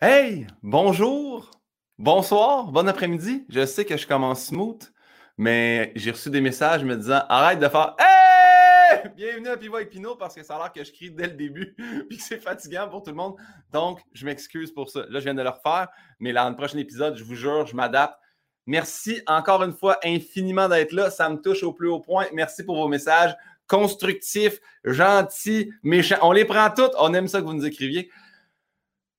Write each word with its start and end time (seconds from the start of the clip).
Hey, 0.00 0.46
bonjour, 0.62 1.50
bonsoir, 1.98 2.70
bon 2.70 2.88
après-midi. 2.88 3.44
Je 3.48 3.66
sais 3.66 3.84
que 3.84 3.96
je 3.96 4.06
commence 4.06 4.44
smooth, 4.44 4.80
mais 5.36 5.90
j'ai 5.96 6.12
reçu 6.12 6.30
des 6.30 6.40
messages 6.40 6.84
me 6.84 6.94
disant 6.94 7.22
arrête 7.28 7.58
de 7.58 7.66
faire 7.66 7.96
Hey! 7.98 9.10
Bienvenue 9.16 9.48
à 9.48 9.56
Pivot 9.56 9.74
avec 9.74 9.90
Pinot 9.90 10.14
parce 10.14 10.36
que 10.36 10.44
ça 10.44 10.54
a 10.54 10.58
l'air 10.60 10.72
que 10.72 10.84
je 10.84 10.92
crie 10.92 11.10
dès 11.10 11.26
le 11.26 11.32
début 11.32 11.74
puis 12.08 12.16
que 12.16 12.22
c'est 12.22 12.38
fatigant 12.38 12.88
pour 12.88 13.02
tout 13.02 13.10
le 13.10 13.16
monde. 13.16 13.34
Donc, 13.72 13.98
je 14.12 14.24
m'excuse 14.24 14.70
pour 14.70 14.88
ça. 14.88 15.00
Là, 15.08 15.18
je 15.18 15.24
viens 15.24 15.34
de 15.34 15.42
le 15.42 15.48
refaire, 15.48 15.88
mais 16.20 16.32
dans 16.32 16.48
le 16.48 16.54
prochain 16.54 16.78
épisode, 16.78 17.16
je 17.16 17.24
vous 17.24 17.34
jure, 17.34 17.66
je 17.66 17.74
m'adapte. 17.74 18.20
Merci 18.66 19.20
encore 19.26 19.64
une 19.64 19.72
fois 19.72 19.98
infiniment 20.04 20.68
d'être 20.68 20.92
là. 20.92 21.10
Ça 21.10 21.28
me 21.28 21.38
touche 21.38 21.64
au 21.64 21.72
plus 21.72 21.88
haut 21.88 21.98
point. 21.98 22.26
Merci 22.32 22.62
pour 22.62 22.76
vos 22.76 22.86
messages 22.86 23.36
constructifs, 23.66 24.60
gentils, 24.84 25.72
méchants. 25.82 26.18
On 26.22 26.30
les 26.30 26.44
prend 26.44 26.70
toutes. 26.70 26.92
On 27.00 27.12
aime 27.14 27.26
ça 27.26 27.40
que 27.40 27.46
vous 27.46 27.54
nous 27.54 27.66
écriviez. 27.66 28.08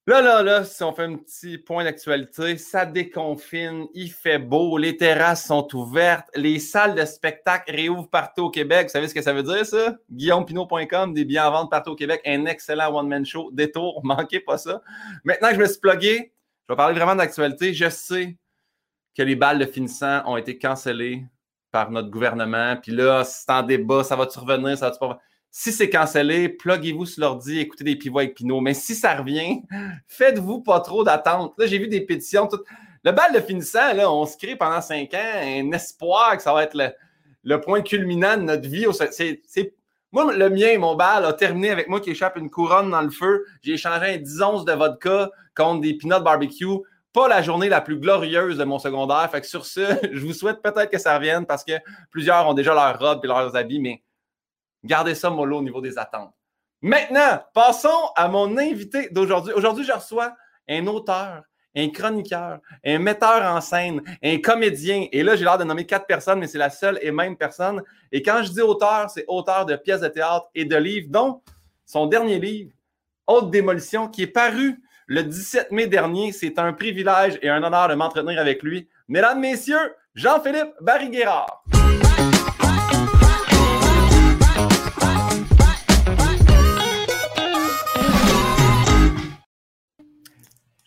Là, 0.09 0.23
là, 0.23 0.41
là, 0.41 0.63
si 0.63 0.83
on 0.83 0.91
fait 0.91 1.03
un 1.03 1.17
petit 1.17 1.59
point 1.59 1.83
d'actualité, 1.83 2.57
ça 2.57 2.83
déconfine, 2.83 3.85
il 3.93 4.09
fait 4.09 4.39
beau, 4.39 4.79
les 4.79 4.97
terrasses 4.97 5.45
sont 5.45 5.67
ouvertes, 5.75 6.27
les 6.33 6.57
salles 6.57 6.95
de 6.95 7.05
spectacle 7.05 7.71
réouvrent 7.71 8.09
partout 8.09 8.45
au 8.45 8.49
Québec. 8.49 8.87
Vous 8.87 8.91
savez 8.91 9.07
ce 9.07 9.13
que 9.13 9.21
ça 9.21 9.33
veut 9.33 9.43
dire, 9.43 9.63
ça? 9.67 9.97
GuillaumePinot.com, 10.11 11.13
des 11.13 11.25
billets 11.25 11.41
en 11.41 11.51
vente 11.51 11.69
partout 11.69 11.91
au 11.91 11.95
Québec, 11.95 12.21
un 12.25 12.45
excellent 12.45 12.91
one-man 12.91 13.23
show, 13.23 13.51
détour, 13.53 14.01
manquez 14.03 14.39
pas 14.39 14.57
ça. 14.57 14.81
Maintenant 15.25 15.49
que 15.49 15.55
je 15.57 15.59
me 15.59 15.67
suis 15.67 15.79
plugué, 15.79 16.33
je 16.67 16.73
vais 16.73 16.75
parler 16.75 16.95
vraiment 16.95 17.15
d'actualité. 17.15 17.75
Je 17.75 17.89
sais 17.89 18.35
que 19.15 19.21
les 19.21 19.35
balles 19.35 19.59
de 19.59 19.67
finissant 19.67 20.23
ont 20.25 20.37
été 20.37 20.57
cancellées 20.57 21.23
par 21.69 21.91
notre 21.91 22.09
gouvernement, 22.09 22.77
puis 22.77 22.93
là, 22.93 23.23
c'est 23.25 23.51
en 23.51 23.61
débat, 23.61 24.03
ça 24.03 24.15
va-tu 24.15 24.39
revenir, 24.39 24.75
ça 24.75 24.87
va-tu 24.87 24.97
pas 24.97 25.19
si 25.51 25.71
c'est 25.71 25.89
cancellé, 25.89 26.47
pluguez-vous 26.49 27.05
sur 27.05 27.21
l'ordi, 27.21 27.59
écoutez 27.59 27.83
des 27.83 27.95
pivots 27.95 28.19
avec 28.19 28.35
Pinot. 28.35 28.61
Mais 28.61 28.73
si 28.73 28.95
ça 28.95 29.15
revient, 29.15 29.61
faites-vous 30.07 30.61
pas 30.61 30.79
trop 30.79 31.03
d'attente. 31.03 31.53
Là, 31.57 31.65
j'ai 31.65 31.79
vu 31.79 31.87
des 31.87 32.01
pétitions. 32.01 32.47
Le 33.03 33.11
bal 33.11 33.33
de 33.33 33.39
finissant, 33.39 33.97
on 33.97 34.25
se 34.25 34.37
crée 34.37 34.55
pendant 34.55 34.81
cinq 34.81 35.13
ans 35.13 35.41
un 35.41 35.71
espoir 35.71 36.37
que 36.37 36.43
ça 36.43 36.53
va 36.53 36.63
être 36.63 36.77
le, 37.43 37.61
point 37.61 37.81
culminant 37.81 38.37
de 38.37 38.43
notre 38.43 38.67
vie. 38.67 38.85
Moi, 40.11 40.33
le 40.33 40.49
mien, 40.49 40.77
mon 40.77 40.95
bal 40.95 41.25
a 41.25 41.33
terminé 41.33 41.69
avec 41.69 41.87
moi 41.87 41.99
qui 41.99 42.11
échappe 42.11 42.37
une 42.37 42.49
couronne 42.49 42.91
dans 42.91 43.01
le 43.01 43.09
feu. 43.09 43.45
J'ai 43.61 43.73
échangé 43.73 44.15
un 44.15 44.17
10 44.17 44.41
onces 44.41 44.65
de 44.65 44.73
vodka 44.73 45.29
contre 45.55 45.81
des 45.81 45.95
peanuts 45.95 46.23
barbecue. 46.23 46.65
Pas 47.13 47.27
la 47.27 47.41
journée 47.41 47.69
la 47.69 47.81
plus 47.81 47.97
glorieuse 47.97 48.57
de 48.57 48.63
mon 48.63 48.77
secondaire. 48.77 49.29
Fait 49.31 49.41
que 49.41 49.47
sur 49.47 49.65
ce, 49.65 49.81
je 50.11 50.19
vous 50.19 50.33
souhaite 50.33 50.61
peut-être 50.61 50.91
que 50.91 50.99
ça 50.99 51.15
revienne 51.15 51.45
parce 51.45 51.63
que 51.63 51.73
plusieurs 52.11 52.47
ont 52.47 52.53
déjà 52.53 52.73
leur 52.73 52.99
robe 52.99 53.21
et 53.23 53.27
leurs 53.27 53.55
habits, 53.55 53.79
mais 53.79 54.03
Gardez 54.83 55.15
ça 55.15 55.29
mollo 55.29 55.57
au 55.57 55.61
niveau 55.61 55.81
des 55.81 55.97
attentes. 55.97 56.33
Maintenant, 56.81 57.43
passons 57.53 58.11
à 58.15 58.27
mon 58.27 58.57
invité 58.57 59.09
d'aujourd'hui. 59.09 59.53
Aujourd'hui, 59.53 59.83
je 59.83 59.91
reçois 59.91 60.35
un 60.69 60.87
auteur, 60.87 61.43
un 61.75 61.89
chroniqueur, 61.89 62.59
un 62.85 62.99
metteur 62.99 63.43
en 63.43 63.59
scène, 63.59 64.01
un 64.23 64.37
comédien. 64.37 65.07
Et 65.11 65.23
là, 65.23 65.35
j'ai 65.35 65.43
l'air 65.43 65.57
de 65.57 65.65
nommer 65.65 65.85
quatre 65.85 66.05
personnes, 66.05 66.39
mais 66.39 66.47
c'est 66.47 66.57
la 66.57 66.69
seule 66.69 66.97
et 67.01 67.11
même 67.11 67.35
personne. 67.35 67.83
Et 68.11 68.21
quand 68.21 68.43
je 68.43 68.51
dis 68.51 68.61
auteur, 68.61 69.09
c'est 69.09 69.25
auteur 69.27 69.65
de 69.65 69.75
pièces 69.75 70.01
de 70.01 70.07
théâtre 70.07 70.49
et 70.55 70.65
de 70.65 70.75
livres, 70.77 71.07
dont 71.09 71.41
son 71.85 72.05
dernier 72.05 72.39
livre, 72.39 72.71
Haute 73.27 73.51
démolition, 73.51 74.07
qui 74.07 74.23
est 74.23 74.27
paru 74.27 74.81
le 75.05 75.23
17 75.23 75.71
mai 75.71 75.85
dernier. 75.85 76.31
C'est 76.31 76.57
un 76.57 76.73
privilège 76.73 77.37
et 77.43 77.49
un 77.49 77.61
honneur 77.61 77.87
de 77.87 77.93
m'entretenir 77.93 78.39
avec 78.39 78.63
lui. 78.63 78.87
Mesdames, 79.07 79.39
Messieurs, 79.39 79.95
Jean-Philippe 80.15 80.73
Barry-Guérard. 80.81 81.63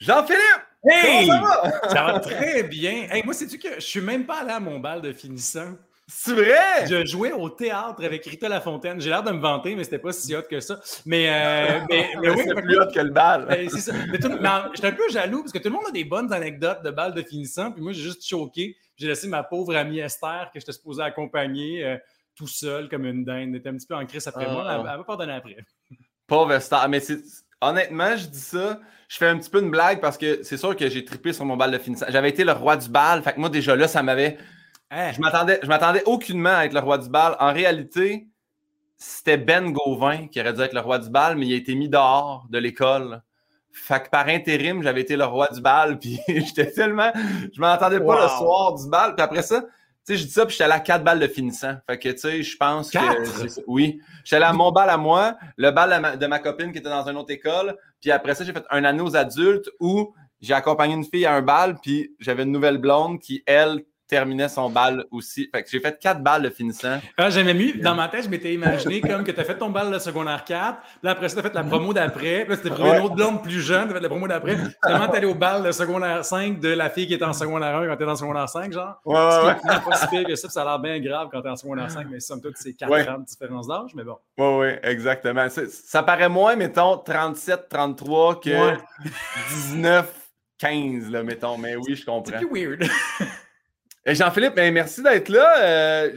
Jean-Philippe! 0.03 0.67
Hey! 0.85 1.29
Ça 1.29 1.41
va? 1.41 1.89
ça 1.89 2.05
va? 2.05 2.19
très 2.19 2.65
bien. 2.65 3.07
Hey, 3.09 3.23
moi, 3.25 3.35
sais-tu 3.35 3.57
que 3.57 3.77
je 3.77 3.87
suis 3.87 4.01
même 4.01 4.27
pas 4.27 4.41
allé 4.41 4.51
à 4.51 4.59
mon 4.59 4.81
bal 4.81 5.01
de 5.01 5.13
finissant? 5.13 5.77
C'est 6.09 6.35
vrai? 6.35 6.89
Je 6.91 7.07
jouais 7.07 7.31
au 7.31 7.49
théâtre 7.49 8.05
avec 8.05 8.27
Rita 8.27 8.49
Lafontaine. 8.49 9.01
J'ai 9.01 9.11
l'air 9.11 9.23
de 9.23 9.31
me 9.31 9.39
vanter, 9.39 9.77
mais 9.77 9.85
c'était 9.85 10.01
pas 10.01 10.13
si 10.13 10.35
hot 10.35 10.43
que 10.51 10.59
ça. 10.59 10.81
Mais, 11.07 11.29
euh, 11.31 11.87
mais, 11.89 12.11
mais 12.21 12.31
oui, 12.31 12.43
c'est 12.45 12.55
plus 12.61 12.81
hot 12.81 12.91
que 12.93 12.99
le 12.99 13.11
bal. 13.11 13.47
Ben, 13.47 13.71
c'est 13.71 13.79
ça. 13.79 13.93
Mais, 13.93 14.19
j'étais 14.75 14.89
un 14.89 14.93
peu 14.93 15.09
jaloux 15.09 15.43
parce 15.43 15.53
que 15.53 15.59
tout 15.59 15.69
le 15.69 15.75
monde 15.77 15.87
a 15.89 15.93
des 15.93 16.05
bonnes 16.05 16.33
anecdotes 16.33 16.83
de 16.83 16.91
bal 16.91 17.15
de 17.15 17.23
finissant. 17.23 17.71
Puis 17.71 17.81
moi, 17.81 17.93
j'ai 17.93 18.03
juste 18.03 18.27
choqué. 18.27 18.77
J'ai 18.97 19.07
laissé 19.07 19.29
ma 19.29 19.45
pauvre 19.45 19.77
amie 19.77 20.01
Esther, 20.01 20.51
que 20.53 20.59
j'étais 20.59 20.73
supposé 20.73 21.05
accompagner, 21.05 21.85
euh, 21.85 21.97
tout 22.35 22.49
seul 22.49 22.89
comme 22.89 23.07
une 23.07 23.25
dinde. 23.25 23.51
Elle 23.51 23.57
était 23.57 23.69
un 23.69 23.77
petit 23.77 23.87
peu 23.87 23.95
en 23.95 24.05
crise 24.05 24.27
après 24.27 24.51
moi. 24.51 24.67
Elle, 24.69 24.81
elle 24.81 24.99
m'a 24.99 25.05
pardonné 25.05 25.35
après. 25.35 25.59
Pauvre 26.27 26.55
Esther. 26.55 26.89
Mais 26.89 26.99
c'est 26.99 27.23
honnêtement, 27.63 28.17
je 28.17 28.27
dis 28.27 28.41
ça, 28.41 28.81
je 29.13 29.19
fais 29.19 29.29
un 29.29 29.37
petit 29.37 29.51
peu 29.51 29.61
une 29.61 29.71
blague 29.71 30.01
parce 30.01 30.17
que 30.17 30.43
c'est 30.43 30.57
sûr 30.57 30.75
que 30.75 30.89
j'ai 30.89 31.05
trippé 31.05 31.35
sur 31.35 31.45
mon 31.45 31.55
bal 31.55 31.71
de 31.71 31.77
finissant. 31.77 32.07
J'avais 32.09 32.31
été 32.31 32.45
le 32.45 32.53
roi 32.53 32.79
du 32.79 32.89
bal, 32.89 33.23
fait 33.23 33.35
que 33.35 33.41
moi 33.41 33.51
déjà 33.51 33.77
là, 33.77 33.87
ça 33.87 34.03
m'avait. 34.03 34.39
Hein? 34.91 35.13
Je 35.13 35.21
m'attendais, 35.21 35.61
je 35.63 35.69
m'attendais 35.69 36.03
aucunement 36.07 36.57
à 36.57 36.65
être 36.65 36.73
le 36.73 36.81
roi 36.81 36.97
du 36.97 37.11
bal. 37.11 37.37
En 37.39 37.53
réalité, 37.53 38.27
c'était 38.97 39.37
Ben 39.37 39.71
Gauvin 39.71 40.29
qui 40.29 40.41
aurait 40.41 40.55
dû 40.55 40.63
être 40.63 40.73
le 40.73 40.81
roi 40.81 40.99
du 40.99 41.11
bal, 41.11 41.37
mais 41.37 41.47
il 41.47 41.53
a 41.53 41.57
été 41.57 41.75
mis 41.75 41.91
dehors 41.91 42.47
de 42.49 42.57
l'école. 42.57 43.21
Fait 43.71 44.03
que 44.03 44.09
par 44.09 44.29
intérim, 44.29 44.83
j'avais 44.83 45.03
été 45.03 45.15
le 45.15 45.27
roi 45.27 45.47
du 45.53 45.61
bal, 45.61 45.99
puis 46.01 46.19
j'étais 46.27 46.73
tellement. 46.73 47.13
Je 47.55 47.61
m'entendais 47.61 48.01
pas 48.01 48.23
le 48.23 48.29
soir 48.29 48.77
du 48.77 48.89
bal. 48.89 49.15
Puis 49.15 49.23
après 49.23 49.43
ça, 49.43 49.61
tu 49.61 50.15
sais, 50.15 50.17
je 50.17 50.25
dis 50.25 50.33
ça, 50.33 50.47
puis 50.47 50.53
j'étais 50.53 50.65
allé 50.65 50.73
à 50.73 50.81
quatre 50.81 51.05
balles 51.05 51.21
de 51.21 51.29
finissant. 51.29 51.75
Fait 51.87 51.99
que, 51.99 52.09
tu 52.09 52.19
sais, 52.19 52.43
je 52.43 52.57
pense 52.57 52.91
que. 52.91 52.99
Oui. 53.67 54.01
J'étais 54.25 54.37
allé 54.37 54.47
à 54.47 54.55
mon 54.55 54.73
bal 54.73 54.89
à 54.89 54.97
moi, 54.97 55.37
le 55.59 55.71
bal 55.71 56.19
de 56.19 56.27
ma, 56.27 56.39
copine 56.39 56.73
qui 56.73 56.79
était 56.79 56.89
dans 56.89 57.07
une 57.07 57.19
autre 57.19 57.31
école, 57.31 57.77
puis 58.03 58.11
après 58.11 58.35
ça, 58.35 58.45
j'ai 58.45 58.53
fait 58.53 58.65
un 58.71 58.85
année 58.85 59.01
aux 59.01 59.17
adultes 59.17 59.71
où 59.81 60.13
j'ai 60.41 60.55
accompagné 60.55 60.95
une 60.95 61.05
fille 61.05 61.25
à 61.25 61.35
un 61.35 61.41
bal, 61.41 61.79
puis 61.81 62.15
j'avais 62.19 62.43
une 62.43 62.51
nouvelle 62.51 62.79
blonde 62.79 63.21
qui, 63.21 63.45
elle, 63.47 63.85
terminait 64.13 64.49
son 64.49 64.69
bal 64.69 65.07
aussi. 65.11 65.49
Fait 65.51 65.63
que 65.63 65.71
j'ai 65.71 65.81
fait 65.81 65.99
quatre 65.99 66.23
balles 66.23 66.43
de 66.43 66.51
finissant. 66.51 67.01
Ah, 67.17 67.31
J'aimais 67.31 67.55
mieux. 67.55 67.73
Dans 67.81 67.95
ma 67.95 68.09
tête, 68.09 68.25
je 68.25 68.29
m'étais 68.29 68.53
imaginé 68.53 69.01
comme 69.01 69.25
que 69.25 69.31
tu 69.31 69.41
as 69.41 69.45
fait 69.45 69.57
ton 69.57 69.71
bal 69.71 69.91
de 69.91 69.99
secondaire 69.99 70.45
4. 70.45 70.79
Là, 71.03 71.13
après 71.13 71.31
ça, 71.31 71.41
tu 71.41 71.47
as 71.47 71.49
fait 71.49 71.55
la 71.55 71.65
promo 71.65 71.95
d'après. 71.95 72.45
Là, 72.45 72.57
c'était 72.57 72.69
pour 72.69 72.85
une 72.85 73.01
autre 73.01 73.15
blonde 73.15 73.43
plus 73.43 73.63
jeune. 73.63 73.87
Tu 73.87 73.93
as 73.93 73.95
fait 73.95 74.03
la 74.03 74.11
promo 74.11 74.29
d'après. 74.29 74.59
Finalement, 74.85 75.09
tu 75.09 75.17
allé 75.17 75.27
au 75.27 75.35
bal 75.35 75.63
de 75.63 75.73
secondaire 75.73 76.27
5 76.27 76.61
de 76.61 76.69
la 76.69 76.91
fille 76.91 77.07
qui 77.07 77.15
était 77.15 77.25
en 77.25 77.33
secondaire 77.33 77.75
1 77.75 77.87
quand 77.89 77.97
tu 77.97 78.03
es 78.03 78.07
dans 78.07 78.17
secondaire 78.17 78.49
5, 78.51 78.71
genre. 78.71 79.01
Ouais, 79.07 79.17
ouais. 79.17 80.25
que 80.25 80.37
ça, 80.37 80.51
ça 80.51 80.61
a 80.61 80.65
l'air 80.67 80.79
bien 80.79 81.01
grave 81.01 81.29
quand 81.33 81.41
tu 81.41 81.49
es 81.49 81.51
en 81.51 81.57
secondaire 81.57 81.91
5, 81.91 82.07
mais 82.11 82.21
somme 82.21 82.43
toute, 82.43 82.59
c'est 82.59 82.75
4 82.75 82.93
ans 83.09 83.19
de 83.19 83.25
différence 83.25 83.67
d'âge, 83.67 83.95
mais 83.95 84.05
bon. 84.05 84.19
Oui, 84.37 84.47
oui, 84.59 84.69
exactement. 84.83 85.47
Ça, 85.49 86.03
paraît 86.03 86.29
moins, 86.29 86.55
mettons, 86.55 86.99
37, 86.99 87.67
33 87.71 88.41
que 88.41 88.77
19, 89.49 90.13
15, 90.59 91.11
là, 91.11 91.23
mettons. 91.23 91.57
Mais 91.57 91.77
oui, 91.77 91.95
je 91.95 92.05
comprends. 92.05 92.25
C'est 92.39 92.47
plus 92.47 92.67
weird. 92.67 92.85
Jean-Philippe, 94.05 94.55
ben, 94.55 94.75
merci 94.75 95.03
d'être 95.03 95.29
là. 95.29 95.61
Euh, 95.61 96.17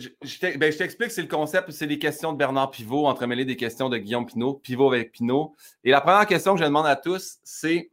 ben, 0.57 0.71
je, 0.71 0.77
t'explique, 0.77 1.11
c'est 1.11 1.21
le 1.21 1.27
concept, 1.27 1.69
c'est 1.69 1.85
des 1.85 1.99
questions 1.99 2.33
de 2.33 2.37
Bernard 2.37 2.71
Pivot, 2.71 3.05
entremêlées 3.05 3.45
des 3.45 3.55
questions 3.55 3.89
de 3.89 3.97
Guillaume 3.97 4.25
Pinot, 4.25 4.55
Pivot 4.55 4.91
avec 4.91 5.11
Pinot. 5.11 5.55
Et 5.83 5.91
la 5.91 6.01
première 6.01 6.25
question 6.25 6.53
que 6.53 6.59
je 6.59 6.65
demande 6.65 6.87
à 6.87 6.95
tous, 6.95 7.37
c'est 7.43 7.91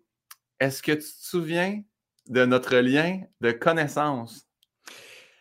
est-ce 0.61 0.83
que 0.83 0.93
tu 0.93 1.01
te 1.01 1.25
souviens 1.27 1.83
de 2.29 2.47
notre 2.47 2.77
lien 2.77 3.21
de 3.43 3.53
connaissance? 3.53 4.47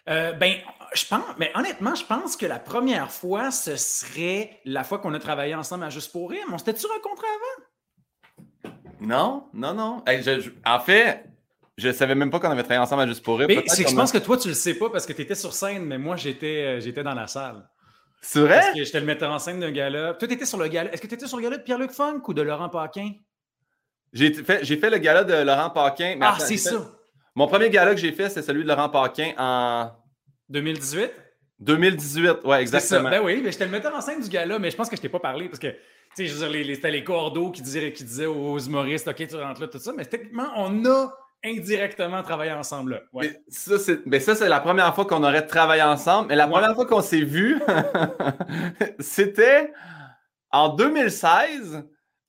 Euh, 0.09 0.34
ben, 0.34 0.56
je 0.94 1.06
pense, 1.06 1.23
mais 1.38 1.51
honnêtement, 1.56 1.95
je 1.95 2.03
pense 2.03 2.35
que 2.35 2.45
la 2.45 2.59
première 2.59 3.09
fois, 3.09 3.51
ce 3.51 3.78
serait 3.78 4.59
la 4.66 4.84
fois 4.84 5.00
qu'on 5.00 5.13
a 5.13 5.19
travaillé 5.19 5.56
ensemble 5.56 5.85
à 5.85 5.90
Juste 5.90 6.11
pour 6.11 6.29
rire. 6.29 6.44
On 6.51 6.57
s'était-tu 6.57 6.88
rencontrés 6.88 7.28
avant? 7.28 8.75
Non, 9.00 9.47
non, 9.53 9.73
non. 9.73 10.03
en 10.66 10.79
fait, 10.79 11.23
je 11.81 11.92
savais 11.92 12.16
même 12.16 12.30
pas 12.30 12.40
qu'on 12.40 12.52
avait 12.52 12.64
travaillé 12.64 12.81
ensemble 12.81 13.02
à 13.03 13.08
Juste 13.08 13.24
pour 13.24 13.40
rire. 13.40 13.47
c'est 13.68 13.84
que 13.84 13.90
je 13.90 13.96
pense 13.96 14.12
que 14.12 14.19
toi, 14.19 14.38
tu 14.38 14.47
le 14.47 14.53
sais 14.53 14.75
pas 14.75 14.90
parce 14.90 15.06
que 15.06 15.14
tu 15.14 15.22
étais 15.22 15.36
sur 15.36 15.53
scène, 15.53 15.86
mais 15.86 15.97
moi, 15.97 16.16
j'étais, 16.16 16.78
euh, 16.78 16.80
j'étais 16.80 17.03
dans 17.03 17.14
la 17.14 17.28
salle. 17.28 17.68
C'est 18.22 18.42
vrai? 18.42 18.59
Parce 18.59 18.74
que 18.75 18.84
j'étais 18.84 19.00
le 19.00 19.06
metteur 19.06 19.31
en 19.31 19.40
scène 19.40 19.59
d'un 19.59 19.72
gala. 19.72 20.14
Toi, 20.14 20.28
tu 20.28 20.34
étais 20.36 20.46
sur 20.46 20.59
le 20.59 20.68
gala. 20.68 20.94
Est-ce 20.94 21.02
que 21.02 21.08
tu 21.08 21.16
étais 21.16 21.28
sur 21.28 21.38
le 21.38 21.44
gala 21.44 21.58
de 21.58 21.64
Pierre-Luc 21.64 21.91
Funk 21.91 22.22
ou 22.28 22.34
de 22.34 22.41
Laurent 22.44 22.70
Paquin? 22.70 23.14
J'ai 24.14 24.31
fait, 24.34 24.64
fait 24.64 24.90
le 24.90 24.97
gala 24.97 25.24
de 25.24 25.34
Laurent 25.34 25.72
Paquin. 25.72 26.17
ah, 26.22 26.38
c'est 26.40 26.58
ça. 26.58 26.91
Mon 27.34 27.47
premier 27.47 27.70
gala 27.70 27.96
que 27.96 28.00
j'ai 28.00 28.11
fait, 28.11 28.29
c'est 28.29 28.41
celui 28.41 28.64
de 28.64 28.67
Laurent 28.67 28.90
Paquin 28.90 29.34
en. 29.38 29.91
2018? 30.50 31.11
2018, 31.59 32.44
ouais, 32.44 32.61
exactement. 32.61 33.09
Ben 33.09 33.22
oui, 33.23 33.41
mais 33.44 33.52
j'étais 33.52 33.66
le 33.66 33.72
metteur 33.72 33.96
en 33.96 34.02
scène 34.02 34.22
du 34.22 34.29
gala, 34.29 34.59
mais 34.59 34.72
je 34.72 34.76
pense 34.76 34.90
que 34.90 34.96
je 34.96 35.02
t'ai 35.02 35.09
pas 35.09 35.20
parlé 35.20 35.47
parce 35.47 35.59
que, 35.59 35.67
tu 35.67 35.78
sais, 36.16 36.26
je 36.28 36.34
veux 36.35 36.50
dire, 36.50 36.76
c'était 36.76 36.91
les 36.91 37.03
cordeaux 37.03 37.52
qui 37.52 37.61
disaient, 37.61 37.94
qui 37.94 38.03
disaient 38.03 38.26
aux 38.26 38.58
humoristes, 38.59 39.08
OK, 39.08 39.28
tu 39.28 39.35
rentres 39.35 39.61
là, 39.61 39.67
tout 39.67 39.78
ça, 39.79 39.94
mais 39.96 40.05
techniquement, 40.05 40.50
on 40.58 40.84
a 40.85 41.14
indirectement 41.43 42.22
travailler 42.23 42.52
ensemble. 42.52 42.91
Là. 42.91 43.02
Ouais. 43.14 43.41
ça, 43.49 43.79
c'est, 43.79 44.08
ben 44.08 44.20
ça, 44.20 44.35
c'est 44.35 44.49
la 44.49 44.59
première 44.59 44.93
fois 44.93 45.05
qu'on 45.05 45.23
aurait 45.23 45.46
travaillé 45.46 45.84
ensemble. 45.84 46.29
Mais 46.29 46.35
la 46.35 46.47
première 46.47 46.76
fois 46.76 46.85
qu'on 46.85 47.02
s'est 47.02 47.23
vu, 47.23 47.61
c'était 48.99 49.73
en 50.52 50.70
2016, 50.70 51.84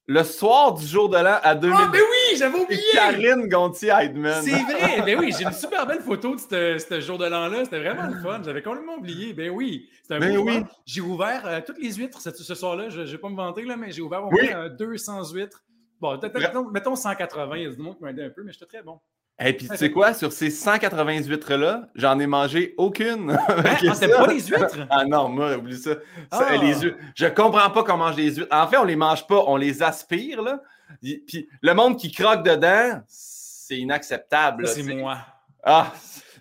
le 0.07 0.25
soir 0.25 0.75
du 0.75 0.87
jour 0.87 1.09
de 1.09 1.17
l'an 1.17 1.39
à 1.43 1.55
2000. 1.55 1.77
Ah, 1.79 1.91
mais 1.93 1.99
oui, 1.99 2.37
j'avais 2.39 2.59
oublié! 2.59 2.81
Karine 2.93 3.49
Gontier-Heidman. 3.49 4.43
C'est 4.43 4.63
vrai, 4.63 5.03
ben 5.07 5.19
oui, 5.19 5.33
j'ai 5.37 5.45
une 5.45 5.53
super 5.53 5.87
belle 5.87 6.01
photo 6.01 6.35
de 6.35 6.77
ce 6.79 7.01
jour 7.01 7.19
de 7.19 7.27
l'an-là. 7.27 7.65
C'était 7.65 7.81
vraiment 7.81 8.07
le 8.07 8.21
fun. 8.21 8.41
J'avais 8.45 8.63
complètement 8.63 8.97
oublié. 8.97 9.33
Ben 9.33 9.51
oui, 9.51 9.89
c'était 10.03 10.15
un 10.15 10.21
ben 10.21 10.39
oui. 10.39 10.65
J'ai 10.87 11.01
ouvert 11.01 11.47
euh, 11.47 11.61
toutes 11.65 11.79
les 11.79 11.93
huîtres 11.93 12.21
ce, 12.21 12.55
soir-là. 12.55 12.89
Je 12.89 13.01
ne 13.01 13.07
vais 13.07 13.19
pas 13.19 13.29
me 13.29 13.37
vanter, 13.37 13.65
là, 13.65 13.77
mais 13.77 13.93
j'ai 13.93 14.03
ouvert 14.03 14.25
au 14.25 14.31
moins 14.31 14.69
200 14.69 15.33
huîtres 15.33 15.63
Bon, 16.03 16.19
mettons, 16.35 16.69
mettons 16.69 16.97
180, 16.97 17.57
il 17.59 17.63
y 17.63 17.67
a 17.67 17.71
du 17.71 17.79
monde 17.81 17.97
qui 17.97 18.03
m'a 18.03 18.11
aidé 18.11 18.25
un 18.25 18.31
peu, 18.31 18.43
mais 18.43 18.53
j'étais 18.53 18.67
très 18.67 18.83
bon. 18.83 18.99
Et 19.39 19.53
puis, 19.57 19.69
tu 19.69 19.77
sais 19.77 19.93
quoi, 19.93 20.13
sur 20.15 20.33
ces 20.33 20.51
180 20.51 21.23
huîtres-là, 21.29 21.89
j'en 21.95 22.19
ai 22.19 22.27
mangé 22.27 22.75
aucune. 22.77 23.31
Hein? 23.49 23.77
Ah, 23.89 23.95
c'était 23.95 24.09
pas 24.09 24.27
les 24.27 24.41
huîtres? 24.41 24.79
Ah 24.91 25.05
non, 25.05 25.29
moi, 25.29 25.57
oublie 25.57 25.79
ça. 25.79 25.95
Ça, 26.33 26.49
Ah. 26.51 26.57
les 26.57 26.75
huîtres. 26.81 26.99
Je 27.15 27.27
comprends 27.27 27.71
pas 27.71 27.85
qu'on 27.85 27.97
mange 27.99 28.17
des 28.17 28.35
huîtres. 28.35 28.49
En 28.55 28.67
fait, 28.67 28.79
on 28.79 28.85
les 28.85 28.97
mange 28.97 29.25
pas, 29.29 29.45
on 29.47 29.57
les 29.57 29.81
aspire, 29.81 30.43
là. 30.43 30.61
Puis 31.01 31.49
le 31.63 31.73
monde 31.73 31.97
qui 31.97 32.11
croque 32.11 32.43
dedans, 32.43 33.01
c'est 33.07 33.79
inacceptable. 33.79 34.67
C'est 34.67 34.83
moi. 34.83 35.19
Ah, 35.63 35.93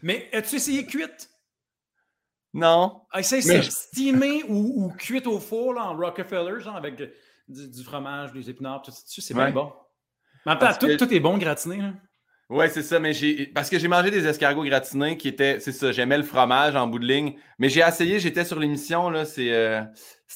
Mais 0.02 0.28
as-tu 0.34 0.56
essayé 0.56 0.88
cuite? 0.88 1.30
non. 2.54 3.04
Ah, 3.12 3.20
essaye 3.20 3.44
Mais 3.48 3.62
ça, 3.62 3.70
steamé 3.70 4.44
ou, 4.50 4.86
ou 4.86 4.90
cuite 4.98 5.28
au 5.28 5.40
four 5.40 5.76
là, 5.76 5.84
en 5.86 5.96
Rockefeller, 5.96 6.60
genre 6.60 6.76
avec 6.76 6.96
du, 7.52 7.70
du 7.70 7.84
fromage, 7.84 8.32
des 8.34 8.50
épinards, 8.50 8.82
tout 8.82 8.92
ça. 8.92 9.02
dessus, 9.06 9.22
C'est 9.22 9.34
Ouais. 9.36 9.46
bien 9.46 9.54
bon. 9.54 9.72
Mais 10.46 10.52
en 10.52 10.56
même 10.56 10.60
temps, 10.60 10.66
Parce 10.66 10.80
tout, 10.80 10.88
que- 10.88 10.96
tout 10.98 11.14
est 11.14 11.20
bon 11.20 11.38
gratiné. 11.38 11.80
Ouais, 12.50 12.68
c'est 12.68 12.82
ça, 12.84 13.00
mais 13.00 13.14
j'ai. 13.14 13.48
Parce 13.48 13.70
que 13.70 13.80
j'ai 13.80 13.88
mangé 13.88 14.12
des 14.12 14.28
escargots 14.28 14.64
gratinés 14.66 15.16
qui 15.16 15.30
étaient. 15.30 15.60
C'est 15.62 15.72
ça, 15.72 15.92
j'aimais 15.94 16.18
le 16.18 16.24
fromage 16.24 16.76
en 16.76 16.86
bout 16.88 17.00
de 17.00 17.06
ligne. 17.06 17.36
Mais 17.60 17.70
j'ai 17.70 17.80
essayé, 17.80 18.20
j'étais 18.20 18.44
sur 18.44 18.60
l'émission, 18.60 19.10
là, 19.10 19.24
c'est. 19.26 19.52
euh, 19.54 19.82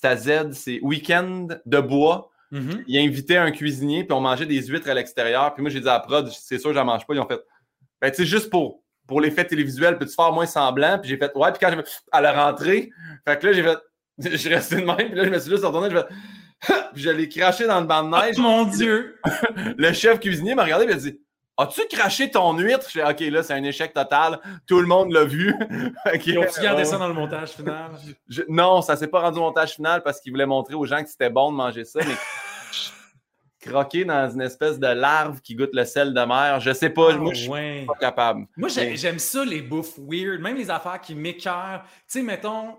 à 0.04 0.16
Z, 0.16 0.52
c'est 0.54 0.80
Week-end 0.82 1.48
de 1.66 1.80
bois. 1.82 2.30
Mhm. 2.52 2.84
il 2.88 2.98
a 2.98 3.02
invité 3.02 3.38
un 3.38 3.52
cuisinier, 3.52 4.04
puis 4.04 4.14
on 4.14 4.22
mangeait 4.22 4.46
des 4.46 4.62
huîtres 4.68 4.88
à 4.88 4.94
l'extérieur. 4.94 5.54
Puis 5.56 5.62
moi, 5.64 5.72
j'ai 5.72 5.82
dit 5.82 5.90
à 5.90 5.94
la 5.94 6.00
prod, 6.00 6.30
c'est 6.30 6.60
sûr, 6.60 6.74
j'en 6.74 6.86
mange 6.86 7.06
pas. 7.06 7.14
Ils 7.16 7.20
ont 7.20 7.28
fait, 7.28 7.42
ben, 8.00 8.12
tu 8.12 8.18
sais, 8.18 8.26
juste 8.26 8.50
pour, 8.52 8.82
pour 9.08 9.20
l'effet 9.20 9.44
télévisuel, 9.46 9.98
peux-tu 9.98 10.14
faire 10.14 10.32
moins 10.32 10.46
semblant? 10.46 11.00
Puis 11.00 11.10
j'ai 11.10 11.18
fait, 11.18 11.32
ouais. 11.36 11.52
Puis 11.52 11.60
quand 11.60 11.70
j'ai 11.72 11.76
fait, 11.78 12.02
à 12.12 12.22
la 12.22 12.32
rentrée, 12.46 12.92
fait 13.28 13.40
que 13.40 13.48
là, 13.48 13.54
j'ai 13.54 13.64
fait, 13.64 13.78
je 14.32 14.38
suis 14.38 14.50
resté 14.54 14.76
de 14.78 14.86
même. 14.86 14.96
Puis 14.96 15.16
là, 15.16 15.26
je 15.26 15.30
me 15.32 15.40
suis 15.40 15.50
juste 15.52 15.66
retourné, 15.66 15.90
je 15.90 15.98
fait, 15.98 16.06
je 16.96 17.10
l'ai 17.10 17.30
craché 17.30 17.68
dans 17.68 17.80
le 17.82 17.86
banc 17.88 18.04
de 18.04 18.10
neige. 18.10 18.36
Oh 18.38 18.42
mon 18.42 18.64
Dieu! 18.66 19.20
Le 19.78 19.94
chef 19.94 20.20
cuisinier 20.20 20.56
m'a 20.56 20.64
regardé 20.64 20.86
et 20.86 20.88
m'a 20.88 20.94
dit, 20.96 21.20
as-tu 21.58 21.82
craché 21.90 22.30
ton 22.32 22.58
huître? 22.58 22.88
Je 22.94 23.00
OK, 23.02 23.20
là, 23.32 23.44
c'est 23.44 23.54
un 23.54 23.64
échec 23.64 23.94
total. 23.94 24.40
Tout 24.68 24.80
le 24.80 24.88
monde 24.88 25.12
l'a 25.12 25.24
vu. 25.26 25.54
Que, 26.06 26.30
Ils 26.30 26.38
ont-tu 26.40 26.62
gardé 26.62 26.82
euh, 26.84 26.86
ça 26.86 26.98
dans 26.98 27.08
le 27.08 27.14
montage 27.14 27.50
final? 27.52 27.92
je- 28.28 28.44
non, 28.48 28.82
ça 28.82 28.96
s'est 28.96 29.08
pas 29.08 29.22
rendu 29.22 29.40
au 29.40 29.44
montage 29.44 29.74
final 29.74 30.02
parce 30.04 30.20
qu'il 30.22 30.32
voulait 30.32 30.46
montrer 30.46 30.74
aux 30.76 30.86
gens 30.86 31.04
que 31.04 31.10
c'était 31.10 31.30
bon 31.30 31.52
de 31.52 31.58
manger 31.58 31.84
ça, 31.86 32.00
mais 32.06 32.16
croquer 33.60 34.06
dans 34.06 34.30
une 34.30 34.42
espèce 34.42 34.80
de 34.80 34.88
larve 34.88 35.42
qui 35.42 35.56
goûte 35.56 35.72
le 35.74 35.86
sel 35.86 36.14
de 36.14 36.22
mer, 36.22 36.60
je 36.60 36.72
sais 36.72 36.90
pas, 36.92 37.10
Ah, 37.14 37.18
moi 37.18 37.34
je 37.34 37.42
suis 37.42 37.50
ouais. 37.50 37.86
pas 37.88 37.96
capable. 38.00 38.46
Moi, 38.58 38.70
Mais- 38.76 38.96
j'aime 38.96 39.18
ça, 39.20 39.44
les 39.44 39.62
bouffes 39.62 39.98
weird, 39.98 40.40
même 40.40 40.56
les 40.58 40.70
affaires 40.70 41.02
qui 41.02 41.16
m'écœurent. 41.16 41.82
Tu 41.84 42.20
sais, 42.20 42.22
mettons, 42.22 42.76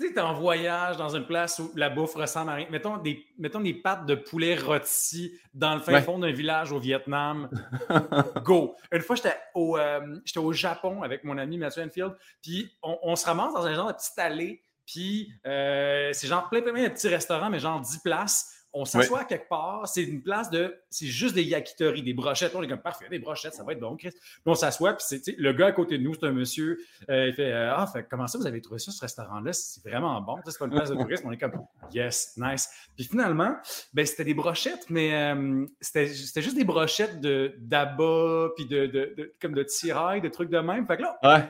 tu 0.00 0.08
sais, 0.08 0.14
t'es 0.14 0.20
en 0.20 0.32
voyage 0.34 0.96
dans 0.96 1.14
une 1.14 1.26
place 1.26 1.58
où 1.58 1.70
la 1.76 1.90
bouffe 1.90 2.14
ressemble 2.14 2.50
à 2.50 2.54
rien. 2.54 2.66
Mettons 2.70 2.96
des, 2.96 3.24
mettons 3.38 3.60
des 3.60 3.74
pâtes 3.74 4.06
de 4.06 4.14
poulet 4.14 4.56
rôti 4.56 5.38
dans 5.54 5.74
le 5.74 5.80
fin 5.80 5.92
Ouais. 5.92 6.02
fond 6.02 6.18
d'un 6.18 6.32
village 6.32 6.72
au 6.72 6.78
Vietnam. 6.78 7.50
Go! 8.44 8.76
Une 8.92 9.02
fois, 9.02 9.16
j'étais 9.16 9.36
au, 9.54 9.76
euh, 9.76 10.00
au 10.36 10.52
Japon 10.52 11.02
avec 11.02 11.24
mon 11.24 11.36
ami 11.38 11.58
Mathieu 11.58 11.82
Enfield, 11.82 12.14
puis 12.42 12.70
on, 12.82 12.98
on 13.02 13.16
se 13.16 13.26
ramasse 13.26 13.52
dans 13.54 13.66
un 13.66 13.74
genre 13.74 13.88
de 13.88 13.92
petite 13.92 14.18
allée, 14.18 14.62
puis 14.86 15.32
euh, 15.46 16.10
c'est 16.12 16.26
genre 16.26 16.48
plein, 16.48 16.62
plein, 16.62 16.72
plein 16.72 16.84
de 16.84 16.88
petits 16.88 17.08
restaurants, 17.08 17.50
mais 17.50 17.58
genre 17.60 17.80
10 17.80 17.98
places. 17.98 18.59
On 18.72 18.84
s'assoit 18.84 19.20
à 19.20 19.24
quelque 19.24 19.48
part, 19.48 19.88
c'est 19.88 20.02
une 20.04 20.22
place 20.22 20.48
de. 20.48 20.76
C'est 20.90 21.06
juste 21.06 21.34
des 21.34 21.42
yakitori, 21.42 22.02
des 22.04 22.14
brochettes. 22.14 22.52
On 22.54 22.62
est 22.62 22.68
comme 22.68 22.80
parfait, 22.80 23.06
des 23.10 23.18
brochettes, 23.18 23.54
ça 23.54 23.64
va 23.64 23.72
être 23.72 23.80
bon, 23.80 23.96
Chris. 23.96 24.10
Puis 24.12 24.20
on 24.46 24.54
s'assoit, 24.54 24.92
puis 24.94 25.04
c'est, 25.08 25.36
le 25.38 25.52
gars 25.52 25.66
à 25.66 25.72
côté 25.72 25.98
de 25.98 26.04
nous, 26.04 26.14
c'est 26.14 26.24
un 26.26 26.32
monsieur. 26.32 26.78
euh, 27.08 27.26
il 27.28 27.34
fait 27.34 27.52
euh, 27.52 27.74
Ah, 27.76 27.86
fait, 27.88 28.06
comment 28.08 28.28
ça 28.28 28.38
vous 28.38 28.46
avez 28.46 28.60
trouvé 28.60 28.78
ça, 28.78 28.92
ce 28.92 29.00
restaurant-là? 29.00 29.52
C'est 29.52 29.82
vraiment 29.82 30.20
bon. 30.20 30.36
C'est 30.46 30.56
pas 30.58 30.66
une 30.66 30.70
place 30.70 30.88
de 30.90 30.94
tourisme. 30.94 31.26
On 31.26 31.32
est 31.32 31.36
comme 31.38 31.52
Yes, 31.92 32.34
nice. 32.36 32.70
Puis 32.94 33.06
finalement, 33.06 33.56
ben, 33.92 34.06
c'était 34.06 34.24
des 34.24 34.34
brochettes, 34.34 34.86
mais 34.88 35.14
euh, 35.14 35.66
c'était, 35.80 36.06
c'était 36.06 36.42
juste 36.42 36.56
des 36.56 36.64
brochettes 36.64 37.20
de, 37.20 37.54
d'abat, 37.58 38.50
puis 38.56 38.66
de, 38.66 38.86
de, 38.86 39.14
de- 39.16 39.34
comme 39.42 39.54
de 39.54 39.62
tirail, 39.64 40.20
de 40.20 40.28
trucs 40.28 40.50
de 40.50 40.58
même. 40.58 40.86
Fait 40.86 40.96
que 40.96 41.02
là, 41.02 41.18
Ouais. 41.24 41.48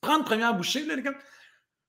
prends 0.00 0.16
une 0.18 0.24
première 0.24 0.54
bouchée, 0.54 0.84
là, 0.86 0.96
gars. 0.96 1.12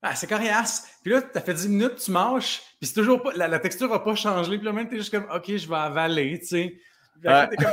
Ah, 0.05 0.15
c'est 0.15 0.27
coriace. 0.27 0.87
Puis 1.01 1.13
là, 1.13 1.21
t'as 1.21 1.39
fait 1.41 1.53
10 1.53 1.69
minutes, 1.69 1.95
tu 1.95 2.11
manges, 2.11 2.59
puis 2.79 2.87
c'est 2.87 2.93
toujours 2.93 3.23
pas, 3.23 3.31
la, 3.35 3.47
la 3.47 3.59
texture 3.59 3.87
va 3.87 3.99
pas 3.99 4.15
changer. 4.15 4.57
Puis 4.57 4.65
là, 4.65 4.73
même, 4.73 4.89
t'es 4.89 4.97
juste 4.97 5.11
comme, 5.11 5.25
OK, 5.33 5.45
je 5.55 5.67
vais 5.67 5.75
avaler, 5.75 6.37
tu 6.39 6.45
sais. 6.47 6.73
Ouais. 7.23 7.47
comme, 7.57 7.71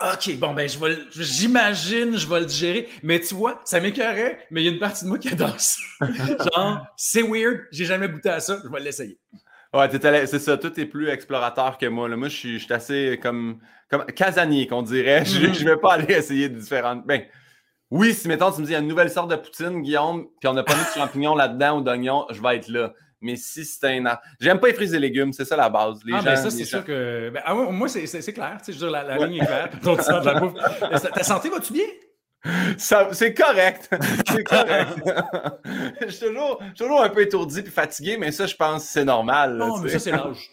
OK, 0.12 0.36
bon, 0.38 0.52
ben, 0.52 0.68
je 0.68 0.78
vais, 0.78 0.98
j'imagine, 1.10 2.16
je 2.16 2.28
vais 2.28 2.40
le 2.40 2.46
digérer. 2.46 2.88
Mais 3.02 3.18
tu 3.18 3.34
vois, 3.34 3.60
ça 3.64 3.80
m'écœurait, 3.80 4.46
mais 4.50 4.62
il 4.62 4.66
y 4.66 4.68
a 4.68 4.72
une 4.72 4.78
partie 4.78 5.04
de 5.04 5.08
moi 5.08 5.18
qui 5.18 5.28
adore 5.28 5.58
ça. 5.58 5.80
Genre, 6.54 6.86
c'est 6.96 7.22
weird, 7.22 7.62
j'ai 7.72 7.86
jamais 7.86 8.08
goûté 8.08 8.28
à 8.28 8.40
ça, 8.40 8.58
je 8.62 8.68
vais 8.68 8.80
l'essayer. 8.80 9.18
Ouais, 9.72 9.88
c'est 10.26 10.38
ça, 10.38 10.56
tout 10.58 10.78
est 10.78 10.86
plus 10.86 11.08
explorateur 11.08 11.76
que 11.78 11.86
moi. 11.86 12.08
là. 12.08 12.16
Moi, 12.16 12.28
je 12.28 12.36
suis, 12.36 12.58
je 12.58 12.64
suis 12.64 12.72
assez 12.74 13.18
comme, 13.22 13.58
comme 13.90 14.04
casanier, 14.06 14.66
qu'on 14.66 14.82
dirait. 14.82 15.24
Je, 15.26 15.46
Mhm. 15.46 15.54
je 15.54 15.64
vais 15.64 15.76
pas 15.76 15.94
aller 15.94 16.14
essayer 16.14 16.48
de 16.48 16.58
différentes. 16.58 17.06
Ben, 17.06 17.22
oui, 17.90 18.14
si 18.14 18.28
mettons, 18.28 18.50
tu 18.52 18.60
me 18.60 18.66
dis, 18.66 18.72
il 18.72 18.74
y 18.74 18.76
a 18.76 18.80
une 18.80 18.88
nouvelle 18.88 19.10
sorte 19.10 19.30
de 19.30 19.36
poutine, 19.36 19.82
Guillaume, 19.82 20.26
puis 20.40 20.48
on 20.48 20.54
n'a 20.54 20.62
pas 20.62 20.74
mis 20.74 20.82
de 20.82 20.88
champignons 21.00 21.34
là-dedans 21.36 21.78
ou 21.78 21.82
d'oignons, 21.82 22.26
je 22.30 22.40
vais 22.42 22.56
être 22.56 22.68
là. 22.68 22.92
Mais 23.22 23.36
si 23.36 23.64
c'est 23.64 23.86
un. 23.96 24.04
ar- 24.06 24.20
J'aime 24.38 24.60
pas 24.60 24.66
les 24.68 24.74
fruits 24.74 24.94
et 24.94 24.98
légumes, 24.98 25.32
c'est 25.32 25.46
ça 25.46 25.56
la 25.56 25.70
base. 25.70 26.00
Les 26.04 26.12
ah, 26.12 26.18
gens, 26.18 26.24
ben 26.24 26.36
ça, 26.36 26.50
c'est 26.50 26.64
sûr 26.64 26.84
que. 26.84 27.30
Ben, 27.32 27.42
ah, 27.46 27.54
moi, 27.54 27.88
c'est, 27.88 28.04
clair. 28.32 28.58
Tu 28.58 28.66
sais, 28.66 28.72
je 28.72 28.78
veux 28.84 28.90
dire, 28.90 28.90
la, 28.90 29.02
la 29.04 29.18
Ouais. 29.18 29.26
ligne 29.28 29.42
est 29.42 29.46
claire. 29.46 29.70
Quand 29.82 29.96
tu 29.96 30.02
sens 30.02 30.20
de 30.20 30.26
la 30.26 30.38
bouffe. 30.38 30.52
Euh, 30.82 30.98
Ta 31.14 31.22
santé 31.22 31.48
va-tu 31.48 31.72
bien? 31.72 31.86
Ça- 32.76 33.08
c'est 33.12 33.32
correct. 33.32 33.88
c'est 34.30 34.44
correct. 34.44 34.90
je, 36.02 36.06
suis 36.08 36.26
toujours, 36.76 37.02
un 37.02 37.08
peu 37.08 37.22
étourdi 37.22 37.62
puis 37.62 37.72
fatigué, 37.72 38.18
mais 38.18 38.30
ça, 38.32 38.46
je 38.46 38.54
pense 38.54 38.84
que 38.84 38.88
c'est 38.92 39.04
normal. 39.04 39.56
là, 39.56 39.66
Non, 39.66 39.76
tu 39.78 39.84
mais 39.84 39.88
sais. 39.88 39.98
ça, 39.98 40.04
c'est 40.04 40.10
l'âge. 40.12 40.50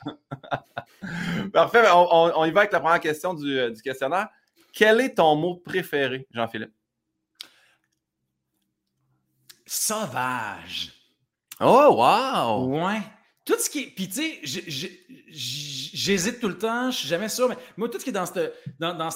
Parfait. 1.51 1.81
ben, 1.81 1.91
On, 1.93 2.07
on- 2.11 2.31
on 2.37 2.45
y 2.45 2.51
va 2.51 2.61
avec 2.61 2.71
la 2.71 2.79
première 2.79 2.99
question 3.01 3.33
du, 3.33 3.59
euh, 3.59 3.69
du 3.69 3.81
questionnaire. 3.81 4.29
Quel 4.73 5.01
est 5.01 5.15
ton 5.15 5.35
mot 5.35 5.55
préféré, 5.63 6.27
Jean-Philippe? 6.31 6.73
Sauvage. 9.73 10.91
Oh, 11.59 11.95
wow! 11.97 12.67
Ouais. 12.67 13.01
Tout 13.43 13.57
ce 13.57 13.71
qui 13.71 13.79
est. 13.79 13.87
Puis, 13.87 14.07
tu 14.07 14.21
sais, 14.21 14.39
j'hésite 15.27 16.39
tout 16.39 16.47
le 16.47 16.59
temps, 16.59 16.91
je 16.91 16.97
suis 16.99 17.07
jamais 17.07 17.27
sûr, 17.27 17.49
mais 17.49 17.57
moi, 17.75 17.89
tout 17.89 17.97
ce 17.97 18.03
qui 18.03 18.11
est 18.11 18.13
dans 18.13 18.27
ce 18.27 18.53
dans, 18.79 18.93
dans 18.93 19.09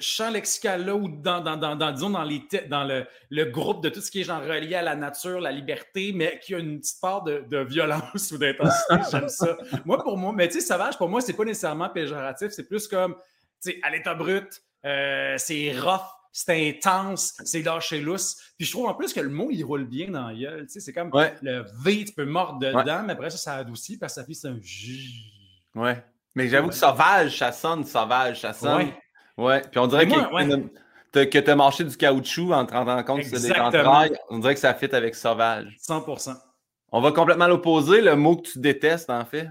champ 0.00 0.30
lexical-là 0.30 0.94
ou 0.94 1.08
dans, 1.08 1.40
dans, 1.40 1.56
dans, 1.56 1.74
dans, 1.74 1.90
disons, 1.90 2.10
dans, 2.10 2.22
les 2.22 2.46
dans 2.68 2.84
le, 2.84 3.06
le 3.30 3.44
groupe 3.46 3.82
de 3.82 3.88
tout 3.88 4.02
ce 4.02 4.10
qui 4.10 4.20
est 4.20 4.24
genre 4.24 4.42
relié 4.42 4.74
à 4.74 4.82
la 4.82 4.94
nature, 4.94 5.40
la 5.40 5.50
liberté, 5.50 6.12
mais 6.14 6.38
qui 6.38 6.54
a 6.54 6.58
une 6.58 6.80
petite 6.80 7.00
part 7.00 7.24
de, 7.24 7.42
de 7.48 7.64
violence 7.64 8.30
ou 8.30 8.36
d'intensité, 8.36 8.96
j'aime 9.10 9.28
ça. 9.30 9.56
Moi, 9.86 10.02
pour 10.02 10.18
moi, 10.18 10.34
mais 10.36 10.48
tu 10.48 10.60
sais, 10.60 10.66
sauvage, 10.66 10.98
pour 10.98 11.08
moi, 11.08 11.22
c'est 11.22 11.32
pas 11.32 11.44
nécessairement 11.44 11.88
péjoratif, 11.88 12.50
c'est 12.50 12.68
plus 12.68 12.86
comme, 12.86 13.14
tu 13.62 13.70
sais, 13.70 13.80
à 13.82 13.90
l'état 13.90 14.14
brut, 14.14 14.62
euh, 14.84 15.34
c'est 15.38 15.72
rough, 15.80 16.04
c'est 16.36 16.68
intense, 16.68 17.32
c'est 17.44 17.62
lâché 17.62 18.00
lousse. 18.00 18.36
Puis 18.58 18.66
je 18.66 18.72
trouve 18.72 18.86
en 18.86 18.94
plus 18.94 19.12
que 19.12 19.20
le 19.20 19.30
mot, 19.30 19.50
il 19.52 19.62
roule 19.62 19.84
bien 19.84 20.10
dans 20.10 20.26
la 20.26 20.34
gueule. 20.34 20.66
C'est 20.68 20.92
comme 20.92 21.10
Ouais, 21.12 21.32
le 21.42 21.64
V, 21.82 22.04
tu 22.06 22.12
peux 22.12 22.24
mordre 22.24 22.58
dedans, 22.58 23.04
mais 23.06 23.12
après 23.12 23.30
ça, 23.30 23.38
ça 23.38 23.54
adoucit 23.54 23.96
parce 23.98 24.14
que 24.14 24.20
ça 24.20 24.26
fait 24.26 24.34
c'est 24.34 24.48
un 24.48 24.58
J. 24.60 25.14
ouais. 25.76 26.04
Mais 26.34 26.48
j'avoue 26.48 26.70
que 26.70 26.74
sauvage, 26.74 27.38
ça 27.38 27.52
sonne 27.52 27.84
sauvage, 27.84 28.40
ça 28.40 28.52
sonne. 28.52 28.90
Ouais. 29.36 29.62
Puis 29.70 29.78
on 29.78 29.86
dirait 29.86 30.06
moi, 30.06 30.44
que, 31.12 31.38
tu 31.38 31.50
as 31.50 31.54
mâché 31.54 31.84
du 31.84 31.96
caoutchouc 31.96 32.50
en 32.52 32.66
te 32.66 32.72
rendant 32.72 33.00
compte 33.04 33.20
que 33.20 33.38
c'est 33.38 33.52
des 33.52 33.52
entrailles. 33.52 34.16
On 34.28 34.40
dirait 34.40 34.54
que 34.54 34.60
ça 34.60 34.74
fit 34.74 34.92
avec 34.92 35.14
sauvage. 35.14 35.76
100% 35.88 36.36
On 36.90 37.00
va 37.00 37.12
complètement 37.12 37.46
l'opposer, 37.46 38.00
le 38.00 38.16
mot 38.16 38.34
que 38.34 38.50
tu 38.50 38.58
détestes, 38.58 39.08
en 39.08 39.24
fait. 39.24 39.48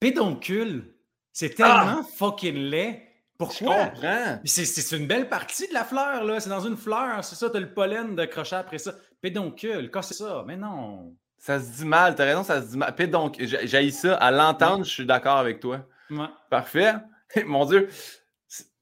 Pédoncule, 0.00 0.94
c'est 1.34 1.50
tellement 1.50 2.02
fucking 2.02 2.56
laid. 2.56 3.07
Je 3.40 3.44
Pourquoi? 3.44 3.86
comprends. 3.86 4.38
Puis 4.40 4.48
C'est, 4.48 4.64
c'est 4.64 4.96
une 4.96 5.06
belle 5.06 5.28
partie 5.28 5.68
de 5.68 5.74
la 5.74 5.84
fleur, 5.84 6.24
là. 6.24 6.40
C'est 6.40 6.50
dans 6.50 6.66
une 6.66 6.76
fleur, 6.76 7.22
c'est 7.22 7.36
ça, 7.36 7.48
t'as 7.50 7.60
le 7.60 7.72
pollen 7.72 8.16
de 8.16 8.24
crochet 8.24 8.56
après 8.56 8.78
ça. 8.78 8.94
Pédoncule, 9.20 9.90
c'est 10.02 10.14
ça? 10.14 10.44
Mais 10.46 10.56
non. 10.56 11.14
Ça 11.38 11.60
se 11.60 11.70
dit 11.70 11.84
mal, 11.84 12.16
t'as 12.16 12.24
raison, 12.24 12.42
ça 12.42 12.60
se 12.60 12.66
dit 12.70 12.76
mal. 12.76 12.92
Donc, 13.10 13.36
j'ai 13.38 13.90
ça. 13.92 14.14
À 14.16 14.30
l'entendre, 14.32 14.84
je 14.84 14.90
suis 14.90 15.06
d'accord 15.06 15.36
avec 15.36 15.60
toi. 15.60 15.86
Ouais. 16.10 16.26
Parfait. 16.50 16.94
Mon 17.46 17.64
Dieu, 17.64 17.88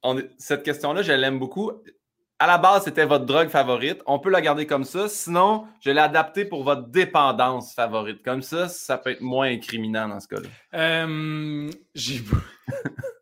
on 0.03 0.17
est- 0.19 0.31
cette 0.39 0.63
question-là, 0.63 1.03
je 1.03 1.13
l'aime 1.13 1.39
beaucoup. 1.39 1.71
À 2.39 2.47
la 2.47 2.57
base, 2.59 2.85
c'était 2.85 3.05
votre 3.07 3.25
drogue 3.27 3.49
favorite. 3.49 4.03
On 4.07 4.19
peut 4.19 4.31
la 4.31 4.41
garder 4.41 4.67
comme 4.67 4.85
ça. 4.85 5.09
Sinon, 5.09 5.67
je 5.81 5.91
l'ai 5.91 6.01
adapté 6.01 6.45
pour 6.47 6.65
votre 6.65 6.87
dépendance 6.89 7.75
favorite. 7.75 8.23
Comme 8.23 8.43
ça, 8.43 8.69
ça 8.69 8.97
peut 8.99 9.11
être 9.11 9.23
moins 9.23 9.49
incriminant 9.49 10.09
dans 10.09 10.21
ce 10.21 10.29
cas-là. 10.29 10.49
Euh, 10.75 11.71
j'ai. 11.95 12.23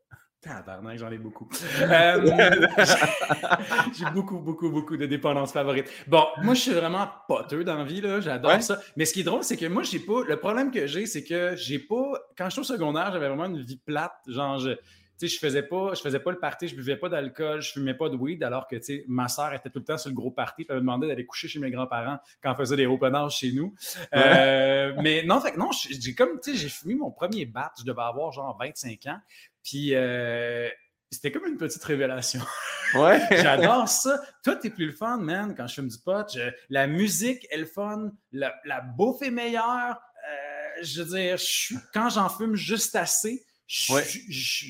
Tabarnak, 0.44 0.98
j'en 0.98 1.10
ai 1.10 1.18
beaucoup. 1.18 1.48
Euh, 1.80 2.30
j'ai 3.98 4.04
beaucoup, 4.12 4.38
beaucoup, 4.38 4.70
beaucoup 4.70 4.96
de 4.96 5.06
dépendances 5.06 5.52
favorites. 5.52 5.88
Bon, 6.06 6.24
moi, 6.42 6.54
je 6.54 6.60
suis 6.60 6.72
vraiment 6.72 7.08
poteux 7.28 7.64
dans 7.64 7.76
la 7.76 7.84
vie, 7.84 8.00
là. 8.00 8.20
J'adore 8.20 8.52
Ouais. 8.52 8.60
ça. 8.60 8.78
Mais 8.96 9.04
ce 9.04 9.12
qui 9.14 9.20
est 9.20 9.24
drôle, 9.24 9.44
c'est 9.44 9.56
que 9.56 9.66
moi, 9.66 9.82
j'ai 9.82 9.98
pas. 9.98 10.22
Le 10.26 10.38
problème 10.38 10.70
que 10.70 10.86
j'ai, 10.86 11.06
c'est 11.06 11.24
que 11.24 11.56
j'ai 11.56 11.78
pas. 11.78 12.12
Quand 12.36 12.48
j'étais 12.50 12.60
au 12.60 12.64
secondaire, 12.64 13.10
j'avais 13.12 13.28
vraiment 13.28 13.46
une 13.46 13.60
vie 13.62 13.76
plate. 13.84 14.12
Genre, 14.26 14.58
je. 14.58 14.70
Tu 15.16 15.28
sais, 15.28 15.34
je 15.36 15.38
faisais 15.38 15.62
pas, 15.62 15.94
je 15.94 16.00
faisais 16.00 16.18
pas 16.18 16.32
le 16.32 16.40
party, 16.40 16.66
je 16.66 16.74
buvais 16.74 16.96
pas 16.96 17.08
d'alcool, 17.08 17.62
je 17.62 17.70
fumais 17.70 17.94
pas 17.94 18.08
de 18.08 18.16
weed, 18.16 18.42
alors 18.42 18.66
que, 18.66 18.74
tu 18.74 18.82
sais, 18.82 19.04
ma 19.06 19.28
soeur 19.28 19.54
était 19.54 19.70
tout 19.70 19.78
le 19.78 19.84
temps 19.84 19.96
sur 19.96 20.08
le 20.10 20.14
gros 20.16 20.32
party, 20.32 20.64
puis 20.64 20.66
elle 20.70 20.74
me 20.78 20.80
demandait 20.80 21.06
d'aller 21.06 21.24
coucher 21.24 21.46
chez 21.46 21.60
mes 21.60 21.70
grands-parents 21.70 22.18
quand 22.42 22.50
on 22.50 22.56
faisait 22.56 22.74
des 22.74 22.86
open 22.86 23.14
house 23.14 23.36
chez 23.38 23.52
nous. 23.52 23.72
Euh, 24.12 24.92
mais 25.00 25.22
non, 25.24 25.38
fait 25.40 25.56
non, 25.56 25.70
j'ai 25.70 25.94
j'ai 26.00 26.14
comme, 26.16 26.40
tu 26.42 26.50
sais, 26.50 26.56
j'ai 26.58 26.68
fumé 26.68 26.96
mon 26.96 27.12
premier 27.12 27.46
bat, 27.46 27.70
je 27.78 27.84
devais 27.84 28.02
avoir 28.02 28.32
genre 28.32 28.56
25 28.58 29.06
ans. 29.06 29.18
Puis 29.64 29.94
euh, 29.94 30.68
c'était 31.11 31.33
comme 31.33 31.47
une 31.47 31.56
petite 31.56 31.83
révélation. 31.85 32.40
Ouais. 32.94 33.18
J'adore 33.33 33.88
ça. 33.88 34.21
Tout 34.44 34.56
est 34.62 34.71
plus 34.71 34.87
le 34.87 34.92
fun, 34.92 35.16
man, 35.16 35.52
quand 35.56 35.66
je 35.66 35.75
fume 35.75 35.88
du 35.88 35.99
pot. 35.99 36.25
Je- 36.33 36.50
la 36.71 36.87
musique 36.87 37.44
est 37.50 37.56
le 37.56 37.64
fun. 37.66 38.12
La, 38.30 38.54
la 38.64 38.83
bouffe 38.83 39.21
est 39.23 39.33
meilleure. 39.33 39.97
Euh, 39.97 40.83
je 40.83 41.02
veux 41.02 41.16
dire, 41.16 41.37
je 41.37 41.75
quand 41.92 42.09
j'en 42.11 42.28
fume 42.28 42.54
juste 42.54 42.94
assez, 42.94 43.44
je, 43.66 43.92
Ouais. 43.92 44.04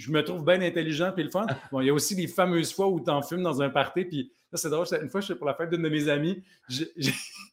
me 0.09 0.23
trouve 0.23 0.43
bien 0.43 0.63
intelligent 0.63 1.13
puis 1.13 1.25
le 1.25 1.31
fun. 1.31 1.45
Bon, 1.71 1.83
il 1.83 1.89
y 1.89 1.91
a 1.91 1.93
aussi 1.93 2.15
les 2.15 2.27
fameuses 2.29 2.73
fois 2.73 2.89
où 2.89 2.99
tu 2.99 3.11
en 3.11 3.21
fumes 3.21 3.43
dans 3.43 3.61
un 3.61 3.69
party. 3.69 4.07
Puis 4.07 4.33
c'est 4.59 4.71
drôle. 4.71 4.87
Une 5.03 5.09
fois, 5.11 5.21
je 5.21 5.27
suis 5.27 5.35
pour 5.35 5.47
la 5.47 5.55
fête 5.55 5.71
d'une 5.71 5.83
de 5.83 5.89
mes 5.89 6.09
amies. 6.09 6.43
Je- 6.69 6.85
je- 6.97 7.11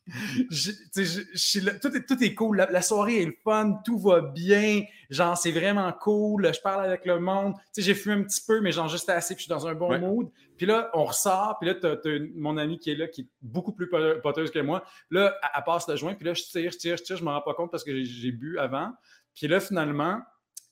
je- 0.49 1.65
là, 1.65 1.73
tout, 1.79 1.95
est, 1.95 2.05
tout 2.05 2.23
est 2.23 2.33
cool. 2.33 2.57
La, 2.57 2.69
la 2.71 2.81
soirée 2.81 3.21
est 3.21 3.25
le 3.25 3.35
fun. 3.43 3.79
Tout 3.85 3.99
va 3.99 4.21
bien. 4.21 4.83
Genre, 5.09 5.37
c'est 5.37 5.51
vraiment 5.51 5.91
cool. 5.93 6.53
Je 6.53 6.61
parle 6.61 6.85
avec 6.85 7.05
le 7.05 7.19
monde. 7.19 7.53
Tu 7.55 7.61
sais, 7.73 7.81
j'ai 7.81 7.95
fumé 7.95 8.15
un 8.15 8.23
petit 8.23 8.41
peu, 8.45 8.61
mais 8.61 8.71
genre 8.71 8.87
juste 8.87 9.09
assez. 9.09 9.35
Puis 9.35 9.43
je 9.43 9.45
suis 9.45 9.49
dans 9.49 9.67
un 9.67 9.73
bon 9.75 9.89
Ouais. 9.91 9.99
mood. 9.99 10.29
Puis 10.57 10.65
là, 10.65 10.89
on 10.93 11.05
ressort. 11.05 11.57
Puis 11.59 11.69
là, 11.69 11.75
t'as, 11.75 11.95
t'as 11.97 12.09
mon 12.35 12.57
amie 12.57 12.77
qui 12.77 12.91
est 12.91 12.95
là, 12.95 13.07
qui 13.07 13.21
est 13.21 13.27
beaucoup 13.41 13.71
plus 13.73 13.89
po- 13.89 14.19
poteuse 14.21 14.51
que 14.51 14.59
moi. 14.59 14.83
Là, 15.09 15.35
elle, 15.41 15.49
elle 15.57 15.63
passe 15.63 15.87
le 15.87 15.95
joint. 15.95 16.13
Puis 16.15 16.25
là, 16.25 16.33
je 16.33 16.43
tire, 16.43 16.71
je 16.71 16.77
tire, 16.77 16.97
je 16.97 17.03
tire. 17.03 17.17
Je 17.17 17.23
me 17.23 17.29
rends 17.29 17.41
pas 17.41 17.53
compte 17.53 17.71
parce 17.71 17.83
que 17.83 18.03
j'ai 18.03 18.31
bu 18.31 18.57
avant. 18.59 18.91
Puis 19.35 19.47
là, 19.47 19.59
finalement, 19.59 20.19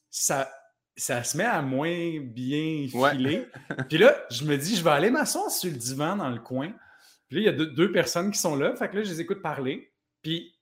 ça, 0.09 0.49
ça 0.99 1.23
se 1.23 1.37
met 1.37 1.43
à 1.45 1.61
moins 1.61 2.19
bien 2.19 2.87
Ouais. 2.93 3.11
filer. 3.11 3.47
Puis 3.89 3.97
là, 3.97 4.15
je 4.29 4.43
me 4.45 4.57
dis, 4.57 4.75
je 4.75 4.83
vais 4.83 4.89
aller 4.91 5.09
m'asseoir 5.11 5.49
sur 5.49 5.69
le 5.71 5.77
divan 5.77 6.15
dans 6.17 6.29
le 6.29 6.39
coin. 6.39 6.71
Puis 7.27 7.37
là, 7.37 7.41
il 7.41 7.45
y 7.45 7.49
a 7.49 7.53
deux, 7.53 7.67
deux 7.67 7.91
personnes 7.91 8.31
qui 8.31 8.39
sont 8.39 8.55
là. 8.55 8.75
Fait 8.75 8.89
que 8.89 8.97
là, 8.97 9.03
je 9.03 9.09
les 9.09 9.21
écoute 9.21 9.41
parler. 9.41 9.91
Puis 10.21 10.55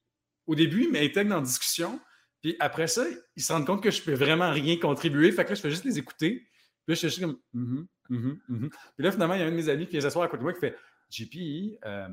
au 0.45 0.55
début, 0.55 0.83
ils 0.83 0.91
m'intègrent 0.91 1.29
dans 1.31 1.37
la 1.37 1.41
discussion. 1.45 1.99
Puis 2.41 2.55
après 2.59 2.87
ça, 2.87 3.03
ils 3.35 3.41
se 3.43 3.51
rendent 3.51 3.65
compte 3.65 3.81
que 3.83 3.91
je 3.91 4.01
peux 4.01 4.13
vraiment 4.13 4.51
rien 4.51 4.77
contribuer. 4.77 5.31
Fait 5.31 5.43
que 5.43 5.49
là, 5.49 5.55
je 5.55 5.61
fais 5.61 5.69
juste 5.71 5.85
les 5.85 5.97
écouter. 5.97 6.31
Puis 6.39 6.47
là, 6.89 6.93
je 6.93 6.95
suis 6.95 7.07
juste 7.09 7.21
comme, 7.21 7.37
Mhm, 7.53 7.87
mhm, 8.09 8.39
mhm. 8.47 8.69
Puis 8.69 9.05
là, 9.05 9.11
finalement, 9.11 9.33
il 9.33 9.39
y 9.39 9.43
a 9.43 9.47
un 9.47 9.51
de 9.51 9.55
mes 9.55 9.69
amis 9.69 9.85
qui 9.85 9.91
vient 9.93 10.01
s'asseoir 10.01 10.25
à 10.25 10.27
côté 10.27 10.39
de 10.39 10.43
moi 10.43 10.53
qui 10.53 10.59
fait, 10.59 10.77
JP, 11.09 11.79
euh, 11.85 12.07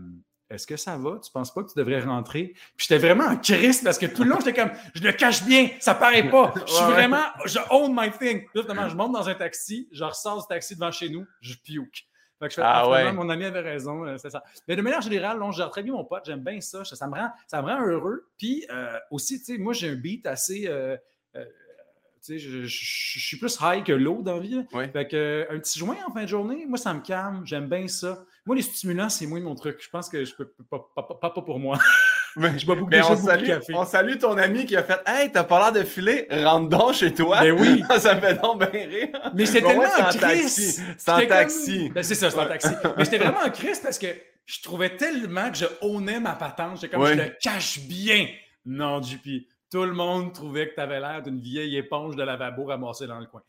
est-ce 0.55 0.67
que 0.67 0.77
ça 0.77 0.97
va? 0.97 1.19
Tu 1.23 1.31
penses 1.31 1.53
pas 1.53 1.63
que 1.63 1.69
tu 1.73 1.79
devrais 1.79 2.01
rentrer? 2.01 2.55
Puis 2.77 2.87
j'étais 2.89 2.99
vraiment 2.99 3.25
en 3.25 3.37
crise 3.37 3.83
parce 3.83 3.99
que 3.99 4.07
tout 4.07 4.25
le 4.25 4.31
long, 4.31 4.39
j'étais 4.45 4.55
comme, 4.61 4.71
je 4.95 5.03
le 5.03 5.13
cache 5.13 5.45
bien, 5.45 5.69
ça 5.81 5.95
paraît 5.95 6.29
pas. 6.31 6.55
Je 6.67 6.73
suis 6.73 6.85
Ouais, 6.85 6.91
vraiment, 6.93 7.23
je 7.45 7.59
own 7.71 7.93
my 7.95 8.11
thing. 8.11 8.47
Finalement, 8.53 8.89
je 8.89 8.97
monte 8.97 9.13
dans 9.13 9.29
un 9.29 9.35
taxi, 9.35 9.89
je 9.93 10.05
ressors 10.05 10.41
du 10.41 10.47
taxi 10.49 10.75
devant 10.75 10.91
chez 10.91 11.09
nous, 11.11 11.27
je 11.41 11.55
puke. 11.55 12.07
Fait 12.41 12.47
que 12.49 12.51
je 12.51 12.55
fais, 12.57 12.63
Ah 12.65 12.89
ouais. 12.91 13.13
mon 13.13 13.29
ami 13.31 13.45
avait 13.45 13.61
raison, 13.61 14.05
euh, 14.05 14.17
c'est 14.19 14.29
ça. 14.31 14.43
Mais 14.67 14.75
de 14.75 14.83
manière 14.83 15.01
générale, 15.01 15.39
non, 15.39 15.53
je 15.53 15.59
gère 15.59 15.71
très 15.71 15.83
bien 15.85 15.93
mon 15.93 16.05
pote, 16.05 16.25
j'aime 16.27 16.41
bien 16.41 16.61
ça, 16.61 16.85
ça, 16.85 17.07
me 17.07 17.15
rend, 17.15 17.31
ça 17.47 17.63
me 17.63 17.69
rend 17.69 17.81
heureux. 17.87 18.27
Puis 18.39 18.67
euh, 18.71 18.99
aussi, 19.13 19.39
tu 19.39 19.45
sais, 19.45 19.59
moi, 19.59 19.73
j'ai 19.73 19.91
un 19.91 19.95
beat 19.95 20.27
assez. 20.27 20.65
euh, 20.67 20.97
euh, 21.37 21.45
tu 21.45 22.33
sais, 22.33 22.39
je, 22.39 22.63
je- 22.63 22.67
je- 22.67 23.19
je 23.21 23.27
suis 23.27 23.37
plus 23.39 23.57
high 23.61 23.85
que 23.85 23.93
low 23.93 24.23
dans 24.23 24.35
la 24.37 24.41
vie. 24.41 24.67
Ouais. 24.73 24.89
Fait 24.89 25.07
que, 25.07 25.47
un 25.51 25.59
petit 25.59 25.79
joint 25.79 25.97
en 26.09 26.13
fin 26.13 26.23
de 26.23 26.29
journée, 26.29 26.65
moi, 26.67 26.77
ça 26.79 26.93
me 26.93 27.01
calme. 27.01 27.43
J'aime 27.45 27.69
bien 27.69 27.87
ça. 27.87 28.25
Moi, 28.47 28.57
les 28.57 28.63
stimulants, 28.63 29.09
c'est 29.09 29.27
moins 29.27 29.41
mon 29.41 29.55
truc. 29.55 29.79
Je 29.83 29.89
pense 29.89 30.09
que 30.11 30.23
je 30.25 30.35
peux 30.35 30.47
pas, 30.71 30.87
pas, 30.95 31.03
pas, 31.03 31.31
pas 31.31 31.43
pour 31.43 31.59
moi. 31.59 31.79
Mais, 32.37 32.59
Je 32.59 32.67
bois 32.67 32.75
beaucoup, 32.75 32.91
mais 32.91 33.01
on, 33.01 33.17
salue, 33.17 33.47
café. 33.47 33.73
on 33.77 33.85
salue 33.85 34.19
ton 34.19 34.37
ami 34.37 34.67
qui 34.67 34.77
a 34.77 34.83
fait 34.83 35.01
Hey, 35.07 35.31
t'as 35.31 35.45
pas 35.45 35.61
l'air 35.61 35.73
de 35.73 35.87
filer, 35.89 36.27
rentre 36.29 36.69
donc 36.69 36.95
chez 36.95 37.15
toi. 37.15 37.41
Ben 37.41 37.53
oui. 37.53 37.85
ça 38.01 38.17
me 38.17 38.21
fait 38.21 38.35
donc 38.43 38.59
bien 38.59 38.87
rire. 38.89 39.09
Mais 39.35 39.47
c'était 39.47 39.63
tellement 39.63 39.85
en 39.85 40.09
crise. 40.11 40.83
C'est 40.99 41.11
en 41.13 41.19
comme- 41.21 41.29
taxi. 41.29 41.91
Ben, 41.91 42.03
c'est 42.03 42.17
ça, 42.17 42.31
c'est 42.31 42.39
en 42.41 42.47
taxi. 42.47 42.71
Mais 42.97 43.05
j'étais 43.05 43.19
vraiment 43.19 43.39
en 43.47 43.51
crise 43.51 43.79
parce 43.79 44.01
que 44.01 44.09
je 44.47 44.63
trouvais 44.63 44.97
tellement 44.97 45.49
que 45.53 45.59
je 45.59 45.67
ownais 45.81 46.19
ma 46.19 46.33
patente. 46.33 46.81
J'étais 46.81 46.89
comme, 46.97 47.07
je 47.07 47.13
le 47.15 47.37
cache 47.41 47.79
bien. 47.87 48.27
Non, 48.67 49.01
JP. 49.01 49.29
Tout 49.75 49.83
le 49.83 49.93
monde 49.93 50.33
trouvait 50.33 50.69
que 50.69 50.75
tu 50.77 50.81
avais 50.81 51.01
l'air 51.01 51.21
d'une 51.21 51.41
vieille 51.41 51.77
éponge 51.77 52.15
de 52.15 52.23
lavabo 52.23 52.67
ramassée 52.67 53.09
dans 53.09 53.19
le 53.19 53.27
coin. 53.27 53.43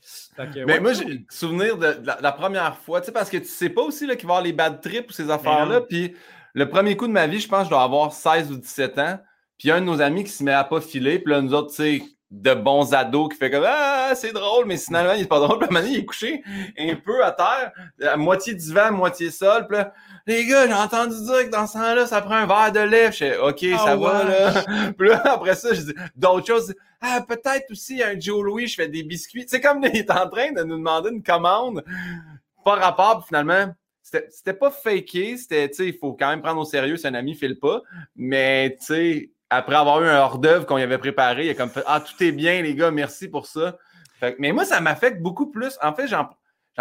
Mais 0.65 0.79
moi, 0.79 0.94
j'ai 0.94 1.05
le 1.05 1.20
souvenir 1.29 1.77
de, 1.77 1.98
la, 2.03 2.32
première 2.32 2.75
fois, 2.79 3.00
tu 3.00 3.05
sais, 3.05 3.12
parce 3.12 3.29
que 3.29 3.38
tu 3.38 3.46
sais 3.46 3.70
pas 3.70 3.84
aussi 3.84 4.08
là, 4.08 4.15
qu'il 4.15 4.25
va 4.27 4.34
y 4.34 4.38
avoir 4.38 4.44
les 4.44 4.51
bad 4.51 4.82
trips 4.82 5.08
ou 5.08 5.13
ces 5.13 5.29
affaires-là. 5.29 5.82
Puis 5.82 6.15
le 6.55 6.67
premier 6.67 6.98
coup 6.98 7.05
de 7.05 7.12
ma 7.12 7.27
vie, 7.27 7.39
je 7.39 7.48
pense 7.48 7.60
que 7.60 7.65
je 7.65 7.70
dois 7.70 7.84
avoir 7.84 8.12
16 8.12 8.51
ou 8.51 8.58
17 8.58 8.98
ans. 8.98 9.20
Puis 9.60 9.70
un 9.70 9.82
de 9.82 9.86
nos 9.86 10.01
amis 10.01 10.24
qui 10.24 10.32
se 10.32 10.44
met 10.44 10.51
à 10.51 10.63
pas 10.63 10.82
filer. 10.82 11.20
Puis 11.20 11.32
là, 11.32 11.41
nous 11.44 11.53
autres, 11.53 11.70
tu 11.70 11.75
sais, 11.75 12.01
de 12.32 12.53
bons 12.53 12.94
ados 12.94 13.29
qui 13.29 13.38
fait 13.38 13.51
comme 13.51 13.65
Ah, 13.65 14.13
c'est 14.15 14.34
drôle, 14.34 14.65
mais 14.65 14.77
finalement, 14.77 15.13
il 15.13 15.22
est 15.22 15.27
pas 15.27 15.39
drôle. 15.39 15.60
Puis 15.60 15.67
à 15.70 15.82
donné, 15.82 15.94
il 15.94 16.00
est 16.00 16.05
couché 16.05 16.44
un 16.77 16.96
peu 16.96 17.24
à 17.24 17.32
terre, 17.32 17.72
à 18.01 18.17
moitié 18.17 18.53
divan, 18.53 18.91
moitié 18.91 19.32
sol. 19.32 19.67
Puis 19.67 19.77
là, 19.77 19.94
les 20.25 20.46
gars, 20.46 20.67
j'ai 20.67 20.74
entendu 20.74 21.15
dire 21.24 21.46
que 21.46 21.50
dans 21.50 21.67
ce 21.67 21.74
temps-là, 21.74 22.08
ça 22.08 22.22
prend 22.22 22.36
un 22.36 22.48
verre 22.48 22.72
de 22.72 22.79
lait. 22.79 23.12
Je 23.12 23.17
fais 23.17 23.38
OK, 23.38 23.65
Ah 23.74 23.77
ça 23.77 23.96
va, 23.96 24.24
là. 24.24 24.91
Puis 24.98 25.10
là, 25.10 25.22
après 25.25 25.55
ça, 25.55 25.74
je 25.74 25.82
dis 25.82 25.94
d'autres 26.15 26.48
choses. 26.48 26.74
Ah, 27.00 27.24
peut-être 27.27 27.72
aussi 27.72 28.01
un 28.01 28.20
Joe 28.20 28.44
Louis, 28.44 28.67
je 28.67 28.75
fais 28.75 28.88
des 28.88 29.03
biscuits. 29.03 29.46
C'est 29.48 29.62
comme 29.62 29.84
il 29.84 29.96
est 29.96 30.12
en 30.12 30.27
train 30.27 30.51
de 30.51 30.63
nous 30.63 30.77
demander 30.77 31.12
une 31.12 31.24
commande. 31.24 31.84
Pas 32.63 32.75
rapport, 32.75 33.20
puis 33.20 33.27
finalement. 33.27 33.74
C'était 34.01 34.27
c'était 34.29 34.53
pas 34.53 34.70
faké, 34.70 35.36
c'était, 35.36 35.67
tu 35.67 35.77
sais, 35.77 35.88
il 35.88 35.98
faut 35.98 36.13
quand 36.13 36.29
même 36.29 36.44
prendre 36.44 36.62
au 36.62 36.63
sérieux 36.63 36.96
si 36.96 37.08
un 37.08 37.15
ami 37.15 37.34
file 37.34 37.58
pas. 37.58 37.82
Mais, 38.15 38.77
tu 38.79 38.86
sais, 38.86 39.29
après 39.50 39.75
avoir 39.75 40.02
eu 40.04 40.08
un 40.08 40.18
hors-d'œuvre 40.20 40.66
qu'on 40.66 40.78
y 40.78 40.84
avait 40.84 40.98
préparé, 40.98 41.46
il 41.46 41.50
a 41.50 41.54
comme 41.54 41.70
fait 41.70 41.84
Ah, 41.88 42.00
tout 42.02 42.22
est 42.24 42.32
bien, 42.32 42.62
les 42.62 42.75
gars, 42.75 42.92
merci 42.92 43.28
pour 43.30 43.46
ça. 43.46 43.78
Fait 44.20 44.36
mais 44.40 44.52
moi, 44.52 44.66
ça 44.66 44.80
m'affecte 44.82 45.22
beaucoup 45.22 45.52
plus. 45.52 45.78
En 45.82 45.94
fait, 45.94 46.08
j'en 46.08 46.28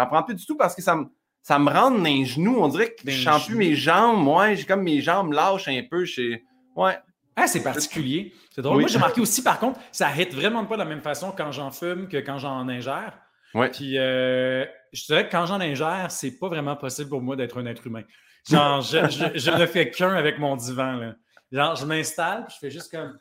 prends 0.07 0.23
plus 0.23 0.35
du 0.35 0.45
tout 0.45 0.55
parce 0.57 0.73
que 0.75 0.81
ça 0.81 0.95
me, 0.95 1.05
ça 1.41 1.59
me 1.59 1.69
rentre 1.69 1.97
dans 1.97 2.03
les 2.03 2.25
genoux. 2.25 2.57
On 2.59 2.67
dirait 2.67 2.91
que 2.93 3.09
je 3.11 3.23
sens 3.23 3.45
plus 3.47 3.55
mes 3.55 3.75
jambes. 3.75 4.17
Moi, 4.23 4.55
j'ai 4.55 4.63
comme 4.65 4.83
mes 4.83 5.01
jambes 5.01 5.31
lâchent 5.33 5.67
un 5.67 5.81
peu. 5.89 6.05
Chez... 6.05 6.43
Ouais. 6.75 6.97
Ah, 7.35 7.47
c'est 7.47 7.61
particulier. 7.61 8.33
C'est 8.51 8.61
drôle. 8.61 8.77
Oui. 8.77 8.83
Moi, 8.83 8.89
j'ai 8.89 8.97
remarqué 8.97 9.21
aussi, 9.21 9.43
par 9.43 9.59
contre, 9.59 9.79
ça 9.91 10.09
hit 10.15 10.33
vraiment 10.33 10.65
pas 10.65 10.75
de 10.75 10.79
la 10.83 10.85
même 10.89 11.01
façon 11.01 11.33
quand 11.37 11.51
j'en 11.51 11.69
fume 11.71 12.07
que 12.07 12.17
quand 12.17 12.37
j'en 12.39 12.67
ingère. 12.69 13.17
Ouais. 13.53 13.69
Puis, 13.69 13.97
euh, 13.97 14.65
je 14.91 15.05
dirais 15.05 15.27
que 15.27 15.31
quand 15.31 15.45
j'en 15.45 15.59
ingère, 15.61 16.07
c'est 16.09 16.39
pas 16.39 16.47
vraiment 16.47 16.75
possible 16.75 17.09
pour 17.09 17.21
moi 17.21 17.35
d'être 17.35 17.59
un 17.61 17.65
être 17.65 17.85
humain. 17.87 18.03
Genre, 18.49 18.81
je, 18.81 18.97
je- 19.09 19.37
je 19.39 19.51
ne 19.51 19.65
fais 19.65 19.89
qu'un 19.91 20.13
avec 20.15 20.39
mon 20.39 20.55
divan. 20.55 20.93
Là. 20.93 21.13
Genre, 21.51 21.75
je 21.75 21.85
m'installe, 21.85 22.45
puis 22.45 22.53
je 22.55 22.59
fais 22.59 22.71
juste 22.71 22.91
comme. 22.91 23.17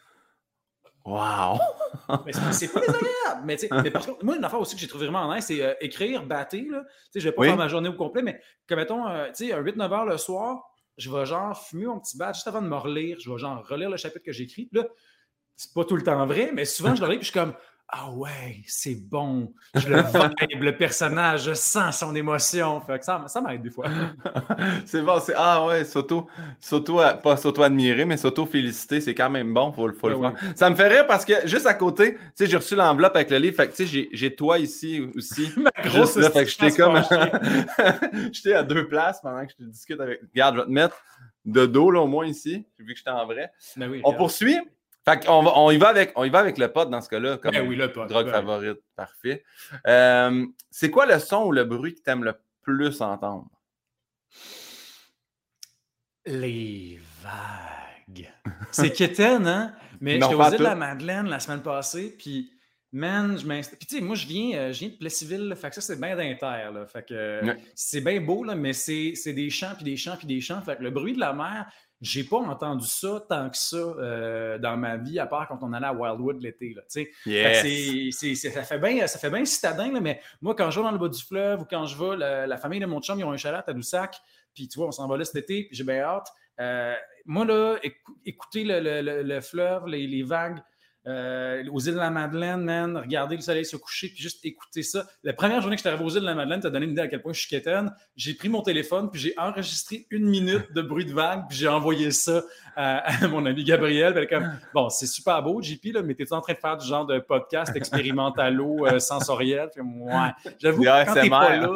Wow! 1.04 1.58
Mais 2.24 2.32
c'est- 2.52 2.72
pas 2.72 2.80
désagréable. 2.80 3.42
Mais, 3.44 3.56
tu 3.56 3.66
sais, 3.68 3.74
mais 3.82 3.90
par 3.90 4.06
contre, 4.06 4.24
moi, 4.24 4.36
une 4.36 4.44
affaire 4.44 4.60
aussi 4.60 4.74
que 4.74 4.80
j'ai 4.80 4.88
trouvé 4.88 5.06
vraiment 5.06 5.32
nice, 5.34 5.44
c'est 5.46 5.60
euh, 5.62 5.74
écrire, 5.80 6.24
battre. 6.24 6.56
Là. 6.56 6.62
Tu 6.62 6.66
sais, 7.12 7.20
je 7.20 7.28
vais 7.28 7.32
pas 7.32 7.42
Oui. 7.42 7.48
faire 7.48 7.56
ma 7.58 7.68
journée 7.68 7.90
au 7.90 7.94
complet, 7.94 8.22
mais 8.22 8.40
comme 8.66 8.78
mettons, 8.78 9.06
euh, 9.06 9.26
tu 9.36 9.48
sais, 9.48 9.52
un 9.52 9.60
8-9 9.60 9.92
heures 9.92 10.06
le 10.06 10.16
soir, 10.16 10.62
je 10.96 11.10
vais 11.10 11.26
genre 11.26 11.58
fumer 11.62 11.86
mon 11.86 12.00
petit 12.00 12.16
bat 12.16 12.32
juste 12.32 12.46
avant 12.48 12.62
de 12.62 12.68
me 12.68 12.76
relire. 12.76 13.18
Je 13.20 13.30
vais 13.30 13.36
genre 13.38 13.62
relire 13.66 13.90
le 13.90 13.98
chapitre 13.98 14.24
que 14.24 14.32
j'ai 14.32 14.44
écrit. 14.44 14.66
Puis 14.66 14.80
Là, 14.80 14.86
c'est 15.56 15.74
pas 15.74 15.84
tout 15.84 15.96
le 15.96 16.02
temps 16.02 16.24
vrai, 16.26 16.50
mais 16.54 16.64
souvent, 16.64 16.94
je 16.94 17.00
le 17.02 17.06
relis, 17.06 17.18
puis 17.18 17.26
je 17.26 17.30
suis 17.32 17.38
comme. 17.40 17.54
Ah 17.88 18.10
ouais, 18.10 18.62
c'est 18.66 18.96
bon. 18.96 19.52
Je 19.74 19.88
le 19.88 19.98
vibe, 20.02 20.62
le 20.62 20.76
personnage, 20.76 21.44
je 21.44 21.54
sens 21.54 21.98
son 21.98 22.14
émotion. 22.16 22.80
Fait 22.80 22.98
que 22.98 23.04
ça, 23.04 23.22
ça 23.28 23.40
m'aide 23.40 23.62
des 23.62 23.70
fois. 23.70 23.86
c'est 24.86 25.02
bon, 25.02 25.20
c'est 25.20 25.34
Ah 25.36 25.64
ouais, 25.66 25.84
s'auto, 25.84 26.26
s'auto, 26.58 27.00
pas 27.22 27.36
s'auto-admirer, 27.36 28.04
mais 28.04 28.16
s'auto-féliciter, 28.16 29.00
c'est 29.00 29.14
quand 29.14 29.30
même 29.30 29.52
bon, 29.54 29.70
faut, 29.72 29.86
le- 29.86 29.92
faut 29.92 30.08
le 30.08 30.16
Ben 30.18 30.34
faire. 30.34 30.52
Ça 30.56 30.70
me 30.70 30.74
fait 30.74 30.88
rire 30.88 31.06
parce 31.06 31.24
que 31.24 31.46
juste 31.46 31.66
à 31.66 31.74
côté, 31.74 32.14
tu 32.14 32.20
sais, 32.34 32.46
j'ai 32.46 32.56
reçu 32.56 32.74
l'enveloppe 32.74 33.14
avec 33.14 33.30
le 33.30 33.38
livre, 33.38 33.54
fait 33.56 33.68
que 33.68 33.76
tu 33.76 33.86
sais, 33.86 34.08
j'ai, 34.12 34.34
toi 34.34 34.58
ici 34.58 35.00
aussi. 35.14 35.50
Ma 35.56 35.70
Juste 35.84 36.16
là, 36.16 36.30
fait 36.30 36.44
que 36.46 36.50
j'étais 36.50 36.70
comme. 36.72 37.00
j'étais 38.32 38.54
à 38.54 38.62
deux 38.62 38.88
places 38.88 39.20
pendant 39.20 39.44
que 39.44 39.52
je 39.52 39.64
te 39.64 39.70
discute 39.70 40.00
avec. 40.00 40.20
Regarde, 40.32 40.54
je 40.56 40.60
vais 40.60 40.66
te 40.66 40.72
mettre 40.72 40.96
de 41.44 41.66
dos, 41.66 41.90
là, 41.90 42.00
au 42.00 42.06
moins 42.06 42.26
ici, 42.26 42.66
vu 42.78 42.92
que 42.92 42.98
j'étais 42.98 43.10
en 43.10 43.26
vrai. 43.26 43.52
Ben 43.76 43.88
oui, 43.90 44.00
On 44.02 44.08
regarde. 44.08 44.18
poursuit. 44.18 44.58
Fait 45.04 45.24
qu'on 45.26 45.42
va, 45.42 45.52
on 45.58 45.70
y 45.70 45.76
va 45.76 45.88
avec, 45.88 46.12
on 46.16 46.24
y 46.24 46.30
va 46.30 46.38
avec 46.38 46.56
le 46.58 46.72
pot 46.72 46.88
dans 46.88 47.00
ce 47.00 47.08
cas-là, 47.10 47.36
comme 47.38 47.52
Ben 47.52 47.66
oui, 47.68 47.76
le 47.76 47.92
pot. 47.92 48.06
drogue 48.06 48.26
Ben. 48.26 48.32
favorite. 48.32 48.78
Parfait. 48.96 49.44
Euh, 49.86 50.46
c'est 50.70 50.90
quoi 50.90 51.04
le 51.06 51.18
son 51.18 51.44
ou 51.44 51.52
le 51.52 51.64
bruit 51.64 51.94
que 51.94 52.00
tu 52.02 52.10
aimes 52.10 52.24
le 52.24 52.34
plus 52.62 53.00
entendre? 53.02 53.46
Les 56.26 56.98
vagues. 57.22 58.32
C'est 58.70 58.90
quétaine, 58.92 59.46
hein? 59.46 59.74
Mais 60.00 60.14
j'étais 60.14 60.34
aux 60.34 60.42
îles 60.50 60.58
de 60.58 60.62
la 60.62 60.74
Madeleine 60.74 61.26
la 61.28 61.38
semaine 61.38 61.62
passée, 61.62 62.14
puis 62.18 62.50
man, 62.92 63.36
je 63.38 63.46
m'installe. 63.46 63.78
Puis 63.78 63.86
tu 63.86 63.96
sais, 63.96 64.00
moi, 64.02 64.16
je 64.16 64.26
viens, 64.26 64.56
euh, 64.58 64.72
je 64.72 64.80
viens 64.80 64.88
de 64.88 64.94
Plessisville, 64.94 65.48
là, 65.48 65.56
fait 65.56 65.68
que 65.68 65.74
ça, 65.76 65.80
c'est 65.82 66.00
bien 66.00 66.16
d'inter, 66.16 66.70
là. 66.72 66.86
Fait 66.86 67.06
que 67.06 67.14
euh, 67.14 67.42
Ouais. 67.44 67.58
c'est 67.74 68.00
bien 68.00 68.20
beau, 68.20 68.42
là, 68.44 68.54
mais 68.54 68.72
c'est 68.72 69.12
c'est 69.14 69.32
des 69.34 69.50
champs, 69.50 69.74
puis 69.76 69.84
des 69.84 69.96
champs, 69.96 70.16
puis 70.16 70.26
des 70.26 70.40
champs. 70.40 70.62
Fait 70.62 70.76
que 70.76 70.82
le 70.82 70.90
bruit 70.90 71.12
de 71.12 71.20
la 71.20 71.32
mer, 71.34 71.70
j'ai 72.04 72.22
pas 72.22 72.36
entendu 72.36 72.86
ça 72.86 73.24
tant 73.28 73.48
que 73.50 73.56
ça 73.56 73.76
euh, 73.76 74.58
dans 74.58 74.76
ma 74.76 74.96
vie, 74.96 75.18
à 75.18 75.26
part 75.26 75.48
quand 75.48 75.58
on 75.62 75.72
allait 75.72 75.86
à 75.86 75.92
Wildwood 75.94 76.40
l'été, 76.42 76.74
là. 76.74 76.82
Fait 77.42 77.54
c'est- 77.62 78.08
c'est- 78.12 78.34
c'est- 78.34 78.50
ça 78.50 78.62
fait 78.62 78.78
bien 78.78 79.06
ça 79.06 79.18
fait 79.18 79.30
bien 79.30 79.44
citadin, 79.44 79.90
là, 79.90 80.00
mais 80.00 80.20
moi, 80.42 80.54
quand 80.54 80.70
je 80.70 80.78
vais 80.80 80.84
dans 80.84 80.92
le 80.92 80.98
bas 80.98 81.08
du 81.08 81.22
fleuve 81.22 81.62
ou 81.62 81.64
quand 81.64 81.86
je 81.86 81.96
vais, 81.98 82.16
la, 82.16 82.46
la 82.46 82.56
famille 82.58 82.80
de 82.80 82.86
mon 82.86 83.00
chum, 83.00 83.18
ils 83.18 83.24
ont 83.24 83.32
un 83.32 83.36
chalet 83.36 83.58
à 83.58 83.62
Tadoussac, 83.62 84.16
puis 84.54 84.68
tu 84.68 84.78
vois, 84.78 84.88
on 84.88 84.92
s'en 84.92 85.08
va 85.08 85.16
là 85.16 85.24
cet 85.24 85.36
été, 85.36 85.64
puis 85.64 85.76
j'ai 85.76 85.84
bien 85.84 86.00
hâte. 86.00 86.28
Euh, 86.60 86.94
moi, 87.24 87.44
là, 87.44 87.76
écou- 87.82 88.16
écouter 88.24 88.62
le, 88.64 88.78
le- 88.80 89.00
le- 89.00 89.22
le 89.22 89.40
fleuve, 89.40 89.86
les, 89.86 90.06
les 90.06 90.22
vagues, 90.22 90.58
euh, 91.06 91.62
aux 91.70 91.80
îles 91.80 91.94
de 91.94 91.98
la 91.98 92.10
Madeleine, 92.10 92.62
man, 92.62 92.96
regarder 92.96 93.36
le 93.36 93.42
soleil 93.42 93.64
se 93.64 93.76
coucher, 93.76 94.08
puis 94.08 94.22
juste 94.22 94.44
écouter 94.44 94.82
ça. 94.82 95.06
La 95.22 95.32
première 95.32 95.60
journée 95.60 95.76
que 95.76 95.80
j'étais 95.80 95.90
arrivé 95.90 96.04
aux 96.04 96.10
îles 96.10 96.22
de 96.22 96.26
la 96.26 96.34
Madeleine, 96.34 96.60
t'as 96.60 96.70
donné 96.70 96.86
une 96.86 96.92
idée 96.92 97.02
à 97.02 97.08
quel 97.08 97.20
point 97.20 97.32
je 97.32 97.40
suis 97.40 97.48
quétaine. 97.48 97.94
J'ai 98.16 98.34
pris 98.34 98.48
mon 98.48 98.62
téléphone, 98.62 99.10
puis 99.10 99.20
j'ai 99.20 99.34
enregistré 99.38 100.06
une 100.10 100.26
minute 100.26 100.72
de 100.72 100.82
bruit 100.82 101.04
de 101.04 101.12
vague, 101.12 101.44
puis 101.48 101.58
j'ai 101.58 101.68
envoyé 101.68 102.10
ça 102.10 102.42
à, 102.76 103.28
mon 103.28 103.44
ami 103.44 103.64
Gabriel. 103.64 104.14
Puis 104.14 104.26
comme, 104.28 104.58
bon, 104.72 104.88
c'est 104.88 105.06
super 105.06 105.42
beau, 105.42 105.60
JP, 105.60 105.92
là, 105.94 106.02
mais 106.02 106.14
t'es 106.14 106.32
en 106.32 106.40
train 106.40 106.54
de 106.54 106.58
faire 106.58 106.76
du 106.76 106.86
genre 106.86 107.06
de 107.06 107.18
podcast 107.18 107.76
expérimentalo 107.76 108.86
euh, 108.86 108.98
sensoriel? 108.98 109.68
ouais. 109.76 110.12
J'avoue, 110.58 110.84
quand 110.84 111.14
t'es 111.14 111.28
pas 111.28 111.56
là... 111.56 111.68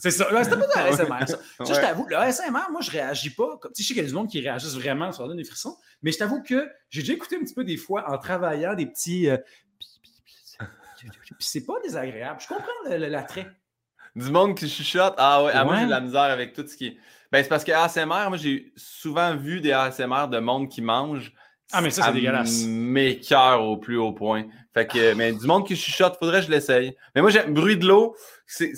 C'est 0.00 0.10
ça. 0.10 0.26
C'était 0.44 0.56
pas 0.56 0.66
de 0.66 0.72
l'ASMR, 0.74 1.28
ça. 1.28 1.38
je 1.60 1.80
t'avoue, 1.80 2.06
le 2.08 2.16
ASMR, 2.16 2.70
moi, 2.70 2.80
je 2.80 2.90
réagis 2.90 3.30
pas. 3.30 3.58
Comme, 3.58 3.70
je 3.76 3.82
sais 3.82 3.88
qu'il 3.88 3.98
y 3.98 4.00
a 4.00 4.04
des 4.04 4.10
gens 4.10 4.26
qui 4.26 4.40
réagissent 4.40 4.74
vraiment, 4.74 5.12
ça 5.12 5.26
donne 5.26 5.36
des 5.36 5.44
frissons. 5.44 5.76
Mais 6.02 6.10
je 6.12 6.18
t'avoue 6.18 6.42
que 6.42 6.70
j'ai 6.88 7.02
déjà 7.02 7.12
écouté 7.12 7.36
un 7.36 7.40
petit 7.40 7.54
peu 7.54 7.64
des 7.64 7.76
fois 7.76 8.10
en 8.10 8.18
travaillant 8.18 8.74
des 8.74 8.86
petits. 8.86 9.28
Euh, 9.28 9.36
puis 10.98 11.34
c'est 11.38 11.64
pas 11.64 11.74
désagréable. 11.82 12.40
Je 12.40 12.48
comprends 12.48 12.70
l'attrait. 12.88 13.50
Du 14.16 14.30
monde 14.30 14.56
qui 14.56 14.68
chuchote. 14.68 15.14
Ah 15.18 15.44
ouais, 15.44 15.52
ah, 15.54 15.64
moi 15.64 15.76
j'ai 15.76 15.84
de 15.84 15.90
la 15.90 16.00
misère 16.00 16.22
avec 16.22 16.52
tout 16.52 16.66
ce 16.66 16.76
qui. 16.76 16.98
Ben, 17.30 17.42
c'est 17.42 17.48
parce 17.48 17.62
que 17.62 17.72
ASMR, 17.72 18.28
moi 18.28 18.36
j'ai 18.36 18.72
souvent 18.76 19.36
vu 19.36 19.60
des 19.60 19.72
ASMR 19.72 20.28
de 20.28 20.38
monde 20.38 20.68
qui 20.68 20.82
mange. 20.82 21.32
Ah, 21.72 21.80
mais 21.80 21.90
ça, 21.90 22.06
c'est 22.06 22.12
dégueulasse. 22.12 22.64
Mes 22.66 23.20
cœurs 23.20 23.62
au 23.62 23.76
plus 23.76 23.96
haut 23.96 24.12
point. 24.12 24.46
Fait 24.74 24.88
que, 24.88 25.14
mais 25.14 25.32
du 25.32 25.46
monde 25.46 25.64
qui 25.64 25.76
chuchote, 25.76 26.16
faudrait 26.18 26.40
que 26.40 26.46
je 26.46 26.50
l'essaye. 26.50 26.96
Mais 27.14 27.20
moi, 27.20 27.30
j'aime 27.30 27.54
bruit 27.54 27.76
de 27.76 27.86
l'eau, 27.86 28.16
c'est 28.46 28.74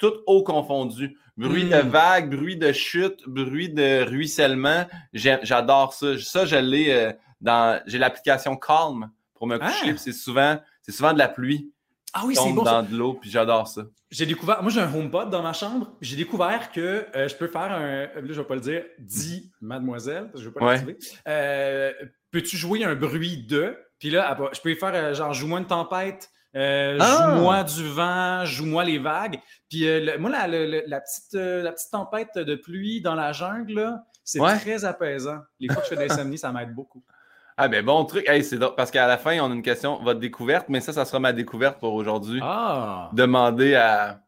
tout 0.00 0.14
haut 0.26 0.42
confondu. 0.42 1.16
Bruit 1.36 1.64
de 1.64 1.80
hmm. 1.82 1.88
vague, 1.88 2.34
bruit 2.34 2.56
de 2.56 2.72
chute, 2.72 3.28
bruit 3.28 3.68
de 3.68 4.04
ruissellement. 4.04 4.86
J'adore 5.12 5.94
ça. 5.94 6.18
Ça, 6.18 6.44
je 6.44 6.56
l'ai 6.56 6.90
euh, 6.90 7.12
dans. 7.40 7.80
J'ai 7.86 7.98
l'application 7.98 8.56
Calm 8.56 9.10
pour 9.34 9.46
me 9.46 9.58
coucher. 9.58 9.92
Ah. 9.92 9.96
C'est 9.96 10.12
souvent, 10.12 10.58
c'est 10.82 10.92
souvent 10.92 11.12
de 11.12 11.18
la 11.18 11.28
pluie. 11.28 11.70
Ah 12.12 12.22
oui, 12.26 12.34
c'est 12.34 12.52
bon. 12.52 12.62
dans 12.62 12.82
de 12.82 12.96
l'eau, 12.96 13.14
puis 13.14 13.30
j'adore 13.30 13.68
ça. 13.68 13.82
J'ai 14.10 14.26
découvert, 14.26 14.60
moi 14.62 14.72
j'ai 14.72 14.80
un 14.80 14.92
HomePod 14.92 15.30
dans 15.30 15.42
ma 15.42 15.52
chambre, 15.52 15.92
j'ai 16.00 16.16
découvert 16.16 16.72
que 16.72 17.06
euh, 17.14 17.28
je 17.28 17.36
peux 17.36 17.46
faire 17.46 17.70
un, 17.70 18.06
là 18.06 18.22
je 18.28 18.40
vais 18.40 18.46
pas 18.46 18.56
le 18.56 18.60
dire, 18.60 18.82
dis 18.98 19.52
mademoiselle, 19.60 20.28
je 20.34 20.46
vais 20.46 20.50
pas 20.50 20.72
l'activer. 20.72 20.98
Euh, 21.28 21.92
peux-tu 22.32 22.56
jouer 22.56 22.82
un 22.82 22.96
bruit 22.96 23.44
de, 23.46 23.78
puis 24.00 24.10
là, 24.10 24.36
je 24.52 24.60
peux 24.60 24.74
faire 24.74 25.14
genre 25.14 25.32
joue-moi 25.32 25.60
une 25.60 25.66
tempête, 25.68 26.30
euh, 26.56 26.98
ah! 27.00 27.34
Joue-moi 27.36 27.64
du 27.64 27.88
vent, 27.88 28.44
joue-moi 28.44 28.84
les 28.84 28.98
vagues. 28.98 29.40
Puis 29.68 29.86
euh, 29.88 30.18
moi, 30.18 30.30
la, 30.30 31.00
petite, 31.00 31.34
euh, 31.34 31.62
la 31.62 31.72
petite 31.72 31.90
tempête 31.90 32.36
de 32.36 32.54
pluie 32.54 33.00
dans 33.00 33.14
la 33.14 33.32
jungle, 33.32 33.98
c'est 34.24 34.40
très 34.40 34.84
apaisant. 34.84 35.38
Les 35.58 35.68
fois 35.68 35.82
que 35.82 35.88
je 35.88 35.94
fais 35.94 36.06
des 36.06 36.12
insomnies, 36.12 36.38
ça 36.38 36.52
m'aide 36.52 36.74
beaucoup. 36.74 37.02
Ah 37.62 37.68
ben 37.68 37.84
bon 37.84 38.06
truc, 38.06 38.26
c'est 38.42 38.58
parce 38.74 38.90
qu'à 38.90 39.06
la 39.06 39.18
fin, 39.18 39.38
on 39.40 39.50
a 39.50 39.54
une 39.54 39.60
question, 39.60 40.02
votre 40.02 40.18
découverte, 40.18 40.70
mais 40.70 40.80
ça, 40.80 40.94
ça 40.94 41.04
sera 41.04 41.20
ma 41.20 41.34
découverte 41.34 41.78
pour 41.78 41.92
aujourd'hui. 41.92 42.40
Ah! 42.42 43.10
Demander 43.12 43.74
à 43.74 44.22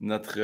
notre 0.00 0.38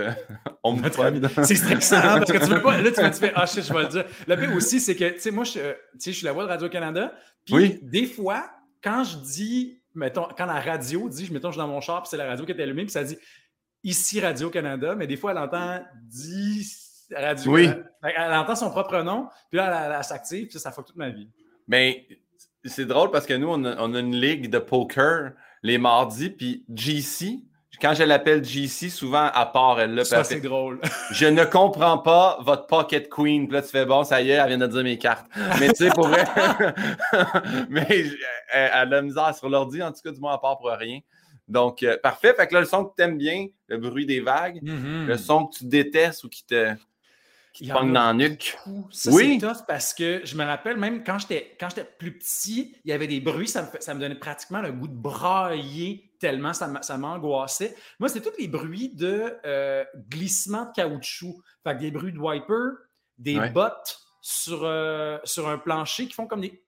C'est 1.45 1.55
stressant 1.55 2.01
parce 2.03 2.31
que 2.31 2.39
tu 2.39 2.53
veux 2.53 2.61
pas. 2.61 2.79
Là, 2.79 2.91
tu, 2.91 2.97
te 2.97 3.13
faire 3.13 3.33
Ah, 3.37 3.47
je 3.47 3.73
vais 3.73 3.83
le 3.83 3.89
dire. 3.89 4.05
Le 4.27 4.37
pire 4.37 4.55
aussi, 4.55 4.81
c'est 4.81 4.95
que, 4.95 5.09
tu 5.15 5.21
sais, 5.21 5.31
moi, 5.31 5.45
je, 5.45 5.61
je 5.99 6.11
suis 6.11 6.27
la 6.27 6.33
voix 6.33 6.45
de 6.45 6.51
Radio-Canada. 6.51 7.15
Puis, 7.47 7.79
des 7.83 8.07
fois, 8.07 8.51
quand 8.83 9.05
je 9.05 9.17
dis 9.17 9.81
mettons, 9.97 10.29
quand 10.37 10.47
la 10.47 10.61
radio 10.61 11.09
dit, 11.09 11.27
je 11.27 11.33
mettons, 11.33 11.49
je 11.49 11.55
suis 11.55 11.59
dans 11.59 11.69
mon 11.69 11.81
char, 11.81 12.03
puis 12.03 12.11
c'est 12.11 12.17
la 12.17 12.27
radio 12.27 12.45
qui 12.45 12.53
est 12.53 12.63
allumée, 12.63 12.85
puis 12.85 12.93
ça 12.93 13.03
dit 13.03 13.19
ici 13.83 14.21
Radio-Canada, 14.21 14.95
mais 14.95 15.07
des 15.07 15.17
fois, 15.17 15.33
elle 15.33 15.39
entend 15.39 15.81
dit 16.03 16.67
Radio. 17.11 17.53
Oui. 17.53 17.69
Elle, 18.03 18.33
entend 18.35 18.55
son 18.57 18.71
propre 18.71 19.01
nom, 19.03 19.29
puis 19.51 19.59
là, 19.59 19.97
elle, 19.99 20.05
s'active, 20.05 20.49
puis 20.49 20.59
ça, 20.59 20.73
fait 20.73 20.83
toute 20.83 20.97
ma 20.97 21.11
vie. 21.11 21.29
Mais 21.69 22.07
c'est 22.65 22.87
drôle 22.87 23.11
parce 23.11 23.27
que 23.27 23.35
nous, 23.35 23.49
on 23.49 23.65
a, 23.65 23.99
une 23.99 24.15
ligue 24.15 24.51
de 24.51 24.59
poker 24.59 25.33
les 25.63 25.79
mardis, 25.79 26.31
puis 26.31 26.65
GC, 26.69 27.45
quand 27.81 27.95
je 27.95 28.03
l'appelle 28.03 28.45
GC, 28.45 28.89
souvent, 28.91 29.31
à 29.33 29.47
part, 29.47 29.81
elle 29.81 29.95
l'a 29.95 30.05
Ça, 30.05 30.25
c'est 30.25 30.41
drôle. 30.41 30.81
je 31.13 31.27
ne 31.27 31.45
comprends 31.45 31.99
pas 31.99 32.39
votre 32.43 32.67
pocket 32.67 33.09
queen. 33.09 33.47
Puis 33.47 33.55
là, 33.55 33.63
tu 33.63 33.69
fais 33.69 33.85
bon, 33.85 34.05
ça 34.05 34.23
y 34.23 34.31
est, 34.31 34.35
elle 34.35 34.49
vient 34.49 34.59
de 34.59 34.67
dire 34.67 34.83
mes 34.83 34.99
cartes. 34.99 35.27
Mais 35.61 35.69
tu 35.69 35.85
sais, 35.85 35.91
pour 35.91 36.09
vrai. 36.09 36.25
mais 37.69 37.87
elle, 38.53 38.71
a 38.71 38.85
la 38.85 39.03
misère 39.03 39.35
sur 39.35 39.49
l'ordi, 39.49 39.83
en 39.83 39.93
tout 39.93 40.01
cas, 40.03 40.11
du 40.11 40.21
moins, 40.21 40.35
à 40.35 40.39
part 40.39 40.59
pour 40.59 40.71
rien. 40.71 41.01
Donc, 41.49 41.83
euh, 41.83 41.97
parfait. 42.03 42.35
Fait 42.35 42.47
que 42.47 42.55
là, 42.55 42.61
le 42.61 42.67
son 42.67 42.85
que 42.85 42.95
tu 42.97 43.03
aimes 43.03 43.19
bien, 43.19 43.47
le 43.69 43.79
bruit 43.79 44.07
des 44.07 44.21
vagues, 44.21 44.61
mm-hmm. 44.63 45.07
le 45.07 45.17
son 45.17 45.47
que 45.47 45.59
tu 45.59 45.67
détestes 45.67 46.25
ou 46.25 46.29
qui 46.29 46.45
te, 46.45 46.75
qui 47.53 47.69
te 47.69 47.73
dans 47.73 47.85
la 47.85 48.13
nuque. 48.13 48.57
Ça, 48.91 49.11
oui. 49.13 49.39
c'est 49.41 49.67
parce 49.67 49.95
que 49.95 50.23
je 50.25 50.37
me 50.37 50.45
rappelle, 50.45 50.77
même 50.77 51.05
quand 51.05 51.19
j'étais 51.19 51.57
plus 51.99 52.19
petit, 52.19 52.77
il 52.85 52.91
y 52.91 52.93
avait 52.93 53.07
des 53.07 53.21
bruits, 53.21 53.49
ça 53.49 53.63
me, 53.63 53.69
ça 53.81 53.95
me 53.95 54.01
donnait 54.01 54.17
pratiquement 54.17 54.61
le 54.61 54.73
goût 54.73 54.89
de 54.89 54.95
brailler 54.95 56.06
tellement 56.19 56.53
ça 56.53 56.99
m'angoissait. 56.99 57.75
Moi, 57.99 58.09
c'est 58.09 58.21
tous 58.21 58.37
les 58.39 58.49
bruits 58.49 58.95
de 58.95 59.37
euh, 59.45 59.85
glissement 60.09 60.67
de 60.67 60.73
caoutchouc. 60.73 61.43
Fait 61.65 61.75
que 61.75 61.81
des 61.81 61.91
bruits 61.91 62.13
de 62.13 62.19
wiper, 62.19 62.77
des 63.19 63.39
bottes 63.51 63.99
sur, 64.21 64.65
euh, 64.65 65.19
sur 65.25 65.49
un 65.49 65.59
plancher 65.59 66.07
qui 66.07 66.15
font 66.15 66.27
comme 66.27 66.41
des. 66.41 66.63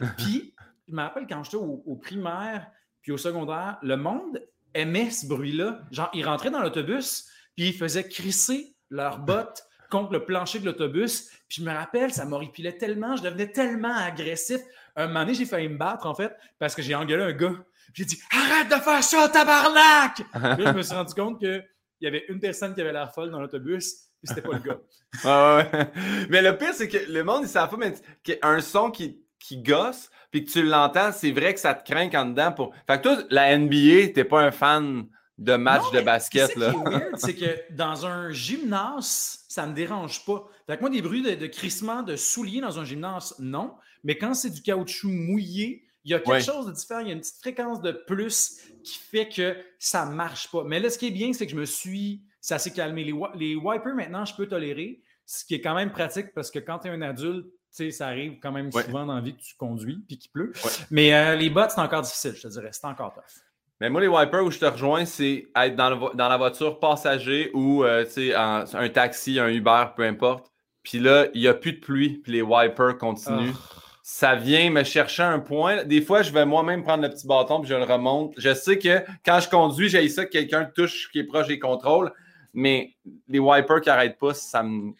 puis, 0.16 0.54
je 0.88 0.94
me 0.94 1.02
rappelle 1.02 1.26
quand 1.28 1.42
j'étais 1.44 1.56
au, 1.56 1.96
primaire 1.96 2.70
puis 3.02 3.12
au 3.12 3.18
secondaire, 3.18 3.78
le 3.82 3.96
monde 3.96 4.42
aimait 4.74 5.10
ce 5.10 5.26
bruit-là. 5.26 5.80
Genre, 5.90 6.10
ils 6.12 6.24
rentraient 6.24 6.50
dans 6.50 6.60
l'autobus 6.60 7.28
puis 7.56 7.68
ils 7.68 7.74
faisaient 7.74 8.08
crisser 8.08 8.74
leurs 8.90 9.18
bottes 9.26 9.64
contre 9.90 10.12
le 10.12 10.24
plancher 10.24 10.58
de 10.58 10.64
l'autobus. 10.64 11.30
Puis 11.48 11.62
je 11.62 11.62
me 11.62 11.72
rappelle, 11.72 12.12
ça 12.12 12.24
m'horripilait 12.24 12.76
tellement, 12.76 13.16
je 13.16 13.22
devenais 13.22 13.50
tellement 13.50 13.94
agressif. 13.94 14.60
Un 14.96 15.08
moment 15.08 15.20
donné, 15.20 15.34
j'ai 15.34 15.44
failli 15.44 15.68
me 15.68 15.76
battre, 15.76 16.06
en 16.06 16.14
fait, 16.14 16.34
parce 16.58 16.74
que 16.74 16.82
j'ai 16.82 16.94
engueulé 16.94 17.22
un 17.22 17.32
gars. 17.32 17.54
J'ai 17.96 18.04
dit 18.04 18.20
Arrête 18.30 18.68
de 18.68 18.74
faire 18.74 19.02
ça, 19.02 19.26
tabarnak! 19.30 20.22
là, 20.34 20.56
je 20.58 20.76
me 20.76 20.82
suis 20.82 20.94
rendu 20.94 21.14
compte 21.14 21.38
qu'il 21.38 21.64
y 22.02 22.06
avait 22.06 22.26
une 22.28 22.38
personne 22.38 22.74
qui 22.74 22.82
avait 22.82 22.92
l'air 22.92 23.10
folle 23.14 23.30
dans 23.30 23.40
l'autobus, 23.40 24.10
puis 24.22 24.28
c'était 24.28 24.42
pas 24.42 24.52
le 24.52 24.58
gars. 24.58 24.78
ouais, 25.72 26.26
Mais 26.28 26.42
le 26.42 26.58
pire, 26.58 26.74
c'est 26.74 26.88
que 26.88 27.10
le 27.10 27.24
monde, 27.24 27.44
il 27.44 27.48
savent 27.48 27.70
pas, 27.70 27.78
mais 27.78 27.94
un 28.42 28.60
son 28.60 28.90
qui, 28.90 29.18
qui 29.38 29.62
gosse, 29.62 30.10
puis 30.30 30.44
que 30.44 30.50
tu 30.50 30.62
l'entends, 30.62 31.10
c'est 31.10 31.30
vrai 31.30 31.54
que 31.54 31.60
ça 31.60 31.72
te 31.72 31.90
craint 31.90 32.10
en 32.12 32.26
dedans. 32.26 32.52
Pour... 32.52 32.74
Fait 32.86 32.98
que 32.98 33.02
toi, 33.02 33.22
la 33.30 33.56
NBA, 33.56 34.12
t'es 34.14 34.24
pas 34.24 34.42
un 34.42 34.50
fan 34.50 35.06
de 35.38 35.56
match 35.56 35.90
de 35.92 36.02
basket. 36.02 36.54
là. 36.56 36.74
c'est 37.16 37.34
que 37.34 37.72
dans 37.72 38.04
un 38.04 38.30
gymnase, 38.30 39.46
ça 39.48 39.66
me 39.66 39.72
dérange 39.72 40.22
pas. 40.26 40.46
Fait 40.66 40.76
que 40.76 40.82
moi, 40.82 40.90
des 40.90 41.00
bruits 41.00 41.22
de, 41.22 41.34
de 41.34 41.46
crissement 41.46 42.02
de 42.02 42.16
souliers 42.16 42.60
dans 42.60 42.78
un 42.78 42.84
gymnase, 42.84 43.34
non. 43.38 43.74
Mais 44.04 44.18
quand 44.18 44.34
c'est 44.34 44.50
du 44.50 44.60
caoutchouc 44.60 45.08
mouillé, 45.08 45.85
il 46.06 46.10
y 46.10 46.14
a 46.14 46.20
quelque 46.20 46.44
chose 46.44 46.66
de 46.66 46.72
différent, 46.72 47.00
il 47.00 47.08
y 47.08 47.10
a 47.10 47.14
une 47.14 47.20
petite 47.20 47.40
fréquence 47.40 47.80
de 47.80 47.90
plus 47.90 48.60
qui 48.84 48.96
fait 48.96 49.28
que 49.28 49.56
ça 49.80 50.06
ne 50.06 50.14
marche 50.14 50.48
pas. 50.52 50.62
Mais 50.64 50.78
là, 50.78 50.88
ce 50.88 50.98
qui 50.98 51.08
est 51.08 51.10
bien, 51.10 51.32
c'est 51.32 51.46
que 51.46 51.52
je 51.52 51.58
me 51.58 51.64
suis. 51.64 52.22
Ça 52.40 52.60
s'est 52.60 52.70
calmé. 52.70 53.02
Les, 53.02 53.12
les 53.34 53.56
wipers, 53.56 53.94
maintenant, 53.96 54.24
je 54.24 54.32
peux 54.36 54.46
tolérer, 54.46 55.02
ce 55.26 55.44
qui 55.44 55.56
est 55.56 55.60
quand 55.60 55.74
même 55.74 55.90
pratique 55.90 56.32
parce 56.32 56.52
que 56.52 56.60
quand 56.60 56.78
tu 56.78 56.86
es 56.86 56.90
un 56.92 57.02
adulte, 57.02 57.48
ça 57.90 58.06
arrive 58.06 58.38
quand 58.40 58.52
même 58.52 58.70
souvent 58.70 59.04
dans 59.04 59.16
la 59.16 59.20
vie 59.20 59.36
que 59.36 59.42
tu 59.42 59.56
conduis 59.56 60.04
puis 60.06 60.16
qu'il 60.16 60.30
pleut. 60.30 60.52
Mais 60.92 61.12
euh, 61.12 61.34
les 61.34 61.50
bottes, 61.50 61.72
c'est 61.72 61.80
encore 61.80 62.02
difficile, 62.02 62.34
je 62.36 62.42
te 62.42 62.48
dirais. 62.48 62.70
C'est 62.70 62.86
encore 62.86 63.12
tough. 63.12 63.42
Mais 63.80 63.90
moi, 63.90 64.00
les 64.00 64.06
wipers 64.06 64.44
où 64.44 64.50
je 64.52 64.60
te 64.60 64.64
rejoins, 64.64 65.04
c'est 65.04 65.48
être 65.56 65.74
dans, 65.74 66.14
dans, 66.14 66.28
la 66.28 66.36
voiture 66.36 66.78
passager 66.78 67.50
ou 67.52 67.82
euh, 67.82 68.04
un 68.28 68.88
taxi, 68.90 69.40
un 69.40 69.48
Uber, 69.48 69.86
peu 69.96 70.04
importe. 70.04 70.52
Puis 70.84 71.00
là, 71.00 71.26
il 71.34 71.40
n'y 71.40 71.48
a 71.48 71.54
plus 71.54 71.72
de 71.72 71.80
pluie, 71.80 72.18
puis 72.18 72.32
les 72.32 72.42
wipers 72.42 72.96
continuent. 72.96 73.52
Ah 73.52 73.82
ça 74.08 74.36
vient 74.36 74.70
me 74.70 74.84
chercher 74.84 75.24
un 75.24 75.40
point. 75.40 75.82
Des 75.82 76.00
fois, 76.00 76.22
je 76.22 76.30
vais 76.30 76.46
moi-même 76.46 76.84
prendre 76.84 77.02
le 77.02 77.10
petit 77.10 77.26
bâton 77.26 77.60
puis 77.60 77.68
je 77.68 77.74
le 77.74 77.82
remonte. 77.82 78.34
Je 78.36 78.54
sais 78.54 78.78
que 78.78 79.02
quand 79.24 79.40
je 79.40 79.48
conduis, 79.48 79.88
j'ai 79.88 80.08
ça 80.08 80.24
que 80.24 80.30
quelqu'un 80.30 80.64
touche 80.64 81.10
qui 81.10 81.18
est 81.18 81.24
proche 81.24 81.48
des 81.48 81.58
contrôles, 81.58 82.12
mais 82.54 82.94
les 83.26 83.40
wipers 83.40 83.80
qui 83.80 83.88
n'arrêtent 83.88 84.20
pas, 84.20 84.32
ça 84.32 84.62
me, 84.62 84.92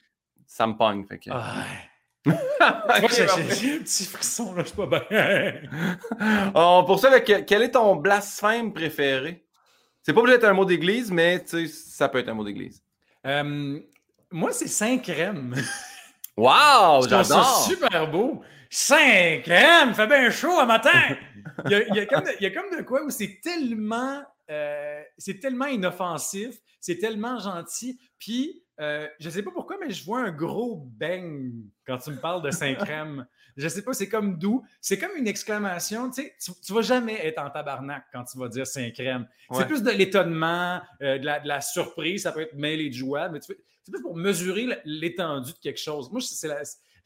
ça 0.44 0.66
me 0.66 0.72
pogne. 0.72 1.06
Fait 1.06 1.18
que... 1.18 1.30
Ah 1.32 1.54
j'ai 3.14 3.22
un 3.22 3.78
petit 3.78 4.06
frisson, 4.06 4.52
là, 4.56 4.64
je 4.64 4.70
suis 4.70 4.76
pas 4.76 4.86
bien. 5.08 5.54
oh, 6.56 6.82
pour 6.84 6.98
ça, 6.98 7.20
quel 7.20 7.62
est 7.62 7.70
ton 7.70 7.94
blasphème 7.94 8.72
préféré? 8.72 9.44
C'est 10.02 10.14
pas 10.14 10.20
obligé 10.20 10.36
d'être 10.36 10.50
un 10.50 10.54
mot 10.54 10.64
d'église, 10.64 11.12
mais 11.12 11.44
ça 11.46 12.08
peut 12.08 12.18
être 12.18 12.28
un 12.28 12.34
mot 12.34 12.42
d'église. 12.42 12.82
Euh, 13.24 13.78
moi, 14.32 14.50
c'est 14.50 14.66
Saint-Crème. 14.66 15.54
Wow, 16.36 17.06
j'adore! 17.08 17.64
C'est 17.64 17.70
super 17.70 18.10
beau. 18.10 18.42
5 18.70 19.42
crème, 19.42 19.94
fait 19.94 20.06
bien 20.06 20.30
chaud 20.30 20.58
à 20.58 20.66
matin. 20.66 21.16
Il 21.64 21.70
y, 21.70 22.00
a, 22.00 22.50
comme 22.50 22.76
de, 22.76 22.82
quoi 22.82 23.02
où 23.04 23.10
c'est 23.10 23.40
tellement, 23.42 24.22
euh, 24.50 25.02
c'est 25.16 25.40
tellement 25.40 25.66
inoffensif, 25.66 26.56
c'est 26.80 26.98
tellement 26.98 27.38
gentil. 27.38 27.98
Puis, 28.18 28.62
euh, 28.80 29.08
je 29.18 29.26
ne 29.26 29.30
sais 29.32 29.42
pas 29.42 29.50
pourquoi, 29.50 29.76
mais 29.80 29.90
je 29.90 30.04
vois 30.04 30.20
un 30.20 30.32
gros 30.32 30.76
bang 30.76 31.52
quand 31.86 31.98
tu 31.98 32.10
me 32.10 32.16
parles 32.16 32.42
de 32.42 32.50
5 32.50 32.78
crème. 32.78 33.26
Je 33.56 33.68
sais 33.68 33.80
pas, 33.80 33.94
c'est 33.94 34.10
comme 34.10 34.38
doux. 34.38 34.62
C'est 34.82 34.98
comme 34.98 35.16
une 35.16 35.26
exclamation. 35.26 36.10
Tu 36.10 36.24
sais, 36.24 36.36
tu, 36.62 36.74
vas 36.74 36.82
jamais 36.82 37.26
être 37.26 37.38
en 37.38 37.48
tabarnak 37.48 38.04
quand 38.12 38.22
tu 38.24 38.38
vas 38.38 38.48
dire 38.48 38.66
5 38.66 38.92
crème. 38.92 39.26
C'est 39.50 39.66
plus 39.66 39.82
de 39.82 39.90
l'étonnement, 39.90 40.82
euh, 41.00 41.16
de, 41.16 41.24
la, 41.24 41.60
surprise. 41.62 42.24
Ça 42.24 42.32
peut 42.32 42.42
être 42.42 42.54
mêlé 42.54 42.90
de 42.90 42.94
joie, 42.94 43.30
mais 43.30 43.40
c'est 43.40 43.56
plus 43.90 44.02
pour 44.02 44.14
mesurer 44.14 44.78
l'étendue 44.84 45.52
de 45.52 45.58
quelque 45.58 45.80
chose. 45.80 46.10
Moi, 46.12 46.20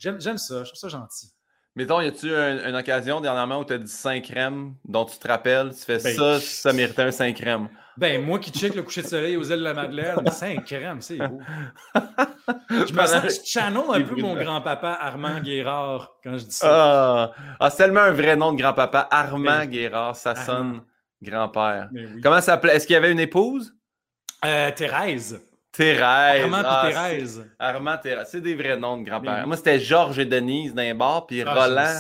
j'aime 0.00 0.38
ça. 0.38 0.64
Je 0.64 0.70
trouve 0.70 0.80
ça 0.80 0.88
gentil. 0.88 1.32
Mettons, 1.80 2.00
y 2.00 2.06
a-tu 2.08 2.34
un- 2.34 2.68
une 2.68 2.76
occasion 2.76 3.20
dernièrement 3.20 3.58
où 3.60 3.64
tu 3.64 3.72
as 3.72 3.78
dit 3.78 3.90
5 3.90 4.22
crèmes 4.24 4.74
dont 4.84 5.04
tu 5.06 5.18
te 5.18 5.26
rappelles, 5.26 5.70
tu 5.70 5.82
fais 5.84 5.98
Ben, 5.98 6.14
ça, 6.14 6.40
ça 6.40 6.72
méritait 6.74 7.02
un 7.02 7.10
5 7.10 7.34
crèmes. 7.36 7.68
Ben, 7.96 8.22
moi 8.24 8.38
qui 8.38 8.50
check 8.50 8.74
le 8.74 8.82
coucher 8.82 9.02
de 9.02 9.06
soleil 9.06 9.36
aux 9.36 9.42
îles 9.44 9.58
de 9.58 9.64
la 9.64 9.74
Madeleine, 9.74 10.26
5 10.30 10.64
crèmes, 10.64 11.00
c'est 11.00 11.16
beau. 11.16 11.40
Je 12.70 12.92
me 12.92 13.06
sens, 13.06 13.24
je 13.24 13.40
channel 13.50 13.82
un 13.92 14.02
peu 14.02 14.16
mon 14.16 14.34
grand-papa 14.34 14.98
Armand 15.00 15.40
Guérard 15.40 16.12
quand 16.22 16.36
je 16.36 16.44
dis 16.44 16.52
ça. 16.54 16.68
Ah, 16.70 17.32
ah, 17.60 17.70
c'est 17.70 17.78
tellement 17.78 18.00
un 18.00 18.12
vrai 18.12 18.36
nom 18.36 18.52
de 18.52 18.58
grand-papa. 18.60 19.08
Armand 19.10 19.38
Ben, 19.60 19.66
Guérard, 19.66 20.16
ça 20.16 20.30
Armand. 20.30 20.44
sonne 20.44 20.80
grand-père. 21.22 21.88
Oui. 21.92 22.20
Comment 22.22 22.36
ça 22.36 22.42
s'appelait? 22.42 22.76
Est-ce 22.76 22.86
qu'il 22.86 22.94
y 22.94 22.96
avait 22.96 23.12
une 23.12 23.20
épouse? 23.20 23.72
Euh, 24.44 24.70
Thérèse. 24.72 25.40
Thérèse. 25.72 26.42
Armand 26.42 26.62
Ah, 26.64 26.82
puis 26.84 26.92
Thérèse. 26.94 27.46
Armand, 27.58 27.98
Thérèse. 27.98 28.28
C'est 28.30 28.40
des 28.40 28.54
vrais 28.54 28.76
noms 28.76 28.98
de 28.98 29.10
oui. 29.10 29.46
Moi, 29.46 29.56
c'était 29.56 29.78
Georges 29.78 30.18
et 30.18 30.24
Denise 30.24 30.74
d'un 30.74 30.94
bord, 30.94 31.26
puis 31.26 31.42
Ah, 31.42 31.54
Roland 31.54 31.98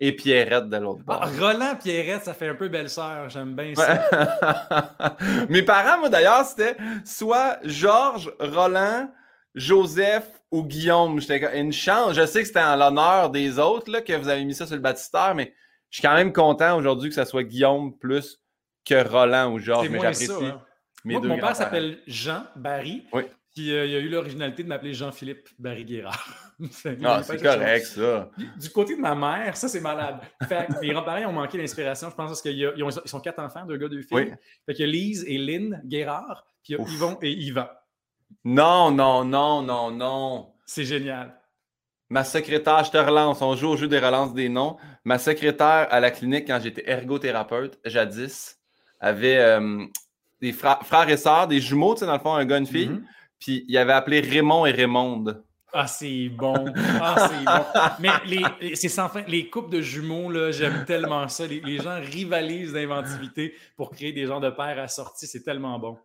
et 0.00 0.12
Pierrette 0.12 0.68
de 0.68 0.76
l'autre 0.78 1.04
bord. 1.04 1.20
Ah, 1.22 1.28
Roland 1.38 1.76
Pierrette, 1.76 2.24
ça 2.24 2.34
fait 2.34 2.48
un 2.48 2.56
peu 2.56 2.68
belle-sœur. 2.68 3.30
J'aime 3.30 3.54
bien 3.54 3.74
ça. 3.74 5.16
Mes 5.48 5.62
parents, 5.62 6.00
moi 6.00 6.08
d'ailleurs, 6.08 6.44
c'était 6.44 6.76
soit 7.04 7.58
Georges, 7.62 8.32
Roland, 8.40 9.08
Joseph 9.54 10.28
ou 10.50 10.64
Guillaume. 10.64 11.20
J'étais 11.20 11.60
une 11.60 11.72
chance. 11.72 12.14
Je 12.14 12.26
sais 12.26 12.40
que 12.40 12.48
c'était 12.48 12.60
en 12.60 12.74
l'honneur 12.74 13.30
des 13.30 13.60
autres 13.60 13.92
là, 13.92 14.00
que 14.00 14.12
vous 14.14 14.28
avez 14.28 14.44
mis 14.44 14.54
ça 14.54 14.66
sur 14.66 14.74
le 14.74 14.82
baptistère, 14.82 15.34
mais 15.36 15.54
je 15.90 15.98
suis 15.98 16.08
quand 16.08 16.14
même 16.14 16.32
content 16.32 16.76
aujourd'hui 16.76 17.10
que 17.10 17.14
ça 17.14 17.24
soit 17.24 17.44
Guillaume 17.44 17.96
plus 17.96 18.40
que 18.84 19.08
Roland 19.08 19.52
ou 19.52 19.60
Georges. 19.60 19.88
Mais 19.88 20.00
j'apprécie 20.00 20.32
hein. 20.42 20.60
Mes 21.04 21.14
Moi, 21.14 21.22
deux 21.22 21.28
mon 21.28 21.38
père 21.38 21.56
s'appelle 21.56 21.98
Jean 22.06 22.44
Barry. 22.56 23.06
Oui. 23.12 23.22
Puis 23.54 23.70
euh, 23.70 23.84
il 23.84 23.94
a 23.96 23.98
eu 23.98 24.08
l'originalité 24.08 24.62
de 24.62 24.68
m'appeler 24.68 24.94
Jean-Philippe 24.94 25.48
Barry 25.58 25.84
Guérard. 25.84 26.26
Que 26.62 26.88
Ah, 27.04 27.22
c'est 27.22 27.36
quelque 27.38 27.42
correct, 27.58 27.84
ça. 27.86 28.30
Du- 28.56 28.70
côté 28.70 28.94
de 28.96 29.00
ma 29.00 29.14
mère, 29.14 29.56
ça 29.56 29.68
c'est 29.68 29.80
malade. 29.80 30.20
Fait 30.48 30.66
que 30.68 30.80
mes 30.80 30.88
grands-parents 30.92 31.28
ont 31.28 31.32
manqué 31.32 31.58
d'inspiration, 31.58 32.08
je 32.08 32.14
pense, 32.14 32.28
parce 32.30 32.40
qu'ils 32.42 32.64
ont- 32.66 32.88
ils 33.04 33.08
sont 33.08 33.20
quatre 33.20 33.40
enfants, 33.40 33.66
deux 33.66 33.76
gars, 33.76 33.88
deux 33.88 34.02
filles. 34.02 34.30
Oui. 34.30 34.32
Fait 34.76 34.82
a 34.82 34.86
Lise 34.86 35.24
et 35.26 35.38
Lynn 35.38 35.82
Guérard, 35.84 36.44
puis 36.62 36.74
il 36.74 36.76
y 36.76 36.78
a 36.78 36.80
Ouf. 36.82 36.92
Yvon 36.92 37.18
et 37.20 37.32
Yvan. 37.32 37.66
Non, 38.44 38.90
non, 38.90 39.24
non, 39.24 39.62
non, 39.62 39.90
non. 39.90 40.54
C'est 40.64 40.84
génial. 40.84 41.36
Ma 42.08 42.24
secrétaire, 42.24 42.84
je 42.84 42.90
te 42.92 42.98
relance, 42.98 43.42
on 43.42 43.56
joue 43.56 43.68
au 43.70 43.76
jeu 43.76 43.88
des 43.88 43.98
relances 43.98 44.32
des 44.34 44.48
noms. 44.48 44.76
Ma 45.04 45.18
secrétaire 45.18 45.88
à 45.90 45.98
la 46.00 46.10
clinique, 46.10 46.46
quand 46.46 46.60
j'étais 46.62 46.88
ergothérapeute, 46.88 47.78
jadis, 47.84 48.58
avait 49.00 49.38
euh, 49.38 49.84
des 50.42 50.52
fra- 50.52 50.80
frères 50.84 51.08
et 51.08 51.16
sœurs, 51.16 51.46
des 51.48 51.60
jumeaux, 51.60 51.94
tu 51.94 52.00
sais, 52.00 52.06
dans 52.06 52.12
le 52.14 52.18
fond, 52.18 52.34
un 52.34 52.44
gars, 52.44 52.58
une 52.58 52.66
fille. 52.66 52.88
Mhm. 52.88 53.04
Puis 53.38 53.64
il 53.68 53.78
avait 53.78 53.92
appelé 53.92 54.20
Raymond 54.20 54.66
et 54.66 54.72
Raymonde. 54.72 55.42
Ah, 55.72 55.86
c'est 55.86 56.28
bon. 56.28 56.66
Ah, 57.00 57.28
c'est 57.30 57.44
bon. 57.44 57.82
Mais 58.00 58.10
les, 58.26 58.42
les- 58.60 58.76
c'est 58.76 58.88
sans 58.90 59.08
fin. 59.08 59.22
Les 59.26 59.48
couples 59.48 59.70
de 59.74 59.80
jumeaux, 59.80 60.30
là, 60.30 60.50
j'aime 60.50 60.84
tellement 60.84 61.26
ça. 61.28 61.46
Les, 61.46 61.60
les 61.64 61.78
gens 61.78 61.98
rivalisent 61.98 62.74
d'inventivité 62.74 63.54
pour 63.76 63.90
créer 63.90 64.12
des 64.12 64.26
genres 64.26 64.40
de 64.40 64.50
pères 64.50 64.78
assortis. 64.80 65.26
C'est 65.26 65.42
tellement 65.42 65.78
bon. 65.78 65.96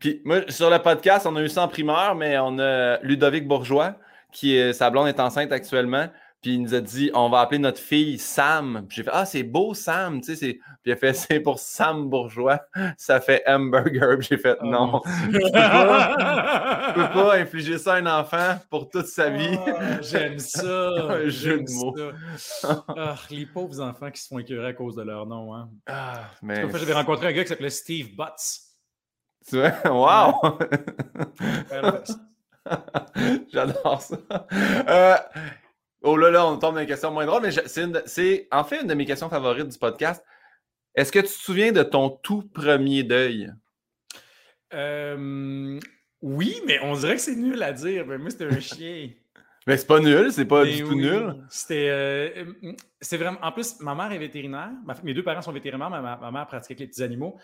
Puis 0.00 0.20
moi, 0.24 0.40
sur 0.48 0.68
le 0.70 0.78
podcast, 0.80 1.26
on 1.26 1.36
a 1.36 1.42
eu 1.42 1.48
ça 1.48 1.62
en 1.62 1.68
primeur, 1.68 2.14
mais 2.16 2.36
on 2.38 2.58
a 2.58 2.98
Ludovic 3.02 3.46
Bourgeois, 3.46 3.94
qui 4.32 4.56
est, 4.56 4.72
sa 4.72 4.90
blonde 4.90 5.06
est 5.08 5.20
enceinte 5.20 5.52
actuellement. 5.52 6.08
Puis 6.44 6.56
il 6.56 6.60
nous 6.60 6.74
a 6.74 6.82
dit, 6.82 7.10
on 7.14 7.30
va 7.30 7.40
appeler 7.40 7.58
notre 7.58 7.80
fille 7.80 8.18
Sam. 8.18 8.84
Puis 8.86 8.96
j'ai 8.96 9.04
fait, 9.04 9.10
ah, 9.14 9.24
c'est 9.24 9.44
beau 9.44 9.72
Sam, 9.72 10.20
tu 10.20 10.36
sais. 10.36 10.52
Puis 10.52 10.62
il 10.84 10.92
a 10.92 10.96
fait, 10.96 11.14
c'est 11.14 11.40
pour 11.40 11.58
Sam 11.58 12.10
Bourgeois. 12.10 12.60
Ça 12.98 13.18
fait 13.22 13.42
hamburger. 13.46 14.18
Puis 14.18 14.28
j'ai 14.28 14.36
fait, 14.36 14.58
Oh, 14.60 14.66
non. 14.66 15.00
Tu 15.22 15.40
peux 15.40 15.50
pas, 15.50 16.92
peux 16.94 17.08
pas 17.14 17.36
infliger 17.36 17.78
ça 17.78 17.94
à 17.94 17.96
un 17.96 18.20
enfant 18.20 18.60
pour 18.68 18.90
toute 18.90 19.06
sa 19.06 19.30
vie. 19.30 19.58
Ah, 19.66 20.02
j'aime 20.02 20.38
ça. 20.38 20.90
Un 21.12 21.30
jeu 21.30 21.62
de 21.62 21.70
mots. 21.78 21.96
Ah, 22.88 23.14
les 23.30 23.46
pauvres 23.46 23.80
enfants 23.80 24.10
qui 24.10 24.20
se 24.20 24.28
font 24.28 24.38
écœurer 24.38 24.66
à 24.66 24.72
cause 24.74 24.96
de 24.96 25.02
leur 25.02 25.24
nom. 25.24 25.54
Hein. 25.54 25.70
Ah, 25.86 26.28
mais. 26.42 26.60
Une 26.60 26.68
fois, 26.68 26.78
j'avais 26.78 26.92
rencontré 26.92 27.28
un 27.28 27.32
gars 27.32 27.44
qui 27.44 27.48
s'appelait 27.48 27.70
Steve 27.70 28.14
Butts. 28.14 28.60
Tu 29.48 29.56
vois? 29.56 29.72
Wow! 29.90 30.58
J'adore 33.50 34.02
ça. 34.02 34.18
Euh, 34.88 35.16
oh 36.04 36.16
là 36.16 36.30
là, 36.30 36.46
on 36.46 36.58
tombe 36.58 36.74
dans 36.74 36.80
une 36.80 36.86
question 36.86 37.10
moins 37.10 37.26
drôle, 37.26 37.42
mais 37.42 37.50
c'est 38.06 38.48
en 38.52 38.64
fait 38.64 38.82
une 38.82 38.86
de 38.86 38.94
mes 38.94 39.06
questions 39.06 39.28
favorites 39.28 39.68
du 39.68 39.78
podcast. 39.78 40.24
Est-ce 40.94 41.10
que 41.10 41.18
tu 41.18 41.26
te 41.26 41.30
souviens 41.30 41.72
de 41.72 41.82
ton 41.82 42.10
tout 42.10 42.42
premier 42.42 43.02
deuil? 43.02 43.52
Euh, 44.72 45.80
oui, 46.22 46.60
mais 46.66 46.78
on 46.82 46.94
dirait 46.94 47.16
que 47.16 47.20
c'est 47.20 47.34
nul 47.36 47.62
à 47.62 47.72
dire. 47.72 48.06
Mais 48.06 48.18
moi, 48.18 48.30
c'était 48.30 48.46
un 48.46 48.60
chien. 48.60 49.10
Mais 49.66 49.78
c'est 49.78 49.86
pas 49.86 49.98
nul, 49.98 50.30
c'est 50.30 50.44
pas 50.44 50.64
Mais 50.64 50.74
du 50.74 50.82
tout 50.82 50.94
nul. 50.94 51.36
C'était. 51.48 51.88
euh, 51.88 52.44
c'est 53.00 53.16
vraiment. 53.16 53.38
En 53.40 53.50
plus, 53.50 53.80
ma 53.80 53.94
mère 53.94 54.12
est 54.12 54.18
vétérinaire. 54.18 54.72
Mes 55.02 55.14
deux 55.14 55.22
parents 55.22 55.40
sont 55.40 55.52
vétérinaires. 55.52 55.88
Ma, 55.88 56.30
mère 56.30 56.46
pratique 56.46 56.72
avec 56.72 56.80
les 56.80 56.86
petits 56.88 57.02
animaux. 57.02 57.38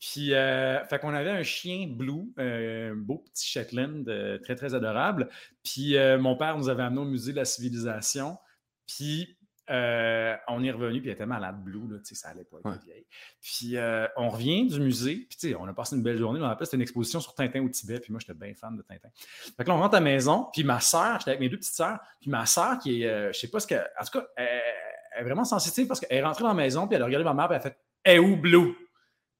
Puis, 0.00 0.32
euh, 0.32 0.82
fait 0.86 0.98
qu'on 0.98 1.12
avait 1.12 1.30
un 1.30 1.42
chien 1.42 1.86
blue, 1.86 2.32
euh, 2.38 2.92
un 2.92 2.96
beau 2.96 3.18
petit 3.18 3.46
Shetland, 3.46 4.08
euh, 4.08 4.38
très, 4.38 4.56
très 4.56 4.74
adorable. 4.74 5.28
Puis, 5.62 5.96
euh, 5.96 6.18
mon 6.18 6.36
père 6.36 6.56
nous 6.56 6.70
avait 6.70 6.82
amené 6.82 7.02
au 7.02 7.04
musée 7.04 7.32
de 7.32 7.36
la 7.36 7.44
civilisation. 7.44 8.38
Puis, 8.86 9.36
euh, 9.68 10.34
on 10.48 10.64
est 10.64 10.70
revenu, 10.70 11.00
puis 11.00 11.10
il 11.10 11.12
était 11.12 11.26
malade, 11.26 11.62
blue, 11.62 11.86
là, 11.88 11.98
tu 11.98 12.06
sais, 12.06 12.14
ça 12.14 12.30
allait 12.30 12.44
pas, 12.44 12.56
elle 12.64 12.72
était 12.72 12.84
vieille. 12.86 13.06
Puis, 13.42 13.76
euh, 13.76 14.06
on 14.16 14.30
revient 14.30 14.66
du 14.66 14.80
musée, 14.80 15.26
puis, 15.28 15.38
tu 15.38 15.50
sais, 15.50 15.54
on 15.54 15.66
a 15.68 15.74
passé 15.74 15.94
une 15.94 16.02
belle 16.02 16.18
journée. 16.18 16.40
On 16.42 16.64
c'était 16.64 16.76
une 16.76 16.82
exposition 16.82 17.20
sur 17.20 17.34
Tintin 17.34 17.62
au 17.62 17.68
Tibet, 17.68 18.00
puis 18.00 18.10
moi, 18.10 18.20
j'étais 18.20 18.34
bien 18.34 18.54
fan 18.54 18.74
de 18.76 18.82
Tintin. 18.82 19.10
Fait 19.14 19.64
que 19.64 19.68
là, 19.68 19.76
on 19.76 19.80
rentre 19.80 19.94
à 19.96 20.00
la 20.00 20.04
maison, 20.04 20.48
puis 20.52 20.64
ma 20.64 20.80
soeur, 20.80 21.18
j'étais 21.20 21.32
avec 21.32 21.40
mes 21.40 21.50
deux 21.50 21.58
petites 21.58 21.74
sœurs, 21.74 22.00
puis 22.20 22.30
ma 22.30 22.46
soeur, 22.46 22.78
qui 22.78 23.02
est, 23.02 23.32
je 23.32 23.38
sais 23.38 23.48
pas 23.48 23.60
ce 23.60 23.66
que. 23.66 23.74
En 23.74 24.04
tout 24.04 24.18
cas, 24.18 24.26
elle, 24.36 24.48
elle 25.12 25.20
est 25.20 25.24
vraiment 25.24 25.44
sensitive 25.44 25.86
parce 25.86 26.00
qu'elle 26.00 26.18
est 26.18 26.24
rentrée 26.24 26.42
dans 26.42 26.48
la 26.48 26.54
maison, 26.54 26.88
puis 26.88 26.96
elle 26.96 27.02
a 27.02 27.04
regardé 27.06 27.24
ma 27.24 27.34
mère, 27.34 27.48
puis 27.48 27.56
elle 27.56 27.60
a 27.60 27.70
fait 27.70 27.78
Elle 28.02 28.16
est 28.16 28.18
où 28.18 28.36
Blue 28.36 28.74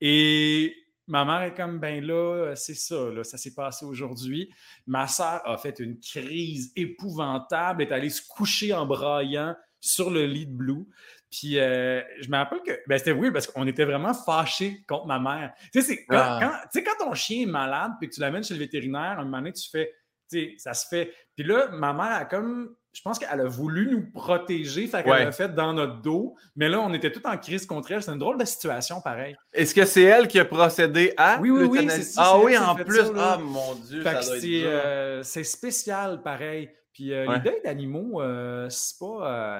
Et 0.00 0.74
ma 1.06 1.24
mère 1.24 1.42
est 1.42 1.54
comme 1.54 1.78
Ben 1.78 2.04
là, 2.04 2.54
c'est 2.56 2.74
ça, 2.74 3.10
là, 3.10 3.24
ça 3.24 3.36
s'est 3.38 3.54
passé 3.54 3.84
aujourd'hui. 3.84 4.52
Ma 4.86 5.06
soeur 5.06 5.42
a 5.48 5.56
fait 5.58 5.78
une 5.80 5.98
crise 5.98 6.72
épouvantable, 6.76 7.82
est 7.82 7.92
allée 7.92 8.10
se 8.10 8.22
coucher 8.26 8.72
en 8.72 8.86
braillant 8.86 9.54
sur 9.80 10.10
le 10.10 10.26
lit 10.26 10.46
de 10.46 10.52
Blue. 10.52 10.86
Puis 11.30 11.58
euh, 11.58 12.02
je 12.20 12.28
me 12.28 12.36
rappelle 12.36 12.60
que 12.62 12.72
ben, 12.86 12.98
c'était 12.98 13.12
weird 13.12 13.32
parce 13.32 13.46
qu'on 13.46 13.66
était 13.66 13.84
vraiment 13.84 14.14
fâchés 14.14 14.82
contre 14.88 15.06
ma 15.06 15.18
mère. 15.20 15.52
Tu 15.72 15.80
sais, 15.80 16.04
quand, 16.08 16.16
Ah. 16.18 16.38
quand- 16.40 16.68
tu 16.72 16.78
sais, 16.78 16.84
quand 16.84 17.04
ton 17.04 17.14
chien 17.14 17.42
est 17.42 17.46
malade 17.50 17.92
puis 18.00 18.08
que 18.08 18.14
tu 18.14 18.20
l'amènes 18.20 18.42
chez 18.42 18.54
le 18.54 18.60
vétérinaire, 18.60 19.18
un 19.20 19.24
moment 19.24 19.38
donné, 19.38 19.52
tu 19.52 19.68
fais, 19.70 19.92
tu 20.30 20.38
sais, 20.38 20.54
ça 20.58 20.74
se 20.74 20.86
fait. 20.88 21.14
Puis 21.36 21.44
là, 21.46 21.68
ma 21.68 21.92
mère 21.92 22.12
a 22.12 22.24
comme, 22.24 22.74
je 22.92 23.02
pense 23.02 23.18
qu'elle 23.18 23.40
a 23.40 23.44
voulu 23.46 23.88
nous 23.90 24.10
protéger, 24.10 24.86
fait 24.88 25.02
qu'elle 25.02 25.12
Ouais. 25.12 25.24
l'a 25.24 25.32
fait 25.32 25.54
dans 25.54 25.72
notre 25.72 26.02
dos. 26.02 26.34
Mais 26.56 26.68
là, 26.68 26.80
on 26.80 26.92
était 26.92 27.12
tous 27.12 27.22
en 27.24 27.36
crise 27.38 27.64
contre 27.66 27.92
elle. 27.92 28.02
C'est 28.02 28.10
une 28.12 28.18
drôle 28.18 28.36
de 28.38 28.44
situation, 28.44 29.00
pareil. 29.00 29.36
Est-ce 29.52 29.74
que 29.74 29.84
c'est 29.84 30.02
elle 30.02 30.26
qui 30.28 30.38
a 30.40 30.44
procédé 30.44 31.14
à 31.16 31.38
Oui, 31.40 31.50
oui, 31.50 31.64
oui, 31.64 31.88
c'est 31.90 32.14
Ah 32.16 32.38
oui, 32.38 32.56
en 32.58 32.74
plus. 32.74 32.96
ça, 32.98 33.12
ah 33.16 33.38
mon 33.38 33.74
Dieu, 33.76 34.02
Fait 34.02 34.20
ça 34.22 34.26
doit 34.30 34.40
c'est 34.40 34.64
euh, 34.64 35.22
c'est 35.22 35.44
spécial, 35.44 36.22
pareil. 36.22 36.70
Puis 36.92 37.12
euh, 37.14 37.26
Ouais. 37.28 37.36
les 37.36 37.40
deuils 37.42 37.62
d'animaux, 37.64 38.20
euh, 38.20 38.68
c'est 38.68 38.98
pas, 38.98 39.06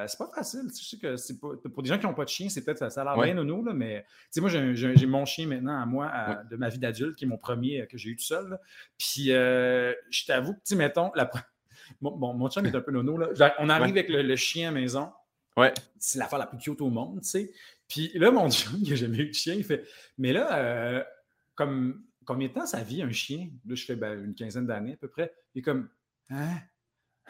euh, 0.02 0.04
c'est 0.08 0.18
pas 0.18 0.28
facile. 0.34 0.62
Tu 0.68 0.74
sais, 0.74 0.82
Je 0.82 0.88
sais 0.88 0.98
que 0.98 1.16
c'est 1.16 1.40
pas, 1.40 1.48
pour 1.72 1.82
des 1.84 1.88
gens 1.88 1.98
qui 1.98 2.06
n'ont 2.06 2.12
pas 2.14 2.24
de 2.24 2.28
chien, 2.28 2.48
c'est 2.48 2.64
peut-être 2.64 2.90
ça 2.90 3.00
a 3.00 3.04
l'air 3.04 3.16
Ouais. 3.16 3.26
bien 3.26 3.34
nono, 3.34 3.64
là, 3.64 3.72
mais 3.72 4.02
tu 4.02 4.08
sais, 4.32 4.40
moi, 4.40 4.50
j'ai, 4.50 4.74
j'ai 4.74 4.96
j'ai 4.96 5.06
mon 5.06 5.24
chien 5.24 5.46
maintenant 5.46 5.80
à 5.80 5.86
moi 5.86 6.06
à- 6.12 6.42
de 6.42 6.56
ma 6.56 6.68
vie 6.68 6.80
d'adulte, 6.80 7.16
qui 7.16 7.24
est 7.26 7.28
mon 7.28 7.38
premier 7.38 7.86
que 7.88 7.96
j'ai 7.96 8.10
eu 8.10 8.16
tout 8.16 8.24
seul. 8.24 8.48
là. 8.48 8.60
Puis 8.98 9.26
je 9.28 10.26
t'avoue 10.26 10.54
que, 10.54 10.74
mettons, 10.74 11.12
la, 11.14 11.24
pre- 11.26 11.42
mon, 12.00 12.48
chum 12.48 12.66
est 12.66 12.74
un 12.74 12.80
peu 12.80 12.92
nono. 12.92 13.16
Là. 13.16 13.54
On 13.58 13.68
arrive 13.68 13.92
avec 13.92 14.08
le, 14.08 14.22
le 14.22 14.36
chien 14.36 14.68
à 14.68 14.72
maison. 14.72 15.10
Ouais. 15.56 15.72
C'est 15.98 16.18
l'affaire 16.18 16.38
la 16.38 16.46
plus 16.46 16.58
cute 16.58 16.80
au 16.80 16.90
monde, 16.90 17.20
tu 17.22 17.28
sais. 17.28 17.52
Puis 17.88 18.10
là, 18.14 18.30
mon 18.30 18.50
chum, 18.50 18.80
qui 18.80 18.90
n'a 18.90 18.96
jamais 18.96 19.18
eu 19.18 19.28
de 19.28 19.34
chien, 19.34 19.54
il 19.54 19.64
fait 19.64 19.84
Mais 20.18 20.32
là, 20.32 20.56
euh, 20.56 21.04
comme, 21.54 22.02
combien 22.24 22.48
de 22.48 22.52
temps 22.52 22.66
ça 22.66 22.82
vit 22.82 23.02
un 23.02 23.12
chien 23.12 23.48
Là, 23.66 23.74
je 23.74 23.84
fais 23.84 23.96
ben, 23.96 24.24
une 24.24 24.34
quinzaine 24.34 24.66
d'années 24.66 24.94
à 24.94 24.96
peu 24.96 25.08
près. 25.08 25.34
Il 25.54 25.60
est 25.60 25.62
comme 25.62 25.88
Hein? 26.30 26.58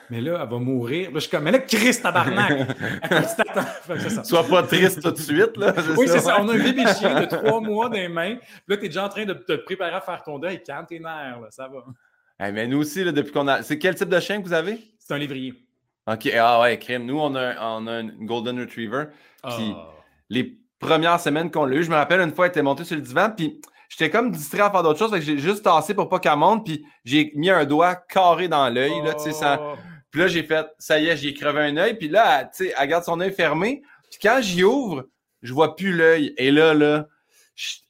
Mais 0.08 0.20
là, 0.20 0.40
elle 0.42 0.48
va 0.48 0.58
mourir. 0.58 1.10
Là, 1.10 1.14
je 1.16 1.20
suis 1.20 1.30
comme 1.30 1.44
Mais 1.44 1.52
là, 1.52 1.60
Christ, 1.60 2.02
tabarnak 2.02 2.52
Sois 4.24 4.46
pas 4.46 4.62
triste 4.64 5.02
tout 5.02 5.10
de 5.10 5.18
suite, 5.18 5.56
là. 5.56 5.74
oui, 5.96 6.08
c'est 6.08 6.20
ça. 6.20 6.40
On 6.40 6.48
a 6.48 6.54
un 6.54 6.58
bébé 6.58 6.84
chien 6.98 7.20
de 7.20 7.26
trois 7.26 7.60
mois 7.60 7.88
dans 7.88 7.94
les 7.94 8.08
mains. 8.08 8.36
Puis 8.36 8.64
là, 8.68 8.76
tu 8.76 8.84
es 8.84 8.88
déjà 8.88 9.04
en 9.04 9.08
train 9.08 9.24
de 9.24 9.34
te 9.34 9.52
préparer 9.56 9.94
à 9.94 10.00
faire 10.00 10.22
ton 10.22 10.38
deuil. 10.38 10.62
Calme 10.62 10.86
tes 10.86 10.98
nerfs, 10.98 11.40
là, 11.40 11.48
ça 11.50 11.68
va. 11.68 11.84
Eh, 12.42 12.52
mais 12.52 12.66
nous 12.66 12.78
aussi, 12.78 13.04
là, 13.04 13.12
depuis 13.12 13.32
qu'on 13.32 13.48
a. 13.48 13.62
C'est 13.62 13.78
quel 13.78 13.94
type 13.94 14.08
de 14.08 14.20
chien 14.20 14.40
que 14.40 14.46
vous 14.46 14.52
avez? 14.52 14.78
C'est 14.98 15.12
un 15.14 15.18
lévrier. 15.18 15.54
OK. 16.06 16.30
Ah 16.34 16.60
ouais, 16.60 16.78
crème. 16.78 17.04
Nous, 17.04 17.18
on 17.18 17.34
a, 17.34 17.54
on 17.60 17.86
a 17.86 18.00
une 18.00 18.26
Golden 18.26 18.58
Retriever. 18.60 19.04
Puis 19.42 19.74
Ah. 19.74 19.90
les 20.28 20.58
premières 20.78 21.20
semaines 21.20 21.50
qu'on 21.50 21.66
l'a 21.66 21.76
eu, 21.76 21.84
je 21.84 21.90
me 21.90 21.96
rappelle 21.96 22.20
une 22.20 22.32
fois, 22.34 22.46
elle 22.46 22.50
était 22.50 22.62
montée 22.62 22.84
sur 22.84 22.96
le 22.96 23.02
divan, 23.02 23.30
puis 23.30 23.60
j'étais 23.90 24.08
comme 24.08 24.30
distrait 24.30 24.62
à 24.62 24.70
faire 24.70 24.82
d'autres 24.82 24.98
choses, 24.98 25.10
fait 25.10 25.18
que 25.18 25.24
j'ai 25.24 25.38
juste 25.38 25.62
tassé 25.62 25.92
pour 25.94 26.08
pas 26.08 26.18
qu'elle 26.18 26.36
monte, 26.36 26.64
puis 26.64 26.84
j'ai 27.04 27.32
mis 27.34 27.50
un 27.50 27.66
doigt 27.66 27.94
carré 27.96 28.48
dans 28.48 28.68
l'œil, 28.70 29.02
là, 29.04 29.18
ça... 29.18 29.60
Oh. 29.60 29.74
Puis 30.10 30.22
là, 30.22 30.26
j'ai 30.26 30.42
fait, 30.42 30.66
ça 30.78 30.98
y 30.98 31.06
est, 31.06 31.16
j'ai 31.18 31.34
crevé 31.34 31.60
un 31.60 31.76
œil, 31.76 31.94
puis 31.98 32.08
là, 32.08 32.40
elle, 32.40 32.46
tu 32.46 32.64
sais, 32.64 32.74
elle 32.76 32.88
garde 32.88 33.04
son 33.04 33.20
œil 33.20 33.32
fermé, 33.32 33.82
puis 34.10 34.18
quand 34.22 34.38
j'y 34.40 34.64
ouvre, 34.64 35.06
je 35.42 35.52
vois 35.52 35.76
plus 35.76 35.92
l'œil, 35.92 36.32
et 36.38 36.50
là, 36.50 36.72
là, 36.72 37.06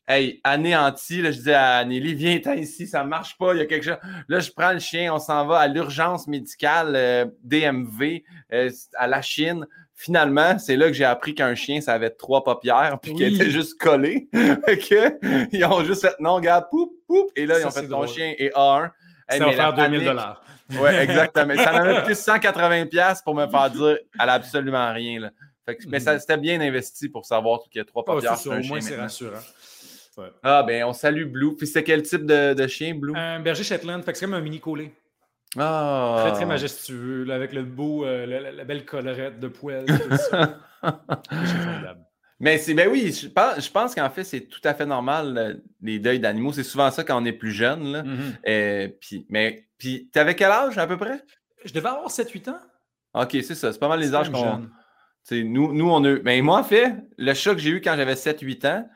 hey, 0.08 0.40
anéanti, 0.44 1.22
là, 1.22 1.30
je 1.30 1.40
dis 1.40 1.52
à 1.52 1.84
Nelly, 1.84 2.14
viens 2.14 2.40
ici, 2.54 2.86
ça 2.86 3.04
marche 3.04 3.36
pas, 3.38 3.54
il 3.54 3.58
y 3.58 3.60
a 3.62 3.66
quelque 3.66 3.84
chose. 3.84 3.98
Là, 4.28 4.40
je 4.40 4.50
prends 4.50 4.72
le 4.72 4.78
chien, 4.78 5.12
on 5.14 5.18
s'en 5.18 5.46
va 5.46 5.58
à 5.58 5.68
l'urgence 5.68 6.26
médicale 6.26 6.92
euh, 6.96 7.26
DMV 7.44 8.22
euh, 8.52 8.70
à 8.96 9.06
la 9.06 9.22
Chine. 9.22 9.66
Finalement, 9.94 10.58
c'est 10.58 10.76
là 10.76 10.86
que 10.86 10.94
j'ai 10.94 11.04
appris 11.04 11.34
qu'un 11.34 11.54
chien, 11.54 11.80
ça 11.80 11.92
avait 11.92 12.10
trois 12.10 12.42
paupières, 12.42 12.98
puis 13.02 13.14
qu'il 13.14 13.34
était 13.34 13.50
juste 13.50 13.78
collé. 13.78 14.28
ils 15.52 15.64
ont 15.64 15.84
juste 15.84 16.02
fait 16.02 16.14
non, 16.20 16.40
gars, 16.40 16.66
poup, 16.70 16.92
poup. 17.06 17.30
Et 17.36 17.46
là, 17.46 17.60
ils 17.60 17.66
ont 17.66 17.70
fait 17.70 17.86
ton 17.86 18.06
chien 18.06 18.34
et 18.38 18.48
A1. 18.50 18.90
ça 19.28 19.38
va 19.38 19.52
faire 19.52 19.74
2000 19.74 20.04
dollars. 20.04 20.42
Oui, 20.70 20.88
exactement. 21.00 21.54
ça 21.56 21.74
en 21.74 21.84
a 21.84 22.00
coûté 22.00 22.14
180 22.14 22.86
pour 23.24 23.34
me 23.34 23.46
faire 23.46 23.70
dire 23.70 23.98
elle 24.18 24.28
a 24.28 24.32
absolument 24.34 24.92
rien. 24.92 25.20
Là. 25.20 25.30
Mais 25.86 26.00
mhm. 26.00 26.18
c'était 26.18 26.36
bien 26.38 26.60
investi 26.60 27.08
pour 27.08 27.24
savoir 27.24 27.60
qu'il 27.70 27.78
y 27.78 27.82
a 27.82 27.84
trois 27.84 28.02
ah, 28.06 28.12
paupières. 28.12 28.46
au 28.46 28.66
moins, 28.66 28.80
c'est 28.80 28.96
rassurant. 28.96 29.38
Ah, 30.42 30.62
ben, 30.62 30.84
on 30.84 30.92
salue 30.92 31.26
Blue. 31.26 31.56
Puis 31.56 31.66
c'est 31.66 31.82
quel 31.82 32.02
type 32.02 32.26
de, 32.26 32.66
chien, 32.66 32.94
Blue? 32.94 33.14
Un 33.16 33.40
berger 33.40 33.64
Shetland. 33.64 34.02
Fait 34.02 34.12
que 34.12 34.18
c'est 34.18 34.26
comme 34.26 34.34
un 34.34 34.40
mini 34.40 34.60
collé. 34.60 34.92
Ah. 35.58 36.24
Très, 36.26 36.32
très 36.32 36.46
majestueux, 36.46 37.26
avec 37.30 37.52
le 37.52 37.64
beau, 37.64 38.04
euh, 38.04 38.52
la, 38.52 38.64
belle 38.64 38.84
collerette 38.84 39.40
de 39.40 39.48
poils. 39.48 39.86
Mais 42.42 42.56
c'est 42.56 42.72
ben 42.72 42.88
oui, 42.90 43.12
je 43.12 43.28
pense, 43.28 43.62
je 43.62 43.70
pense 43.70 43.94
qu'en 43.94 44.08
fait, 44.08 44.24
c'est 44.24 44.40
tout 44.40 44.62
à 44.64 44.72
fait 44.72 44.86
normal, 44.86 45.60
les 45.82 45.98
deuils 45.98 46.20
d'animaux. 46.20 46.52
C'est 46.54 46.62
souvent 46.62 46.90
ça 46.90 47.04
quand 47.04 47.20
on 47.20 47.24
est 47.26 47.34
plus 47.34 47.52
jeune. 47.52 47.92
Là. 47.92 48.02
Mm-hmm. 48.02 48.32
Euh, 48.48 48.88
puis, 48.98 49.26
mais 49.28 49.68
puis, 49.76 50.08
t'avais 50.10 50.34
quel 50.34 50.50
âge 50.50 50.78
à 50.78 50.86
peu 50.86 50.96
près? 50.96 51.22
Je 51.66 51.72
devais 51.74 51.88
avoir 51.88 52.08
7-8 52.08 52.50
ans. 52.50 52.60
OK, 53.12 53.30
c'est 53.32 53.54
ça. 53.54 53.72
C'est 53.72 53.78
pas 53.78 53.88
mal 53.88 54.00
les 54.00 54.14
âges 54.14 54.30
qu'on. 54.30 54.68
Nous, 55.30 55.74
nous, 55.74 55.90
on 55.90 56.02
a. 56.04 56.12
Mais 56.12 56.20
ben, 56.20 56.42
moi, 56.42 56.60
en 56.60 56.64
fait, 56.64 56.94
le 57.18 57.34
choc 57.34 57.56
que 57.56 57.62
j'ai 57.62 57.70
eu 57.70 57.80
quand 57.82 57.94
j'avais 57.94 58.14
7-8 58.14 58.66
ans, 58.66 58.88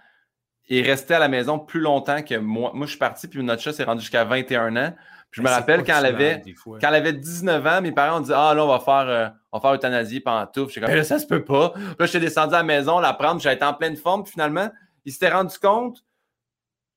il 0.69 0.87
restait 0.87 1.15
à 1.15 1.19
la 1.19 1.29
maison 1.29 1.59
plus 1.59 1.81
longtemps 1.81 2.23
que 2.23 2.37
moi. 2.37 2.73
Moi, 2.75 2.87
je 2.87 2.91
suis 2.91 2.99
parti, 2.99 3.29
puis 3.29 3.43
notre 3.43 3.63
chat 3.63 3.73
s'est 3.73 3.85
rendu 3.85 4.01
jusqu'à 4.01 4.25
21 4.25 4.77
ans. 4.77 4.95
je 5.31 5.43
me 5.43 5.49
rappelle 5.49 5.85
quand 5.85 5.99
elle, 5.99 6.07
avait, 6.07 6.43
quand 6.65 6.89
elle 6.89 6.95
avait 6.95 7.13
19 7.13 7.67
ans, 7.67 7.83
mes 7.83 7.93
parents 7.93 8.19
ont 8.19 8.23
dit 8.23 8.33
Ah, 8.35 8.55
là, 8.55 8.65
on 8.65 8.69
va 8.69 8.81
faire, 8.81 9.09
euh, 9.09 9.29
on 9.53 9.59
va 9.59 9.63
faire 9.63 9.75
euthanasie 9.75 10.21
pantoufle. 10.21 10.73
J'étais 10.73 10.87
comme, 10.87 10.97
là, 10.97 11.05
ça 11.05 11.19
se 11.19 11.27
peut 11.27 11.45
pas. 11.45 11.71
Puis 11.71 11.85
là, 11.99 12.07
j'étais 12.07 12.21
descendu 12.21 12.55
à 12.55 12.59
la 12.59 12.65
maison, 12.65 12.99
la 12.99 13.13
prendre, 13.13 13.41
j'étais 13.41 13.65
en 13.65 13.75
pleine 13.75 13.97
forme. 13.97 14.23
Puis 14.23 14.33
finalement, 14.33 14.71
ils 15.05 15.13
s'étaient 15.13 15.33
rendu 15.33 15.59
compte, 15.59 16.03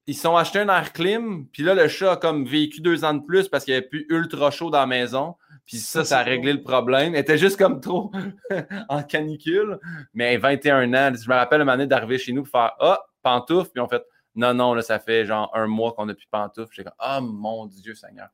ils 0.07 0.15
sont 0.15 0.37
achetés 0.37 0.59
un 0.59 0.69
air 0.69 0.93
clim. 0.93 1.47
Puis 1.51 1.63
là, 1.63 1.73
le 1.73 1.87
chat 1.89 2.13
a 2.13 2.15
comme 2.15 2.45
vécu 2.45 2.79
deux 2.79 3.03
ans 3.03 3.13
de 3.13 3.25
plus 3.25 3.49
parce 3.49 3.65
qu'il 3.65 3.73
n'y 3.73 3.79
avait 3.79 3.87
plus 3.87 4.05
ultra 4.09 4.49
chaud 4.49 4.69
dans 4.69 4.79
la 4.79 4.87
maison. 4.87 5.35
Puis 5.65 5.77
ça, 5.77 6.05
ça, 6.05 6.19
a 6.19 6.23
réglé 6.23 6.53
le 6.53 6.61
problème. 6.61 7.13
Elle 7.13 7.21
était 7.21 7.37
juste 7.37 7.57
comme 7.57 7.81
trop 7.81 8.09
en 8.89 9.03
canicule. 9.03 9.79
Mais 10.13 10.37
21 10.37 10.93
ans, 10.93 11.11
je 11.13 11.29
me 11.29 11.35
rappelle 11.35 11.61
une 11.61 11.69
année 11.69 11.87
d'arriver 11.87 12.17
chez 12.17 12.31
nous 12.31 12.43
pour 12.43 12.51
faire 12.51 12.71
Ah, 12.79 13.01
pantoufle. 13.21 13.71
Puis 13.71 13.81
on 13.81 13.87
fait 13.87 14.03
Non, 14.35 14.53
non, 14.53 14.73
là, 14.73 14.81
ça 14.81 14.99
fait 14.99 15.25
genre 15.25 15.51
un 15.53 15.67
mois 15.67 15.93
qu'on 15.93 16.05
n'a 16.05 16.15
plus 16.15 16.27
pantoufle. 16.29 16.69
J'étais 16.71 16.89
comme 16.89 16.95
Ah, 16.99 17.21
mon 17.21 17.65
Dieu 17.65 17.95
Seigneur. 17.95 18.29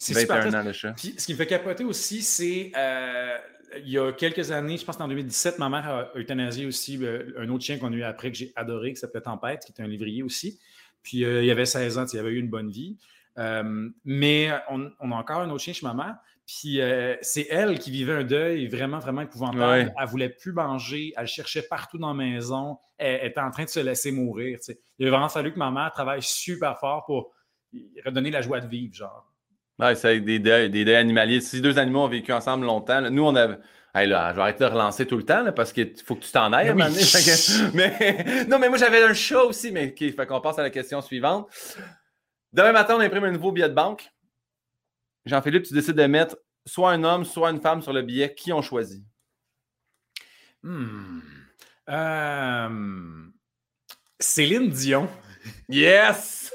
C'est 0.00 0.14
21 0.26 0.60
ans 0.60 0.64
le 0.64 0.72
chat. 0.72 0.92
Puis 0.92 1.14
ce 1.18 1.26
qui 1.26 1.32
me 1.32 1.36
fait 1.36 1.46
capoter 1.46 1.84
aussi, 1.84 2.22
c'est 2.22 2.72
euh, 2.74 3.36
il 3.84 3.90
y 3.90 3.98
a 3.98 4.12
quelques 4.12 4.50
années, 4.50 4.78
je 4.78 4.84
pense 4.84 4.98
en 4.98 5.06
2017, 5.06 5.58
ma 5.58 5.68
mère 5.68 5.88
a 5.88 6.18
euthanasié 6.18 6.64
aussi 6.64 6.98
euh, 7.04 7.34
un 7.38 7.48
autre 7.50 7.64
chien 7.64 7.76
qu'on 7.76 7.92
a 7.92 7.96
eu 7.96 8.02
après 8.02 8.30
que 8.30 8.36
j'ai 8.36 8.50
adoré, 8.56 8.94
qui 8.94 8.96
s'appelait 8.96 9.20
Tempête, 9.20 9.62
qui 9.66 9.72
était 9.72 9.82
un 9.82 9.88
livrier 9.88 10.22
aussi. 10.22 10.58
Puis 11.02 11.24
euh, 11.24 11.42
il 11.42 11.46
y 11.46 11.50
avait 11.50 11.66
16 11.66 11.98
ans, 11.98 12.06
il 12.10 12.18
avait 12.18 12.30
eu 12.30 12.38
une 12.38 12.48
bonne 12.48 12.70
vie. 12.70 12.96
mais 14.04 14.50
on, 14.70 15.12
a 15.12 15.14
encore 15.14 15.42
un 15.42 15.50
autre 15.50 15.62
chien 15.62 15.74
chez 15.74 15.86
ma 15.86 15.92
mère. 15.92 16.16
Puis 16.58 16.80
c'est 17.22 17.46
elle 17.48 17.78
qui 17.78 17.92
vivait 17.92 18.12
un 18.14 18.24
deuil 18.24 18.66
vraiment, 18.66 18.98
vraiment 18.98 19.22
épouvantable. 19.22 19.92
Elle 19.96 20.04
ne 20.04 20.10
voulait 20.10 20.30
plus 20.30 20.52
manger, 20.52 21.12
elle 21.16 21.28
cherchait 21.28 21.62
partout 21.62 21.96
dans 21.96 22.08
la 22.08 22.14
maison, 22.14 22.78
elle, 22.98 23.24
était 23.26 23.40
en 23.40 23.52
train 23.52 23.64
de 23.64 23.68
se 23.68 23.78
laisser 23.78 24.10
mourir. 24.10 24.58
Il 24.98 25.06
a 25.06 25.10
vraiment 25.10 25.28
fallu 25.28 25.52
que 25.52 25.58
ma 25.58 25.70
mère 25.70 25.92
travaille 25.92 26.22
super 26.22 26.78
fort 26.78 27.04
pour 27.06 27.32
redonner 28.04 28.32
la 28.32 28.42
joie 28.42 28.60
de 28.60 28.66
vivre, 28.66 28.92
genre. 28.92 29.26
Ouais, 29.78 29.94
c'est 29.94 30.20
des 30.20 30.40
deuils, 30.40 30.68
des 30.70 30.84
deuils 30.84 30.96
animaliers. 30.96 31.40
Si 31.40 31.60
deux 31.60 31.78
animaux 31.78 32.00
ont 32.00 32.08
vécu 32.08 32.32
ensemble 32.32 32.66
longtemps, 32.66 33.00
nous, 33.10 33.24
on 33.24 33.36
a. 33.36 33.56
Hey, 33.94 34.06
là, 34.06 34.30
je 34.30 34.36
vais 34.36 34.42
arrêter 34.42 34.64
de 34.64 34.70
relancer 34.70 35.06
tout 35.06 35.16
le 35.16 35.24
temps 35.24 35.44
parce 35.52 35.72
qu'il 35.72 35.92
faut 36.04 36.14
que 36.14 36.24
tu 36.24 36.30
t'en 36.30 36.52
ailles. 36.52 36.72
Mais, 36.74 36.88
mais, 37.74 38.44
non, 38.46 38.58
mais 38.58 38.68
moi, 38.68 38.78
j'avais 38.78 39.02
un 39.02 39.14
chat 39.14 39.42
aussi, 39.42 39.72
mais 39.72 39.94
il 39.98 40.12
fait 40.12 40.26
qu'on 40.26 40.40
passe 40.40 40.58
à 40.58 40.62
la 40.62 40.70
question 40.70 41.00
suivante. 41.00 41.48
Demain 42.52 42.72
matin, 42.72 42.96
on 42.98 43.00
imprime 43.00 43.24
un 43.24 43.32
nouveau 43.32 43.52
billet 43.52 43.68
de 43.68 43.74
banque. 43.74 44.10
Jean-Philippe, 45.26 45.64
tu 45.64 45.74
décides 45.74 45.96
de 45.96 46.06
mettre 46.06 46.36
soit 46.66 46.90
un 46.92 47.04
homme, 47.04 47.24
soit 47.24 47.50
une 47.50 47.60
femme 47.60 47.82
sur 47.82 47.92
le 47.92 48.02
billet. 48.02 48.34
Qui 48.34 48.52
ont 48.52 48.62
choisi? 48.62 49.04
Hmm. 50.62 51.20
Euh, 51.88 53.26
Céline 54.18 54.70
Dion. 54.70 55.08
Yes! 55.68 56.52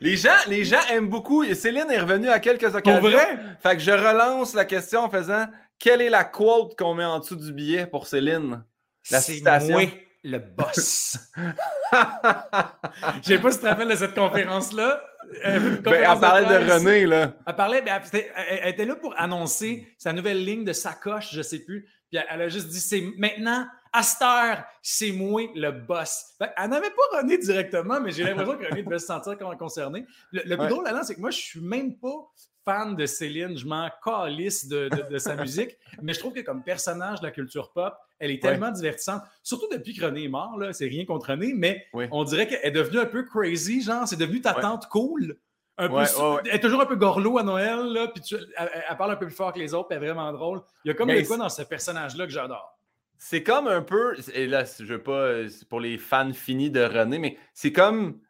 Les 0.00 0.16
gens, 0.16 0.30
les 0.48 0.64
gens 0.64 0.80
aiment 0.90 1.08
beaucoup. 1.08 1.44
Et 1.44 1.54
Céline 1.54 1.90
est 1.90 2.00
revenue 2.00 2.28
à 2.28 2.40
quelques 2.40 2.74
occasions. 2.74 3.00
Pour 3.00 3.10
vrai? 3.10 3.38
Fait 3.60 3.76
que 3.76 3.82
je 3.82 3.92
relance 3.92 4.54
la 4.54 4.64
question 4.64 5.00
en 5.00 5.10
faisant 5.10 5.46
quelle 5.78 6.00
est 6.00 6.10
la 6.10 6.24
quote 6.24 6.76
qu'on 6.76 6.94
met 6.94 7.04
en 7.04 7.20
dessous 7.20 7.36
du 7.36 7.52
billet 7.52 7.86
pour 7.86 8.06
Céline? 8.06 8.64
La 9.10 9.20
citation. 9.20 9.78
Le 10.22 10.38
boss. 10.38 11.18
Je 13.22 13.22
sais 13.22 13.38
pas 13.38 13.50
si 13.50 13.58
tu 13.58 13.64
te 13.64 13.68
rappelles 13.68 13.88
de 13.88 13.96
cette 13.96 14.14
conférence-là. 14.14 15.02
Euh, 15.44 15.76
ben, 15.80 15.94
elle 15.94 16.20
parlait 16.20 16.46
de, 16.46 16.72
René, 16.72 17.06
là. 17.06 17.34
Elle 17.46 17.56
parlait, 17.56 17.82
ben, 17.82 18.00
elle, 18.36 18.68
était 18.68 18.84
là 18.84 18.96
pour 18.96 19.18
annoncer 19.18 19.86
sa 19.98 20.12
nouvelle 20.12 20.44
ligne 20.44 20.64
de 20.64 20.72
sacoche, 20.72 21.32
je 21.32 21.42
sais 21.42 21.60
plus. 21.60 21.88
Puis 22.10 22.20
elle 22.28 22.42
a 22.42 22.48
juste 22.48 22.68
dit 22.68 22.80
c'est 22.80 23.02
maintenant, 23.16 23.66
à 23.92 24.02
cette 24.02 24.22
heure, 24.22 24.64
c'est 24.82 25.12
moi 25.12 25.42
le 25.54 25.70
boss. 25.70 26.34
elle 26.40 26.70
n'avait 26.70 26.90
pas 26.90 27.18
René 27.18 27.38
directement, 27.38 28.00
mais 28.00 28.10
j'ai 28.10 28.24
l'impression 28.24 28.56
que 28.56 28.66
René 28.66 28.82
devait 28.82 28.98
se 28.98 29.06
sentir 29.06 29.36
concerné. 29.58 30.06
Le, 30.32 30.56
plus 30.56 30.68
drôle 30.68 30.84
là 30.84 31.02
c'est 31.02 31.14
que 31.14 31.20
moi, 31.20 31.30
je 31.30 31.38
suis 31.38 31.60
même 31.60 31.96
pas 31.96 32.30
fan 32.64 32.94
de 32.94 33.06
Céline, 33.06 33.56
je 33.56 33.66
m'en 33.66 33.88
calisse 34.04 34.66
de, 34.68 35.18
sa 35.18 35.36
musique, 35.42 35.76
mais 36.00 36.12
je 36.12 36.20
trouve 36.20 36.32
que 36.32 36.40
comme 36.40 36.62
personnage 36.62 37.20
de 37.20 37.26
la 37.26 37.32
culture 37.32 37.72
pop, 37.72 37.94
elle 38.22 38.30
est 38.30 38.40
tellement 38.40 38.70
divertissante. 38.70 39.22
Surtout 39.42 39.66
depuis 39.72 39.94
que 39.94 40.04
René 40.04 40.24
est 40.24 40.28
mort, 40.28 40.56
là, 40.56 40.72
c'est 40.72 40.86
rien 40.86 41.04
contre 41.04 41.30
René, 41.30 41.52
mais 41.54 41.84
on 42.12 42.22
dirait 42.22 42.46
qu'elle 42.46 42.60
est 42.62 42.70
devenue 42.70 43.00
un 43.00 43.06
peu 43.06 43.24
crazy, 43.24 43.82
genre, 43.82 44.06
c'est 44.06 44.16
devenu 44.16 44.40
ta 44.40 44.54
tante 44.54 44.88
cool. 44.88 45.36
Un 45.76 45.88
peu, 45.88 46.40
elle 46.44 46.54
est 46.54 46.60
toujours 46.60 46.82
un 46.82 46.86
peu 46.86 46.94
gorlot 46.94 47.38
à 47.38 47.42
Noël, 47.42 47.80
là, 47.92 48.06
puis 48.06 48.22
elle, 48.56 48.96
parle 48.96 49.12
un 49.12 49.16
peu 49.16 49.26
plus 49.26 49.34
fort 49.34 49.52
que 49.52 49.58
les 49.58 49.74
autres, 49.74 49.88
puis 49.88 49.96
elle 49.96 50.04
est 50.04 50.06
vraiment 50.06 50.32
drôle. 50.32 50.60
Il 50.84 50.88
y 50.88 50.90
a 50.92 50.94
comme 50.94 51.08
des 51.08 51.24
quoi 51.24 51.36
dans 51.36 51.48
ce 51.48 51.62
personnage-là 51.62 52.26
que 52.26 52.32
j'adore. 52.32 52.78
C'est 53.18 53.42
comme 53.42 53.66
un 53.66 53.82
peu, 53.82 54.16
et 54.34 54.46
là, 54.46 54.64
je 54.64 54.84
veux 54.84 55.02
pas, 55.02 55.30
pour 55.68 55.80
les 55.80 55.98
fans 55.98 56.32
finis 56.32 56.70
de 56.70 56.82
René, 56.82 57.18
mais 57.18 57.38
c'est 57.54 57.72
comme 57.72 58.20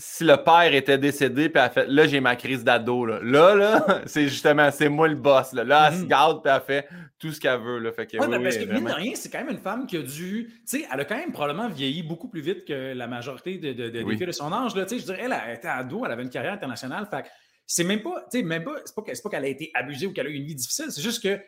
si 0.00 0.22
le 0.22 0.36
père 0.36 0.72
était 0.72 0.96
décédé, 0.96 1.48
puis 1.48 1.60
elle 1.60 1.70
fait 1.70 1.86
là, 1.88 2.06
j'ai 2.06 2.20
ma 2.20 2.36
crise 2.36 2.62
d'ado. 2.62 3.04
Là, 3.04 3.18
là, 3.20 3.54
là 3.56 4.02
c'est 4.06 4.28
justement, 4.28 4.70
c'est 4.70 4.88
moi 4.88 5.08
le 5.08 5.16
boss. 5.16 5.52
Là, 5.52 5.64
là 5.64 5.88
elle 5.88 5.98
se 5.98 6.02
mhm. 6.02 6.08
garde, 6.08 6.42
puis 6.42 6.52
elle 6.54 6.62
fait 6.62 6.88
tout 7.18 7.32
ce 7.32 7.40
qu'elle 7.40 7.60
veut. 7.60 7.80
Là. 7.80 7.90
Fait 7.90 8.06
que, 8.06 8.16
oui, 8.16 8.26
mais 8.28 8.40
parce 8.40 8.58
que, 8.58 8.72
mine 8.72 8.84
de 8.84 8.92
rien, 8.92 9.12
c'est 9.16 9.28
quand 9.28 9.38
même 9.38 9.50
une 9.50 9.60
femme 9.60 9.86
qui 9.88 9.96
a 9.96 10.02
dû. 10.02 10.46
Tu 10.60 10.62
sais, 10.66 10.86
elle 10.92 11.00
a 11.00 11.04
quand 11.04 11.16
même 11.16 11.32
probablement 11.32 11.68
vieilli 11.68 12.04
beaucoup 12.04 12.28
plus 12.28 12.40
vite 12.40 12.64
que 12.64 12.94
la 12.94 13.08
majorité 13.08 13.58
de, 13.58 13.72
de, 13.72 13.90
de 13.90 14.02
des 14.02 14.16
filles 14.16 14.26
de 14.26 14.32
son 14.32 14.52
âge. 14.52 14.76
Là, 14.76 14.86
je 14.88 14.96
dirais, 14.96 15.18
elle, 15.20 15.36
elle 15.46 15.56
était 15.56 15.66
ado, 15.66 16.04
elle 16.04 16.12
avait 16.12 16.22
une 16.22 16.30
carrière 16.30 16.52
internationale. 16.52 17.08
Fait 17.10 17.24
c'est 17.66 17.84
même 17.84 18.02
pas, 18.02 18.24
tu 18.30 18.38
sais, 18.38 18.44
même 18.44 18.64
pas, 18.64 18.76
c'est 18.84 18.94
pas, 18.94 19.30
qu'elle 19.30 19.44
a 19.44 19.48
été 19.48 19.70
abusée 19.74 20.06
ou 20.06 20.12
qu'elle 20.12 20.28
a 20.28 20.30
eu 20.30 20.34
une 20.34 20.46
vie 20.46 20.54
difficile, 20.54 20.86
c'est 20.90 21.02
juste 21.02 21.22
que 21.22 21.38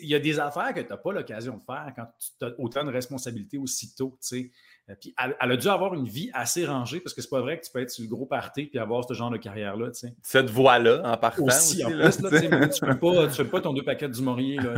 il 0.00 0.08
y 0.08 0.14
a 0.14 0.20
des 0.20 0.38
affaires 0.38 0.72
que 0.72 0.80
tu 0.80 0.88
n'as 0.88 0.98
pas 0.98 1.12
l'occasion 1.12 1.56
de 1.56 1.62
faire 1.64 1.92
quand 1.96 2.06
tu 2.18 2.44
as 2.44 2.60
autant 2.60 2.84
de 2.84 2.92
responsabilités 2.92 3.58
aussitôt. 3.58 4.18
Tu 4.22 4.28
sais. 4.28 4.36
Euh, 4.36 4.50
puis 4.94 5.14
elle, 5.22 5.50
a 5.50 5.56
dû 5.56 5.68
avoir 5.68 5.94
une 5.94 6.06
vie 6.06 6.30
assez 6.32 6.64
rangée 6.64 7.00
parce 7.00 7.12
que 7.12 7.20
c'est 7.20 7.28
pas 7.28 7.40
vrai 7.40 7.58
que 7.58 7.64
tu 7.64 7.72
peux 7.72 7.80
être 7.80 7.90
sur 7.90 8.04
le 8.04 8.08
gros 8.08 8.26
party 8.26 8.70
et 8.72 8.78
avoir 8.78 9.04
ce 9.06 9.14
genre 9.14 9.30
de 9.30 9.36
carrière-là. 9.36 9.90
Cette 10.22 10.48
voie-là, 10.48 11.02
en 11.04 11.16
partant. 11.16 11.44
Aussi, 11.44 11.84
en 11.84 11.88
plus, 11.88 11.98
là, 11.98 12.12
tu 12.12 12.24
ne 12.24 12.92
fais 13.28 13.44
pas, 13.44 13.44
pas 13.50 13.60
ton 13.60 13.72
deux 13.72 13.82
paquets 13.82 14.08
du 14.08 14.22
Maurier 14.22 14.58
là, 14.58 14.74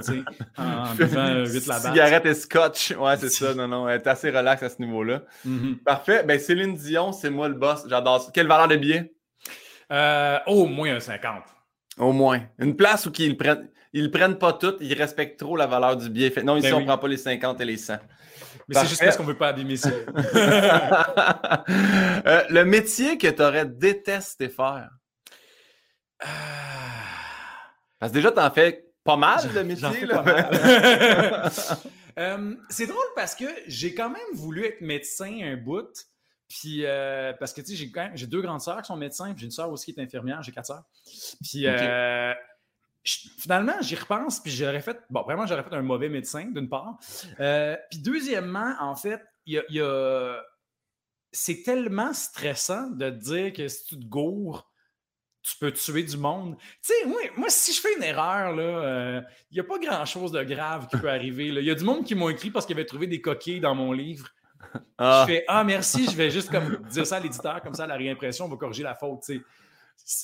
en, 0.57 0.95
buvant 0.97 1.45
8 1.45 1.67
la 1.67 1.81
Cigarette 1.81 2.27
et 2.27 2.35
scotch. 2.35 2.93
Ouais, 2.93 3.17
c'est 3.19 3.29
ça. 3.29 3.55
Non, 3.55 3.69
non, 3.69 3.89
elle 3.89 4.01
est 4.01 4.07
assez 4.07 4.31
relax 4.31 4.63
à 4.63 4.71
ce 4.71 4.81
niveau-là. 4.81 5.23
Mm-hmm. 5.47 5.77
Parfait. 5.85 6.23
Ben, 6.23 6.39
Céline 6.39 6.75
Dion, 6.75 7.13
c'est 7.13 7.31
moi 7.31 7.49
le 7.49 7.55
boss. 7.55 7.85
J'adore 7.89 8.23
ça. 8.23 8.31
Quelle 8.33 8.47
valeur 8.47 8.69
de 8.69 8.77
billet? 8.77 9.13
Euh, 9.93 10.39
au 10.47 10.67
moins 10.67 10.97
un 10.97 11.01
50. 11.01 11.43
Au 11.99 12.13
moins. 12.13 12.41
Une 12.59 12.77
place 12.77 13.07
où 13.07 13.13
ils 13.19 13.37
prennent, 13.37 13.69
ils 13.93 14.11
prennent 14.11 14.39
pas 14.39 14.53
toutes, 14.53 14.79
ils 14.81 14.95
respectent 14.95 15.39
trop 15.39 15.57
la 15.57 15.67
valeur 15.67 15.97
du 15.97 16.09
billet. 16.11 16.33
Non, 16.45 16.57
ici, 16.57 16.71
ben 16.71 16.77
on 16.77 16.81
ne 16.81 16.87
prend 16.87 16.99
pas 16.99 17.09
les 17.09 17.17
50 17.17 17.61
et 17.61 17.65
les 17.65 17.77
100. 17.77 17.95
Mais 18.69 18.75
c'est 18.75 18.87
juste 18.87 19.03
parce 19.03 19.17
qu'on 19.17 19.25
ne 19.25 19.29
veut 19.29 19.37
pas 19.37 19.49
abîmer 19.49 19.77
ça. 19.77 19.91
Euh, 22.27 22.45
le 22.51 22.65
métier 22.65 23.19
que 23.19 23.29
tu 23.29 23.43
aurais 23.43 23.67
détesté 23.67 24.49
faire? 24.49 24.91
Ah. 26.21 26.27
Parce 27.99 28.13
que 28.13 28.19
déjà, 28.19 28.33
tu 28.33 28.41
en 28.41 28.51
fais 28.51 28.87
pas 29.05 29.17
mal 29.17 29.53
de 29.53 29.63
métiers. 29.63 29.89
euh, 32.19 32.55
c'est 32.69 32.87
drôle 32.87 33.07
parce 33.15 33.35
que 33.35 33.47
j'ai 33.67 33.95
quand 33.95 34.11
même 34.11 34.35
voulu 34.35 34.65
être 34.65 34.81
médecin 34.81 35.41
un 35.43 35.57
bout. 35.57 36.07
Puis, 36.49 36.85
euh, 36.85 37.33
parce 37.39 37.53
que, 37.53 37.61
tu 37.61 37.77
sais, 37.77 37.91
j'ai 38.15 38.27
deux 38.27 38.41
grandes 38.41 38.63
sœurs 38.63 38.81
qui 38.81 38.87
sont 38.87 38.97
médecins, 38.97 39.35
j'ai 39.37 39.45
une 39.45 39.51
sœur 39.51 39.71
aussi 39.71 39.93
qui 39.93 40.01
est 40.01 40.03
infirmière, 40.03 40.43
j'ai 40.43 40.53
quatre 40.53 40.67
sœurs. 40.67 40.85
Puis, 41.43 41.67
euh, 41.67 42.33
finalement, 43.39 43.81
j'y 43.81 43.97
repense, 43.97 44.41
puis 44.41 44.51
j'aurais 44.51 44.81
fait, 44.81 44.99
bon, 45.11 45.23
vraiment, 45.23 45.47
j'aurais 45.47 45.63
fait 45.63 45.75
un 45.75 45.83
mauvais 45.83 46.09
médecin, 46.09 46.47
d'une 46.47 46.69
part. 46.69 46.99
Euh, 47.41 47.77
puis, 47.91 48.01
deuxièmement, 48.01 48.75
en 48.81 48.95
fait, 48.95 49.23
il 49.47 49.63
y 49.69 49.81
a, 49.81 50.43
c'est 51.33 51.63
tellement 51.63 52.13
stressant 52.13 52.91
de 52.91 53.11
te 53.11 53.15
dire 53.17 53.53
que 53.53 53.69
si 53.69 53.85
tu 53.85 53.99
te 53.99 54.05
gourres, 54.05 54.71
tu 55.43 55.57
peux 55.59 55.73
tuer 55.73 56.03
du 56.03 56.17
monde. 56.17 56.57
Tu 56.83 56.93
sais, 56.93 57.07
moi, 57.37 57.49
si 57.49 57.73
je 57.73 57.81
fais 57.81 57.95
une 57.97 58.03
erreur, 58.03 58.53
il 58.53 58.61
euh, 58.61 59.21
n'y 59.53 59.61
a 59.61 59.65
pas 59.65 59.79
grand-chose 59.79 60.33
de 60.33 60.43
grave 60.43 60.89
qui 60.89 60.99
peut 60.99 61.09
arriver. 61.09 61.47
Il 61.47 61.65
y 61.65 61.71
a 61.71 61.75
du 61.75 61.85
monde 61.85 62.05
qui 62.05 62.15
m'ont 62.15 62.29
écrit 62.29 62.51
parce 62.51 62.67
qu'ils 62.67 62.77
avaient 62.77 62.85
trouvé 62.85 63.07
des 63.07 63.21
coquilles 63.21 63.61
dans 63.61 63.75
mon 63.75 63.93
livre. 63.93 64.29
Ah. 64.99 65.25
Je 65.27 65.33
fais 65.33 65.45
Ah, 65.49 65.65
merci, 65.65 66.05
je 66.05 66.17
vais 66.17 66.31
juste 66.31 66.51
comme 66.51 66.83
dire 66.91 67.07
ça 67.07 67.17
à 67.17 67.21
l'éditeur, 67.21 67.63
comme 67.63 67.75
ça, 67.75 67.87
la 67.87 67.97
réimpression, 67.97 68.45
on 68.45 68.49
va 68.49 68.57
corriger 68.57 68.83
la 68.83 68.95
faute. 68.95 69.25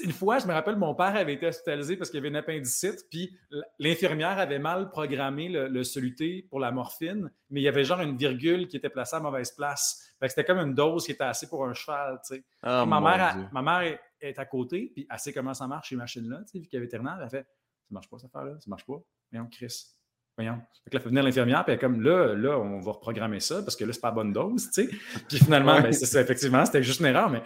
Une 0.03 0.13
fois, 0.13 0.39
je 0.39 0.47
me 0.47 0.53
rappelle, 0.53 0.77
mon 0.77 0.95
père 0.95 1.15
avait 1.15 1.35
été 1.35 1.47
hospitalisé 1.47 1.97
parce 1.97 2.11
qu'il 2.11 2.19
y 2.19 2.21
avait 2.21 2.29
une 2.29 2.37
appendicite, 2.37 3.05
puis 3.11 3.37
l'infirmière 3.79 4.39
avait 4.39 4.59
mal 4.59 4.91
programmé 4.91 5.49
le, 5.49 5.85
soluté 5.85 6.47
pour 6.49 6.59
la 6.59 6.73
morphine, 6.73 7.31
mais 7.51 7.61
il 7.61 7.65
y 7.65 7.69
avait 7.69 7.85
genre 7.85 8.01
une 8.01 8.17
virgule 8.17 8.67
qui 8.69 8.77
était 8.77 8.89
placée 8.89 9.17
à 9.17 9.21
mauvaise 9.21 9.53
place. 9.53 10.15
c'était 10.23 10.45
comme 10.45 10.59
une 10.59 10.75
dose 10.75 11.05
qui 11.05 11.13
était 11.13 11.25
assez 11.25 11.49
pour 11.49 11.67
un 11.67 11.75
cheval. 11.75 12.19
Ah, 12.63 12.87
ma, 12.87 13.01
mère, 13.01 13.51
ma 13.53 13.63
mère 13.63 13.99
est 14.21 14.39
à 14.39 14.47
côté, 14.47 14.91
puis 14.95 15.07
elle 15.11 15.19
sait 15.19 15.33
comment 15.33 15.55
ça 15.55 15.67
marche 15.67 15.91
ces 15.91 15.97
machines-là, 15.97 16.41
vu 16.55 16.63
qu'il 16.63 16.69
y 16.73 16.77
a 16.77 16.81
vétérinaire, 16.81 17.19
elle 17.23 17.29
fait 17.29 17.43
Ça 17.43 17.91
marche 17.91 18.09
pas 18.09 18.19
cette 18.19 18.35
affaire-là, 18.35 18.59
ça 18.61 18.71
marche 18.71 18.87
pas. 18.87 19.01
Voyons, 19.31 19.49
Chris. 19.51 19.95
Voyons. 20.37 20.61
Fait 20.83 20.91
que 20.91 20.97
là, 20.97 21.01
fait 21.03 21.09
venir 21.11 21.23
l'infirmière, 21.23 21.65
puis 21.65 21.73
elle 21.73 21.79
est 21.79 21.81
comme 21.81 22.01
là, 22.01 22.35
là, 22.35 22.59
on 22.59 22.81
va 22.81 22.93
reprogrammer 22.93 23.41
ça 23.41 23.63
parce 23.63 23.77
que 23.77 23.85
là, 23.85 23.93
c'est 23.93 24.01
pas 24.01 24.09
la 24.09 24.15
bonne 24.15 24.33
dose, 24.33 24.71
tu 24.71 24.89
sais. 24.89 24.97
Puis 25.29 25.39
finalement, 25.39 25.81
ben, 25.81 25.93
c'est 25.93 26.07
ça, 26.07 26.21
effectivement, 26.21 26.65
c'était 26.65 26.83
juste 26.83 27.01
une 27.01 27.07
erreur, 27.07 27.31
mais 27.31 27.43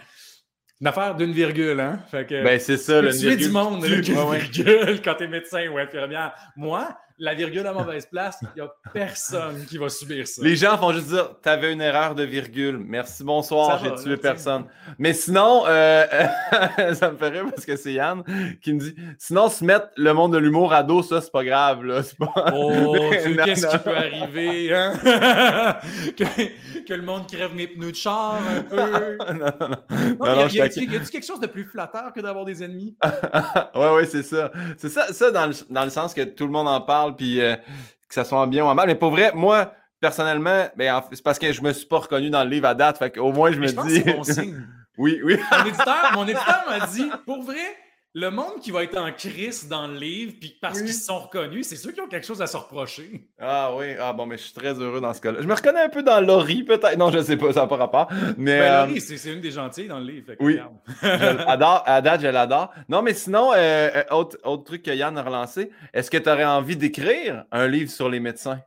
une 0.81 0.87
affaire 0.87 1.15
d'une 1.15 1.31
virgule, 1.31 1.79
hein? 1.79 1.99
Fait 2.09 2.25
que, 2.25 2.43
ben, 2.43 2.59
c'est 2.59 2.77
ça, 2.77 3.01
le 3.01 3.11
virgule. 3.11 3.37
du 3.37 3.49
monde, 3.49 3.83
virgule, 3.83 5.01
quand 5.03 5.15
t'es 5.15 5.27
médecin 5.27 5.67
ou 5.67 5.77
infirmière. 5.77 6.33
Moi, 6.55 6.87
la 7.19 7.33
virgule 7.33 7.67
à 7.67 7.73
mauvaise 7.73 8.05
place, 8.05 8.37
il 8.41 8.47
n'y 8.55 8.61
a 8.61 8.71
personne 8.93 9.65
qui 9.65 9.77
va 9.77 9.89
subir 9.89 10.27
ça. 10.27 10.41
Les 10.43 10.55
gens 10.55 10.77
font 10.77 10.93
juste 10.93 11.07
dire 11.07 11.35
T'avais 11.41 11.73
une 11.73 11.81
erreur 11.81 12.15
de 12.15 12.23
virgule. 12.23 12.77
Merci, 12.77 13.23
bonsoir, 13.23 13.79
j'ai 13.83 13.93
tué 14.01 14.17
personne. 14.17 14.65
Mais 14.97 15.13
sinon, 15.13 15.63
euh, 15.67 16.05
ça 16.93 17.11
me 17.11 17.17
fait 17.17 17.29
rire 17.29 17.45
parce 17.49 17.65
que 17.65 17.75
c'est 17.75 17.93
Yann 17.93 18.23
qui 18.61 18.73
me 18.73 18.79
dit 18.79 18.95
Sinon, 19.17 19.49
se 19.49 19.63
mettre 19.63 19.89
le 19.97 20.13
monde 20.13 20.33
de 20.33 20.37
l'humour 20.37 20.73
à 20.73 20.83
dos, 20.83 21.03
ça, 21.03 21.21
c'est 21.21 21.31
pas 21.31 21.43
grave. 21.43 21.83
Là. 21.83 22.01
Pas... 22.17 22.53
Oh, 22.53 23.09
qu'est-ce 23.45 23.67
qui 23.67 23.77
peut 23.79 23.95
arriver 23.95 24.73
hein? 24.73 24.93
que, 26.17 26.93
le 26.93 27.01
monde 27.01 27.27
crève 27.27 27.53
mes 27.53 27.67
pneus 27.67 27.91
de 27.91 27.95
char 27.95 28.35
un 28.35 28.63
peu. 28.63 29.17
non, 29.33 29.51
non, 29.59 29.69
non. 30.19 30.47
y 30.47 30.61
a, 30.61 30.69
t 30.69 30.81
il 30.81 30.89
quelque 30.89 31.25
chose 31.25 31.39
de 31.39 31.47
plus 31.47 31.65
flatteur 31.65 32.13
que 32.13 32.21
d'avoir 32.21 32.45
des 32.45 32.63
ennemis? 32.63 32.95
Oui, 33.75 33.87
oui, 33.95 34.03
c'est 34.09 34.23
ça. 34.23 34.51
C'est 34.77 34.89
ça, 34.89 35.13
ça 35.13 35.31
dans, 35.31 35.47
le, 35.47 35.53
dans 35.69 35.83
le 35.83 35.89
sens 35.89 36.13
que 36.13 36.21
tout 36.21 36.45
le 36.45 36.51
monde 36.51 36.67
en 36.67 36.81
parle 36.81 37.08
puis 37.11 37.41
euh, 37.41 37.55
que 37.55 38.13
ça 38.13 38.23
soit 38.23 38.45
bien 38.47 38.65
ou 38.65 38.73
mal. 38.73 38.87
Mais 38.87 38.95
pour 38.95 39.11
vrai, 39.11 39.31
moi, 39.33 39.73
personnellement, 39.99 40.67
ben, 40.75 41.01
c'est 41.11 41.23
parce 41.23 41.39
que 41.39 41.51
je 41.51 41.61
me 41.61 41.73
suis 41.73 41.87
pas 41.87 41.99
reconnu 41.99 42.29
dans 42.29 42.43
le 42.43 42.49
livre 42.49 42.67
à 42.67 42.75
date. 42.75 42.97
Fait 42.97 43.11
qu'au 43.11 43.31
moins, 43.31 43.51
je 43.51 43.59
me 43.59 43.67
dis. 43.67 44.03
oui, 44.97 45.19
oui. 45.23 45.39
mon 46.13 46.23
éditeur 46.27 46.63
m'a 46.67 46.85
dit, 46.87 47.09
pour 47.25 47.43
vrai, 47.43 47.75
le 48.15 48.31
monde 48.31 48.59
qui 48.61 48.71
va 48.71 48.83
être 48.83 48.97
en 48.97 49.11
crise 49.11 49.67
dans 49.67 49.85
le 49.85 49.95
livre, 49.95 50.33
puis 50.39 50.57
parce 50.59 50.81
qu'ils 50.81 50.93
sont 50.93 51.19
reconnus, 51.19 51.67
c'est 51.67 51.75
ceux 51.75 51.91
qui 51.91 52.01
ont 52.01 52.07
quelque 52.07 52.25
chose 52.25 52.41
à 52.41 52.47
se 52.47 52.57
reprocher. 52.57 53.27
Ah 53.41 53.71
oui, 53.73 53.93
ah 53.99 54.11
bon, 54.11 54.25
mais 54.25 54.37
je 54.37 54.43
suis 54.43 54.53
très 54.53 54.73
heureux 54.73 54.99
dans 54.99 55.13
ce 55.13 55.21
cas-là. 55.21 55.41
Je 55.41 55.47
me 55.47 55.53
reconnais 55.53 55.79
un 55.79 55.89
peu 55.89 56.03
dans 56.03 56.19
Laurie, 56.19 56.63
peut-être. 56.63 56.97
Non, 56.97 57.09
je 57.09 57.21
sais 57.21 57.37
pas, 57.37 57.53
ça 57.53 57.61
n'a 57.61 57.67
pas 57.67 57.77
rapport. 57.77 58.09
Mais, 58.37 58.59
ben, 58.59 58.85
Laurie, 58.85 58.97
euh, 58.97 59.15
c'est 59.17 59.31
une 59.31 59.39
des 59.39 59.51
gentilles 59.51 59.87
dans 59.87 59.99
le 59.99 60.05
livre. 60.05 60.33
oui. 60.41 60.59
adore, 61.47 61.83
à 61.85 62.01
date, 62.01 62.21
je 62.21 62.27
l'adore. 62.27 62.71
Non, 62.89 63.01
mais 63.01 63.13
sinon, 63.13 63.53
euh, 63.53 63.89
euh, 63.95 64.03
autre, 64.11 64.37
autre 64.43 64.65
truc 64.65 64.83
que 64.83 64.91
Yann 64.91 65.17
a 65.17 65.23
relancé, 65.23 65.71
est-ce 65.93 66.11
que 66.11 66.17
tu 66.17 66.29
aurais 66.29 66.45
envie 66.45 66.75
d'écrire 66.75 67.45
un 67.51 67.67
livre 67.67 67.89
sur 67.89 68.09
les 68.09 68.19
médecins? 68.19 68.59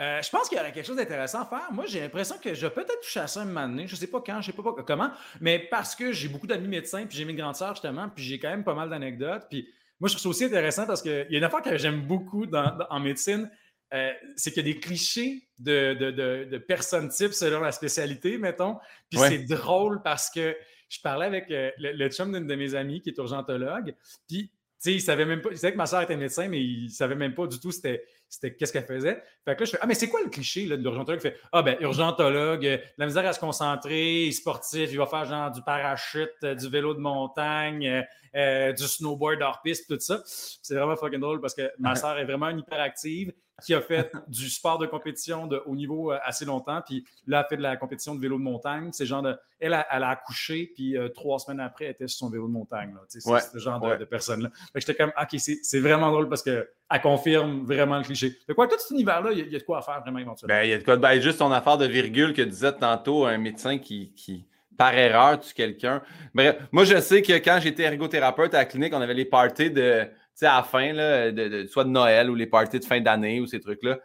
Euh, 0.00 0.22
je 0.22 0.30
pense 0.30 0.48
qu'il 0.48 0.58
y 0.58 0.60
aurait 0.60 0.72
quelque 0.72 0.86
chose 0.86 0.96
d'intéressant 0.96 1.42
à 1.42 1.46
faire. 1.46 1.72
Moi, 1.72 1.86
j'ai 1.86 2.00
l'impression 2.00 2.36
que 2.38 2.54
je 2.54 2.66
vais 2.66 2.72
peut-être 2.72 3.00
toucher 3.00 3.20
à 3.20 3.26
ça 3.26 3.42
un 3.42 3.46
moment 3.46 3.68
donné. 3.68 3.86
Je 3.86 3.94
ne 3.94 3.98
sais 3.98 4.06
pas 4.06 4.20
quand, 4.20 4.40
je 4.40 4.50
ne 4.50 4.56
sais 4.56 4.62
pas 4.62 4.82
comment, 4.86 5.10
mais 5.40 5.58
parce 5.58 5.94
que 5.96 6.12
j'ai 6.12 6.28
beaucoup 6.28 6.46
d'amis 6.46 6.68
médecins, 6.68 7.04
puis 7.06 7.16
j'ai 7.16 7.24
mes 7.24 7.34
grandes 7.34 7.56
sœurs 7.56 7.74
justement, 7.74 8.08
puis 8.08 8.24
j'ai 8.24 8.38
quand 8.38 8.50
même 8.50 8.64
pas 8.64 8.74
mal 8.74 8.90
d'anecdotes. 8.90 9.46
Puis 9.50 9.68
moi, 9.98 10.08
je 10.08 10.14
trouve 10.14 10.22
ça 10.22 10.28
aussi 10.28 10.44
intéressant 10.44 10.86
parce 10.86 11.02
qu'il 11.02 11.26
y 11.30 11.34
a 11.34 11.38
une 11.38 11.44
affaire 11.44 11.62
que 11.62 11.76
j'aime 11.76 12.02
beaucoup 12.02 12.46
en 12.52 13.00
médecine, 13.00 13.50
euh, 13.94 14.12
c'est 14.36 14.52
qu'il 14.52 14.66
y 14.66 14.70
a 14.70 14.74
des 14.74 14.80
clichés 14.80 15.48
de, 15.58 15.94
de, 15.94 16.58
personnes 16.58 17.08
types 17.08 17.32
selon 17.32 17.60
la 17.60 17.72
spécialité, 17.72 18.38
mettons. 18.38 18.76
Puis 19.10 19.18
c'est 19.18 19.44
drôle 19.44 20.02
parce 20.02 20.30
que 20.30 20.56
je 20.88 21.00
parlais 21.00 21.26
avec 21.26 21.50
euh, 21.50 21.70
le, 21.78 21.92
le, 21.92 22.08
chum 22.08 22.32
d'une 22.32 22.46
de 22.46 22.54
mes 22.54 22.74
amies 22.74 23.00
qui 23.00 23.10
est 23.10 23.18
urgentologue, 23.18 23.94
puis 24.28 24.50
sais, 24.78 24.92
il 24.94 25.00
savait 25.00 25.24
même 25.24 25.40
pas, 25.40 25.50
il 25.50 25.58
savait 25.58 25.72
que 25.72 25.78
ma 25.78 25.86
soeur 25.86 26.02
était 26.02 26.16
médecin, 26.16 26.48
mais 26.48 26.60
il 26.60 26.90
savait 26.90 27.14
même 27.14 27.34
pas 27.34 27.46
du 27.46 27.58
tout 27.58 27.72
c'était, 27.72 28.04
c'était 28.28 28.54
qu'est-ce 28.54 28.72
qu'elle 28.72 28.84
faisait. 28.84 29.22
Fait 29.44 29.54
que 29.54 29.60
là, 29.60 29.64
je 29.64 29.70
fais 29.72 29.78
Ah, 29.80 29.86
mais 29.86 29.94
c'est 29.94 30.08
quoi 30.08 30.20
le 30.22 30.30
cliché 30.30 30.66
là, 30.66 30.76
de 30.76 30.82
l'urgentologue? 30.82 31.20
Il 31.22 31.30
fait 31.30 31.40
Ah, 31.52 31.62
ben, 31.62 31.76
urgentologue, 31.80 32.66
euh, 32.66 32.78
la 32.96 33.06
misère 33.06 33.26
à 33.26 33.32
se 33.32 33.40
concentrer, 33.40 34.30
sportif, 34.32 34.90
il 34.90 34.98
va 34.98 35.06
faire 35.06 35.24
genre 35.24 35.50
du 35.50 35.62
parachute, 35.62 36.30
euh, 36.44 36.54
du 36.54 36.68
vélo 36.68 36.94
de 36.94 37.00
montagne, 37.00 38.04
euh, 38.34 38.72
du 38.72 38.84
snowboard 38.84 39.42
hors 39.42 39.60
piste, 39.62 39.88
tout 39.88 40.00
ça. 40.00 40.22
C'est 40.24 40.74
vraiment 40.74 40.96
fucking 40.96 41.20
drôle 41.20 41.40
parce 41.40 41.54
que 41.54 41.70
ma 41.78 41.96
soeur 41.96 42.18
est 42.18 42.24
vraiment 42.24 42.50
hyperactive 42.50 43.32
qui 43.64 43.74
a 43.74 43.80
fait 43.80 44.12
du 44.28 44.48
sport 44.48 44.78
de 44.78 44.86
compétition 44.86 45.46
de 45.46 45.62
haut 45.66 45.74
niveau 45.74 46.12
euh, 46.12 46.18
assez 46.22 46.44
longtemps, 46.44 46.80
puis 46.84 47.04
là, 47.26 47.38
elle 47.38 47.44
a 47.44 47.48
fait 47.48 47.56
de 47.56 47.62
la 47.62 47.76
compétition 47.76 48.14
de 48.14 48.20
vélo 48.20 48.38
de 48.38 48.42
montagne. 48.42 48.90
C'est 48.92 49.06
genre 49.06 49.22
de, 49.22 49.36
elle, 49.58 49.74
a, 49.74 49.86
elle 49.90 50.04
a 50.04 50.10
accouché, 50.10 50.70
puis 50.74 50.96
euh, 50.96 51.08
trois 51.08 51.38
semaines 51.38 51.60
après, 51.60 51.86
elle 51.86 51.90
était 51.92 52.08
sur 52.08 52.18
son 52.18 52.30
vélo 52.30 52.46
de 52.46 52.52
montagne. 52.52 52.94
C'est 53.08 53.20
ce 53.20 53.58
genre 53.58 53.80
de, 53.80 54.04
personne-là. 54.04 54.50
J'étais 54.74 54.94
comme, 54.94 55.12
OK, 55.20 55.38
c'est 55.38 55.80
vraiment 55.80 56.10
drôle 56.10 56.28
parce 56.28 56.42
qu'elle 56.42 56.66
confirme 57.02 57.64
vraiment 57.64 57.98
le 57.98 58.04
cliché. 58.04 58.36
De 58.48 58.54
quoi, 58.54 58.68
tout 58.68 58.78
cet 58.78 58.90
univers-là, 58.90 59.32
il 59.32 59.50
y, 59.50 59.56
a 59.56 59.58
de 59.58 59.64
quoi 59.64 59.78
à 59.78 59.82
faire 59.82 60.00
vraiment 60.00 60.18
éventuellement. 60.18 60.54
Ben, 60.54 60.64
il 60.64 60.70
y 60.70 60.72
a 60.72 60.78
de 60.78 60.84
quoi, 60.84 60.96
ben, 60.96 61.20
juste 61.20 61.38
ton 61.38 61.50
affaire 61.50 61.78
de 61.78 61.86
virgule 61.86 62.32
que 62.34 62.42
disait 62.42 62.72
tantôt 62.72 63.26
un 63.26 63.38
médecin 63.38 63.78
qui, 63.78 64.12
qui 64.14 64.46
par 64.78 64.94
erreur, 64.94 65.40
tue 65.40 65.52
quelqu'un. 65.52 66.00
Bref, 66.32 66.56
moi, 66.70 66.84
je 66.84 67.00
sais 67.00 67.20
que 67.20 67.32
quand 67.32 67.58
j'étais 67.60 67.82
ergothérapeute 67.82 68.54
à 68.54 68.58
la 68.58 68.64
clinique, 68.64 68.94
on 68.94 69.00
avait 69.00 69.12
les 69.12 69.24
parties 69.24 69.70
de 69.70 70.08
sais, 70.38 70.46
à 70.46 70.56
la 70.56 70.62
fin, 70.62 70.92
là, 70.92 71.30
de, 71.30 71.66
soit 71.66 71.84
de 71.84 71.90
Noël 71.90 72.30
ou 72.30 72.34
les 72.34 72.46
parties 72.46 72.78
de 72.78 72.84
fin 72.84 73.00
d'année 73.00 73.40
ou 73.40 73.46
ces 73.46 73.60
trucs-là. 73.60 73.98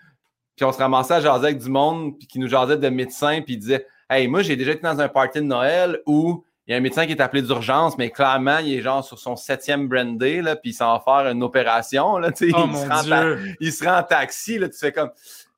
Puis 0.55 0.65
on 0.65 0.71
se 0.71 0.77
ramassait 0.77 1.15
à 1.15 1.21
jaser 1.21 1.45
avec 1.47 1.59
du 1.59 1.69
monde, 1.69 2.17
puis 2.17 2.27
qui 2.27 2.39
nous 2.39 2.47
jasait 2.47 2.77
de 2.77 2.89
médecins, 2.89 3.41
puis 3.41 3.55
il 3.55 3.59
disait 3.59 3.87
Hey, 4.09 4.27
moi, 4.27 4.41
j'ai 4.41 4.55
déjà 4.55 4.71
été 4.71 4.81
dans 4.81 4.99
un 4.99 5.07
party 5.07 5.39
de 5.39 5.45
Noël 5.45 5.99
où 6.05 6.43
il 6.67 6.71
y 6.71 6.73
a 6.73 6.77
un 6.77 6.81
médecin 6.81 7.05
qui 7.05 7.11
est 7.11 7.21
appelé 7.21 7.41
d'urgence, 7.41 7.97
mais 7.97 8.09
clairement, 8.09 8.59
il 8.59 8.73
est 8.73 8.81
genre 8.81 9.03
sur 9.03 9.19
son 9.19 9.35
septième 9.35 9.87
brandy, 9.89 10.41
là, 10.41 10.55
puis 10.55 10.69
il 10.69 10.73
s'en 10.73 10.97
va 10.97 11.03
faire 11.03 11.31
une 11.31 11.43
opération. 11.43 12.17
Là, 12.17 12.29
oh 12.31 12.35
il, 12.41 12.51
se 12.51 13.09
rend 13.09 13.37
il, 13.59 13.73
se 13.73 13.83
rend 13.83 13.97
en 13.97 14.03
taxi. 14.03 14.57
Là, 14.57 14.69
tu 14.69 14.77
fais 14.77 14.91
comme. 14.91 15.11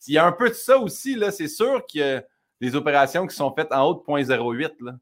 Il 0.08 0.14
y 0.14 0.18
a 0.18 0.26
un 0.26 0.32
peu 0.32 0.50
de 0.50 0.56
ça 0.56 0.78
aussi. 0.78 1.16
Là, 1.16 1.32
c'est 1.32 1.48
sûr 1.48 1.86
qu'il 1.86 2.02
y 2.02 2.04
a 2.04 2.24
des 2.62 2.76
opérations 2.76 3.28
qui 3.28 3.36
sont 3.36 3.54
faites 3.54 3.72
en 3.72 3.84
haut 3.88 3.94
de 3.94 4.00
0.08. 4.00 4.72
Là. 4.82 4.94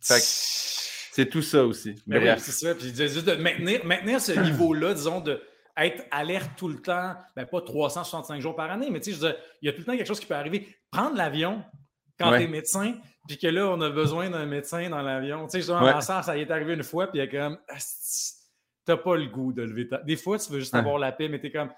Fait 0.00 0.14
que, 0.14 0.79
c'est 1.20 1.28
tout 1.28 1.42
ça 1.42 1.64
aussi. 1.64 2.02
Mais 2.06 2.18
oui, 2.18 2.28
c'est 2.38 2.52
ça. 2.52 2.74
Puis 2.74 2.94
juste 2.94 3.26
de 3.26 3.34
maintenir, 3.34 3.84
maintenir 3.84 4.20
ce 4.20 4.32
niveau-là, 4.40 4.94
disons, 4.94 5.20
de 5.20 5.40
être 5.76 6.04
alerte 6.10 6.50
tout 6.56 6.68
le 6.68 6.80
temps, 6.80 7.14
ben 7.36 7.46
pas 7.46 7.60
365 7.60 8.40
jours 8.40 8.56
par 8.56 8.70
année, 8.70 8.88
mais 8.90 9.00
tu 9.00 9.12
sais, 9.12 9.36
il 9.62 9.66
y 9.66 9.68
a 9.68 9.72
tout 9.72 9.80
le 9.80 9.84
temps 9.84 9.96
quelque 9.96 10.06
chose 10.06 10.20
qui 10.20 10.26
peut 10.26 10.34
arriver. 10.34 10.68
Prendre 10.90 11.16
l'avion 11.16 11.62
quand 12.18 12.36
tu 12.36 12.42
es 12.42 12.46
médecin, 12.46 12.94
puis 13.26 13.38
que 13.38 13.46
là, 13.46 13.68
on 13.68 13.80
a 13.80 13.90
besoin 13.90 14.28
d'un 14.28 14.46
médecin 14.46 14.88
dans 14.90 15.00
l'avion. 15.00 15.46
Tu 15.46 15.52
sais, 15.52 15.58
justement, 15.58 15.82
ouais. 15.82 16.00
ça 16.00 16.36
y 16.36 16.40
est 16.40 16.50
arrivé 16.50 16.74
une 16.74 16.82
fois, 16.82 17.06
puis 17.06 17.20
il 17.20 17.24
y 17.24 17.26
a 17.26 17.28
comme, 17.28 17.58
t'as 18.84 18.96
pas 18.96 19.16
le 19.16 19.26
goût 19.26 19.52
de 19.52 19.62
lever 19.62 19.88
ta... 19.88 19.98
Des 19.98 20.16
fois, 20.16 20.38
tu 20.38 20.52
veux 20.52 20.58
juste 20.58 20.74
avoir 20.74 20.98
la 20.98 21.12
paix, 21.12 21.28
mais 21.28 21.38
t'es 21.38 21.50
comme, 21.50 21.70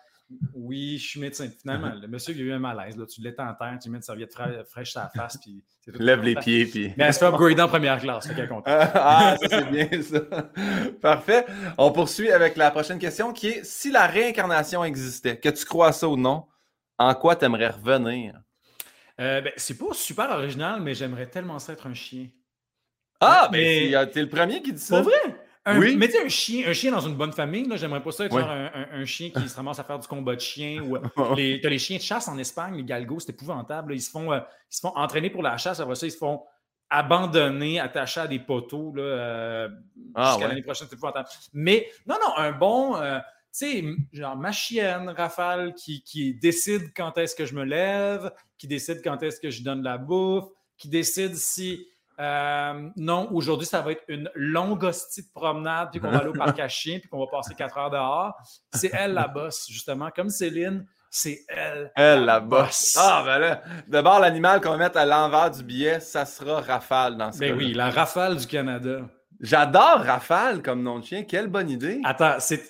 oui, 0.55 0.99
je 0.99 1.09
suis 1.09 1.21
médecin. 1.21 1.49
Finalement, 1.61 1.92
le 1.95 2.07
monsieur, 2.09 2.35
il 2.35 2.40
a 2.40 2.45
eu 2.45 2.53
un 2.53 2.59
malaise. 2.59 2.97
Là. 2.97 3.07
Tu 3.07 3.21
l'étends 3.21 3.49
en 3.49 3.55
terre, 3.55 3.79
tu 3.83 3.90
mets 3.90 3.99
une 3.99 4.03
serviette 4.03 4.33
fraîche 4.33 4.90
sur 4.90 5.01
la 5.01 5.09
face. 5.09 5.38
Puis 5.38 5.62
Lève 5.87 6.23
les 6.23 6.35
pieds. 6.37 6.66
Puis... 6.66 6.92
Mais 6.97 7.05
elle 7.05 7.14
se 7.14 7.18
fait 7.18 7.27
upgrader 7.27 7.62
en 7.62 7.68
première 7.68 8.01
classe. 8.01 8.29
Fait 8.29 8.47
content. 8.47 8.64
ah, 8.66 9.37
ça, 9.40 9.49
c'est 9.49 9.71
bien 9.71 10.03
ça. 10.03 10.21
Parfait. 11.01 11.47
On 11.79 11.90
poursuit 11.90 12.31
avec 12.31 12.57
la 12.57 12.71
prochaine 12.71 12.99
question 12.99 13.33
qui 13.33 13.49
est 13.49 13.64
si 13.64 13.90
la 13.90 14.07
réincarnation 14.07 14.85
existait, 14.85 15.38
que 15.38 15.49
tu 15.49 15.64
crois 15.64 15.92
ça 15.92 16.09
ou 16.09 16.16
non, 16.16 16.47
en 16.99 17.14
quoi 17.14 17.37
tu 17.37 17.45
aimerais 17.45 17.68
revenir? 17.68 18.40
Euh, 19.21 19.40
ben, 19.40 19.53
c'est 19.57 19.77
pas 19.77 19.92
super 19.92 20.31
original, 20.31 20.81
mais 20.81 20.95
j'aimerais 20.95 21.27
tellement 21.27 21.59
ça 21.59 21.73
être 21.73 21.87
un 21.87 21.95
chien. 21.95 22.29
Ah, 23.21 23.49
mais 23.53 23.90
ben, 23.90 24.07
t'es 24.07 24.23
le 24.23 24.29
premier 24.29 24.62
qui 24.62 24.73
dit 24.73 24.81
ça. 24.81 24.97
Pas 24.97 25.03
vrai? 25.03 25.37
Oui. 25.66 25.96
Mais 25.96 26.11
un 26.18 26.29
chien, 26.29 26.68
un 26.68 26.72
chien 26.72 26.90
dans 26.90 27.01
une 27.01 27.14
bonne 27.14 27.33
famille, 27.33 27.68
j'aimerais 27.77 28.03
pas 28.03 28.11
ça 28.11 28.25
être 28.25 28.37
un, 28.37 29.05
chien 29.05 29.31
qui 29.31 29.48
se 29.48 29.55
ramasse 29.55 29.79
à 29.79 29.85
faire 29.85 29.98
du 29.98 30.09
combat 30.09 30.35
de 30.35 30.40
chien. 30.40 30.83
Ou, 30.83 30.96
les, 31.37 31.61
as 31.64 31.68
les 31.68 31.79
chiens 31.79 31.98
de 31.98 32.03
chasse 32.03 32.29
en 32.29 32.37
Espagne, 32.38 32.77
les 32.77 32.85
galgos, 32.85 33.20
c'est 33.20 33.31
épouvantable. 33.31 33.94
Ils 33.94 34.01
se, 34.01 34.11
font, 34.11 34.33
euh, 34.33 34.40
ils 34.70 34.75
se 34.75 34.81
font 34.81 34.92
entraîner 34.96 35.31
pour 35.31 35.42
la 35.42 35.57
chasse, 35.59 35.79
après 35.79 35.94
ça, 35.94 36.07
ils 36.07 36.12
se 36.12 36.18
font 36.18 36.42
abandonner, 36.90 37.81
attachés 37.81 38.20
à 38.20 38.27
des 38.27 38.38
poteaux 38.38 38.92
là, 38.94 39.03
euh, 39.03 39.68
ah, 40.14 40.33
jusqu'à 40.33 40.48
l'année 40.48 40.62
prochaine, 40.62 40.88
c'est 40.90 40.96
épouvantable. 40.96 41.29
Mais 41.53 41.88
non, 42.07 42.16
non, 42.20 42.37
un 42.37 42.53
bon. 42.53 42.96
Euh, 42.96 43.18
tu 43.18 43.66
sais, 43.66 43.85
genre 44.12 44.37
ma 44.37 44.51
chienne, 44.51 45.11
Rafale, 45.11 45.75
qui, 45.75 46.03
qui 46.03 46.35
décide 46.35 46.92
quand 46.96 47.18
est-ce 47.18 47.37
que 47.37 47.46
je 47.46 47.55
me 47.55 47.64
lève, 47.64 48.33
qui 48.59 48.66
décide 48.66 49.03
quand 49.05 49.22
est-ce 49.22 49.40
que 49.40 49.51
je 49.51 49.63
donne 49.63 49.83
la 49.83 49.98
bouffe, 49.98 50.46
qui 50.77 50.88
décide 50.88 51.37
si 51.37 51.87
euh, 52.23 52.88
non, 52.96 53.29
aujourd'hui, 53.33 53.66
ça 53.66 53.81
va 53.81 53.92
être 53.92 54.04
une 54.06 54.31
longue 54.35 54.85
hostie 54.85 55.23
de 55.23 55.29
promenade, 55.35 55.90
puis 55.90 56.00
qu'on 56.00 56.10
va 56.10 56.18
aller 56.18 56.29
au 56.29 56.33
parc 56.33 56.58
à 56.60 56.68
chien, 56.68 57.00
puis 57.00 57.08
qu'on 57.08 57.18
va 57.18 57.27
passer 57.27 57.54
quatre 57.54 57.77
heures 57.77 57.90
dehors. 57.90 58.35
C'est 58.73 58.90
elle 58.92 59.14
la 59.14 59.27
bosse, 59.27 59.66
justement. 59.68 60.10
Comme 60.14 60.29
Céline, 60.29 60.87
c'est 61.10 61.40
elle. 61.48 61.90
Elle, 61.96 62.25
la 62.25 62.38
bosse. 62.38 62.96
Ah, 62.98 63.23
ben 63.27 63.38
là, 63.38 63.62
d'abord, 63.88 64.20
l'animal 64.20 64.60
qu'on 64.60 64.70
va 64.70 64.77
mettre 64.77 64.98
à 64.98 65.04
l'envers 65.04 65.50
du 65.50 65.64
billet, 65.64 65.98
ça 65.98 66.25
sera 66.25 66.60
Rafale 66.60 67.16
dans 67.16 67.33
ce 67.33 67.38
Ben 67.38 67.56
oui, 67.56 67.75
la 67.75 67.90
Rafale 67.90 68.37
du 68.37 68.46
Canada. 68.46 69.00
J'adore 69.40 70.04
Rafale 70.04 70.62
comme 70.62 70.83
nom 70.83 71.00
de 71.00 71.04
chien. 71.04 71.25
Quelle 71.25 71.48
bonne 71.48 71.70
idée. 71.70 72.00
Attends, 72.04 72.37
c'est. 72.38 72.62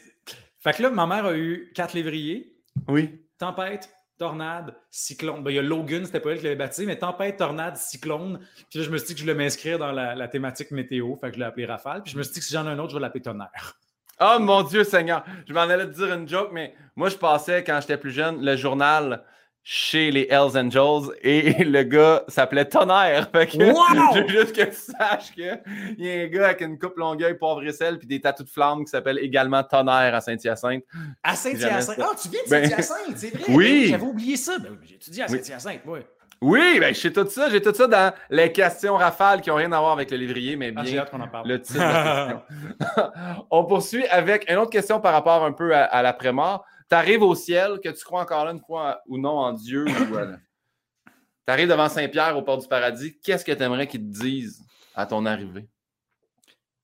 Fait 0.61 0.73
que 0.73 0.83
là, 0.83 0.91
ma 0.91 1.07
mère 1.07 1.27
a 1.27 1.35
eu 1.35 1.71
quatre 1.75 1.93
lévriers. 1.93 2.57
Oui. 2.89 3.21
Tempête, 3.39 3.93
tornade, 4.23 4.77
cyclone. 4.89 5.43
Ben, 5.43 5.51
il 5.51 5.57
y 5.57 5.59
a 5.59 5.63
Logan, 5.63 6.05
c'était 6.05 6.21
pas 6.21 6.31
elle 6.31 6.39
qui 6.39 6.45
l'avait 6.45 6.55
baptisé, 6.55 6.87
mais 6.87 6.97
tempête, 6.97 7.39
tornade, 7.39 7.77
cyclone. 7.77 8.39
Puis 8.71 8.79
là, 8.79 8.85
je 8.85 8.91
me 8.91 8.97
suis 8.97 9.09
dit 9.09 9.15
que 9.15 9.19
je 9.19 9.25
voulais 9.25 9.35
m'inscrire 9.35 9.81
dans 9.81 9.91
la, 9.91 10.29
thématique 10.29 10.71
météo. 10.71 11.17
Fait 11.17 11.31
que 11.31 11.35
je 11.35 11.41
l'ai 11.41 11.45
appelé 11.45 11.67
Rafale. 11.67 12.05
Puis 12.05 12.13
je 12.13 12.19
me 12.19 12.23
suis 12.23 12.33
dit 12.35 12.39
que 12.39 12.47
si 12.47 12.53
j'en 12.53 12.65
ai 12.67 12.71
un 12.71 12.79
autre, 12.79 12.91
je 12.91 12.97
vais 12.97 13.03
l'appeler 13.03 13.23
Tonnerre. 13.23 13.79
Oh 14.21 14.39
mon 14.39 14.63
Dieu 14.63 14.85
Seigneur! 14.85 15.25
Je 15.49 15.53
m'en 15.53 15.63
allais 15.63 15.87
te 15.87 15.97
dire 15.97 16.15
une 16.15 16.29
joke, 16.29 16.51
mais 16.53 16.77
moi, 16.95 17.09
je 17.09 17.17
passais, 17.17 17.65
quand 17.65 17.81
j'étais 17.81 17.97
plus 17.97 18.13
jeune, 18.13 18.45
le 18.45 18.55
journal 18.57 19.25
chez 19.65 20.11
les 20.11 20.27
Hells 20.29 20.57
Angels 20.57 21.15
et 21.23 21.65
le 21.65 21.83
gars 21.85 22.25
s'appelait 22.29 22.65
Tonnerre. 22.65 23.31
Fait 23.33 23.47
que 23.47 23.53
je 23.59 24.21
veux 24.21 24.29
juste 24.29 24.57
que 24.57 24.65
tu 24.65 24.77
saches 24.77 25.33
qu'il 25.33 25.61
y 25.99 26.11
a 26.11 26.23
un 26.23 26.27
gars 26.27 26.47
avec 26.47 26.61
une 26.63 26.79
coupe 26.79 26.97
longueuil, 26.97 27.35
poivre 27.35 27.63
et 27.65 27.73
sel, 27.73 27.99
puis 27.99 28.07
des 28.07 28.21
tatous 28.21 28.47
de 28.47 28.51
flammes 28.51 28.85
qui 28.85 28.91
s'appelle 28.91 29.19
également 29.19 29.63
Tonnerre 29.63 30.15
à 30.15 30.21
Saint-Hyacinthe. 30.21 30.85
À 31.23 31.37
Saint-Hyacinthe? 31.37 31.99
Ah, 32.01 32.11
tu 32.21 32.29
viens 32.29 32.43
de 32.45 32.51
ben, 32.51 32.69
Saint-Hyacinthe, 32.69 33.17
c'est 33.17 33.37
vrai? 33.37 33.45
Oui! 33.49 33.87
J'avais 33.91 34.03
oublié 34.03 34.37
ça. 34.37 34.59
Ben, 34.59 34.77
j'ai 34.83 34.95
étudié 34.97 35.23
à 35.23 35.29
Saint-Hyacinthe, 35.29 35.85
moi. 35.85 36.01
Oui, 36.43 36.81
ben, 36.81 36.93
j'ai 36.93 37.13
tout 37.13 37.27
ça. 37.29 37.49
J'ai 37.49 37.63
tout 37.63 37.73
ça 37.73 37.87
dans 37.87 38.13
les 38.29 38.51
questions 38.51 38.97
rafales 38.97 39.41
qui 39.41 39.49
n'ont 39.49 39.57
rien 39.57 39.71
à 39.71 39.79
voir 39.79 39.93
avec 39.93 40.11
le 40.11 40.17
lévrier, 40.17 40.57
mais 40.57 40.73
ah, 40.77 40.83
bien 40.83 41.05
qu'on 41.05 41.21
en 41.21 41.29
parle. 41.29 41.49
le 41.49 41.63
titre 41.63 41.79
de 41.79 43.43
On 43.51 43.65
poursuit 43.65 44.07
avec 44.09 44.51
une 44.51 44.57
autre 44.57 44.71
question 44.71 45.01
par 45.01 45.13
rapport 45.13 45.45
un 45.45 45.53
peu 45.53 45.73
à, 45.75 46.03
l'après-mort. 46.03 46.65
Tu 46.93 46.97
arrives 46.97 47.23
au 47.23 47.35
ciel, 47.35 47.81
que 47.83 47.89
tu 47.89 48.05
crois 48.05 48.21
encore 48.21 48.45
là 48.45 48.51
une 48.51 48.61
fois 48.61 49.01
ou 49.07 49.17
non 49.17 49.39
en 49.39 49.55
Dieu. 49.55 49.87
ou 49.87 49.89
Tu 51.07 51.51
arrives 51.51 51.69
devant 51.69 51.89
Saint-Pierre 51.89 52.37
au 52.37 52.43
port 52.43 52.59
du 52.59 52.69
paradis. 52.69 53.19
Qu'est-ce 53.25 53.47
que 53.47 53.53
tu 53.53 53.63
aimerais 53.63 53.87
qu'ils 53.87 54.03
te 54.03 54.21
disent 54.21 54.63
à 54.95 55.07
ton 55.07 55.25
arrivée? 55.25 55.67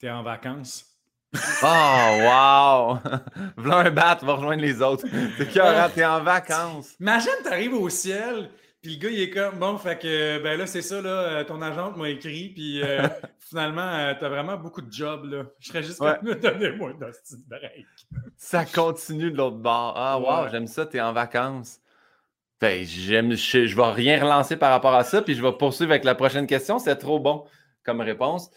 Tu 0.00 0.06
es 0.06 0.10
en 0.10 0.22
vacances. 0.22 0.86
Oh, 1.62 1.66
wow! 2.22 2.98
V'là 3.58 3.76
un 3.76 3.90
bat, 3.90 4.18
va 4.22 4.32
rejoindre 4.32 4.62
les 4.62 4.80
autres. 4.80 5.04
T'es 5.94 6.06
en 6.06 6.22
vacances. 6.22 6.96
Imagine, 6.98 7.30
tu 7.42 7.48
arrives 7.48 7.74
au 7.74 7.90
ciel, 7.90 8.48
puis 8.80 8.94
le 8.94 9.00
gars, 9.00 9.10
il 9.10 9.20
est 9.20 9.30
comme, 9.30 9.58
bon, 9.58 9.76
fait 9.76 9.98
que, 9.98 10.42
ben 10.42 10.58
là, 10.58 10.66
c'est 10.66 10.80
ça, 10.80 11.02
là, 11.02 11.10
euh, 11.10 11.44
ton 11.44 11.60
agente 11.60 11.98
m'a 11.98 12.08
écrit, 12.08 12.48
puis 12.48 12.82
euh, 12.82 13.06
finalement, 13.38 13.82
euh, 13.82 14.14
t'as 14.18 14.30
vraiment 14.30 14.56
beaucoup 14.56 14.80
de 14.80 14.90
jobs, 14.90 15.24
là. 15.24 15.44
Je 15.58 15.68
serais 15.68 15.82
juste 15.82 16.00
ouais. 16.00 16.16
comme, 16.18 16.34
donnez-moi 16.34 16.92
un 16.92 17.10
petit 17.10 17.36
break. 17.46 17.86
Ça 18.36 18.64
continue 18.64 19.30
de 19.30 19.36
l'autre 19.36 19.56
bord. 19.56 19.94
Ah, 19.96 20.18
wow, 20.18 20.48
j'aime 20.50 20.66
ça, 20.66 20.86
t'es 20.86 21.00
en 21.00 21.12
vacances. 21.12 21.80
Ben, 22.60 22.84
j'aime, 22.84 23.32
je, 23.32 23.66
je 23.66 23.76
vais 23.76 23.90
rien 23.90 24.20
relancer 24.20 24.56
par 24.56 24.70
rapport 24.70 24.94
à 24.94 25.04
ça, 25.04 25.22
puis 25.22 25.34
je 25.34 25.42
vais 25.42 25.52
poursuivre 25.52 25.92
avec 25.92 26.04
la 26.04 26.14
prochaine 26.14 26.46
question. 26.46 26.78
C'est 26.78 26.96
trop 26.96 27.20
bon 27.20 27.44
comme 27.84 28.00
réponse. 28.00 28.50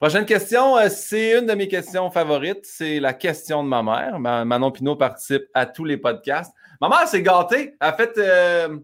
Prochaine 0.00 0.26
question, 0.26 0.76
c'est 0.88 1.38
une 1.38 1.46
de 1.46 1.54
mes 1.54 1.68
questions 1.68 2.10
favorites. 2.10 2.64
C'est 2.64 3.00
la 3.00 3.14
question 3.14 3.62
de 3.62 3.68
ma 3.68 3.82
mère. 3.82 4.18
Manon 4.18 4.70
Pinot 4.70 4.96
participe 4.96 5.44
à 5.54 5.66
tous 5.66 5.84
les 5.84 5.96
podcasts. 5.96 6.54
Ma 6.80 6.88
mère 6.88 7.06
s'est 7.06 7.22
gâtée. 7.22 7.74
Elle 7.80 7.88
a 7.88 7.92
fait 7.92 8.12
euh, 8.18 8.78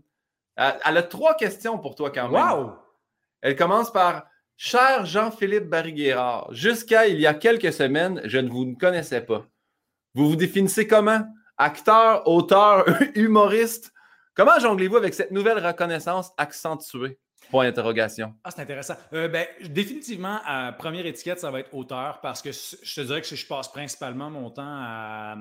elle 0.56 0.96
a 0.96 1.02
trois 1.02 1.34
questions 1.34 1.78
pour 1.78 1.94
toi 1.94 2.10
quand 2.10 2.28
même. 2.28 2.40
Wow! 2.40 2.72
Elle 3.42 3.56
commence 3.56 3.90
par 3.90 4.24
Cher 4.62 5.06
Jean-Philippe 5.06 5.70
Barry-Guérard, 5.70 6.52
jusqu'à 6.52 7.06
il 7.06 7.18
y 7.18 7.26
a 7.26 7.32
quelques 7.32 7.72
semaines, 7.72 8.20
je 8.24 8.36
ne 8.36 8.50
vous 8.50 8.76
connaissais 8.78 9.22
pas. 9.22 9.46
Vous 10.14 10.28
vous 10.28 10.36
définissez 10.36 10.88
comment? 10.88 11.22
Acteur, 11.56 12.26
auteur, 12.26 12.84
humoriste? 13.14 13.92
Comment 14.34 14.58
jonglez-vous 14.58 14.96
avec 14.96 15.14
cette 15.14 15.30
nouvelle 15.30 15.64
reconnaissance 15.64 16.32
accentuée? 16.36 17.18
Point 17.50 17.64
d'interrogation. 17.64 18.34
Ah, 18.44 18.50
c'est 18.50 18.62
intéressant. 18.62 18.94
Euh, 19.12 19.28
ben, 19.28 19.46
définitivement, 19.68 20.38
première 20.78 21.06
étiquette, 21.06 21.40
ça 21.40 21.50
va 21.50 21.60
être 21.60 21.74
auteur 21.74 22.20
parce 22.20 22.42
que 22.42 22.50
je 22.52 22.94
te 22.94 23.00
dirais 23.00 23.20
que 23.22 23.34
je 23.34 23.46
passe 23.46 23.68
principalement 23.68 24.30
mon 24.30 24.50
temps 24.50 24.62
à, 24.64 25.36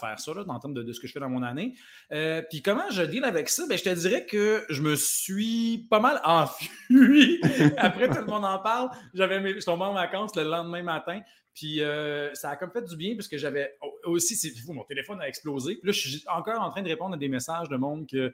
faire 0.00 0.18
ça, 0.18 0.34
là, 0.34 0.42
en 0.46 0.58
termes 0.58 0.74
de, 0.74 0.92
ce 0.92 1.00
que 1.00 1.06
je 1.06 1.12
fais 1.12 1.20
dans 1.20 1.28
mon 1.28 1.42
année. 1.42 1.74
Euh, 2.12 2.42
puis 2.48 2.62
comment 2.62 2.90
je 2.90 3.02
deal 3.02 3.24
avec 3.24 3.48
ça? 3.48 3.64
Ben, 3.68 3.78
je 3.78 3.84
te 3.84 3.90
dirais 3.90 4.26
que 4.26 4.64
je 4.68 4.82
me 4.82 4.96
suis 4.96 5.86
pas 5.90 6.00
mal 6.00 6.20
enfui. 6.24 7.40
Après, 7.76 8.08
tout 8.08 8.20
le 8.20 8.26
monde 8.26 8.44
en 8.44 8.58
parle. 8.58 8.90
J'avais 9.14 9.40
mes, 9.40 9.60
je 9.60 9.70
en 9.70 9.92
vacances 9.92 10.34
le 10.36 10.44
lendemain 10.44 10.82
matin. 10.82 11.20
Puis 11.58 11.82
euh, 11.82 12.32
ça 12.34 12.50
a 12.50 12.56
comme 12.56 12.70
fait 12.70 12.82
du 12.82 12.96
bien 12.96 13.16
parce 13.16 13.26
que 13.26 13.36
j'avais 13.36 13.76
aussi, 14.04 14.36
c'est 14.36 14.50
fou, 14.50 14.72
mon 14.72 14.84
téléphone 14.84 15.20
a 15.20 15.26
explosé. 15.26 15.74
Puis 15.74 15.88
là, 15.88 15.92
je 15.92 16.08
suis 16.08 16.24
encore 16.28 16.60
en 16.60 16.70
train 16.70 16.82
de 16.82 16.88
répondre 16.88 17.14
à 17.14 17.18
des 17.18 17.28
messages 17.28 17.68
de 17.68 17.76
monde 17.76 18.06
que, 18.06 18.32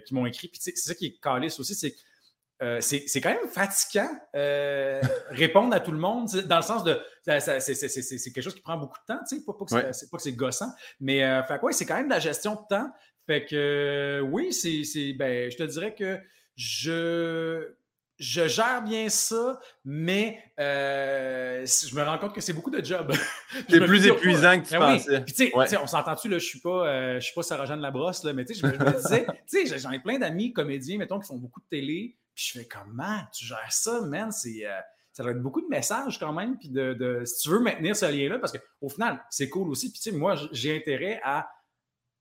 qui 0.00 0.14
m'ont 0.14 0.26
écrit. 0.26 0.48
Puis 0.48 0.58
c'est 0.60 0.76
ça 0.76 0.94
qui 0.94 1.06
est 1.06 1.20
calice 1.20 1.60
aussi, 1.60 1.76
c'est 1.76 1.94
euh, 2.60 2.80
c'est 2.80 3.20
quand 3.20 3.30
même 3.30 3.48
fatigant 3.48 4.10
euh, 4.34 5.00
répondre 5.30 5.72
à 5.74 5.78
tout 5.78 5.92
le 5.92 5.98
monde, 5.98 6.28
dans 6.46 6.56
le 6.56 6.62
sens 6.62 6.82
de 6.82 7.00
c'est 7.24 8.32
quelque 8.32 8.42
chose 8.42 8.54
qui 8.54 8.62
prend 8.62 8.76
beaucoup 8.76 8.98
de 8.98 9.14
temps, 9.14 9.20
tu 9.28 9.36
sais, 9.36 9.44
pas, 9.44 9.52
que 9.52 9.92
c'est 9.92 10.10
pas 10.10 10.16
que 10.16 10.22
c'est 10.22 10.32
gossant, 10.32 10.72
mais 10.98 11.22
euh, 11.22 11.42
fait 11.44 11.60
c'est 11.70 11.86
quand 11.86 11.96
même 11.96 12.08
de 12.08 12.14
la 12.14 12.18
gestion 12.18 12.54
de 12.54 12.66
temps. 12.68 12.90
Fait 13.26 13.44
que 13.44 14.20
oui, 14.32 14.52
c'est 14.52 15.12
ben, 15.12 15.50
je 15.50 15.56
te 15.56 15.62
dirais 15.62 15.94
que 15.94 16.18
je 16.56 17.76
je 18.18 18.48
gère 18.48 18.82
bien 18.82 19.08
ça, 19.08 19.60
mais 19.84 20.42
je 20.58 21.94
me 21.94 22.02
rends 22.02 22.18
compte 22.18 22.34
que 22.34 22.40
c'est 22.40 22.52
beaucoup 22.52 22.70
de 22.70 22.84
job. 22.84 23.12
c'est 23.68 23.80
plus 23.80 24.06
épuisant 24.06 24.60
que 24.60 24.66
tu 24.66 24.78
ben 24.78 24.98
pensais. 25.52 25.76
on 25.76 25.86
s'entend-tu, 25.86 26.28
là, 26.28 26.38
je 26.38 26.44
suis 26.44 26.60
pas, 26.60 27.18
je 27.18 27.24
suis 27.24 27.34
pas 27.34 27.42
Sarah-Jeanne 27.42 27.80
Labrosse, 27.80 28.24
là, 28.24 28.32
mais 28.32 28.44
je 28.48 28.66
me, 28.66 28.72
je 28.72 28.78
me 28.78 29.42
disais, 29.46 29.78
j'en 29.78 29.92
ai 29.92 30.00
plein 30.00 30.18
d'amis 30.18 30.52
comédiens, 30.52 30.98
mettons, 30.98 31.18
qui 31.18 31.28
font 31.28 31.36
beaucoup 31.36 31.60
de 31.60 31.66
télé, 31.70 32.16
puis 32.34 32.52
je 32.52 32.58
fais 32.60 32.66
comment 32.66 33.18
tu 33.32 33.44
gères 33.44 33.72
ça, 33.72 34.00
man? 34.02 34.30
C'est, 34.30 34.64
euh, 34.64 34.78
ça 35.12 35.24
doit 35.24 35.32
être 35.32 35.42
beaucoup 35.42 35.60
de 35.60 35.66
messages 35.66 36.20
quand 36.20 36.32
même. 36.32 36.56
Puis 36.56 36.68
de, 36.68 37.22
si 37.24 37.42
tu 37.42 37.50
veux 37.50 37.58
maintenir 37.58 37.96
ce 37.96 38.06
lien-là, 38.06 38.38
parce 38.38 38.52
qu'au 38.52 38.88
final, 38.88 39.20
c'est 39.30 39.48
cool 39.48 39.68
aussi. 39.68 39.90
Puis 39.90 40.00
tu 40.00 40.10
sais, 40.10 40.16
moi, 40.16 40.36
j'ai 40.52 40.76
intérêt 40.76 41.20
à 41.24 41.50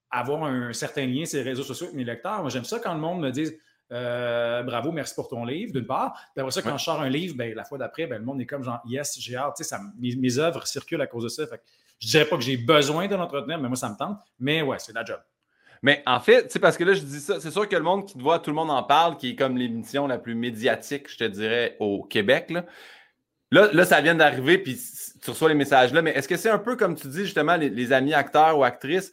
avoir 0.09 0.45
un 0.45 0.73
certain 0.73 1.05
lien 1.05 1.25
sur 1.25 1.37
les 1.37 1.43
réseaux 1.43 1.61
sociaux 1.61 1.85
avec 1.85 1.95
mes 1.95 2.03
lecteurs. 2.03 2.41
Moi, 2.41 2.49
j'aime 2.49 2.63
ça 2.63 2.79
quand 2.79 2.95
le 2.95 2.99
monde 2.99 3.21
me 3.21 3.29
dit 3.29 3.51
euh, 3.91 4.63
bravo, 4.63 4.91
merci 4.91 5.15
pour 5.15 5.27
ton 5.27 5.45
livre, 5.45 5.71
d'une 5.73 5.85
part. 5.85 6.13
Puis 6.33 6.41
après 6.41 6.51
ça, 6.51 6.61
quand 6.61 6.77
je 6.77 6.83
sors 6.83 7.01
un 7.01 7.09
livre, 7.09 7.35
ben, 7.35 7.53
la 7.55 7.63
fois 7.63 7.77
d'après, 7.77 8.07
ben, 8.07 8.17
le 8.17 8.25
monde 8.25 8.41
est 8.41 8.45
comme 8.45 8.63
genre 8.63 8.81
yes, 8.85 9.17
j'ai 9.19 9.35
hâte. 9.35 9.57
Ça, 9.57 9.79
mes, 9.97 10.15
mes, 10.15 10.37
œuvres 10.39 10.65
circulent 10.67 11.01
à 11.01 11.07
cause 11.07 11.23
de 11.23 11.29
ça. 11.29 11.47
Fait 11.47 11.57
que 11.57 11.63
je 11.99 12.07
dirais 12.07 12.25
pas 12.25 12.35
que 12.35 12.43
j'ai 12.43 12.57
besoin 12.57 13.07
de 13.07 13.15
l'entretenir, 13.15 13.59
mais 13.59 13.67
moi, 13.67 13.77
ça 13.77 13.89
me 13.89 13.95
tente. 13.95 14.19
Mais 14.39 14.61
ouais, 14.61 14.77
c'est 14.79 14.93
la 14.93 15.05
job. 15.05 15.19
Mais 15.81 16.03
en 16.05 16.19
fait, 16.19 16.51
c'est 16.51 16.59
parce 16.59 16.77
que 16.77 16.83
là, 16.83 16.93
je 16.93 17.01
dis 17.01 17.19
ça, 17.19 17.39
c'est 17.39 17.51
sûr 17.51 17.67
que 17.67 17.75
le 17.75 17.83
monde 17.83 18.07
qui 18.07 18.15
te 18.15 18.21
voit, 18.21 18.39
tout 18.39 18.49
le 18.49 18.55
monde 18.55 18.71
en 18.71 18.83
parle, 18.83 19.17
qui 19.17 19.31
est 19.31 19.35
comme 19.35 19.57
l'émission 19.57 20.07
la 20.07 20.17
plus 20.17 20.35
médiatique, 20.35 21.09
je 21.09 21.17
te 21.17 21.23
dirais, 21.23 21.77
au 21.79 22.03
Québec. 22.03 22.51
Là, 23.51 23.69
là, 23.71 23.85
ça 23.85 24.01
vient 24.01 24.15
d'arriver, 24.15 24.57
puis 24.57 24.77
tu 25.21 25.29
reçois 25.29 25.49
les 25.49 25.55
messages 25.55 25.93
là, 25.93 26.01
mais 26.01 26.11
est-ce 26.11 26.27
que 26.27 26.35
c'est 26.35 26.49
un 26.49 26.59
peu 26.59 26.75
comme 26.75 26.95
tu 26.95 27.07
dis 27.07 27.23
justement, 27.23 27.55
les, 27.55 27.93
amis 27.93 28.13
acteurs 28.13 28.57
ou 28.57 28.63
actrices? 28.63 29.11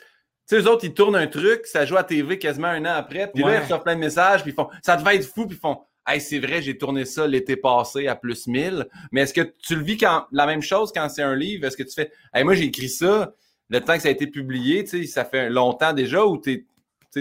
Tu 0.49 0.57
sais, 0.57 0.63
eux 0.63 0.71
autres, 0.71 0.85
ils 0.85 0.93
tournent 0.93 1.17
un 1.17 1.27
truc, 1.27 1.67
ça 1.67 1.87
joue 1.87 1.97
à 1.97 2.05
TV 2.05 2.39
quasiment 2.39 2.69
un 2.69 2.85
an 2.85 2.97
après, 2.97 3.31
puis 3.33 3.43
là, 3.43 3.57
ils 3.57 3.63
reçoivent 3.63 3.83
plein 3.83 3.95
de 3.95 4.01
messages, 4.01 4.43
puis 4.43 4.53
ils 4.53 4.55
font 4.55 4.69
ça 4.83 4.97
devait 4.97 5.17
être 5.17 5.27
fou, 5.27 5.47
puis 5.47 5.57
ils 5.57 5.61
font 5.61 5.79
Hey, 6.07 6.21
c'est 6.21 6.39
vrai, 6.39 6.61
j'ai 6.61 6.77
tourné 6.77 7.07
ça 7.07 7.27
l'été 7.27 7.57
passé 7.57 8.09
à 8.09 8.15
plus 8.15 8.47
1000. 8.47 8.87
Mais 9.11 9.23
est-ce 9.23 9.33
que 9.33 9.41
tu 9.41 9.75
le 9.75 9.83
vis 9.83 9.97
quand 9.97 10.27
la 10.33 10.45
même 10.45 10.61
chose 10.61 10.93
quand 10.95 11.09
c'est 11.09 11.23
un 11.23 11.35
livre? 11.35 11.67
Est-ce 11.67 11.79
que 11.79 11.83
tu 11.83 11.95
fais 11.95 12.13
Hey, 12.35 12.45
moi, 12.45 12.55
j'ai 12.55 12.65
écrit 12.65 12.91
ça, 12.91 13.33
le 13.71 13.81
temps 13.81 13.97
que 13.97 14.03
ça 14.03 14.09
a 14.09 14.11
été 14.11 14.27
publié, 14.27 14.85
ça 15.07 15.25
fait 15.25 15.49
longtemps 15.49 15.95
déjà 15.95 16.25
ou 16.27 16.39
tu 16.39 16.67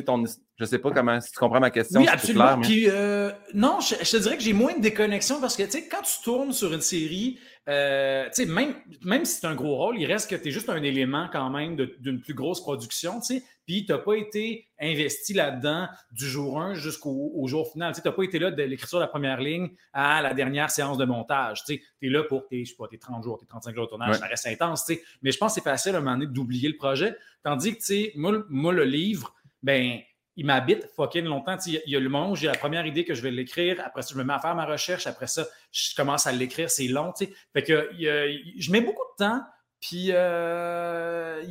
ton. 0.06 0.24
Je 0.60 0.66
sais 0.66 0.80
pas 0.80 0.92
comment, 0.92 1.20
si 1.20 1.32
tu 1.32 1.40
comprends 1.40 1.60
ma 1.60 1.72
question. 1.72 2.02
Oui, 2.02 2.08
absolument. 2.08 2.62
Euh, 2.64 3.32
non, 3.54 3.80
je, 3.80 3.96
te 3.96 4.18
dirais 4.18 4.38
que 4.38 4.44
j'ai 4.44 4.54
moins 4.54 4.76
de 4.76 4.82
déconnexion 4.82 5.42
parce 5.42 5.56
que, 5.56 5.64
tu 5.64 5.72
sais, 5.72 5.88
quand 5.88 6.02
tu 6.02 6.24
tournes 6.24 6.54
sur 6.54 6.74
une 6.74 6.82
série, 6.82 7.40
euh, 7.70 8.28
même, 8.48 8.76
même 9.04 9.24
si 9.24 9.40
c'est 9.40 9.48
un 9.48 9.56
gros 9.56 9.76
rôle, 9.78 9.98
il 9.98 10.06
reste 10.06 10.30
que 10.30 10.36
tu 10.36 10.50
es 10.50 10.52
juste 10.52 10.68
un 10.70 10.84
élément 10.84 11.30
quand 11.32 11.50
même 11.50 11.76
d'une 11.76 12.20
plus 12.20 12.34
grosse 12.34 12.60
production, 12.62 13.22
tu 13.22 13.36
sais, 13.36 13.44
puis 13.66 13.86
tu 13.86 13.92
n'as 13.94 14.00
pas 14.00 14.16
été 14.16 14.68
investi 14.80 15.34
là-dedans 15.34 15.88
du 16.12 16.28
jour 16.28 16.60
1 16.60 16.74
jusqu'au 16.74 17.42
jour 17.48 17.72
final. 17.72 17.94
Tu 17.94 18.02
n'as 18.04 18.12
pas 18.12 18.24
été 18.24 18.38
là 18.38 18.52
de 18.52 18.64
l'écriture 18.64 19.00
de 19.00 19.04
la 19.04 19.08
première 19.08 19.40
ligne 19.40 19.70
à 19.94 20.22
la 20.22 20.34
dernière 20.34 20.70
séance 20.70 20.98
de 20.98 21.06
montage. 21.06 21.64
Tu 21.64 21.82
es 22.02 22.10
là 22.10 22.24
pour 22.24 22.46
tes, 22.48 22.66
je 22.66 22.72
sais 22.72 22.76
pas, 22.76 22.88
tes 22.90 22.98
30 22.98 23.24
jours, 23.24 23.40
tes 23.40 23.46
35 23.46 23.74
jours 23.74 23.86
de 23.86 23.90
tournage, 23.90 24.18
ça 24.18 24.26
reste 24.26 24.48
intense, 24.48 24.86
tu 24.86 24.96
sais. 24.96 25.04
Mais 25.22 25.32
je 25.32 25.38
pense 25.38 25.56
que 25.56 25.62
c'est 25.62 25.70
facile 25.70 25.96
à 25.96 26.00
un 26.00 26.02
moment 26.02 26.18
donné 26.18 26.28
d'oublier 26.28 26.68
le 26.68 26.76
projet. 26.76 27.16
Tandis 27.44 27.72
que, 27.72 27.78
tu 27.78 27.86
sais, 27.86 28.12
moi, 28.16 28.44
moi, 28.50 28.74
le 28.74 28.84
livre, 28.84 29.34
ben 29.62 30.02
il 30.36 30.46
m'habite 30.46 30.88
fucking 30.96 31.26
longtemps. 31.26 31.58
Il 31.66 31.82
y 31.86 31.96
a 31.96 32.00
le 32.00 32.10
moment 32.10 32.32
où 32.32 32.36
j'ai 32.36 32.48
la 32.48 32.54
première 32.54 32.86
idée 32.86 33.06
que 33.06 33.14
je 33.14 33.22
vais 33.22 33.32
l'écrire, 33.32 33.82
après 33.86 34.02
ça, 34.02 34.10
je 34.14 34.18
me 34.18 34.24
mets 34.24 34.34
à 34.34 34.40
faire 34.40 34.56
ma 34.56 34.66
recherche, 34.66 35.08
après 35.08 35.28
ça, 35.28 35.46
je 35.72 35.96
commence 35.96 36.28
à 36.28 36.32
l'écrire, 36.32 36.70
c'est 36.70 36.88
long. 36.88 37.14
Fait 37.54 37.64
que 37.64 37.90
je 37.94 38.72
mets 38.72 38.82
beaucoup 38.82 39.06
de 39.18 39.26
temps, 39.26 39.42
puis 39.80 40.08
euh, 40.12 41.44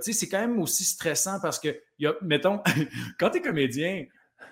c'est 0.00 0.28
quand 0.28 0.40
même 0.40 0.60
aussi 0.60 0.84
stressant 0.84 1.38
parce 1.40 1.58
que, 1.58 1.80
y 1.98 2.06
a, 2.06 2.14
mettons, 2.22 2.60
quand 3.18 3.30
tu 3.30 3.38
es 3.38 3.40
comédien 3.40 4.04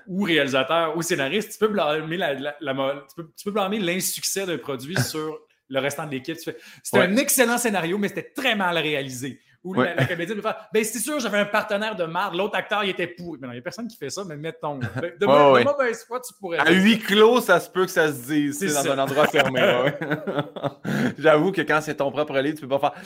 ou 0.07 0.23
réalisateur 0.23 0.97
ou 0.97 1.03
scénariste, 1.03 1.53
tu 1.53 1.59
peux 1.59 1.69
blâmer 1.69 2.17
la, 2.17 2.37
tu 2.37 3.15
peux, 3.17 3.31
tu 3.37 3.45
peux 3.45 3.51
blâmer 3.51 3.79
l'insuccès 3.81 4.47
d'un 4.47 4.59
produit 4.59 4.97
sur 5.01 5.41
le 5.69 5.81
restant 5.81 6.07
de 6.07 6.13
l'équipe. 6.13 6.39
C'est 6.39 6.99
un 6.99 7.17
excellent 7.17 7.59
scénario, 7.59 7.99
mais 7.99 8.09
c'était 8.09 8.31
très 8.35 8.55
mal 8.55 8.79
réalisé 8.79 9.41
Ou 9.67 9.75
Ouais. 9.75 9.87
la, 9.87 9.95
la 9.97 10.07
comédienne 10.07 10.37
peut 10.37 10.43
faire 10.43 10.69
Ben, 10.73 10.85
c'est 10.85 11.01
sûr, 11.01 11.19
j'avais 11.19 11.39
un 11.39 11.45
partenaire 11.45 11.97
de 11.97 12.05
marde, 12.05 12.37
l'autre 12.37 12.57
acteur, 12.57 12.85
il 12.85 12.91
était 12.91 13.09
pourri. 13.09 13.39
Mais 13.41 13.49
non, 13.49 13.53
il 13.53 13.57
n'y 13.57 13.61
a 13.61 13.63
personne 13.63 13.89
qui 13.89 13.97
fait 13.97 14.11
ça, 14.11 14.23
mais 14.25 14.37
mettons. 14.37 14.79
De, 14.79 14.87
de, 15.21 15.27
ouais. 15.27 15.65
de 15.65 15.69
mauvaise 15.69 16.05
foi, 16.07 16.21
tu 16.21 16.33
pourrais. 16.41 16.59
À 16.59 16.71
huis 16.71 17.01
clos, 17.01 17.41
ça 17.41 17.59
se 17.59 17.69
peut 17.69 17.85
que 17.85 17.91
ça 17.91 18.09
se 18.13 18.27
dise, 18.27 18.59
C'est 18.59 18.69
dans 18.73 18.93
un 18.93 18.99
endroit 18.99 19.27
fermé. 19.27 19.61
ouais. 19.61 19.99
J'avoue 21.19 21.51
que 21.53 21.63
quand 21.63 21.81
c'est 21.83 21.97
ton 21.97 22.11
propre 22.11 22.39
livre, 22.39 22.55
tu 22.59 22.67
peux 22.67 22.79
pas 22.79 22.93
faire. 22.93 23.03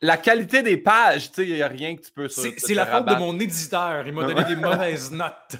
La 0.00 0.16
qualité 0.16 0.62
des 0.62 0.76
pages, 0.76 1.30
tu 1.30 1.36
sais, 1.42 1.48
il 1.48 1.54
n'y 1.54 1.62
a 1.62 1.68
rien 1.68 1.94
que 1.94 2.02
tu 2.02 2.10
peux 2.10 2.26
C'est 2.28 2.74
la 2.74 2.86
faute 2.86 3.06
de 3.06 3.14
mon 3.14 3.38
éditeur. 3.38 4.04
Il 4.06 4.12
m'a 4.12 4.24
donné 4.24 4.44
des 4.44 4.56
mauvaises 4.60 5.12
notes. 5.12 5.56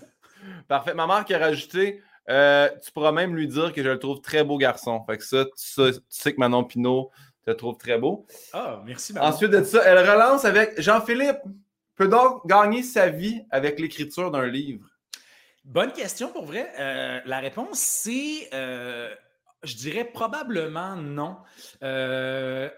Parfait. 0.66 0.94
Ma 0.94 1.06
mère 1.06 1.24
qui 1.24 1.34
a 1.34 1.38
rajouté, 1.38 2.02
euh, 2.28 2.68
tu 2.84 2.90
pourras 2.90 3.12
même 3.12 3.36
lui 3.36 3.46
dire 3.46 3.72
que 3.72 3.82
je 3.82 3.88
le 3.88 3.98
trouve 4.00 4.20
très 4.20 4.42
beau 4.42 4.58
garçon. 4.58 5.00
Fait 5.06 5.18
que 5.18 5.24
ça, 5.24 5.44
tu 5.44 5.50
sais, 5.54 5.92
tu 5.92 6.00
sais 6.08 6.32
que 6.32 6.40
Manon 6.40 6.64
Pinot 6.64 7.10
te 7.44 7.50
trouve 7.50 7.76
très 7.76 7.98
beau. 7.98 8.26
Ah, 8.52 8.82
merci, 8.84 9.12
maman. 9.12 9.26
Ensuite 9.26 9.50
de 9.50 9.62
ça, 9.64 9.82
elle 9.84 9.98
relance 9.98 10.44
avec 10.44 10.80
Jean-Philippe 10.80 11.40
peut 11.94 12.08
donc 12.08 12.46
gagner 12.46 12.82
sa 12.82 13.08
vie 13.08 13.42
avec 13.50 13.78
l'écriture 13.78 14.30
d'un 14.30 14.46
livre. 14.46 14.86
Bonne 15.64 15.92
question 15.92 16.32
pour 16.32 16.44
vrai. 16.44 16.72
Euh, 16.78 17.20
la 17.24 17.38
réponse, 17.38 17.78
c'est, 17.78 18.48
euh, 18.52 19.14
je 19.62 19.76
dirais 19.76 20.04
probablement 20.04 20.96
non. 20.96 21.36
Euh, 21.82 22.68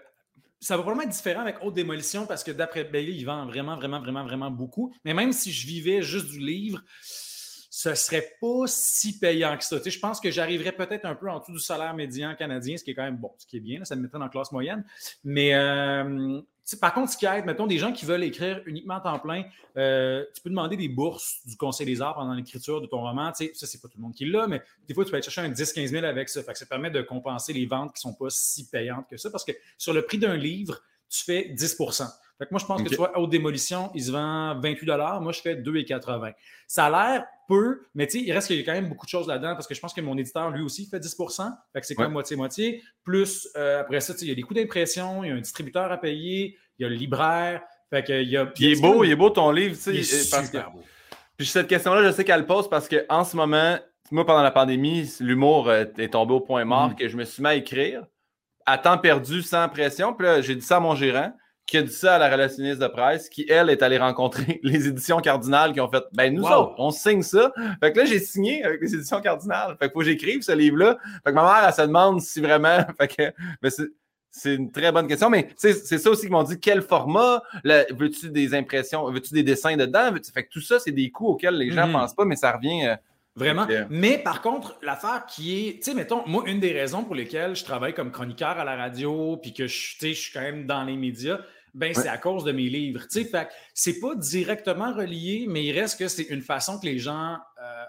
ça 0.59 0.77
va 0.77 0.83
probablement 0.83 1.09
être 1.09 1.15
différent 1.15 1.41
avec 1.41 1.57
Haute 1.63 1.73
Démolition 1.73 2.25
parce 2.25 2.43
que 2.43 2.51
d'après 2.51 2.83
Bailey, 2.83 3.13
il 3.13 3.25
vend 3.25 3.45
vraiment, 3.45 3.75
vraiment, 3.75 3.99
vraiment, 3.99 4.23
vraiment 4.23 4.51
beaucoup. 4.51 4.93
Mais 5.03 5.13
même 5.13 5.31
si 5.31 5.51
je 5.51 5.65
vivais 5.65 6.01
juste 6.01 6.27
du 6.27 6.39
livre, 6.39 6.81
ce 7.85 7.93
serait 7.93 8.37
pas 8.41 8.63
si 8.65 9.19
payant 9.19 9.55
que 9.57 9.63
ça. 9.63 9.77
Tu 9.77 9.83
sais, 9.83 9.91
je 9.91 9.99
pense 9.99 10.19
que 10.19 10.31
j'arriverais 10.31 10.71
peut-être 10.71 11.05
un 11.05 11.13
peu 11.13 11.29
en 11.29 11.39
dessous 11.39 11.51
du 11.51 11.59
salaire 11.59 11.93
médian 11.93 12.33
canadien, 12.35 12.77
ce 12.77 12.83
qui 12.83 12.91
est 12.91 12.95
quand 12.95 13.03
même 13.03 13.17
bon, 13.17 13.31
ce 13.37 13.45
qui 13.45 13.57
est 13.57 13.59
bien, 13.59 13.79
là, 13.79 13.85
ça 13.85 13.95
me 13.95 14.01
mettrait 14.01 14.17
dans 14.17 14.25
la 14.25 14.31
classe 14.31 14.51
moyenne. 14.51 14.83
Mais 15.23 15.53
euh, 15.53 16.41
par 16.81 16.95
contre, 16.95 17.11
ce 17.11 17.17
qui 17.17 17.27
aide, 17.27 17.45
mettons, 17.45 17.67
des 17.67 17.77
gens 17.77 17.91
qui 17.91 18.05
veulent 18.05 18.23
écrire 18.23 18.61
uniquement 18.65 18.95
à 18.95 19.01
temps 19.01 19.19
plein, 19.19 19.43
euh, 19.77 20.25
tu 20.33 20.41
peux 20.41 20.49
demander 20.49 20.75
des 20.77 20.87
bourses 20.87 21.41
du 21.45 21.55
Conseil 21.57 21.85
des 21.85 22.01
arts 22.01 22.15
pendant 22.15 22.33
l'écriture 22.33 22.81
de 22.81 22.87
ton 22.87 23.01
roman. 23.01 23.31
Tu 23.33 23.45
sais, 23.45 23.51
ça, 23.53 23.67
c'est 23.67 23.79
pas 23.79 23.87
tout 23.87 23.97
le 23.97 24.03
monde 24.03 24.15
qui 24.15 24.25
l'a, 24.25 24.47
mais 24.47 24.63
des 24.87 24.95
fois, 24.95 25.05
tu 25.05 25.11
peux 25.11 25.17
aller 25.17 25.23
chercher 25.23 25.41
un 25.41 25.51
10-15 25.51 25.87
000 25.87 26.05
avec 26.05 26.29
ça. 26.29 26.41
Fait 26.41 26.53
que 26.53 26.57
ça 26.57 26.65
permet 26.65 26.89
de 26.89 27.03
compenser 27.03 27.53
les 27.53 27.67
ventes 27.67 27.93
qui 27.93 28.01
sont 28.01 28.13
pas 28.13 28.29
si 28.29 28.67
payantes 28.67 29.07
que 29.07 29.17
ça. 29.17 29.29
Parce 29.29 29.45
que 29.45 29.51
sur 29.77 29.93
le 29.93 30.01
prix 30.01 30.17
d'un 30.17 30.37
livre, 30.37 30.81
tu 31.07 31.23
fais 31.23 31.49
10 31.49 31.77
Fait 32.37 32.45
que 32.45 32.49
moi, 32.51 32.59
je 32.59 32.65
pense 32.65 32.83
que 32.83 32.89
tu 32.89 32.95
vois, 32.95 33.17
haute 33.17 33.29
démolition, 33.29 33.91
il 33.95 34.03
se 34.03 34.11
vend 34.11 34.59
28 34.59 34.85
Moi, 35.21 35.31
je 35.31 35.39
fais 35.41 35.55
2,80 35.55 36.33
Ça 36.67 36.85
a 36.87 36.89
l'air 36.89 37.25
peu, 37.47 37.81
mais 37.93 38.05
il 38.05 38.31
reste 38.33 38.47
qu'il 38.47 38.57
y 38.57 38.59
a 38.59 38.63
quand 38.65 38.73
même 38.73 38.89
beaucoup 38.89 39.05
de 39.05 39.09
choses 39.09 39.27
là-dedans 39.27 39.53
parce 39.53 39.67
que 39.67 39.73
je 39.75 39.79
pense 39.79 39.93
que 39.93 40.01
mon 40.01 40.17
éditeur, 40.17 40.49
lui 40.49 40.61
aussi, 40.61 40.85
fait 40.87 40.99
10 40.99 41.15
Fait 41.73 41.79
que 41.81 41.85
c'est 41.87 41.97
Ouais. 41.97 42.03
comme 42.03 42.13
moitié-moitié. 42.13 42.81
Plus, 43.03 43.47
euh, 43.55 43.79
après 43.79 44.01
ça, 44.01 44.13
il 44.21 44.27
y 44.27 44.31
a 44.31 44.35
des 44.35 44.41
coûts 44.41 44.53
d'impression, 44.53 45.23
il 45.23 45.29
y 45.29 45.31
a 45.31 45.35
un 45.35 45.39
distributeur 45.39 45.89
à 45.91 45.97
payer, 45.97 46.57
il 46.77 46.83
y 46.83 46.85
a 46.85 46.89
le 46.89 46.95
libraire. 46.95 47.61
Fait 47.89 48.03
que 48.03 48.21
il 48.21 48.29
y 48.29 48.35
a. 48.37 48.51
Il 48.59 48.71
est 48.71 48.81
beau, 48.81 49.03
il 49.03 49.11
est 49.11 49.15
beau 49.15 49.29
ton 49.29 49.51
livre. 49.51 49.77
Il 49.87 49.95
est 49.99 50.29
parce 50.31 50.41
que- 50.49 50.57
super 50.57 50.71
beau. 50.71 50.81
Puis 51.37 51.45
cette 51.47 51.67
question-là, 51.67 52.03
je 52.03 52.11
sais 52.11 52.25
qu'elle 52.25 52.45
pose 52.45 52.69
parce 52.69 52.89
qu'en 52.89 53.23
ce 53.23 53.35
moment, 53.37 53.77
moi, 54.11 54.25
pendant 54.25 54.41
la 54.43 54.51
pandémie, 54.51 55.09
l'humour 55.19 55.69
euh, 55.69 55.85
est 55.97 56.09
tombé 56.13 56.33
au 56.33 56.39
point 56.41 56.65
mort 56.65 56.89
Mhm. 56.89 56.95
que 56.95 57.07
je 57.07 57.15
me 57.15 57.23
suis 57.23 57.41
mis 57.41 57.49
à 57.49 57.55
écrire 57.55 58.05
à 58.65 58.77
temps 58.77 58.97
perdu, 58.97 59.41
sans 59.43 59.69
pression. 59.69 60.13
Puis 60.13 60.25
là, 60.25 60.41
j'ai 60.41 60.55
dit 60.55 60.61
ça 60.65 60.77
à 60.77 60.79
mon 60.79 60.95
gérant, 60.95 61.31
qui 61.65 61.77
a 61.77 61.81
dit 61.81 61.91
ça 61.91 62.15
à 62.15 62.17
la 62.19 62.29
relationniste 62.29 62.79
de 62.79 62.87
presse, 62.87 63.27
qui, 63.29 63.45
elle, 63.49 63.69
est 63.71 63.81
allée 63.81 63.97
rencontrer 63.97 64.59
les 64.63 64.87
éditions 64.87 65.19
Cardinal 65.19 65.73
qui 65.73 65.81
ont 65.81 65.89
fait 65.89 66.03
Ben, 66.13 66.33
nous 66.33 66.43
Wow. 66.43 66.51
autres, 66.53 66.75
on 66.77 66.91
signe 66.91 67.23
ça. 67.23 67.51
Fait 67.81 67.91
que 67.91 67.99
là, 67.99 68.05
j'ai 68.05 68.19
signé 68.19 68.63
avec 68.63 68.81
les 68.81 68.93
éditions 68.93 69.19
Cardinal. 69.21 69.75
Fait 69.79 69.87
que 69.87 69.93
faut 69.93 69.99
que 69.99 70.05
j'écrive 70.05 70.41
ce 70.43 70.51
livre-là. 70.51 70.97
Fait 71.23 71.31
que 71.31 71.35
ma 71.35 71.43
mère, 71.43 71.63
elle 71.67 71.73
se 71.73 71.81
demande 71.81 72.21
si 72.21 72.39
vraiment. 72.41 72.77
Fait 72.99 73.07
que, 73.07 73.33
mais 73.61 73.69
c'est. 73.69 73.87
C'est 74.37 74.55
une 74.55 74.69
très 74.69 74.91
bonne 74.91 75.07
question, 75.07 75.29
mais 75.29 75.47
c'est 75.55 75.73
ça 75.97 76.09
aussi 76.09 76.23
qu'ils 76.23 76.31
m'ont 76.31 76.43
dit. 76.43 76.59
Quel 76.59 76.81
format? 76.81 77.41
Veux-tu 77.63 78.29
des 78.31 78.53
impressions? 78.53 79.09
Veux-tu 79.09 79.33
des 79.33 79.43
dessins 79.43 79.77
dedans? 79.77 80.11
Fait 80.33 80.43
que 80.43 80.49
tout 80.49 80.59
ça, 80.59 80.77
c'est 80.77 80.91
des 80.91 81.09
coûts 81.09 81.27
auxquels 81.27 81.55
les 81.55 81.71
gens 81.71 81.83
ne 81.83 81.93
Mhm. 81.93 81.93
pensent 81.93 82.13
pas, 82.15 82.25
mais 82.25 82.35
ça 82.35 82.51
revient. 82.51 82.85
euh, 82.85 82.95
Vraiment. 83.35 83.67
Mais 83.89 84.17
par 84.17 84.41
contre, 84.41 84.77
l'affaire 84.81 85.25
qui 85.25 85.67
est, 85.67 85.73
tu 85.75 85.83
sais, 85.83 85.93
mettons, 85.93 86.25
moi, 86.25 86.43
une 86.47 86.61
des 86.61 86.71
raisons 86.71 87.03
pour 87.03 87.15
lesquelles 87.15 87.55
je 87.55 87.65
travaille 87.65 87.93
comme 87.93 88.11
chroniqueur 88.11 88.57
à 88.57 88.63
la 88.63 88.77
radio, 88.77 89.37
puis 89.37 89.53
que 89.53 89.67
je, 89.67 89.75
suis 89.75 90.31
quand 90.33 90.41
même 90.41 90.65
dans 90.65 90.83
les 90.83 90.95
médias, 90.95 91.39
ben 91.73 91.93
c'est 91.93 92.07
à 92.07 92.17
cause 92.17 92.45
de 92.45 92.53
mes 92.53 92.69
livres. 92.69 93.01
Tu 93.11 93.25
sais, 93.25 93.47
c'est 93.73 93.99
pas 93.99 94.15
directement 94.15 94.93
relié, 94.93 95.45
mais 95.49 95.65
il 95.65 95.77
reste 95.77 95.99
que 95.99 96.07
c'est 96.07 96.29
une 96.29 96.41
façon 96.41 96.79
que 96.79 96.85
les 96.85 96.97
gens, 96.97 97.33
euh, 97.61 97.83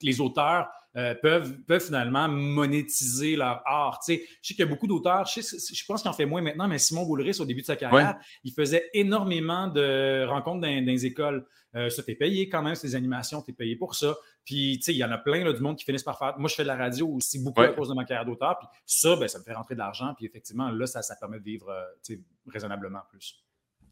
que 0.00 0.06
les 0.06 0.22
auteurs 0.22 0.70
euh, 0.96 1.14
peuvent, 1.14 1.58
peuvent 1.66 1.84
finalement 1.84 2.26
monétiser 2.26 3.36
leur 3.36 3.60
art. 3.66 4.00
Tu 4.02 4.14
sais, 4.14 4.22
je 4.40 4.48
sais 4.48 4.54
qu'il 4.54 4.64
y 4.64 4.68
a 4.68 4.70
beaucoup 4.70 4.86
d'auteurs, 4.86 5.26
je, 5.26 5.84
pense 5.86 6.00
qu'il 6.00 6.10
en 6.10 6.14
fait 6.14 6.24
moins 6.24 6.40
maintenant, 6.40 6.68
mais 6.68 6.78
Simon 6.78 7.04
Boulris, 7.04 7.36
au 7.38 7.44
début 7.44 7.60
de 7.60 7.66
sa 7.66 7.76
carrière, 7.76 8.16
il 8.44 8.52
faisait 8.54 8.88
énormément 8.94 9.68
de 9.68 10.24
rencontres 10.26 10.62
dans, 10.62 10.68
dans 10.68 10.86
les 10.86 11.04
écoles. 11.04 11.44
Euh, 11.74 11.90
ça, 11.90 12.02
t'es 12.02 12.14
payé 12.14 12.48
quand 12.48 12.62
même, 12.62 12.74
ces 12.74 12.94
animations, 12.94 13.42
t'es 13.42 13.52
payé 13.52 13.76
pour 13.76 13.94
ça. 13.94 14.16
Puis, 14.46 14.76
tu 14.78 14.84
sais, 14.84 14.92
il 14.94 14.96
y 14.98 15.04
en 15.04 15.10
a 15.10 15.18
plein 15.18 15.44
là, 15.44 15.52
du 15.52 15.60
monde 15.60 15.76
qui 15.76 15.84
finissent 15.84 16.02
par 16.04 16.16
faire. 16.18 16.38
Moi, 16.38 16.48
je 16.48 16.54
fais 16.54 16.62
de 16.62 16.68
la 16.68 16.76
radio 16.76 17.06
aussi 17.08 17.38
beaucoup 17.42 17.60
Ouais. 17.60 17.66
à 17.66 17.72
cause 17.72 17.88
de 17.90 17.94
ma 17.94 18.04
carrière 18.06 18.24
d'auteur. 18.24 18.56
Puis 18.58 18.68
ça, 18.86 19.14
ben, 19.16 19.28
ça 19.28 19.38
me 19.40 19.44
fait 19.44 19.52
rentrer 19.52 19.74
de 19.74 19.80
l'argent. 19.80 20.14
Puis 20.16 20.24
effectivement, 20.24 20.70
là, 20.70 20.86
ça, 20.86 21.02
ça 21.02 21.16
permet 21.16 21.38
de 21.40 21.44
vivre 21.44 21.68
euh, 21.68 21.82
tu 22.02 22.14
sais, 22.14 22.20
raisonnablement 22.50 23.00
plus. 23.10 23.42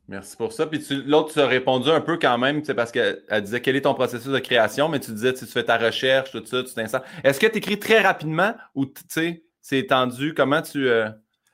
Merci 0.06 0.36
pour 0.36 0.52
ça. 0.52 0.66
Puis 0.66 0.84
l'autre, 1.06 1.32
tu 1.32 1.40
as 1.40 1.46
répondu 1.46 1.90
un 1.90 2.00
peu 2.00 2.18
quand 2.18 2.36
même, 2.38 2.60
tu 2.60 2.66
sais, 2.66 2.74
parce 2.74 2.92
qu'elle 2.92 3.22
elle 3.28 3.42
disait 3.42 3.60
quel 3.60 3.74
est 3.74 3.80
ton 3.82 3.94
processus 3.94 4.30
de 4.30 4.38
création, 4.38 4.88
mais 4.88 5.00
tu 5.00 5.10
disais 5.12 5.32
tu 5.34 5.46
fais 5.46 5.64
ta 5.64 5.76
recherche, 5.78 6.30
tout 6.30 6.44
ça, 6.44 6.62
tu 6.62 6.72
t'installes. 6.74 7.02
Est-ce 7.24 7.40
que 7.40 7.46
tu 7.46 7.58
écris 7.58 7.78
très 7.78 8.00
rapidement 8.00 8.54
ou 8.74 8.86
tu 8.86 9.02
sais, 9.08 9.44
c'est 9.60 9.78
étendu? 9.78 10.34
Comment 10.34 10.62
tu. 10.62 10.88
euh, 10.88 11.08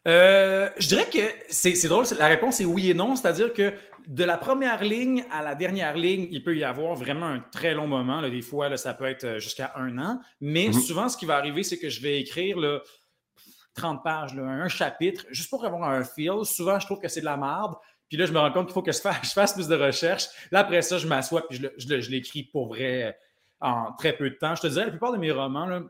Euh, 0.09 0.68
je 0.78 0.88
dirais 0.88 1.05
que 1.12 1.18
c'est 1.51 1.86
drôle. 1.86 2.07
La 2.18 2.26
réponse 2.28 2.59
est 2.61 2.64
oui 2.64 2.90
et 2.90 2.94
non. 2.94 3.14
C'est-à-dire 3.16 3.53
que 3.53 3.72
de 4.07 4.24
la 4.24 4.36
première 4.38 4.82
ligne 4.84 5.24
à 5.30 5.42
la 5.42 5.55
dernière 5.55 5.96
ligne, 5.96 6.28
il 6.30 6.42
peut 6.42 6.57
y 6.57 6.64
avoir 6.64 6.94
vraiment 6.94 7.26
un 7.26 7.40
très 7.40 7.74
long 7.74 7.86
moment. 7.86 8.20
là. 8.20 8.30
Des 8.30 8.42
fois, 8.42 8.68
là, 8.68 8.76
ça 8.76 8.94
peut 8.94 9.05
être 9.07 9.24
euh, 9.24 9.38
jusqu'à 9.38 9.72
un 9.76 9.98
an. 9.98 10.20
Mais 10.40 10.66
Mhm. 10.68 10.72
souvent, 10.74 11.09
ce 11.09 11.16
qui 11.16 11.26
va 11.26 11.36
arriver, 11.36 11.62
c'est 11.62 11.78
que 11.78 11.88
je 11.88 12.01
vais 12.01 12.20
écrire 12.20 12.59
là, 12.59 12.80
30 13.74 14.03
pages, 14.03 14.32
un 14.36 14.68
chapitre, 14.68 15.24
juste 15.30 15.48
pour 15.51 15.64
avoir 15.64 15.88
un 15.90 16.05
feel. 16.05 16.44
Souvent, 16.44 16.78
je 16.78 16.86
trouve 16.86 16.98
que 17.01 17.09
c'est 17.09 17.20
de 17.20 17.24
la 17.24 17.36
merde. 17.36 17.74
Puis 18.09 18.18
là, 18.18 18.26
je 18.26 18.32
me 18.32 18.38
rends 18.38 18.51
compte 18.53 18.66
qu'il 18.66 18.74
faut 18.74 18.82
que 18.82 18.92
je 18.92 19.01
fasse, 19.01 19.20
je 19.22 19.32
fasse 19.32 19.55
plus 19.55 19.68
de 19.68 19.76
recherches. 19.76 20.26
Là, 20.51 20.61
après 20.61 20.82
ça, 20.82 20.98
je 20.98 21.07
m'assois 21.07 21.46
puis 21.48 21.61
je 21.78 22.11
l'écris 22.11 22.42
pour 22.42 22.68
vrai 22.68 23.05
euh, 23.05 23.12
en 23.61 23.92
très 23.92 24.12
peu 24.16 24.28
de 24.30 24.34
temps. 24.34 24.55
Je 24.57 24.62
te 24.62 24.66
dirais, 24.66 24.84
la 24.86 24.90
plupart 24.90 25.12
de 25.12 25.18
mes 25.18 25.30
romans, 25.30 25.66
là, 25.66 25.82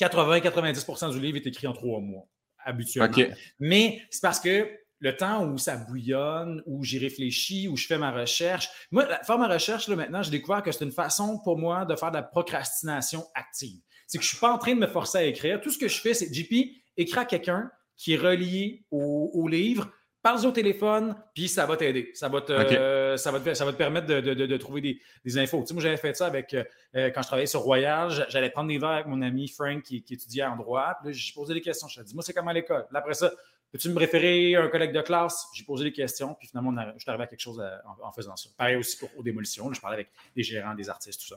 80-90% 0.00 1.10
du 1.12 1.20
livre 1.20 1.36
est 1.38 1.46
écrit 1.46 1.66
en 1.66 1.72
trois 1.72 2.00
mois, 2.00 2.26
habituellement. 2.64 3.12
Mais 3.58 4.00
c'est 4.10 4.22
parce 4.22 4.38
que 4.40 4.68
le 5.00 5.16
temps 5.16 5.46
où 5.46 5.58
ça 5.58 5.76
bouillonne, 5.76 6.62
où 6.66 6.82
j'y 6.84 6.98
réfléchis, 6.98 7.68
où 7.68 7.76
je 7.76 7.86
fais 7.86 7.98
ma 7.98 8.10
recherche. 8.10 8.68
Moi, 8.90 9.06
faire 9.24 9.38
ma 9.38 9.48
recherche, 9.48 9.88
là, 9.88 9.96
maintenant, 9.96 10.22
j'ai 10.22 10.30
découvert 10.30 10.62
que 10.62 10.72
c'est 10.72 10.84
une 10.84 10.92
façon 10.92 11.38
pour 11.44 11.56
moi 11.58 11.84
de 11.84 11.94
faire 11.96 12.10
de 12.10 12.16
la 12.16 12.22
procrastination 12.22 13.24
active. 13.34 13.80
C'est 14.06 14.18
que 14.18 14.24
je 14.24 14.28
ne 14.28 14.30
suis 14.34 14.40
pas 14.40 14.52
en 14.52 14.58
train 14.58 14.74
de 14.74 14.80
me 14.80 14.86
forcer 14.86 15.18
à 15.18 15.24
écrire. 15.24 15.60
Tout 15.60 15.70
ce 15.70 15.78
que 15.78 15.88
je 15.88 16.00
fais, 16.00 16.14
c'est 16.14 16.32
JP, 16.32 16.52
écrire 16.96 17.18
à 17.20 17.24
quelqu'un 17.24 17.70
qui 17.96 18.14
est 18.14 18.16
relié 18.16 18.84
au, 18.90 19.30
au 19.34 19.48
livre, 19.48 19.90
parle 20.22 20.44
au 20.46 20.50
téléphone, 20.50 21.14
puis 21.34 21.46
ça 21.48 21.64
va 21.66 21.76
t'aider. 21.76 22.10
Ça, 22.14 22.28
va 22.28 22.40
te, 22.40 22.52
euh, 22.52 23.16
ça, 23.16 23.30
va 23.30 23.38
te, 23.40 23.54
ça 23.54 23.64
va 23.64 23.72
te 23.72 23.76
permettre 23.76 24.06
de, 24.06 24.20
de- 24.20 24.34
de- 24.34 24.46
de 24.46 24.56
trouver 24.56 24.80
des, 24.80 25.00
des 25.24 25.38
infos. 25.38 25.60
Tu 25.60 25.68
sais, 25.68 25.74
moi, 25.74 25.82
j'avais 25.82 25.96
fait 25.96 26.14
ça 26.16 26.26
avec, 26.26 26.54
euh, 26.54 26.64
quand 27.10 27.22
je 27.22 27.26
travaillais 27.26 27.46
sur 27.46 27.60
Royal, 27.60 28.26
j'allais 28.28 28.50
prendre 28.50 28.68
des 28.68 28.78
verres 28.78 28.90
avec 28.90 29.06
mon 29.06 29.22
ami 29.22 29.48
Frank 29.48 29.82
qui, 29.82 30.02
qui 30.02 30.14
étudiait 30.14 30.44
en 30.44 30.56
droit. 30.56 30.94
Puis 31.00 31.08
là, 31.10 31.12
j'ai 31.12 31.32
posé 31.34 31.54
des 31.54 31.60
questions. 31.60 31.86
Je 31.88 32.00
lui 32.00 32.04
ai 32.04 32.08
dit, 32.08 32.14
moi, 32.14 32.22
c'est 32.24 32.32
comment 32.32 32.50
à 32.50 32.54
l'école? 32.54 32.86
Là, 32.90 32.98
après 32.98 33.14
ça, 33.14 33.30
peux-tu 33.72 33.88
me 33.90 33.98
référer 33.98 34.54
à 34.56 34.62
un 34.62 34.68
collègue 34.68 34.92
de 34.92 35.00
classe? 35.02 35.46
J'ai 35.54 35.64
posé 35.64 35.84
des 35.84 35.92
questions, 35.92 36.34
puis 36.34 36.48
finalement, 36.48 36.70
on 36.70 36.76
a- 36.78 36.92
je 36.94 37.00
suis 37.00 37.08
arrivé 37.10 37.24
à 37.24 37.26
quelque 37.26 37.40
chose 37.40 37.60
à- 37.60 37.82
en, 38.02 38.08
en 38.08 38.12
faisant 38.12 38.36
ça. 38.36 38.48
Pareil 38.56 38.76
aussi 38.76 38.96
pour 38.98 39.10
aux 39.16 39.22
démolitions. 39.22 39.68
là, 39.68 39.74
je 39.74 39.80
parlais 39.80 39.96
avec 39.96 40.10
des 40.34 40.42
gérants, 40.42 40.74
des 40.74 40.88
artistes, 40.88 41.20
tout 41.20 41.28
ça. 41.28 41.36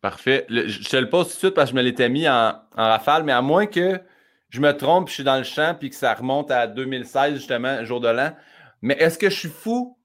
Parfait. 0.00 0.46
Le- 0.48 0.66
je 0.66 0.88
te 0.88 0.96
le 0.96 1.08
pose 1.10 1.26
tout 1.28 1.34
de 1.34 1.38
suite 1.38 1.54
parce 1.54 1.70
que 1.70 1.76
je 1.76 1.76
me 1.76 1.82
l'étais 1.82 2.08
mis 2.08 2.26
en, 2.28 2.32
en 2.76 2.88
rafale, 2.88 3.22
mais 3.24 3.32
à 3.32 3.42
moins 3.42 3.66
que 3.66 4.00
je 4.48 4.60
me 4.60 4.72
trompe, 4.72 5.06
puis 5.06 5.10
je 5.12 5.14
suis 5.16 5.24
dans 5.24 5.36
le 5.36 5.44
champ, 5.44 5.76
puis 5.78 5.90
que 5.90 5.96
ça 5.96 6.14
remonte 6.14 6.50
à 6.50 6.66
2016, 6.66 7.34
justement, 7.36 7.84
jour 7.84 8.00
de 8.00 8.08
l'an. 8.08 8.34
Mais 8.82 8.94
est-ce 8.94 9.18
que 9.18 9.28
je 9.28 9.36
suis 9.38 9.48
fou 9.50 9.98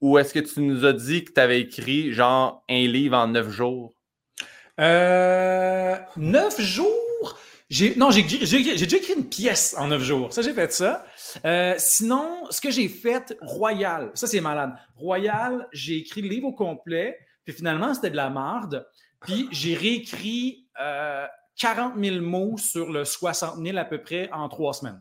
ou 0.00 0.18
est-ce 0.18 0.32
que 0.32 0.38
tu 0.38 0.60
nous 0.60 0.84
as 0.86 0.92
dit 0.92 1.24
que 1.24 1.32
tu 1.32 1.40
avais 1.40 1.60
écrit 1.60 2.12
genre 2.12 2.64
un 2.70 2.86
livre 2.86 3.16
en 3.16 3.26
neuf 3.26 3.50
jours? 3.50 3.92
Euh, 4.78 5.96
neuf 6.16 6.60
jours? 6.60 7.38
Non, 7.96 8.10
j'ai, 8.10 8.22
déjà 8.22 8.96
écrit 8.96 9.14
une 9.16 9.28
pièce 9.28 9.76
en 9.78 9.86
neuf 9.88 10.02
jours. 10.02 10.32
Ça, 10.32 10.42
j'ai 10.42 10.52
fait 10.52 10.72
ça. 10.72 11.04
Euh, 11.44 11.74
sinon, 11.78 12.46
ce 12.50 12.60
que 12.60 12.70
j'ai 12.70 12.88
fait, 12.88 13.36
Royal, 13.40 14.10
ça, 14.14 14.26
c'est 14.26 14.40
malade. 14.40 14.74
Royal, 14.96 15.68
j'ai 15.72 15.98
écrit 15.98 16.22
le 16.22 16.28
livre 16.28 16.48
au 16.48 16.52
complet, 16.52 17.16
puis 17.44 17.54
finalement, 17.54 17.94
c'était 17.94 18.10
de 18.10 18.16
la 18.16 18.28
marde. 18.28 18.86
Puis 19.24 19.48
j'ai 19.52 19.74
réécrit 19.74 20.66
euh, 20.80 21.26
40 21.58 21.94
000 21.96 22.20
mots 22.24 22.56
sur 22.58 22.90
le 22.90 23.04
60 23.04 23.64
000 23.64 23.78
à 23.78 23.84
peu 23.84 24.02
près 24.02 24.28
en 24.32 24.48
trois 24.48 24.72
semaines. 24.72 25.00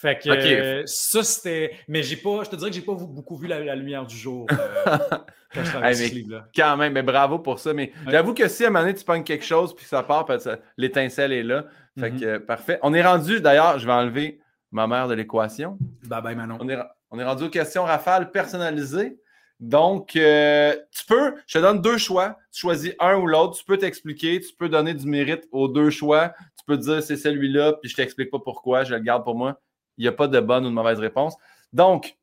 Fait 0.00 0.18
que 0.18 0.30
Ok. 0.30 0.38
euh, 0.46 0.82
ça, 0.86 1.22
c'était. 1.22 1.72
Mais 1.88 2.02
j'ai 2.02 2.16
pas, 2.16 2.42
je 2.44 2.50
te 2.50 2.56
dirais 2.56 2.70
que 2.70 2.76
j'ai 2.76 2.82
pas 2.82 2.94
beaucoup 2.94 3.36
vu 3.36 3.46
la, 3.46 3.60
la 3.60 3.76
lumière 3.76 4.06
du 4.06 4.16
jour 4.16 4.46
euh, 4.50 4.56
quand 5.54 5.62
je 5.64 5.70
travaillais 5.70 5.90
Hey, 5.90 5.96
sur 5.96 6.06
ce 6.08 6.12
mais- 6.14 6.18
livre-là. 6.20 6.46
Quand 6.56 6.76
même, 6.78 6.92
mais 6.94 7.02
bravo 7.02 7.38
pour 7.38 7.58
ça. 7.58 7.74
Mais 7.74 7.92
j'avoue 8.08 8.32
que 8.32 8.48
si 8.48 8.64
à 8.64 8.68
un 8.68 8.70
moment 8.70 8.84
donné, 8.84 8.94
tu 8.94 9.04
pognes 9.04 9.24
quelque 9.24 9.44
chose 9.44 9.74
puis 9.74 9.84
que 9.84 9.90
ça 9.90 10.02
part, 10.02 10.24
parce 10.24 10.44
que 10.44 10.50
ça- 10.52 10.58
l'étincelle 10.78 11.32
est 11.32 11.42
là. 11.42 11.66
Fait 11.98 12.10
Mhm. 12.12 12.20
que 12.20 12.24
euh, 12.24 12.40
parfait. 12.40 12.78
On 12.82 12.94
est 12.94 13.02
rendu, 13.04 13.40
d'ailleurs, 13.40 13.78
je 13.78 13.84
vais 13.86 13.92
enlever 13.92 14.40
ma 14.72 14.86
mère 14.86 15.06
de 15.06 15.12
l'équation. 15.14 15.76
Bye 16.06 16.22
bye, 16.22 16.34
Manon. 16.36 16.56
On 16.60 16.68
est, 16.70 16.78
on 17.10 17.18
est 17.18 17.24
rendu 17.24 17.44
aux 17.44 17.50
questions 17.50 17.84
rafales 17.84 18.30
personnalisées. 18.30 19.18
Donc, 19.58 20.16
euh, 20.16 20.74
tu 20.90 21.04
peux, 21.04 21.34
je 21.46 21.58
te 21.58 21.62
donne 21.62 21.82
deux 21.82 21.98
choix. 21.98 22.38
Tu 22.50 22.60
choisis 22.60 22.94
un 22.98 23.16
ou 23.16 23.26
l'autre. 23.26 23.58
Tu 23.58 23.64
peux 23.64 23.76
t'expliquer. 23.76 24.40
Tu 24.40 24.54
peux 24.58 24.70
donner 24.70 24.94
du 24.94 25.06
mérite 25.06 25.46
aux 25.52 25.68
deux 25.68 25.90
choix. 25.90 26.32
Tu 26.56 26.64
peux 26.66 26.78
dire 26.78 27.02
c'est 27.02 27.16
celui-là, 27.18 27.74
puis 27.74 27.90
je 27.90 27.96
t'explique 27.96 28.30
pas 28.30 28.38
pourquoi. 28.38 28.84
Je 28.84 28.94
le 28.94 29.00
garde 29.00 29.22
pour 29.24 29.34
moi. 29.34 29.60
Il 30.00 30.04
n'y 30.04 30.08
a 30.08 30.12
pas 30.12 30.28
de 30.28 30.40
bonne 30.40 30.64
ou 30.64 30.70
de 30.70 30.74
mauvaise 30.74 30.98
réponse. 30.98 31.36
Donc, 31.74 32.16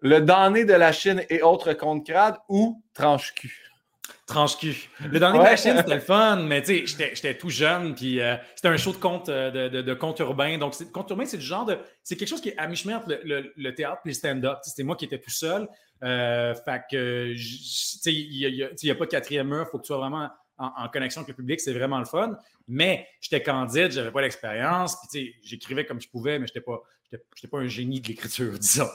le 0.00 0.20
damné 0.20 0.64
de 0.64 0.72
la 0.72 0.90
Chine 0.90 1.22
et 1.30 1.40
autres 1.40 1.72
comptes 1.72 2.04
crades 2.04 2.38
ou 2.48 2.82
tranche-cul? 2.94 3.70
Tranche-cul. 4.26 4.88
Le 5.08 5.20
dernier 5.20 5.38
de 5.38 5.44
la 5.44 5.56
Chine, 5.56 5.74
c'était 5.76 5.94
le 5.94 6.00
fun, 6.00 6.42
mais 6.42 6.62
tu 6.62 6.84
sais, 6.88 7.14
j'étais 7.14 7.38
tout 7.38 7.48
jeune, 7.48 7.94
puis 7.94 8.20
euh, 8.20 8.34
c'était 8.56 8.66
un 8.66 8.76
show 8.76 8.90
de 8.90 8.96
conte, 8.96 9.28
euh, 9.28 9.68
de, 9.68 9.82
de, 9.82 9.94
conte 9.94 10.18
urbain. 10.18 10.58
Donc, 10.58 10.74
conte 10.90 11.08
urbain, 11.10 11.26
c'est 11.26 11.38
du 11.38 11.46
genre 11.46 11.64
de. 11.64 11.78
C'est 12.02 12.16
quelque 12.16 12.28
chose 12.28 12.40
qui 12.40 12.48
est 12.48 12.58
à 12.58 12.66
mi-chemin 12.66 12.96
entre 12.96 13.16
le, 13.24 13.52
le, 13.54 13.74
théâtre 13.76 14.00
et 14.04 14.08
le 14.08 14.14
stand-up. 14.14 14.58
C'était 14.62 14.82
moi 14.82 14.96
qui 14.96 15.04
étais 15.04 15.20
tout 15.20 15.30
seul. 15.30 15.68
Euh, 16.02 16.56
fait 16.56 16.82
que, 16.90 17.32
tu 17.34 17.38
sais, 17.40 18.12
il 18.12 18.68
n'y 18.82 18.90
a, 18.90 18.94
pas 18.96 19.04
de 19.04 19.10
quatrième 19.10 19.46
mur, 19.46 19.64
il 19.68 19.70
faut 19.70 19.78
que 19.78 19.84
tu 19.84 19.88
sois 19.88 19.98
vraiment 19.98 20.28
en, 20.60 20.88
connexion 20.88 21.22
avec 21.22 21.28
le 21.28 21.34
public, 21.34 21.60
c'est 21.60 21.72
vraiment 21.72 21.98
le 21.98 22.04
fun. 22.04 22.36
Mais 22.68 23.06
j'étais 23.20 23.42
candide, 23.42 23.90
j'avais 23.90 24.10
pas 24.10 24.20
l'expérience, 24.20 24.96
puis 25.10 25.34
j'écrivais 25.42 25.86
comme 25.86 26.00
je 26.00 26.08
pouvais, 26.08 26.38
mais 26.38 26.46
j'étais 26.46 26.60
pas, 26.60 26.82
pas 27.50 27.58
un 27.58 27.66
génie 27.66 28.00
de 28.00 28.08
l'écriture, 28.08 28.52
disons. 28.58 28.88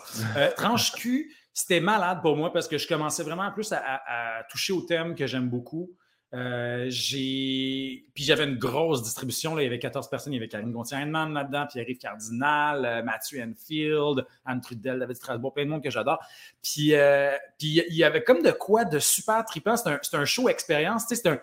Tranche-cul, 0.55 1.33
c'était 1.53 1.79
malade 1.79 2.21
pour 2.21 2.35
moi 2.35 2.51
parce 2.53 2.67
que 2.67 2.77
je 2.77 2.87
commençais 2.87 3.23
vraiment 3.23 3.51
plus 3.51 3.71
à, 3.71 4.43
toucher 4.49 4.73
au 4.73 4.81
thème 4.81 5.15
que 5.15 5.25
j'aime 5.25 5.49
beaucoup. 5.49 5.95
Euh, 6.35 6.85
j'ai... 6.89 8.03
Puis 8.13 8.25
j'avais 8.25 8.43
une 8.43 8.57
grosse 8.57 9.01
distribution. 9.01 9.57
Il 9.57 9.63
y 9.63 9.67
avait 9.67 9.79
14 9.79 10.09
personnes. 10.09 10.33
Il 10.33 10.35
y 10.35 10.39
avait 10.39 10.49
Karine 10.49 10.71
Gontier-Heinemann 10.71 11.33
là-dedans, 11.33 11.65
Pierre-Yves 11.67 11.97
Cardinal, 11.97 12.85
euh, 12.85 13.03
Mathieu 13.03 13.41
Enfield, 13.41 14.25
Anne 14.45 14.59
Trudel, 14.59 14.99
David 14.99 15.15
Strasbourg, 15.15 15.53
plein 15.53 15.63
de 15.63 15.69
monde 15.69 15.83
que 15.83 15.89
j'adore. 15.89 16.19
Puis, 16.61 16.93
euh, 16.93 17.31
puis 17.57 17.83
il 17.87 17.95
y 17.95 18.03
avait 18.03 18.23
comme 18.23 18.41
de 18.41 18.51
quoi 18.51 18.83
de 18.83 18.99
super 18.99 19.45
trippant. 19.45 19.77
C'est 19.77 19.89
un, 19.89 19.99
un 20.19 20.25
show 20.25 20.49
expérience. 20.49 21.05
Un... 21.25 21.39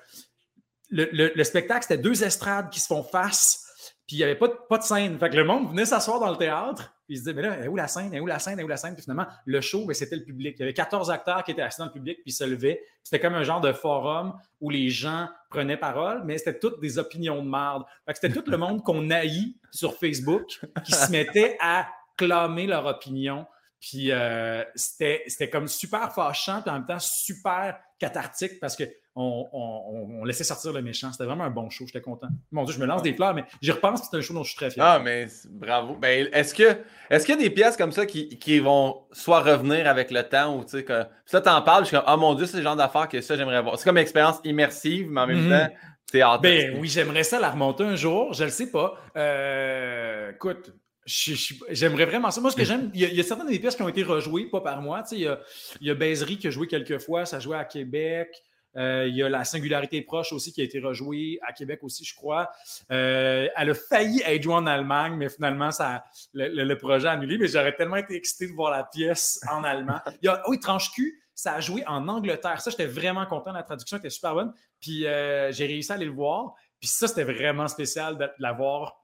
le, 0.90 1.08
le, 1.12 1.32
le, 1.34 1.44
spectacle, 1.44 1.86
c'était 1.88 2.02
deux 2.02 2.22
estrades 2.22 2.68
qui 2.70 2.80
se 2.80 2.86
font 2.86 3.02
face. 3.02 3.92
Puis 4.06 4.16
il 4.16 4.18
n'y 4.18 4.24
avait 4.24 4.36
pas 4.36 4.48
de, 4.48 4.56
pas 4.68 4.76
de 4.76 4.82
scène. 4.82 5.18
Fait 5.18 5.30
que 5.30 5.36
le 5.36 5.44
monde 5.44 5.70
venait 5.70 5.86
s'asseoir 5.86 6.20
dans 6.20 6.30
le 6.30 6.36
théâtre. 6.36 6.92
Puis 7.12 7.18
il 7.18 7.24
se 7.24 7.24
disait, 7.24 7.34
mais 7.34 7.42
là, 7.42 7.62
est 7.62 7.68
où 7.68 7.76
la 7.76 7.88
scène? 7.88 8.14
Est 8.14 8.20
où 8.20 8.26
la 8.26 8.38
scène? 8.38 8.58
Est 8.58 8.62
où 8.62 8.68
la 8.68 8.78
scène? 8.78 8.94
Puis 8.94 9.02
finalement, 9.02 9.26
le 9.44 9.60
show, 9.60 9.84
ben, 9.84 9.92
c'était 9.92 10.16
le 10.16 10.24
public. 10.24 10.56
Il 10.56 10.60
y 10.60 10.62
avait 10.62 10.72
14 10.72 11.10
acteurs 11.10 11.44
qui 11.44 11.50
étaient 11.50 11.60
assis 11.60 11.78
dans 11.78 11.84
le 11.84 11.92
public, 11.92 12.16
puis 12.22 12.30
ils 12.30 12.32
se 12.32 12.44
levaient. 12.44 12.82
C'était 13.02 13.20
comme 13.20 13.34
un 13.34 13.42
genre 13.42 13.60
de 13.60 13.70
forum 13.74 14.32
où 14.62 14.70
les 14.70 14.88
gens 14.88 15.28
prenaient 15.50 15.76
parole, 15.76 16.22
mais 16.24 16.38
c'était 16.38 16.58
toutes 16.58 16.80
des 16.80 16.96
opinions 16.96 17.42
de 17.44 17.50
merde. 17.50 17.82
C'était 18.14 18.30
tout 18.30 18.50
le 18.50 18.56
monde 18.56 18.82
qu'on 18.82 19.10
haït 19.10 19.58
sur 19.70 19.94
Facebook 19.98 20.58
qui 20.86 20.92
se 20.92 21.12
mettait 21.12 21.58
à 21.60 21.86
clamer 22.16 22.66
leur 22.66 22.86
opinion. 22.86 23.46
Puis 23.82 24.12
euh, 24.12 24.62
c'était 24.76 25.50
comme 25.50 25.66
super 25.66 26.14
fâchant, 26.14 26.62
puis 26.62 26.70
en 26.70 26.74
même 26.74 26.86
temps 26.86 27.00
super 27.00 27.80
cathartique 27.98 28.60
parce 28.60 28.76
que 28.76 28.84
on, 29.14 30.24
laissait 30.24 30.44
sortir 30.44 30.72
le 30.72 30.80
méchant. 30.82 31.10
C'était 31.12 31.24
vraiment 31.24 31.44
un 31.44 31.50
bon 31.50 31.68
show. 31.68 31.84
J'étais 31.86 32.00
content. 32.00 32.28
Mon 32.52 32.64
Dieu, 32.64 32.74
je 32.74 32.80
me 32.80 32.86
lance 32.86 33.02
des 33.02 33.12
fleurs, 33.12 33.34
mais 33.34 33.44
j'y 33.60 33.72
repense. 33.72 34.08
C'est 34.08 34.16
un 34.16 34.20
show 34.20 34.32
dont 34.34 34.44
je 34.44 34.50
suis 34.50 34.56
très 34.56 34.70
fier. 34.70 34.84
Ah, 34.84 35.00
mais 35.00 35.26
bravo. 35.50 35.96
Ben, 35.96 36.28
est-ce 36.32 36.54
que 36.54 36.78
est-ce 37.10 37.26
qu'il 37.26 37.34
y 37.34 37.38
a 37.38 37.42
des 37.42 37.50
pièces 37.50 37.76
comme 37.76 37.92
ça 37.92 38.06
qui, 38.06 38.60
vont 38.60 39.02
soit 39.10 39.40
revenir 39.40 39.88
avec 39.88 40.12
le 40.12 40.22
temps 40.22 40.56
ou 40.56 40.62
tu 40.62 40.70
sais 40.70 40.84
que 40.84 41.04
ça 41.26 41.40
t'en 41.40 41.60
parles, 41.62 41.82
je 41.82 41.88
suis 41.88 41.96
comme 41.96 42.06
oh 42.06 42.16
mon 42.16 42.34
Dieu, 42.34 42.46
c'est 42.46 42.58
le 42.58 42.62
genre 42.62 42.76
d'affaires 42.76 43.08
que 43.08 43.20
ça 43.20 43.36
j'aimerais 43.36 43.60
voir. 43.62 43.78
C'est 43.78 43.84
comme 43.84 43.96
une 43.96 44.02
expérience 44.02 44.40
immersive, 44.44 45.10
mais 45.10 45.20
en 45.20 45.26
même 45.26 45.44
mhm. 45.44 45.50
temps 45.50 45.74
théâtre. 46.10 46.42
Ben 46.42 46.78
oui, 46.78 46.88
j'aimerais 46.88 47.24
ça 47.24 47.40
la 47.40 47.50
remonter 47.50 47.82
un 47.82 47.96
jour. 47.96 48.32
Je 48.32 48.44
le 48.44 48.50
sais 48.50 48.70
pas. 48.70 48.94
Euh, 49.16 50.30
écoute, 50.30 50.72
J'aimerais 51.04 52.04
vraiment 52.04 52.30
ça. 52.30 52.40
Moi, 52.40 52.50
ce 52.50 52.56
que 52.56 52.64
j'aime, 52.64 52.90
il, 52.94 53.00
y, 53.00 53.20
a 53.20 53.22
certaines 53.24 53.48
des 53.48 53.58
pièces 53.58 53.74
qui 53.74 53.82
ont 53.82 53.88
été 53.88 54.02
rejouées, 54.02 54.46
pas 54.46 54.60
par 54.60 54.80
moi. 54.80 55.02
il 55.10 55.18
y 55.18 55.26
a, 55.26 55.40
y 55.80 55.90
a 55.90 55.94
Baiserie 55.94 56.38
qui 56.38 56.46
a 56.46 56.50
joué 56.50 56.68
quelques 56.68 56.98
fois, 56.98 57.26
ça 57.26 57.40
jouait 57.40 57.56
à 57.56 57.64
Québec. 57.64 58.30
Euh, 58.76 59.06
il 59.06 59.14
y 59.14 59.22
a 59.22 59.28
la 59.28 59.44
singularité 59.44 60.00
proche 60.02 60.32
aussi 60.32 60.52
qui 60.52 60.60
a 60.60 60.64
été 60.64 60.78
rejouée 60.80 61.38
à 61.42 61.52
Québec 61.52 61.80
aussi, 61.82 62.04
je 62.04 62.14
crois. 62.14 62.50
Euh, 62.90 63.48
elle 63.54 63.70
a 63.70 63.74
failli 63.74 64.22
être 64.24 64.42
jouée 64.42 64.54
en 64.54 64.66
Allemagne, 64.66 65.14
mais 65.16 65.28
finalement, 65.28 65.70
ça, 65.70 66.04
le, 66.32 66.74
projet 66.74 67.08
a 67.08 67.12
annulé. 67.12 67.36
Mais 67.36 67.48
j'aurais 67.48 67.74
tellement 67.74 67.96
été 67.96 68.14
excité 68.14 68.46
de 68.46 68.52
voir 68.52 68.70
la 68.70 68.84
pièce 68.84 69.40
en 69.50 69.64
allemand. 69.64 70.00
Il 70.22 70.26
y 70.26 70.28
a, 70.28 70.42
oui, 70.48 70.58
Tranche 70.58 70.90
Q, 70.92 71.20
ça 71.34 71.54
a 71.54 71.60
joué 71.60 71.84
en 71.86 72.08
Angleterre. 72.08 72.60
Ça, 72.60 72.70
j'étais 72.70 72.86
vraiment 72.86 73.26
content. 73.26 73.52
La 73.52 73.62
traduction 73.62 73.98
était 73.98 74.10
super 74.10 74.34
bonne. 74.34 74.52
Puis 74.80 75.06
euh, 75.06 75.52
j'ai 75.52 75.66
réussi 75.66 75.92
à 75.92 75.96
aller 75.96 76.06
le 76.06 76.12
voir. 76.12 76.54
Puis 76.80 76.88
ça, 76.88 77.08
c'était 77.08 77.24
vraiment 77.24 77.68
spécial 77.68 78.16
de 78.16 78.28
la 78.38 78.52
voir 78.52 79.01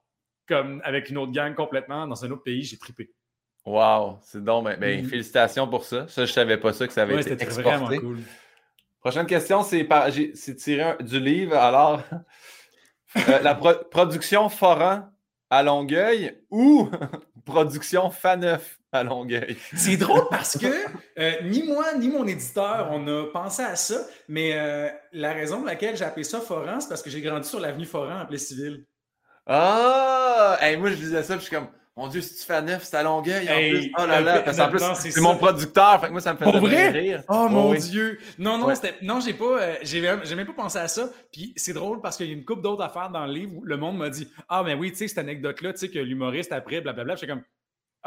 comme 0.48 0.80
avec 0.84 1.10
une 1.10 1.18
autre 1.18 1.32
gang 1.32 1.54
complètement 1.54 2.06
dans 2.06 2.24
un 2.24 2.30
autre 2.30 2.42
pays. 2.42 2.62
J'ai 2.62 2.78
trippé. 2.78 3.10
Wow, 3.66 4.18
c'est 4.22 4.42
donc, 4.42 4.64
ben, 4.64 4.80
ben 4.80 5.04
mm-hmm. 5.04 5.08
félicitations 5.08 5.68
pour 5.68 5.84
ça. 5.84 6.08
Ça, 6.08 6.24
je 6.24 6.32
savais 6.32 6.56
pas 6.56 6.72
ça 6.72 6.86
que 6.86 6.92
ça 6.92 7.02
avait 7.02 7.20
été 7.20 7.32
exporté. 7.32 7.62
vraiment 7.62 7.88
cool. 7.88 8.18
Prochaine 9.00 9.26
question, 9.26 9.62
c'est 9.62 9.84
par... 9.84 10.08
tiré 10.10 10.96
du 11.00 11.20
livre. 11.20 11.54
Alors, 11.56 12.02
euh, 13.16 13.38
la 13.42 13.54
production 13.54 14.48
Foran 14.48 15.10
à 15.50 15.62
Longueuil 15.62 16.38
ou 16.50 16.90
production 17.44 18.10
Faneuf 18.10 18.78
à 18.90 19.04
Longueuil? 19.04 19.56
C'est 19.74 19.96
drôle 19.96 20.26
parce 20.30 20.56
que 20.58 20.66
euh, 21.18 21.42
ni 21.42 21.62
moi 21.62 21.94
ni 21.94 22.08
mon 22.08 22.26
éditeur, 22.26 22.88
on 22.90 23.06
a 23.06 23.26
pensé 23.32 23.62
à 23.62 23.76
ça, 23.76 24.06
mais 24.28 24.52
euh, 24.54 24.88
la 25.12 25.32
raison 25.32 25.58
pour 25.58 25.66
laquelle 25.66 25.96
j'ai 25.96 26.04
appelé 26.04 26.24
ça 26.24 26.40
Foran, 26.40 26.80
c'est 26.80 26.88
parce 26.88 27.02
que 27.02 27.10
j'ai 27.10 27.20
grandi 27.20 27.48
sur 27.48 27.60
l'avenue 27.60 27.86
Foran 27.86 28.26
en 28.30 28.36
civil. 28.36 28.84
Ah! 29.48 30.58
moi, 30.78 30.90
je 30.90 30.96
disais 30.96 31.22
ça, 31.22 31.34
puis 31.34 31.44
je 31.44 31.48
suis 31.48 31.56
comme, 31.56 31.68
mon 31.98 32.06
Dieu, 32.06 32.20
si 32.20 32.36
tu 32.36 32.44
fais 32.44 32.62
neuf, 32.62 32.84
c'est 32.84 32.96
à 32.96 33.02
Longueuil. 33.02 33.48
en 33.50 33.56
plus. 33.56 33.92
Oh 33.98 34.06
là 34.06 34.20
là. 34.20 34.40
Parce 34.42 34.60
en 34.60 34.68
plus, 34.68 34.80
c'est 34.94 35.20
mon 35.20 35.36
producteur. 35.36 36.00
Fait 36.00 36.06
que 36.06 36.12
moi, 36.12 36.20
ça 36.20 36.32
me 36.32 36.38
fait 36.38 36.44
vrai? 36.44 36.90
rire. 36.90 37.24
Oh 37.28 37.48
mon 37.50 37.74
Dieu. 37.74 38.20
Non, 38.38 38.56
non, 38.56 38.72
c'était, 38.72 38.94
non, 39.02 39.18
j'ai 39.18 39.34
pas, 39.34 39.60
euh, 39.60 39.74
j'ai, 39.82 40.00
même 40.00 40.46
pas 40.46 40.52
pensé 40.52 40.78
à 40.78 40.86
ça. 40.86 41.10
Puis 41.32 41.52
c'est 41.56 41.72
drôle 41.72 42.00
parce 42.00 42.16
qu'il 42.16 42.26
y 42.26 42.30
a 42.30 42.34
une 42.34 42.44
couple 42.44 42.62
d'autres 42.62 42.84
affaires 42.84 43.10
dans 43.10 43.26
le 43.26 43.32
livre 43.32 43.52
où 43.56 43.64
le 43.64 43.76
monde 43.76 43.98
m'a 43.98 44.10
dit, 44.10 44.30
ah, 44.48 44.62
mais 44.64 44.74
oui, 44.74 44.92
tu 44.92 44.98
sais, 44.98 45.08
cette 45.08 45.18
anecdote-là, 45.18 45.72
tu 45.72 45.80
sais, 45.80 45.88
que 45.88 45.98
l'humoriste 45.98 46.52
après, 46.52 46.80
blablabla. 46.80 47.16
J'étais 47.16 47.26
comme, 47.26 47.42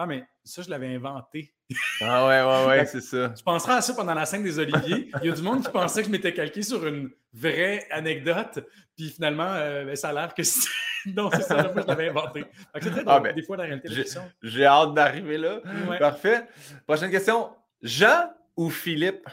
ah, 0.02 0.08
mais 0.08 0.24
ça, 0.44 0.62
je 0.62 0.70
l'avais 0.70 0.94
inventé. 0.96 1.54
Ah 2.02 2.28
ouais, 2.28 2.42
ouais, 2.42 2.68
ouais, 2.68 2.86
c'est 2.86 3.02
ça. 3.02 3.34
Je 3.38 3.44
penserai 3.44 3.74
à 3.74 3.82
ça 3.82 3.94
pendant 3.94 4.14
la 4.14 4.26
scène 4.26 4.44
des 4.44 4.58
Oliviers. 4.58 5.10
Il 5.22 5.28
y 5.28 5.32
a 5.32 5.36
du 5.36 5.42
monde 5.42 5.64
qui 5.64 5.72
pensait 5.72 6.02
que 6.02 6.08
je 6.08 6.12
m'étais 6.12 6.34
calqué 6.34 6.64
sur 6.64 6.86
une 6.88 7.12
vraie 7.34 7.88
anecdote. 7.92 8.66
Puis 8.98 9.10
finalement, 9.10 9.54
euh, 9.54 9.86
ben, 9.86 9.96
ça 9.96 10.10
a 10.10 10.14
l'air 10.14 10.34
que 10.34 10.42
non, 11.16 11.30
c'est 11.32 11.44
ça, 11.44 11.72
moi, 11.72 11.84
je 11.84 11.88
l'avais 11.88 12.10
inventé. 12.10 12.46
C'est 12.82 12.90
très 12.90 13.04
ah, 13.06 13.20
ben, 13.20 13.36
des 13.36 13.44
fois, 13.44 13.58
la 13.58 13.64
réalité 13.64 13.90
J'ai 14.42 14.66
hâte 14.66 14.94
d'arriver 14.94 15.38
là. 15.38 15.62
Parfait. 16.00 16.48
Prochaine 16.88 17.12
question. 17.12 17.50
Jean 17.82 18.32
ou 18.58 18.70
Philippe? 18.70 19.28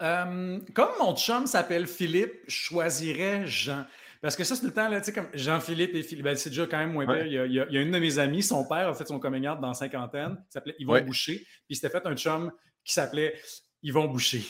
Euh, 0.00 0.60
comme 0.74 0.90
mon 1.00 1.16
chum 1.16 1.46
s'appelle 1.46 1.88
Philippe, 1.88 2.34
je 2.46 2.54
choisirais 2.54 3.46
Jean. 3.46 3.84
Parce 4.20 4.34
que 4.34 4.44
ça, 4.44 4.56
c'est 4.56 4.66
le 4.66 4.72
temps, 4.72 4.88
là, 4.88 5.00
tu 5.00 5.06
sais, 5.06 5.12
comme 5.12 5.28
Jean-Philippe 5.32 5.94
et 5.94 6.02
Philippe, 6.02 6.24
ben, 6.24 6.36
c'est 6.36 6.50
déjà 6.50 6.66
quand 6.66 6.78
même 6.78 6.92
moins 6.92 7.06
pire. 7.06 7.24
Il, 7.24 7.52
y 7.52 7.60
a, 7.60 7.80
une 7.80 7.92
de 7.92 7.98
mes 7.98 8.18
amies, 8.18 8.42
son 8.42 8.66
père 8.66 8.88
a 8.88 8.94
fait 8.94 9.06
son 9.06 9.20
coming 9.20 9.46
out 9.46 9.60
dans 9.60 9.74
cinquantaine, 9.74 10.36
il 10.38 10.52
s'appelait 10.52 10.74
Yvon 10.78 11.00
Boucher, 11.02 11.36
puis 11.36 11.46
il 11.70 11.76
s'était 11.76 11.90
fait 11.90 12.04
un 12.04 12.16
chum 12.16 12.50
qui 12.84 12.92
s'appelait 12.92 13.34
ils 13.82 13.92
vont 13.92 14.06
boucher. 14.06 14.42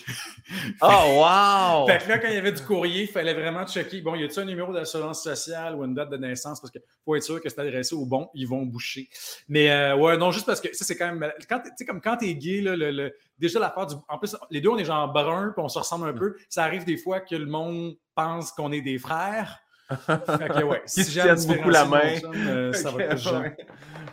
oh, 0.80 0.86
wow! 0.86 1.86
fait 1.86 2.04
que 2.04 2.08
là, 2.08 2.18
quand 2.18 2.28
il 2.28 2.34
y 2.34 2.38
avait 2.38 2.52
du 2.52 2.62
courrier, 2.62 3.02
il 3.02 3.08
fallait 3.08 3.34
vraiment 3.34 3.66
checker. 3.66 4.00
Bon, 4.00 4.14
y 4.14 4.24
a-t-il 4.24 4.40
un 4.40 4.44
numéro 4.46 4.72
d'assurance 4.72 5.22
sociale 5.22 5.74
ou 5.74 5.84
une 5.84 5.94
date 5.94 6.10
de 6.10 6.16
naissance? 6.16 6.60
Parce 6.60 6.70
qu'il 6.70 6.80
faut 7.04 7.14
être 7.14 7.22
sûr 7.22 7.40
que 7.40 7.48
c'est 7.48 7.60
adressé 7.60 7.94
au 7.94 8.06
bon, 8.06 8.30
ils 8.34 8.48
vont 8.48 8.62
boucher. 8.62 9.08
Mais 9.48 9.70
euh, 9.70 9.96
ouais, 9.96 10.16
non, 10.16 10.30
juste 10.30 10.46
parce 10.46 10.60
que 10.60 10.74
ça, 10.74 10.84
c'est 10.84 10.96
quand 10.96 11.12
même. 11.12 11.30
Quand, 11.48 11.60
tu 11.60 11.70
sais, 11.76 11.84
comme 11.84 12.00
quand 12.00 12.16
t'es 12.16 12.34
gay, 12.34 12.62
là, 12.62 12.74
le, 12.74 13.14
déjà 13.38 13.58
l'affaire 13.58 13.86
du. 13.86 13.96
En 14.08 14.18
plus, 14.18 14.34
les 14.50 14.60
deux, 14.60 14.70
on 14.70 14.78
est 14.78 14.84
genre 14.84 15.12
brun, 15.12 15.52
puis 15.54 15.62
on 15.62 15.68
se 15.68 15.78
ressemble 15.78 16.08
un 16.08 16.14
peu. 16.14 16.36
Ça 16.48 16.64
arrive 16.64 16.84
des 16.84 16.96
fois 16.96 17.20
que 17.20 17.34
le 17.34 17.46
monde 17.46 17.96
pense 18.14 18.50
qu'on 18.52 18.72
est 18.72 18.82
des 18.82 18.98
frères. 18.98 19.60
fait 19.88 20.48
que 20.48 20.64
ouais, 20.64 20.82
si 20.86 21.10
j'aime 21.10 21.42
beaucoup 21.46 21.70
la 21.70 21.84
main, 21.84 22.14
euh, 22.34 22.72
ça 22.72 22.90
va 22.90 23.04
être 23.04 23.16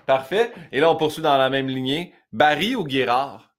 Parfait. 0.05 0.51
Et 0.71 0.79
là, 0.79 0.91
on 0.91 0.95
poursuit 0.97 1.23
dans 1.23 1.37
la 1.37 1.49
même 1.49 1.67
lignée. 1.67 2.13
Barry 2.31 2.75
ou 2.75 2.83
Guérard? 2.83 3.54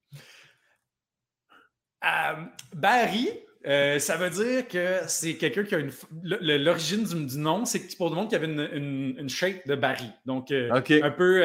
Euh, 2.05 2.45
Barry, 2.75 3.29
euh, 3.67 3.99
ça 3.99 4.17
veut 4.17 4.31
dire 4.31 4.69
que 4.69 5.01
c'est 5.09 5.37
quelqu'un 5.37 5.65
qui 5.65 5.75
a 5.75 5.79
une. 5.79 5.91
L'origine 6.23 7.03
du, 7.05 7.39
nom, 7.39 7.65
c'est 7.65 7.97
pour 7.97 8.11
le 8.11 8.15
monde 8.15 8.29
qui 8.29 8.37
avait 8.37 8.47
une, 8.47 9.17
une, 9.19 9.29
shape 9.29 9.67
de 9.67 9.75
Barry. 9.75 10.11
Donc, 10.25 10.51
euh, 10.51 10.71
un 10.73 11.11
peu 11.11 11.43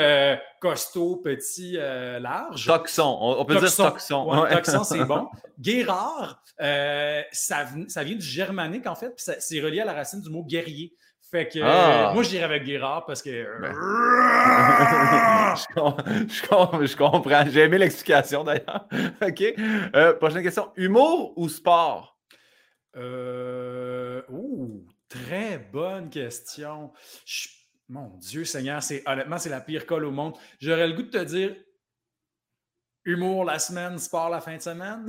costaud, 0.60 1.18
petit, 1.18 1.74
large. 1.74 2.68
Toxon. 2.68 3.18
On, 3.22 3.46
peut 3.46 3.60
dire 3.60 3.76
toxon. 3.76 4.46
toxon, 4.52 4.84
c'est 4.84 5.04
bon. 5.06 5.30
Guérard, 5.60 6.44
ça, 6.60 7.66
ça, 7.88 8.04
vient 8.04 8.16
du 8.16 8.26
germanique, 8.26 8.86
en 8.88 8.96
fait, 8.96 9.16
puis 9.16 9.34
c'est 9.40 9.62
relié 9.62 9.82
à 9.82 9.86
la 9.86 9.94
racine 9.94 10.22
du 10.22 10.30
mot 10.30 10.44
guerrier. 10.44 10.94
Fait 11.32 11.48
que 11.48 11.60
ah. 11.64 12.12
moi, 12.14 12.24
je 12.24 12.30
dirais 12.30 12.44
avec 12.44 12.66
Guérard 12.66 13.06
parce 13.06 13.22
que. 13.22 13.30
Ben. 13.62 13.72
je, 15.56 16.98
comprends. 16.98 17.46
J'ai 17.50 17.62
aimé 17.62 17.78
l'explication 17.78 18.44
d'ailleurs. 18.44 18.86
OK. 19.22 19.42
Euh, 19.96 20.14
prochaine 20.16 20.44
question. 20.44 20.74
Humour 20.76 21.32
ou 21.38 21.48
sport? 21.48 22.20
Euh... 22.98 24.22
Ouh, 24.28 24.86
très 25.08 25.58
bonne 25.58 26.10
question. 26.10 26.92
Mon 27.88 28.18
Dieu 28.18 28.44
Seigneur, 28.44 28.84
c'est 28.84 29.02
honnêtement, 29.08 29.38
c'est 29.38 29.50
la 29.50 29.62
pire 29.62 29.86
colle 29.86 30.04
au 30.04 30.12
monde. 30.12 30.34
J'aurais 30.60 30.88
le 30.88 30.94
goût 30.94 31.04
de 31.04 31.12
te 31.12 31.24
dire 31.24 31.56
humour 33.06 33.46
la 33.46 33.58
semaine, 33.58 33.98
sport 34.00 34.30
la 34.30 34.42
fin 34.42 34.58
de 34.58 34.62
semaine. 34.62 35.08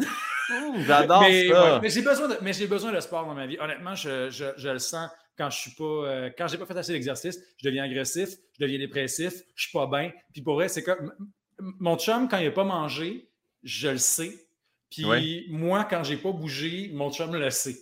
J'adore 0.87 1.23
ça. 1.51 1.81
mais 1.83 1.89
j'ai 1.89 2.03
besoin, 2.03 2.29
de, 2.29 2.67
besoin 2.67 2.93
de 2.93 3.01
sport 3.01 3.27
dans 3.27 3.35
ma 3.35 3.47
vie. 3.47 3.59
Honnêtement, 3.59 3.97
je, 3.97 4.31
je 4.31 4.69
le 4.69 4.79
sens 4.79 5.11
quand 5.37 5.51
je 5.51 5.59
suis 5.59 5.71
pas, 5.73 5.85
euh, 5.85 6.31
quand 6.37 6.47
j'ai 6.49 6.59
pas 6.59 6.67
fait 6.67 6.77
assez 6.77 6.93
d'exercice, 6.93 7.39
je 7.57 7.67
deviens 7.67 7.85
agressif, 7.85 8.31
je 8.59 8.65
deviens 8.65 8.79
dépressif, 8.79 9.33
je 9.55 9.63
suis 9.63 9.73
pas 9.73 9.87
bien. 9.87 10.13
Puis 10.33 10.43
pour 10.43 10.55
vrai, 10.55 10.69
c'est 10.69 10.83
comme 10.83 11.13
mon 11.59 11.97
chum 11.97 12.29
quand 12.29 12.39
il 12.39 12.47
n'a 12.47 12.51
pas 12.51 12.65
mangé, 12.65 13.29
je 13.63 13.89
le 13.89 13.99
sais. 13.99 14.47
Puis 14.91 15.47
moi, 15.51 15.85
quand 15.85 16.05
j'ai 16.05 16.17
pas 16.17 16.33
bougé, 16.33 16.91
mon 16.93 17.11
chum 17.11 17.35
le 17.35 17.51
sait. 17.51 17.77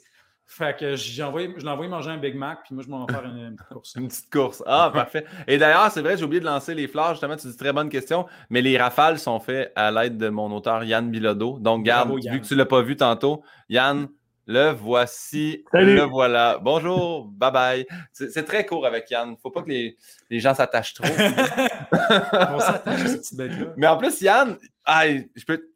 Fait 0.53 0.77
que 0.77 0.97
j'ai 0.97 1.23
envoyé, 1.23 1.55
je 1.57 1.63
l'ai 1.63 1.71
envoyé 1.71 1.89
manger 1.89 2.11
un 2.11 2.17
Big 2.17 2.35
Mac, 2.35 2.65
puis 2.65 2.75
moi, 2.75 2.83
je 2.85 2.91
m'en 2.91 3.07
vais 3.07 3.13
faire 3.13 3.25
une, 3.25 3.55
petite 3.55 3.69
course. 3.69 3.95
une 3.97 4.09
petite 4.09 4.31
course. 4.33 4.63
Ah, 4.67 4.91
parfait. 4.93 5.25
Et 5.47 5.59
d'ailleurs, 5.59 5.93
c'est 5.93 6.03
vrai, 6.03 6.17
j'ai 6.17 6.25
oublié 6.25 6.41
de 6.41 6.45
lancer 6.45 6.75
les 6.75 6.89
fleurs. 6.89 7.11
Justement, 7.11 7.37
tu 7.37 7.47
dis 7.47 7.57
très 7.57 7.73
bonne 7.73 7.89
question. 7.89 8.27
Mais 8.49 8.61
les 8.61 8.77
rafales 8.77 9.21
sont 9.21 9.39
faites 9.39 9.73
à 9.77 9.93
l'aide 9.93 10.19
de 10.19 10.29
mon 10.29 10.51
auteur 10.51 10.83
Yann 10.83 11.09
Bilodeau. 11.09 11.61
Donc, 11.61 11.85
garde, 11.85 12.13
vu 12.13 12.41
que 12.41 12.47
tu 12.47 12.55
ne 12.55 12.59
l'as 12.59 12.67
pas 12.67 12.83
vu 12.83 12.97
tantôt, 12.97 13.45
Yann, 13.69 14.09
le 14.47 14.71
voici. 14.71 15.65
Le 15.73 16.03
voilà. 16.03 16.59
Bonjour. 16.63 17.27
Bye 17.27 17.53
bye. 17.53 17.87
C'est 18.13 18.45
très 18.45 18.67
court 18.67 18.87
avec 18.87 19.11
Yann. 19.11 19.37
Faut 19.43 19.51
pas 19.51 19.63
que 19.63 19.69
les, 19.69 19.97
les 20.29 20.41
gens 20.41 20.55
s'attachent 20.55 20.95
trop. 20.95 21.05
On 21.93 22.59
s'attache 22.59 23.01
à 23.01 23.07
cette 23.07 23.21
petite 23.21 23.37
bête-là. 23.37 23.67
Mais 23.77 23.87
en 23.87 23.97
plus, 23.97 24.21
Yann, 24.21 24.57
je 24.87 25.45
peux. 25.47 25.69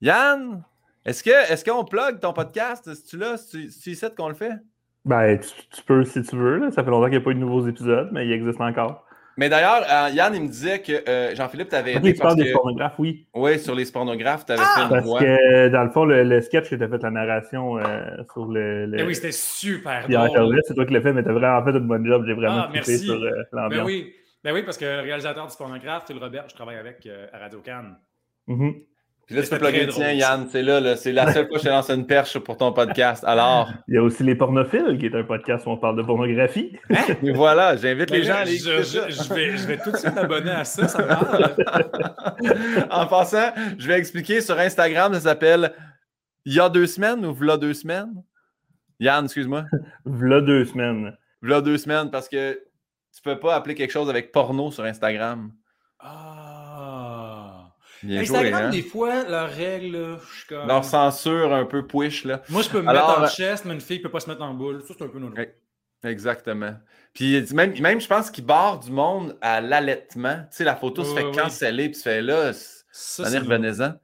Yann, 0.00 0.62
est-ce 1.04 1.22
que 1.22 1.30
est-ce 1.30 1.64
qu'on 1.64 1.84
plug 1.84 2.20
ton 2.20 2.32
podcast? 2.32 2.86
Est-ce 2.86 3.06
tu 3.06 3.16
là? 3.16 3.36
tu, 3.38 3.68
tu 3.68 3.94
sais 3.94 4.10
qu'on 4.14 4.28
le 4.28 4.34
fait? 4.34 4.52
Ben, 5.04 5.38
tu, 5.38 5.82
peux 5.84 6.04
si 6.04 6.22
tu 6.22 6.36
veux. 6.36 6.70
Ça 6.70 6.84
fait 6.84 6.90
longtemps 6.90 7.06
qu'il 7.06 7.16
n'y 7.16 7.22
a 7.22 7.24
pas 7.24 7.30
eu 7.30 7.34
de 7.34 7.40
nouveaux 7.40 7.66
épisodes, 7.66 8.10
mais 8.12 8.26
il 8.26 8.32
existe 8.32 8.60
encore. 8.60 9.06
Mais 9.38 9.48
d'ailleurs, 9.48 9.84
euh, 9.88 10.10
Yann, 10.10 10.34
il 10.34 10.42
me 10.42 10.48
disait 10.48 10.82
que 10.82 11.08
euh, 11.08 11.32
Jean-Philippe 11.36 11.72
aidé. 11.72 12.12
Tu 12.12 12.20
parles 12.20 12.34
des 12.34 12.50
pornographes, 12.50 12.98
oui. 12.98 13.24
Oui, 13.32 13.56
sur 13.60 13.72
les 13.72 13.84
pornographes, 13.86 14.44
tu 14.44 14.50
avais 14.50 14.62
ah! 14.64 14.74
fait 14.74 14.82
une 14.82 14.88
Parce 14.88 15.20
que 15.20 15.68
dans 15.68 15.84
le 15.84 15.90
fond, 15.90 16.04
le, 16.04 16.40
sketch 16.40 16.68
que 16.68 16.74
tu 16.74 16.82
as 16.82 16.88
fait 16.88 17.00
la 17.00 17.10
narration 17.12 17.78
euh, 17.78 18.00
sur 18.32 18.46
le. 18.46 18.86
le... 18.86 18.98
Eh 18.98 19.04
oui, 19.04 19.14
c'était 19.14 19.30
super 19.30 20.08
drôle. 20.08 20.60
C'est 20.66 20.74
toi 20.74 20.84
qui 20.84 20.92
l'as 20.92 21.00
fait, 21.00 21.12
mais 21.12 21.22
tu 21.22 21.28
as 21.28 21.32
vraiment 21.32 21.64
fait 21.64 21.70
un 21.70 21.80
bon 21.80 22.04
job. 22.04 22.24
J'ai 22.26 22.34
vraiment 22.34 22.62
ah, 22.64 22.70
merci. 22.72 22.98
sur 22.98 23.14
l'ambiance. 23.52 23.70
Ben 23.70 23.84
oui. 23.84 24.12
ben 24.42 24.52
oui, 24.52 24.64
parce 24.64 24.76
que 24.76 24.84
le 24.84 25.02
réalisateur 25.02 25.46
du 25.46 25.56
pornographe, 25.56 26.02
c'est 26.08 26.14
le 26.14 26.20
Robert, 26.20 26.46
je 26.48 26.54
travaille 26.56 26.76
avec 26.76 27.08
à 27.32 27.38
Radio 27.38 27.60
Cannes. 27.60 27.96
Mm 28.48 28.70
puis 29.28 29.36
là, 29.36 29.42
tu 29.42 29.50
peux 29.50 29.58
plugger 29.58 29.84
le 29.84 29.92
tien, 29.92 30.12
Yann. 30.12 30.48
C'est 30.50 30.62
là, 30.62 30.96
c'est 30.96 31.12
la 31.12 31.30
seule 31.30 31.48
fois 31.48 31.58
que 31.58 31.62
je 31.62 31.68
te 31.68 31.68
lance 31.68 31.90
une 31.90 32.06
perche 32.06 32.38
pour 32.38 32.56
ton 32.56 32.72
podcast. 32.72 33.22
Alors? 33.26 33.70
Il 33.86 33.94
y 33.94 33.98
a 33.98 34.02
aussi 34.02 34.22
Les 34.22 34.34
Pornophiles, 34.34 34.96
qui 34.98 35.04
est 35.04 35.14
un 35.14 35.22
podcast 35.22 35.66
où 35.66 35.70
on 35.70 35.76
parle 35.76 35.98
de 35.98 36.02
pornographie. 36.02 36.78
Hein? 36.88 37.02
Et 37.22 37.32
voilà, 37.32 37.76
j'invite 37.76 38.08
les 38.08 38.22
gens 38.22 38.36
à 38.36 38.38
aller 38.38 38.56
je, 38.56 38.82
je, 38.82 39.34
vais, 39.34 39.54
je, 39.58 39.66
vais, 39.66 39.76
tout 39.76 39.90
de 39.90 39.98
suite 39.98 40.14
m'abonner 40.14 40.52
à 40.52 40.64
ça, 40.64 40.88
ça 40.88 41.02
me 41.02 42.90
En 42.90 43.06
passant, 43.06 43.52
je 43.76 43.86
vais 43.86 43.98
expliquer 43.98 44.40
sur 44.40 44.58
Instagram, 44.58 45.12
ça 45.12 45.20
s'appelle 45.20 45.74
Il 46.46 46.54
y 46.54 46.60
a 46.60 46.70
deux 46.70 46.86
semaines 46.86 47.26
ou 47.26 47.34
V'là 47.34 47.58
deux 47.58 47.74
semaines? 47.74 48.24
Yann, 48.98 49.26
excuse-moi. 49.26 49.66
V'là 50.06 50.40
deux 50.40 50.64
semaines. 50.64 51.14
V'là 51.42 51.60
deux 51.60 51.76
semaines, 51.76 52.10
parce 52.10 52.30
que 52.30 52.58
tu 53.14 53.20
peux 53.22 53.38
pas 53.38 53.56
appeler 53.56 53.74
quelque 53.74 53.92
chose 53.92 54.08
avec 54.08 54.32
porno 54.32 54.70
sur 54.70 54.84
Instagram. 54.84 55.52
Ah. 55.98 56.37
Instagram, 58.04 58.64
hein? 58.64 58.70
des 58.70 58.82
fois, 58.82 59.24
leurs 59.24 59.50
règles, 59.50 60.18
je 60.20 60.38
suis 60.38 60.46
comme... 60.48 60.66
Leur 60.66 60.84
censure 60.84 61.52
un 61.52 61.64
peu 61.64 61.86
push, 61.86 62.24
là. 62.24 62.42
Moi, 62.48 62.62
je 62.62 62.68
peux 62.68 62.80
me 62.80 62.92
mettre 62.92 63.18
en 63.18 63.24
euh, 63.24 63.28
chest, 63.28 63.64
mais 63.64 63.74
une 63.74 63.80
fille 63.80 63.98
ne 63.98 64.02
peut 64.02 64.10
pas 64.10 64.20
se 64.20 64.28
mettre 64.28 64.42
en 64.42 64.54
boule. 64.54 64.82
Ça, 64.82 64.94
c'est 64.96 65.04
un 65.04 65.08
peu 65.08 65.18
non 65.18 65.30
Exactement. 66.04 66.74
Puis 67.12 67.42
même, 67.52 67.78
même 67.80 68.00
je 68.00 68.06
pense 68.06 68.30
qu'il 68.30 68.44
barre 68.44 68.78
du 68.78 68.90
monde 68.90 69.36
à 69.40 69.60
l'allaitement. 69.60 70.36
Tu 70.50 70.58
sais, 70.58 70.64
la 70.64 70.76
photo 70.76 71.02
se 71.02 71.14
fait 71.14 71.30
canceller, 71.32 71.88
puis 71.88 71.96
se 71.96 72.02
fait 72.02 72.22
là, 72.22 72.52
ça, 72.52 73.24
c'est 73.24 73.38
revenez-en. 73.38 73.94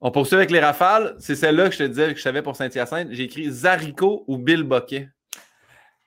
On 0.00 0.10
poursuit 0.10 0.36
avec 0.36 0.50
les 0.50 0.60
rafales. 0.60 1.14
C'est 1.18 1.34
celle-là 1.34 1.68
que 1.68 1.74
je 1.74 1.78
te 1.78 1.82
disais 1.82 2.12
que 2.12 2.16
je 2.16 2.22
savais 2.22 2.42
pour 2.42 2.56
Saint-Hyacinthe. 2.56 3.08
J'ai 3.10 3.24
écrit 3.24 3.50
Zarico 3.50 4.24
ou 4.26 4.38
Bill 4.38 4.62
Boquet. 4.62 5.08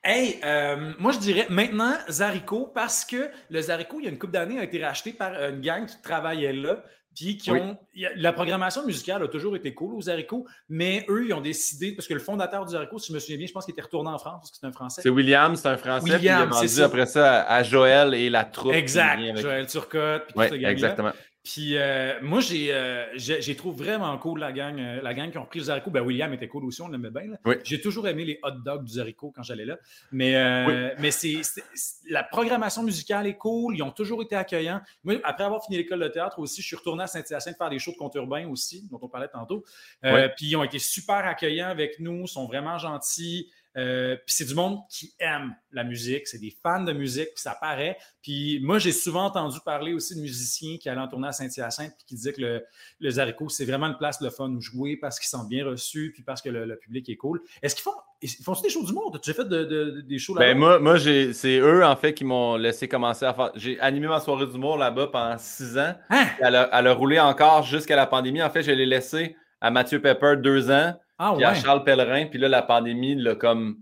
Hey, 0.04 0.38
euh, 0.44 0.92
moi 0.98 1.12
je 1.12 1.18
dirais 1.18 1.46
maintenant 1.48 1.94
Zarico 2.10 2.70
parce 2.74 3.06
que 3.06 3.30
le 3.48 3.60
Zarico, 3.62 4.00
il 4.00 4.04
y 4.04 4.06
a 4.06 4.10
une 4.10 4.18
couple 4.18 4.34
d'années, 4.34 4.58
a 4.58 4.64
été 4.64 4.84
racheté 4.84 5.12
par 5.14 5.32
une 5.32 5.60
gang 5.60 5.86
qui 5.86 6.00
travaillait 6.02 6.52
là. 6.52 6.84
Puis 7.14 7.36
qui 7.36 7.50
ont. 7.52 7.78
La 8.16 8.32
programmation 8.32 8.84
musicale 8.84 9.22
a 9.22 9.28
toujours 9.28 9.54
été 9.54 9.72
cool 9.72 9.94
aux 9.94 10.02
Zarico, 10.02 10.46
mais 10.68 11.06
eux, 11.08 11.26
ils 11.26 11.32
ont 11.32 11.40
décidé, 11.40 11.92
parce 11.92 12.08
que 12.08 12.14
le 12.14 12.18
fondateur 12.18 12.64
du 12.66 12.72
Zarico, 12.72 12.98
si 12.98 13.08
je 13.10 13.14
me 13.14 13.20
souviens 13.20 13.36
bien, 13.36 13.46
je 13.46 13.52
pense 13.52 13.64
qu'il 13.64 13.72
était 13.72 13.82
retourné 13.82 14.10
en 14.10 14.18
France 14.18 14.40
parce 14.40 14.50
que 14.50 14.56
c'est 14.60 14.66
un 14.66 14.72
Français. 14.72 15.02
C'est 15.02 15.10
William, 15.10 15.54
c'est 15.54 15.68
un 15.68 15.76
Français. 15.76 16.02
William, 16.02 16.20
puis 16.20 16.26
il 16.26 16.30
a 16.30 16.66
vendu 16.66 16.82
après 16.82 17.06
ça 17.06 17.42
à 17.42 17.62
Joël 17.62 18.14
et 18.14 18.28
la 18.28 18.44
troupe. 18.44 18.72
Exact. 18.72 19.20
Joël 19.36 19.66
Turcotte, 19.66 20.24
puis 20.26 20.48
tout 20.48 20.54
Exactement. 20.54 21.12
Puis 21.44 21.76
euh, 21.76 22.18
moi, 22.22 22.40
j'ai, 22.40 22.72
euh, 22.72 23.04
j'ai, 23.16 23.54
trouvé 23.54 23.84
vraiment 23.84 24.16
cool 24.16 24.40
la 24.40 24.50
gang, 24.50 24.80
euh, 24.80 25.02
la 25.02 25.12
gang 25.12 25.30
qui 25.30 25.36
ont 25.36 25.44
pris 25.44 25.58
le 25.58 25.66
Zarico. 25.66 25.90
Ben, 25.90 26.00
William 26.00 26.32
était 26.32 26.48
cool 26.48 26.64
aussi, 26.64 26.80
on 26.80 26.88
l'aimait 26.88 27.10
bien. 27.10 27.36
J'ai 27.64 27.82
toujours 27.82 28.08
aimé 28.08 28.24
les 28.24 28.40
hot 28.42 28.62
dogs 28.64 28.82
du 28.82 28.94
Zarico 28.94 29.30
quand 29.30 29.42
j'allais 29.42 29.66
là. 29.66 29.76
Mais, 30.10 30.94
mais 30.98 31.10
c'est, 31.10 31.42
la 32.08 32.22
programmation 32.22 32.82
musicale 32.82 33.26
est 33.26 33.36
cool. 33.36 33.76
Ils 33.76 33.82
ont 33.82 33.90
toujours 33.90 34.22
été 34.22 34.34
accueillants. 34.34 34.80
Moi, 35.04 35.16
après 35.22 35.44
avoir 35.44 35.62
fini 35.62 35.76
l'école 35.76 36.00
de 36.00 36.08
théâtre 36.08 36.38
aussi, 36.38 36.62
je 36.62 36.66
suis 36.66 36.76
retourné 36.76 37.02
à 37.02 37.06
Saint-Hyacinthe 37.06 37.58
faire 37.58 37.68
des 37.68 37.78
shows 37.78 37.92
de 37.92 37.98
conte 37.98 38.14
urbain 38.14 38.48
aussi, 38.48 38.88
dont 38.90 38.98
on 39.02 39.08
parlait 39.08 39.28
tantôt. 39.28 39.64
Puis 40.02 40.46
ils 40.46 40.56
ont 40.56 40.64
été 40.64 40.78
super 40.78 41.26
accueillants 41.26 41.68
avec 41.68 42.00
nous, 42.00 42.26
sont 42.26 42.46
vraiment 42.46 42.78
gentils. 42.78 43.50
Euh, 43.76 44.16
puis 44.16 44.34
c'est 44.34 44.44
du 44.44 44.54
monde 44.54 44.78
qui 44.88 45.14
aime 45.18 45.54
la 45.72 45.82
musique, 45.82 46.28
c'est 46.28 46.38
des 46.38 46.54
fans 46.62 46.82
de 46.82 46.92
musique, 46.92 47.28
puis 47.34 47.42
ça 47.42 47.56
paraît. 47.60 47.96
Puis 48.22 48.60
moi, 48.62 48.78
j'ai 48.78 48.92
souvent 48.92 49.24
entendu 49.24 49.58
parler 49.64 49.92
aussi 49.92 50.14
de 50.14 50.20
musiciens 50.20 50.76
qui 50.78 50.88
allaient 50.88 51.00
en 51.00 51.08
tournée 51.08 51.28
à 51.28 51.32
Saint-Hyacinthe, 51.32 51.92
puis 51.96 52.04
qui 52.06 52.14
disaient 52.14 52.32
que 52.32 52.40
le, 52.40 52.64
le 53.00 53.10
Zarico, 53.10 53.48
c'est 53.48 53.64
vraiment 53.64 53.86
une 53.86 53.96
place 53.96 54.20
de 54.20 54.30
fun 54.30 54.50
où 54.50 54.60
jouer 54.60 54.96
parce 54.96 55.18
qu'ils 55.18 55.28
sont 55.28 55.44
bien 55.44 55.66
reçus, 55.66 56.12
puis 56.14 56.22
parce 56.22 56.40
que 56.40 56.50
le, 56.50 56.76
public 56.76 57.08
est 57.08 57.16
cool. 57.16 57.40
Est-ce 57.62 57.74
qu'ils 57.74 57.82
font, 57.82 57.94
ils 58.22 58.28
font 58.28 58.54
des 58.60 58.68
shows 58.68 58.84
du 58.84 58.92
monde? 58.92 59.20
Tu 59.20 59.30
as 59.30 59.34
fait 59.34 59.48
de, 59.48 60.02
des 60.02 60.18
shows 60.18 60.34
là-bas? 60.34 60.46
Ben 60.46 60.58
moi, 60.58 60.78
moi 60.78 60.98
c'est 60.98 61.58
eux, 61.58 61.84
en 61.84 61.96
fait, 61.96 62.14
qui 62.14 62.24
m'ont 62.24 62.56
laissé 62.56 62.88
commencer 62.88 63.24
à 63.24 63.34
faire. 63.34 63.50
J'ai 63.54 63.80
animé 63.80 64.06
ma 64.06 64.20
soirée 64.20 64.46
d'humour 64.46 64.76
là-bas 64.76 65.08
pendant 65.08 65.38
six 65.38 65.76
ans. 65.78 65.94
Hein? 66.10 66.26
Elle, 66.40 66.56
a, 66.56 66.70
elle 66.72 66.86
a 66.86 66.92
roulé 66.94 67.18
encore 67.18 67.64
jusqu'à 67.64 67.96
la 67.96 68.06
pandémie. 68.06 68.42
En 68.42 68.50
fait, 68.50 68.62
je 68.62 68.70
l'ai 68.70 68.86
laissé 68.86 69.36
à 69.60 69.70
Mathieu 69.70 70.00
Pepper 70.00 70.36
deux 70.36 70.70
ans. 70.70 70.94
Ah, 71.26 71.32
puis 71.34 71.44
à 71.44 71.54
Charles 71.54 71.84
Pellerin, 71.84 72.26
puis 72.26 72.38
là, 72.38 72.48
la 72.48 72.60
pandémie 72.60 73.14
l'a 73.14 73.34
comme 73.34 73.78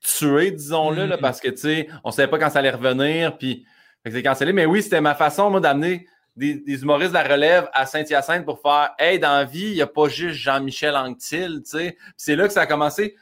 tué, 0.00 0.50
disons-le, 0.50 1.06
mm-hmm. 1.06 1.20
parce 1.20 1.40
que, 1.40 1.48
tu 1.48 1.58
sais, 1.58 1.88
on 2.02 2.10
savait 2.10 2.28
pas 2.28 2.38
quand 2.38 2.50
ça 2.50 2.58
allait 2.58 2.70
revenir, 2.70 3.38
puis 3.38 3.64
c'est 4.04 4.22
cancellé. 4.24 4.52
Mais 4.52 4.66
oui, 4.66 4.82
c'était 4.82 5.00
ma 5.00 5.14
façon, 5.14 5.50
moi, 5.50 5.60
d'amener 5.60 6.06
des, 6.34 6.82
humoristes 6.82 7.10
de 7.10 7.14
la 7.14 7.22
relève 7.22 7.68
à 7.72 7.86
Saint-Hyacinthe 7.86 8.44
pour 8.44 8.60
faire 8.60 8.90
«Hey, 8.98 9.20
dans 9.20 9.36
la 9.36 9.44
vie, 9.44 9.68
il 9.68 9.74
n'y 9.74 9.82
a 9.82 9.86
pas 9.86 10.08
juste 10.08 10.34
Jean-Michel 10.34 10.96
Anctil, 10.96 11.62
tu 11.62 11.70
sais. 11.70 11.96
c'est 12.16 12.34
là 12.34 12.48
que 12.48 12.52
ça 12.52 12.62
a 12.62 12.66
commencé. 12.66 13.14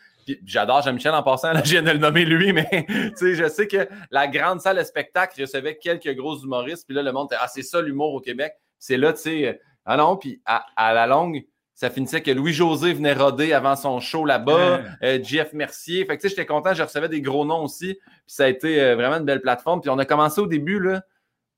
J'adore 0.45 0.83
Jean-Michel 0.83 1.13
en 1.13 1.23
passant, 1.23 1.53
là, 1.53 1.61
je 1.65 1.73
viens 1.73 1.83
de 1.83 1.91
le 1.91 1.99
nommer 1.99 2.25
lui, 2.25 2.55
mais 2.55 2.87
je 3.21 3.49
sais 3.49 3.67
que 3.67 3.87
la 4.11 4.29
grande 4.29 4.63
salle 4.63 4.79
de 4.79 4.83
spectacle 4.83 5.39
recevait 5.41 5.77
quelques 5.77 6.15
gros 6.17 6.39
humoristes, 6.39 6.87
puis 6.87 6.97
là, 6.97 7.03
le 7.03 7.13
monde 7.13 7.29
était 7.31 7.41
Ah, 7.41 7.49
c'est 7.49 7.63
ça 7.63 7.83
l'humour 7.83 8.15
au 8.15 8.21
Québec. 8.21 8.55
C'est 8.79 8.97
là, 8.97 9.13
tu 9.13 9.21
sais, 9.21 9.61
ah 9.87 9.97
non, 9.97 10.17
puis 10.17 10.43
à, 10.45 10.65
la 10.95 11.07
longue, 11.07 11.45
ça 11.77 11.91
finissait 11.91 12.23
que 12.23 12.31
Louis-José 12.31 12.95
venait 12.95 13.13
roder 13.13 13.53
avant 13.53 13.77
son 13.77 14.01
show 14.01 14.25
là-bas, 14.25 14.81
euh, 15.03 15.23
Jeff 15.23 15.53
Mercier. 15.53 16.07
Fait 16.07 16.17
que 16.17 16.23
tu 16.23 16.29
sais, 16.29 16.35
j'étais 16.35 16.47
content, 16.47 16.73
je 16.73 16.83
recevais 16.83 17.11
des 17.11 17.21
gros 17.21 17.45
noms 17.45 17.65
aussi. 17.65 17.95
Puis 17.95 18.35
ça 18.35 18.47
a 18.47 18.49
été 18.49 18.81
euh, 18.81 18.97
vraiment 18.97 19.17
une 19.17 19.27
belle 19.27 19.43
plateforme. 19.43 19.83
Puis 19.83 19.91
on 19.91 19.99
a 19.99 20.07
commencé 20.07 20.41
au 20.41 20.47
début, 20.47 20.81
là, 20.81 21.03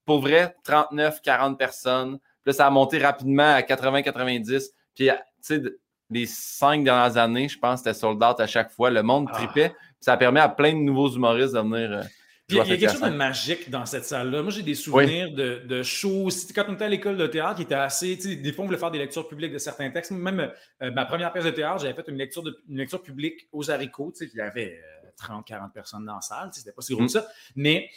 pour 0.05 0.21
vrai, 0.21 0.57
39, 0.65 1.23
40 1.23 1.57
personnes. 1.57 2.19
Puis 2.19 2.47
là, 2.47 2.53
ça 2.53 2.67
a 2.67 2.71
monté 2.71 2.99
rapidement 2.99 3.55
à 3.55 3.63
80, 3.63 4.03
90. 4.03 4.73
Puis, 4.97 5.07
tu 5.07 5.13
sais, 5.41 5.63
les 6.11 6.27
cinq 6.27 6.83
dernières 6.83 7.17
années, 7.17 7.49
je 7.49 7.59
pense, 7.59 7.79
c'était 7.79 7.95
sold 7.95 8.21
out 8.21 8.41
à 8.41 8.49
chaque 8.49 8.73
fois. 8.73 8.91
Le 8.91 9.05
monde 9.05 9.29
ah. 9.31 9.37
tripait. 9.37 9.73
ça 10.01 10.15
a 10.15 10.17
permis 10.17 10.41
à 10.41 10.49
plein 10.49 10.73
de 10.73 10.79
nouveaux 10.79 11.11
humoristes 11.11 11.55
de 11.55 11.61
venir. 11.61 11.93
Euh, 11.93 12.03
il 12.49 12.57
y 12.57 12.61
a 12.61 12.65
quelque 12.65 12.91
chose 12.91 13.01
de 13.01 13.11
magique 13.11 13.69
dans 13.69 13.85
cette 13.85 14.05
salle-là. 14.05 14.43
Moi, 14.43 14.51
j'ai 14.51 14.63
des 14.63 14.75
souvenirs 14.75 15.31
de, 15.33 15.63
de 15.67 15.83
shows. 15.83 16.29
Quand 16.55 16.65
on 16.69 16.75
était 16.75 16.85
à 16.85 16.89
l'école 16.89 17.19
de 17.19 17.27
théâtre, 17.27 17.57
qui 17.57 17.63
était 17.63 17.75
assez. 17.75 18.17
Des 18.17 18.53
fois, 18.53 18.65
on 18.65 18.67
voulait 18.67 18.79
faire 18.79 18.91
des 18.91 18.99
lectures 18.99 19.29
publiques 19.29 19.53
de 19.53 19.59
certains 19.59 19.91
textes. 19.91 20.13
Même 20.13 20.51
euh, 20.83 20.91
ma 20.91 21.05
première 21.05 21.33
pièce 21.33 21.45
de 21.45 21.51
théâtre, 21.51 21.83
j'avais 21.83 21.95
fait 21.95 22.09
une 22.09 22.17
lecture, 22.17 22.43
de, 22.43 22.59
une 22.69 22.79
lecture 22.79 23.03
publique 23.03 23.49
aux 23.53 23.71
haricots. 23.71 24.15
Il 24.21 24.31
y 24.35 24.41
avait 24.41 24.81
30, 25.19 25.41
euh, 25.41 25.43
40 25.47 25.73
personnes 25.75 26.07
dans 26.07 26.15
la 26.15 26.21
salle. 26.23 26.49
C'était 26.53 26.73
pas 26.73 26.81
si 26.81 26.95
gros 26.95 27.03
que 27.03 27.07
mm. 27.07 27.09
ça. 27.09 27.27
Mais 27.55 27.91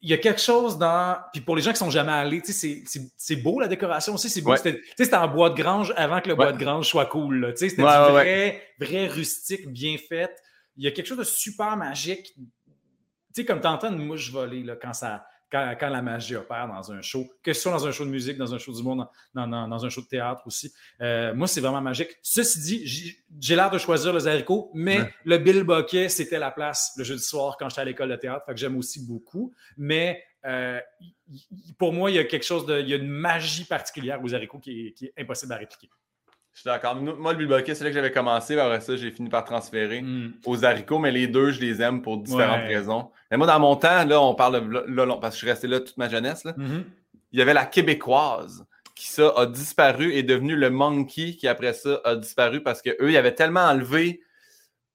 il 0.00 0.08
y 0.08 0.14
a 0.14 0.18
quelque 0.18 0.40
chose 0.40 0.78
dans. 0.78 1.18
Puis 1.32 1.42
pour 1.42 1.54
les 1.54 1.60
gens 1.60 1.72
qui 1.72 1.78
sont 1.78 1.90
jamais 1.90 2.12
allés, 2.12 2.42
c'est 2.44 3.36
beau 3.36 3.60
la 3.60 3.68
décoration 3.68 4.14
aussi. 4.14 4.30
C'est 4.30 4.40
beau. 4.40 4.54
C'était 4.56 5.14
en 5.14 5.28
bois 5.28 5.50
de 5.50 5.60
grange 5.60 5.92
avant 5.96 6.22
que 6.22 6.28
le 6.28 6.36
bois 6.36 6.52
de 6.52 6.58
grange 6.58 6.88
soit 6.88 7.06
cool. 7.06 7.52
C'était 7.56 7.82
vrai, 7.82 8.62
vrai 8.80 9.08
rustique, 9.08 9.68
bien 9.68 9.96
fait. 9.98 10.34
Il 10.76 10.84
y 10.84 10.88
a 10.88 10.90
quelque 10.90 11.06
chose 11.06 11.18
de 11.18 11.24
super 11.24 11.76
magique 11.76 12.34
tu 13.34 13.40
sais, 13.40 13.44
comme 13.44 13.60
t'entends 13.60 13.90
une 13.92 14.04
mouche 14.04 14.30
voler 14.30 14.62
là, 14.62 14.76
quand 14.76 14.92
ça, 14.92 15.26
quand, 15.50 15.74
quand 15.78 15.88
la 15.88 16.02
magie 16.02 16.36
opère 16.36 16.66
dans 16.68 16.90
un 16.92 17.00
show, 17.02 17.28
que 17.42 17.52
ce 17.52 17.60
soit 17.60 17.72
dans 17.72 17.86
un 17.86 17.92
show 17.92 18.04
de 18.04 18.10
musique, 18.10 18.36
dans 18.38 18.54
un 18.54 18.58
show 18.58 18.72
d'humour, 18.72 18.96
dans, 18.96 19.08
dans, 19.34 19.46
dans, 19.46 19.68
dans 19.68 19.84
un 19.84 19.88
show 19.88 20.00
de 20.02 20.06
théâtre 20.06 20.42
aussi. 20.46 20.72
Euh, 21.00 21.34
moi, 21.34 21.46
c'est 21.46 21.60
vraiment 21.60 21.80
magique. 21.80 22.10
Ceci 22.22 22.60
dit, 22.60 22.86
j'ai- 23.40 23.54
l'air 23.56 23.70
de 23.70 23.78
choisir 23.78 24.12
le 24.12 24.18
Zarico, 24.20 24.70
mais 24.74 24.98
Ouais. 25.00 25.14
le 25.24 25.38
Bill 25.38 25.62
Bucket, 25.64 26.08
c'était 26.10 26.38
la 26.38 26.50
place 26.50 26.92
le 26.96 27.04
jeudi 27.04 27.22
soir 27.22 27.56
quand 27.58 27.68
j'étais 27.68 27.82
à 27.82 27.84
l'école 27.84 28.08
de 28.10 28.16
théâtre, 28.16 28.44
fait 28.46 28.52
que 28.54 28.58
j'aime 28.60 28.76
aussi 28.76 29.04
beaucoup. 29.06 29.52
Mais 29.76 30.22
euh, 30.46 30.80
pour 31.78 31.92
moi, 31.92 32.10
il 32.10 32.14
y 32.16 32.18
a 32.18 32.24
quelque 32.24 32.44
chose 32.44 32.66
de. 32.66 32.80
Il 32.80 32.88
y 32.88 32.92
a 32.92 32.96
une 32.96 33.08
magie 33.08 33.64
particulière 33.64 34.20
aux 34.22 34.34
haricots 34.34 34.58
qui 34.58 34.88
est, 34.88 34.92
qui 34.92 35.06
est 35.06 35.12
impossible 35.18 35.52
à 35.52 35.56
répliquer. 35.56 35.88
Je 36.54 36.60
suis 36.60 36.68
d'accord. 36.68 36.94
Moi, 36.94 37.32
le 37.32 37.38
Bilboquet, 37.38 37.74
c'est 37.74 37.82
là 37.82 37.90
que 37.90 37.94
j'avais 37.94 38.12
commencé. 38.12 38.56
Après 38.58 38.80
ça, 38.80 38.96
j'ai 38.96 39.10
fini 39.10 39.28
par 39.28 39.44
transférer 39.44 40.02
Mm. 40.02 40.34
aux 40.46 40.64
haricots, 40.64 41.00
mais 41.00 41.10
les 41.10 41.26
deux, 41.26 41.50
je 41.50 41.60
les 41.60 41.82
aime 41.82 42.00
pour 42.00 42.18
différentes 42.18 42.60
Ouais. 42.68 42.76
raisons. 42.76 43.10
Mais 43.30 43.36
moi, 43.36 43.46
dans 43.48 43.58
mon 43.58 43.74
temps, 43.74 44.04
là, 44.04 44.20
on 44.20 44.34
parle 44.34 44.68
de 44.68 44.92
là, 45.02 45.06
parce 45.20 45.34
que 45.34 45.40
je 45.40 45.44
suis 45.44 45.50
resté 45.50 45.66
là 45.66 45.80
toute 45.80 45.96
ma 45.96 46.08
jeunesse, 46.08 46.44
là, 46.44 46.54
Mhm. 46.56 46.84
il 47.32 47.38
y 47.40 47.42
avait 47.42 47.54
la 47.54 47.64
québécoise 47.66 48.64
qui, 48.94 49.08
ça, 49.08 49.32
a 49.36 49.46
disparu 49.46 50.12
et 50.12 50.18
est 50.20 50.22
devenu 50.22 50.54
le 50.54 50.70
monkey 50.70 51.32
qui, 51.34 51.48
après 51.48 51.72
ça, 51.72 52.00
a 52.04 52.14
disparu 52.14 52.62
parce 52.62 52.80
qu'eux, 52.82 53.10
ils 53.10 53.16
avaient 53.16 53.34
tellement 53.34 53.64
enlevé 53.64 54.20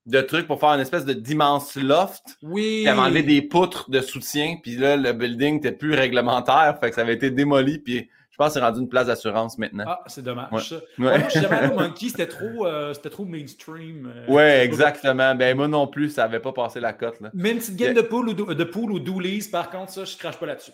de 0.06 0.22
trucs 0.22 0.48
pour 0.48 0.62
faire 0.62 0.70
une 0.70 0.80
espèce 0.80 1.04
de 1.04 1.12
d'immense 1.14 1.76
loft. 1.76 2.38
Oui. 2.42 2.84
Ils 2.84 2.88
avaient 2.88 3.02
enlevé 3.02 3.22
des 3.22 3.42
poutres 3.42 3.90
de 3.92 4.00
soutien, 4.00 4.56
puis 4.64 4.78
là, 4.78 4.96
le 4.96 5.12
building 5.12 5.56
n'était 5.56 5.74
plus 5.74 5.94
réglementaire, 5.94 6.78
fait 6.80 6.90
que 6.90 6.96
ça 6.96 7.02
avait 7.02 7.14
été 7.16 7.30
démoli, 7.30 7.80
puis 7.80 8.10
pense 8.40 8.48
que 8.48 8.54
c'est 8.60 8.66
rendu 8.66 8.80
une 8.80 8.90
place 8.90 9.08
d'assurance 9.08 9.58
maintenant. 9.58 9.84
Ah, 9.88 10.00
c'est 10.08 10.24
dommage. 10.24 10.74
Ouais. 10.98 11.06
Ouais. 11.06 11.24
Je 11.26 11.30
suis 11.30 11.42
jamais 11.42 11.56
allé 11.58 11.74
au 11.74 11.78
Monkey, 11.80 12.08
c'était 12.10 12.28
trop, 12.28 12.66
euh, 12.66 12.94
c'était 12.94 13.10
trop 13.12 13.26
mainstream. 13.26 14.12
euh, 14.16 14.26
Ouais, 14.34 14.64
exactement. 14.66 15.36
Ben 15.36 15.56
moi 15.56 15.68
non 15.68 15.86
plus, 15.88 16.10
ça 16.10 16.24
avait 16.24 16.40
pas 16.40 16.52
passé 16.54 16.80
la 16.80 16.94
cote. 16.94 17.20
Là. 17.22 17.30
Mais 17.34 17.52
une 17.52 17.60
petite 17.60 17.76
game 17.76 17.94
de 17.94 18.02
pool 18.02 18.30
ou 18.30 18.34
de, 18.34 18.54
de 18.54 18.64
pool 18.64 18.92
ou 18.92 19.00
doolies, 19.00 19.48
par 19.52 19.70
contre, 19.70 19.92
ça, 19.92 20.06
je 20.06 20.18
crache 20.18 20.38
pas 20.38 20.46
là-dessus. 20.46 20.72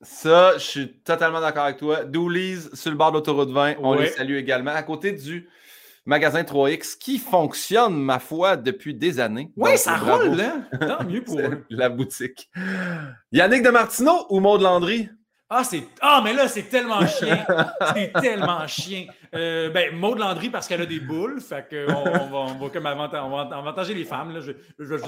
Ça, 0.00 0.52
je 0.54 0.62
suis 0.64 0.92
totalement 1.02 1.40
d'accord 1.40 1.64
avec 1.64 1.76
toi. 1.78 2.04
Doolies 2.04 2.60
sur 2.72 2.90
le 2.90 2.96
bord 2.96 3.10
de 3.10 3.16
l'autoroute 3.16 3.50
20, 3.50 3.74
on 3.80 3.94
les 3.94 4.06
salue 4.08 4.36
également. 4.36 4.70
À 4.70 4.82
côté 4.84 5.10
du 5.12 5.48
magasin 6.06 6.42
3X 6.42 6.96
qui 6.96 7.18
fonctionne, 7.18 7.94
ma 7.96 8.18
foi, 8.20 8.56
depuis 8.56 8.94
des 8.94 9.18
années. 9.20 9.50
Oui, 9.56 9.76
ça 9.76 9.96
roule, 9.96 10.40
hein? 10.40 10.62
Tant 10.80 11.04
mieux 11.04 11.22
pour 11.22 11.38
eux. 11.40 11.64
La 11.68 11.88
boutique. 11.88 12.48
Yannick 13.32 13.62
de 13.62 13.70
Martineau 13.70 14.24
ou 14.30 14.38
Maud 14.40 14.62
Landry? 14.62 15.08
Ah, 15.50 15.64
c'est. 15.64 15.82
Ah, 16.02 16.20
mais 16.22 16.34
là, 16.34 16.46
c'est 16.46 16.64
tellement 16.64 17.06
chien. 17.06 17.44
c'est 17.94 18.12
tellement 18.20 18.66
chien. 18.66 19.06
Euh, 19.34 19.70
ben, 19.70 19.94
Maud 19.96 20.18
Landry, 20.18 20.50
parce 20.50 20.68
qu'elle 20.68 20.82
a 20.82 20.86
des 20.86 21.00
boules. 21.00 21.40
Fait 21.40 21.66
qu'on 21.68 21.94
on 21.94 22.04
va, 22.28 22.36
on 22.52 22.54
va 22.58 22.68
comme 22.70 22.84
avanta- 22.86 23.24
on 23.24 23.30
va 23.30 23.56
avantager 23.56 23.94
les 23.94 24.04
femmes. 24.04 24.32
là. 24.34 24.40
Je- 24.40 24.52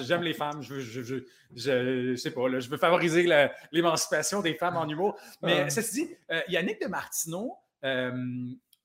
J'aime 0.03 0.23
les 0.23 0.33
femmes. 0.33 0.63
Je, 0.63 0.81
je, 0.81 1.03
je, 1.03 1.17
je, 1.55 2.15
sais 2.17 2.31
pas. 2.31 2.49
Là, 2.49 2.59
je 2.61 2.71
veux 2.71 2.79
favoriser 2.79 3.25
la- 3.25 3.53
l'émancipation 3.71 4.41
des 4.41 4.55
femmes 4.55 4.77
en 4.79 4.89
humour. 4.89 5.19
Mais 5.43 5.65
Ah. 5.67 5.71
ceci 5.71 6.07
dit, 6.07 6.15
euh, 6.31 6.41
Yannick 6.49 6.81
de 6.81 6.87
Martineau, 6.89 7.57
euh, 7.85 8.11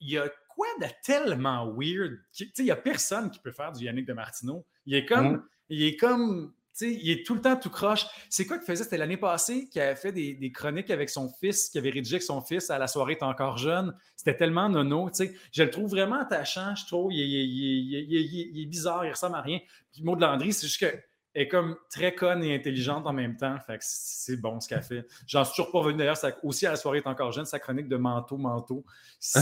il 0.02 0.10
y 0.12 0.18
a 0.18 0.28
quoi 0.50 0.68
de 0.82 0.88
tellement 1.04 1.72
weird? 1.74 2.18
Tu 2.34 2.46
sais, 2.54 2.64
il 2.64 2.66
y 2.66 2.72
a 2.72 2.76
personne 2.76 3.32
qui 3.32 3.40
peut 3.40 3.52
faire 3.54 3.72
du 3.72 3.86
Yannick 3.86 4.06
de 4.06 4.14
Martineau. 4.14 4.66
Il 4.86 4.96
est 4.96 5.06
comme. 5.06 5.32
Mm. 5.38 5.44
Il 5.70 5.84
est 5.84 5.96
comme. 5.96 6.54
Il 6.82 7.10
est 7.10 7.26
tout 7.26 7.36
le 7.36 7.42
temps 7.42 7.56
tout 7.56 7.70
croche. 7.70 8.06
C'est 8.30 8.46
quoi 8.46 8.58
qu'il 8.58 8.66
faisait? 8.66 8.84
C'était 8.84 8.98
l'année 8.98 9.18
passée 9.18 9.70
qu'il 9.70 9.82
avait 9.82 9.96
fait 9.96 10.12
des, 10.12 10.52
chroniques 10.52 10.90
avec 10.92 11.10
son 11.10 11.30
fils, 11.30 11.70
qu'il 11.70 11.80
avait 11.80 11.90
rédigé 11.90 12.16
avec 12.16 12.24
son 12.24 12.42
fils 12.42 12.70
à 12.70 12.78
la 12.78 12.88
soirée 12.88 13.14
est 13.14 13.24
encore 13.24 13.58
jeune. 13.58 13.96
C'était 14.16 14.36
tellement 14.36 14.68
nono. 14.68 15.10
Je 15.52 15.64
le 15.64 15.70
trouve 15.70 15.90
vraiment 15.90 16.20
attachant, 16.20 16.76
je 16.76 16.86
trouve. 16.86 17.14
Il, 17.14 18.62
est- 18.62 18.66
bizarre, 18.66 19.06
il 19.06 19.12
ressemble 19.12 19.36
à 19.36 19.42
rien. 19.42 19.60
Puis 19.94 20.04
Maud 20.04 20.20
Landry, 20.20 20.52
c'est 20.52 20.68
juste 20.68 20.80
qu'elle 20.80 21.04
est 21.34 21.48
comme 21.48 21.78
très 21.90 22.14
conne 22.14 22.44
et 22.44 22.54
intelligente 22.54 23.08
en 23.08 23.14
même 23.14 23.38
temps. 23.38 23.58
Fait 23.66 23.78
que 23.78 23.84
c'est 23.88 24.38
bon 24.38 24.60
ce 24.60 24.68
qu'elle 24.68 24.84
fait. 24.84 25.08
J'en 25.28 25.46
suis 25.46 25.56
toujours 25.56 25.72
pas 25.72 25.80
revenu 25.80 26.00
d'ailleurs, 26.00 26.18
aussi 26.44 26.66
à 26.66 26.72
la 26.72 26.78
soirée 26.78 27.02
encore 27.06 27.32
jeune, 27.32 27.46
sa 27.46 27.60
chronique 27.60 27.88
de 27.88 27.98
manteau, 27.98 28.38
manteau. 28.38 28.84
C'est 29.20 29.42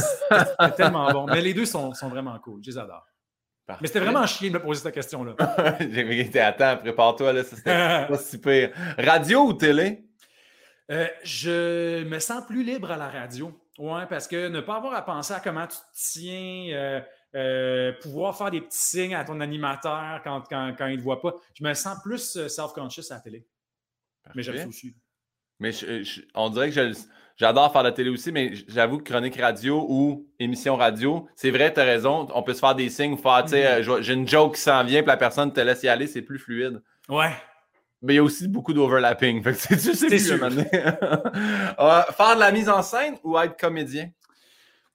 tellement 0.78 1.12
bon. 1.12 1.26
Mais 1.26 1.42
les 1.42 1.54
deux 1.54 1.66
sont, 1.66 1.94
sont 1.94 2.10
vraiment 2.10 2.38
cool, 2.40 2.62
je 2.64 2.72
les 2.72 2.78
adore. 2.78 3.06
Mais 3.82 3.88
c'était 3.88 4.00
vraiment 4.02 4.26
chiant 4.28 4.50
de 4.50 4.54
me 4.54 4.62
poser 4.62 4.82
cette 4.82 4.94
question-là. 4.94 5.36
J'ai 5.80 6.20
été 6.20 6.40
attends, 6.42 6.78
prépare-toi, 6.78 7.32
là, 7.34 7.44
ça 7.44 7.56
c'était 7.56 7.72
pas 8.08 8.18
si 8.18 8.38
pire. 8.40 8.72
Radio 8.98 9.46
ou 9.48 9.54
télé? 9.54 10.04
Euh, 10.92 11.08
je 11.24 12.04
me 12.04 12.20
sens 12.20 12.46
plus 12.46 12.64
libre 12.64 12.92
à 12.92 12.98
la 12.98 13.08
radio. 13.10 13.58
Ouais, 13.80 14.06
parce 14.08 14.28
que 14.28 14.50
ne 14.50 14.60
pas 14.60 14.76
avoir 14.76 14.94
à 14.94 15.02
penser 15.04 15.34
à 15.34 15.40
comment 15.40 15.66
tu 15.66 15.78
te 15.78 15.84
tiens, 16.20 16.68
euh, 16.76 17.02
euh, 17.36 17.94
pouvoir 18.02 18.38
faire 18.38 18.52
des 18.52 18.62
petits 18.62 18.78
signes 18.78 19.16
à 19.16 19.24
ton 19.24 19.40
animateur 19.40 20.22
quand, 20.24 20.42
quand, 20.48 20.76
quand 20.78 20.88
il 20.88 20.94
ne 20.94 20.98
te 20.98 21.02
voit 21.04 21.22
pas, 21.22 21.34
je 21.58 21.64
me 21.64 21.74
sens 21.74 21.98
plus 22.04 22.48
self-conscious 22.48 23.10
à 23.12 23.16
la 23.16 23.20
télé. 23.22 23.48
Mais 24.36 24.44
j'aime 24.44 24.58
ça 24.58 24.68
aussi. 24.68 24.94
Mais 25.60 25.72
je- 25.72 26.04
je- 26.04 26.22
on 26.36 26.50
dirait 26.50 26.70
que 26.70 26.76
je- 26.76 27.00
j'adore 27.36 27.72
faire 27.72 27.84
la 27.84 27.92
télé 27.92 28.10
aussi, 28.10 28.32
mais 28.32 28.54
j'avoue 28.68 28.98
que 29.00 29.04
chronique 29.12 29.40
radio 29.40 29.86
ou 29.90 30.28
émission 30.40 30.76
radio, 30.76 31.28
c'est 31.36 31.52
vrai, 31.52 31.74
tu 31.74 31.80
as 31.80 31.84
raison, 31.84 32.28
on 32.34 32.44
peut 32.44 32.54
se 32.54 32.60
faire 32.60 32.76
des 32.76 32.90
signes, 32.90 33.18
faire, 33.18 33.44
tu 33.44 33.50
sais, 33.52 33.82
Mhm. 33.82 33.90
euh, 33.90 34.02
j'ai 34.02 34.14
une 34.14 34.28
joke 34.28 34.56
qui 34.56 34.62
s'en 34.62 34.84
vient, 34.84 35.02
puis 35.02 35.08
la 35.08 35.18
personne 35.18 35.52
te 35.52 35.60
laisse 35.62 35.84
y 35.84 35.88
aller, 35.88 36.08
c'est 36.08 36.22
plus 36.22 36.40
fluide. 36.40 36.82
Ouais. 37.10 37.32
Mais 38.02 38.14
il 38.14 38.16
y 38.18 38.20
a 38.20 38.24
aussi 38.24 38.48
beaucoup 38.50 38.74
d'overlapping. 38.74 39.42
Fait 39.44 39.54
que 39.54 39.76
tu 39.76 39.80
sais, 39.96 40.08
plus, 40.08 40.20
sûr. 40.20 40.38
Euh, 41.80 42.02
faire 42.16 42.36
de 42.36 42.40
la 42.40 42.52
mise 42.52 42.70
en 42.70 42.82
scène 42.82 43.16
ou 43.24 43.38
être 43.40 43.58
comédien? 43.58 44.10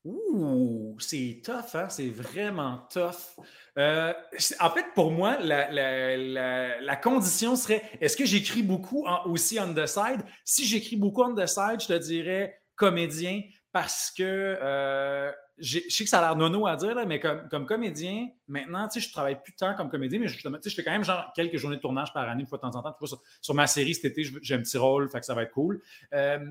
Ouh, 0.05 0.97
c'est 1.01 1.43
tough, 1.45 1.75
hein? 1.75 1.89
C'est 1.89 2.09
vraiment 2.09 2.87
tough. 2.91 3.37
Euh, 3.77 4.13
en 4.61 4.71
fait, 4.71 4.87
pour 4.95 5.11
moi, 5.11 5.39
la, 5.39 5.71
la- 5.71 6.81
la- 6.81 6.97
condition 6.97 7.57
serait 7.57 7.83
est-ce 8.01 8.17
que 8.17 8.25
j'écris 8.25 8.63
beaucoup 8.63 9.07
aussi 9.27 9.59
on 9.61 9.75
the 9.75 9.87
side? 9.87 10.23
Si 10.45 10.67
j'écris 10.67 10.97
beaucoup 10.97 11.23
on 11.23 11.35
the 11.35 11.47
side, 11.47 11.81
je 11.81 11.89
te 11.89 11.99
dirais 11.99 12.61
comédien 12.77 13.43
parce 13.73 14.11
que 14.11 14.23
euh, 14.63 15.31
je 15.59 15.81
sais 15.89 16.05
que 16.05 16.11
ça 16.11 16.21
a 16.21 16.23
l'air 16.23 16.37
nono 16.37 16.67
à 16.67 16.77
dire, 16.77 16.95
là, 16.95 17.05
mais 17.05 17.21
comme, 17.21 17.49
comme 17.49 17.67
comédien, 17.67 18.29
maintenant, 18.47 18.89
tu 18.89 19.01
sais, 19.01 19.07
je 19.07 19.13
travaille 19.13 19.43
plus 19.43 19.53
tant 19.55 19.75
comme 19.75 19.91
comédien, 19.91 20.21
mais 20.21 20.29
justement, 20.29 20.57
tu 20.57 20.65
sais, 20.65 20.71
je 20.71 20.75
fais 20.77 20.85
quand 20.85 20.93
même 20.93 21.05
genre 21.05 21.33
quelques 21.35 21.57
journées 21.57 21.77
de 21.77 21.83
tournage 21.83 22.13
par 22.13 22.29
année, 22.29 22.43
une 22.43 22.47
fois 22.47 22.59
de 22.59 22.63
temps 22.63 22.75
en 22.77 22.83
temps. 22.83 22.97
Sur, 23.41 23.55
ma 23.55 23.67
série 23.67 23.95
cet 23.95 24.07
été, 24.07 24.25
je 24.25 24.39
j'ai 24.41 24.55
un 24.55 24.61
petit 24.61 24.79
rôle, 24.79 25.09
fait 25.11 25.21
que 25.21 25.27
ça 25.27 25.35
va 25.35 25.43
être 25.43 25.51
cool. 25.53 25.83
Euh, 26.15 26.47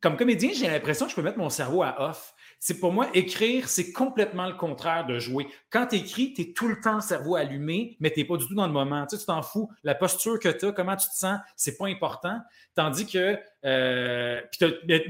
comme 0.00 0.16
comédien, 0.16 0.50
j'ai 0.54 0.68
l'impression 0.68 1.06
que 1.06 1.10
je 1.10 1.16
peux 1.16 1.22
mettre 1.22 1.38
mon 1.38 1.50
cerveau 1.50 1.82
à 1.82 2.10
off. 2.10 2.34
C'est 2.58 2.80
pour 2.80 2.92
moi, 2.92 3.08
écrire, 3.14 3.68
c'est 3.68 3.92
complètement 3.92 4.46
le 4.46 4.54
contraire 4.54 5.06
de 5.06 5.18
jouer. 5.18 5.46
Quand 5.70 5.86
tu 5.88 5.96
écris, 5.96 6.32
tu 6.32 6.42
es 6.42 6.52
tout 6.52 6.68
le 6.68 6.80
temps 6.80 7.00
cerveau 7.00 7.36
allumé, 7.36 7.96
mais 8.00 8.10
tu 8.10 8.20
n'es 8.20 8.26
pas 8.26 8.36
du 8.36 8.46
tout 8.46 8.54
dans 8.54 8.66
le 8.66 8.72
moment. 8.72 9.06
Tu 9.06 9.16
sais, 9.16 9.26
t'en 9.26 9.42
fous. 9.42 9.70
La 9.84 9.94
posture 9.94 10.38
que 10.38 10.48
tu 10.48 10.66
as, 10.66 10.72
comment 10.72 10.96
tu 10.96 11.08
te 11.08 11.14
sens, 11.14 11.38
c'est 11.54 11.76
pas 11.76 11.86
important. 11.86 12.40
Tandis 12.74 13.06
que. 13.06 13.38
euh, 13.64 14.40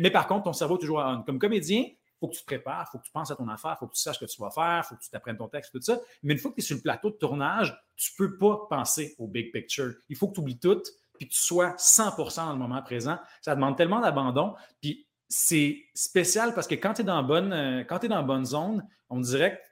mais 0.01 0.11
par 0.11 0.27
contre, 0.27 0.45
ton 0.45 0.53
cerveau 0.53 0.77
est 0.77 0.81
toujours 0.81 0.99
on. 0.99 1.23
Comme 1.23 1.39
comédien, 1.39 1.85
il 2.17 2.19
faut 2.21 2.29
que 2.29 2.35
tu 2.35 2.41
te 2.41 2.47
prépares, 2.47 2.87
il 2.89 2.93
faut 2.93 2.99
que 2.99 3.05
tu 3.05 3.13
penses 3.13 3.31
à 3.31 3.37
ton 3.37 3.49
affaire, 3.49 3.75
il 3.77 3.79
faut 3.79 3.87
que 3.87 3.95
tu 3.95 4.01
saches 4.01 4.19
ce 4.19 4.25
que 4.25 4.31
tu 4.31 4.41
vas 4.41 4.51
faire, 4.51 4.83
il 4.85 4.89
faut 4.89 4.95
que 4.97 5.03
tu 5.03 5.11
t'apprennes 5.11 5.37
ton 5.37 5.49
texte, 5.49 5.73
tout 5.73 5.81
ça. 5.83 6.01
Mais 6.23 6.33
une 6.33 6.39
fois 6.39 6.51
que 6.51 6.57
tu 6.57 6.61
es 6.63 6.65
sur 6.65 6.77
le 6.77 6.83
plateau 6.83 7.11
de 7.11 7.17
tournage, 7.17 7.79
tu 7.97 8.11
ne 8.13 8.27
peux 8.27 8.39
pas 8.39 8.67
penser 8.71 9.15
au 9.19 9.27
big 9.29 9.53
picture. 9.53 9.93
Il 10.09 10.17
faut 10.17 10.29
que 10.29 10.35
tu 10.35 10.41
oublies 10.41 10.59
tout, 10.59 10.83
puis 11.19 11.29
que 11.29 11.35
tu 11.35 11.41
sois 11.41 11.75
100% 11.77 12.47
dans 12.47 12.53
le 12.53 12.59
moment 12.59 12.83
présent. 12.83 13.19
Ça 13.41 13.55
demande 13.55 13.77
tellement 13.77 14.01
d'abandon. 14.01 14.55
Puis 14.81 15.06
c'est 15.29 15.79
spécial 15.95 16.55
parce 16.55 16.67
que 16.67 16.75
quand 16.75 16.95
tu 16.95 17.03
es 17.03 17.05
dans 17.05 17.23
bonne, 17.23 17.53
euh, 17.53 17.85
quand 17.85 17.99
t'es 18.01 18.09
dans 18.09 18.23
bonne 18.23 18.45
zone, 18.45 18.87
on 19.11 19.21
dirait 19.21 19.57
que 19.61 19.67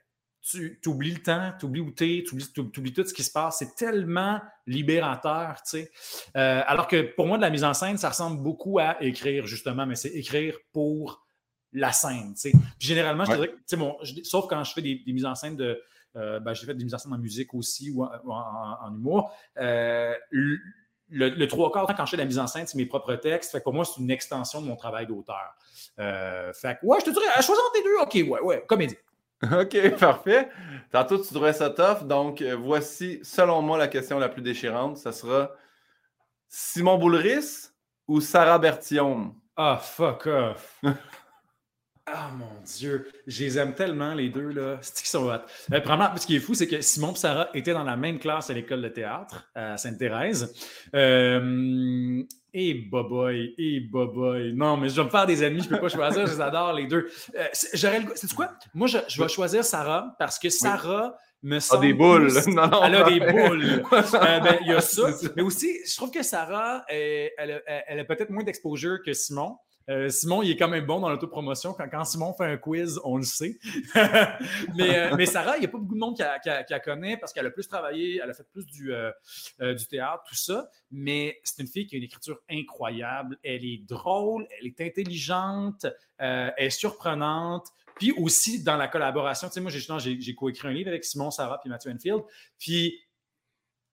tu 0.47 0.89
oublies 0.89 1.13
le 1.13 1.23
temps, 1.23 1.53
tu 1.59 1.65
oublies 1.65 1.81
où 1.81 1.91
tu 1.91 2.19
es, 2.19 2.23
tu 2.23 2.35
oublies, 2.77 2.93
tout 2.93 3.03
ce 3.03 3.13
qui 3.13 3.23
se 3.23 3.31
passe. 3.31 3.57
C'est 3.59 3.73
tellement 3.75 4.39
libérateur, 4.67 5.55
tu 5.63 5.79
sais. 5.79 5.91
Euh, 6.35 6.61
alors 6.67 6.87
que 6.87 7.01
pour 7.15 7.25
moi, 7.25 7.37
de 7.37 7.41
la 7.41 7.49
mise 7.49 7.63
en 7.63 7.73
scène, 7.73 7.97
ça 7.97 8.09
ressemble 8.09 8.43
beaucoup 8.43 8.77
à 8.79 9.01
écrire, 9.01 9.47
justement, 9.47 9.85
mais 9.87 9.95
c'est 9.95 10.09
écrire 10.09 10.57
pour 10.71 11.25
la 11.73 11.91
scène, 11.91 12.33
tu 12.35 12.41
sais. 12.41 12.51
Puis 12.51 12.87
généralement, 12.87 13.25
je 13.25 13.31
dirais 13.37 13.55
que, 13.69 13.75
bon, 13.75 13.97
je- 14.03 14.21
sauf 14.23 14.45
quand 14.47 14.63
je 14.63 14.73
fais 14.73 14.81
des, 14.83 15.01
des 15.05 15.13
mises 15.13 15.25
en 15.25 15.33
scène 15.35 15.55
de. 15.55 15.81
euh, 16.15 16.39
ben, 16.39 16.53
j'ai 16.53 16.65
fait 16.67 16.75
des 16.75 16.83
mises 16.83 16.93
en 16.93 16.99
scène 16.99 17.13
en 17.13 17.17
musique 17.17 17.53
aussi 17.55 17.89
ou 17.89 18.03
en, 18.03 18.11
ou 18.23 18.31
en- 18.31 18.37
en- 18.37 18.85
en 18.87 18.93
humour. 18.95 19.33
Euh, 19.57 20.13
le, 21.09 21.29
le, 21.29 21.47
trois 21.47 21.71
quarts, 21.71 21.87
quand 21.95 22.05
je 22.05 22.11
fais 22.11 22.17
de 22.17 22.21
la 22.21 22.27
mise 22.27 22.39
en 22.39 22.47
scène, 22.47 22.65
c'est 22.67 22.77
mes 22.77 22.85
propres 22.85 23.15
textes. 23.15 23.51
Fait 23.51 23.59
que 23.59 23.63
pour 23.63 23.73
moi, 23.73 23.85
c'est 23.85 24.01
une 24.01 24.11
extension 24.11 24.61
de 24.61 24.67
mon 24.67 24.75
travail 24.75 25.07
d'auteur. 25.07 25.55
Euh, 25.99 26.51
fait 26.53 26.79
que, 26.79 26.85
ouais, 26.85 26.99
je 26.99 27.05
te 27.05 27.09
dirais, 27.11 27.27
à 27.33 27.41
choisir 27.41 27.63
entre 27.63 27.77
les 27.77 27.83
deux, 27.83 27.97
OK, 28.01 28.31
ouais, 28.31 28.41
ouais, 28.41 28.65
comédie. 28.67 28.97
OK, 29.43 29.97
parfait. 29.99 30.49
Tantôt, 30.91 31.17
tu 31.17 31.33
trouvais 31.33 31.53
ça 31.53 31.69
tough. 31.69 32.05
Donc, 32.05 32.41
euh, 32.41 32.55
voici, 32.55 33.19
selon 33.23 33.61
moi, 33.61 33.77
la 33.77 33.87
question 33.87 34.17
la 34.17 34.29
plus 34.29 34.41
déchirante. 34.41 34.97
Ça 34.97 35.11
sera 35.11 35.51
Simon 36.47 36.97
Boulris 36.97 37.69
ou 38.07 38.21
Sarah 38.21 38.57
Berthiaume? 38.57 39.33
Ah, 39.55 39.77
fuck 39.77 40.27
off. 40.27 40.81
Ah 42.07 42.29
mon 42.37 42.61
Dieu, 42.63 43.07
je 43.25 43.43
les 43.43 43.57
aime 43.57 43.73
tellement 43.73 44.13
les 44.13 44.29
deux 44.29 44.49
là. 44.49 44.77
C'est 44.81 44.95
qu'ils 44.97 45.07
sont 45.07 45.27
hot? 45.27 45.39
Euh, 45.73 45.81
premièrement, 45.81 46.15
ce 46.17 46.27
qui 46.27 46.35
est 46.35 46.39
fou, 46.39 46.53
c'est 46.53 46.67
que 46.67 46.79
Simon 46.81 47.13
et 47.13 47.15
Sarah 47.15 47.49
étaient 47.55 47.73
dans 47.73 47.83
la 47.83 47.97
même 47.97 48.19
classe 48.19 48.51
à 48.51 48.53
l'école 48.53 48.83
de 48.83 48.89
théâtre 48.89 49.49
à 49.55 49.75
Sainte-Thérèse. 49.77 50.53
Euh, 50.93 52.21
et 52.53 52.73
boboy, 52.75 53.55
et 53.57 53.79
boboy. 53.79 54.53
Non, 54.53 54.77
mais 54.77 54.89
je 54.89 54.95
vais 54.97 55.03
me 55.05 55.09
faire 55.09 55.25
des 55.25 55.43
ennemis, 55.43 55.63
je 55.63 55.69
peux 55.69 55.79
pas 55.79 55.89
choisir, 55.89 56.27
je 56.27 56.33
les 56.33 56.41
adore 56.41 56.73
les 56.73 56.85
deux. 56.85 57.09
Euh, 57.35 57.47
c'est- 57.53 57.75
J'aurais 57.75 57.99
le 57.99 58.05
goût- 58.05 58.15
sais-tu 58.15 58.35
quoi? 58.35 58.51
Moi, 58.75 58.87
je, 58.87 58.99
je 59.07 59.21
vais 59.21 59.27
choisir 59.27 59.63
Sarah 59.65 60.15
parce 60.19 60.37
que 60.37 60.49
Sarah 60.49 61.17
me 61.41 61.57
Ah, 61.71 61.77
des 61.77 61.93
boules. 61.93 62.31
Non, 62.47 62.67
non, 62.67 62.83
Elle 62.83 62.95
a 62.95 63.03
des 63.09 63.19
boules. 63.19 63.83
Euh, 63.93 64.39
ben, 64.39 64.57
il 64.61 64.67
y 64.67 64.73
a 64.73 64.79
ça. 64.81 65.11
C'est. 65.11 65.35
Mais 65.35 65.41
aussi, 65.41 65.75
je 65.87 65.95
trouve 65.95 66.11
que 66.11 66.21
Sarah, 66.23 66.85
elle, 66.87 67.31
elle 67.37 67.51
a, 67.51 67.59
elle 67.87 67.99
a 67.99 68.05
peut-être 68.05 68.29
moins 68.29 68.43
d'exposure 68.43 68.99
que 69.03 69.13
Simon. 69.13 69.57
Euh, 69.89 70.09
Simon, 70.09 70.41
il 70.41 70.51
est 70.51 70.57
quand 70.57 70.67
même 70.67 70.85
bon 70.85 70.99
dans 70.99 71.09
l'autopromotion. 71.09 71.73
Quand, 71.73 71.87
quand 71.89 72.03
Simon 72.05 72.33
fait 72.33 72.45
un 72.45 72.57
quiz, 72.57 72.99
on 73.03 73.17
le 73.17 73.23
sait. 73.23 73.59
mais, 74.75 74.97
euh, 74.97 75.15
mais 75.15 75.25
Sarah, 75.25 75.57
il 75.57 75.59
n'y 75.59 75.65
a 75.65 75.69
pas 75.69 75.77
beaucoup 75.77 75.93
de 75.93 75.99
monde 75.99 76.15
qui 76.15 76.23
la, 76.23 76.79
connaît 76.79 77.17
parce 77.17 77.33
qu'elle 77.33 77.45
a 77.45 77.51
plus 77.51 77.67
travaillé, 77.67 78.19
elle 78.23 78.29
a 78.29 78.33
fait 78.33 78.47
plus 78.51 78.65
du, 78.65 78.93
euh, 78.93 79.11
du 79.59 79.85
théâtre, 79.85 80.23
tout 80.27 80.35
ça. 80.35 80.69
Mais 80.91 81.39
c'est 81.43 81.61
une 81.61 81.67
fille 81.67 81.85
qui 81.85 81.95
a 81.95 81.97
une 81.97 82.03
écriture 82.03 82.39
incroyable. 82.49 83.37
Elle 83.43 83.63
est 83.63 83.85
drôle, 83.87 84.47
elle 84.59 84.67
est 84.67 84.81
intelligente, 84.81 85.85
elle 86.17 86.53
est 86.57 86.69
surprenante. 86.69 87.67
Puis 87.95 88.11
aussi 88.11 88.63
dans 88.63 88.75
la 88.75 88.87
collaboration, 88.87 89.47
tu 89.47 89.53
sais, 89.53 89.61
moi, 89.61 89.71
j'ai, 89.71 90.35
coécrit 90.35 90.67
un 90.67 90.71
livre 90.73 90.89
avec 90.89 91.05
Simon, 91.05 91.31
Sarah 91.31 91.59
puis 91.59 91.69
Mathieu 91.69 91.91
Enfield. 91.91 92.23
Puis, 92.59 92.99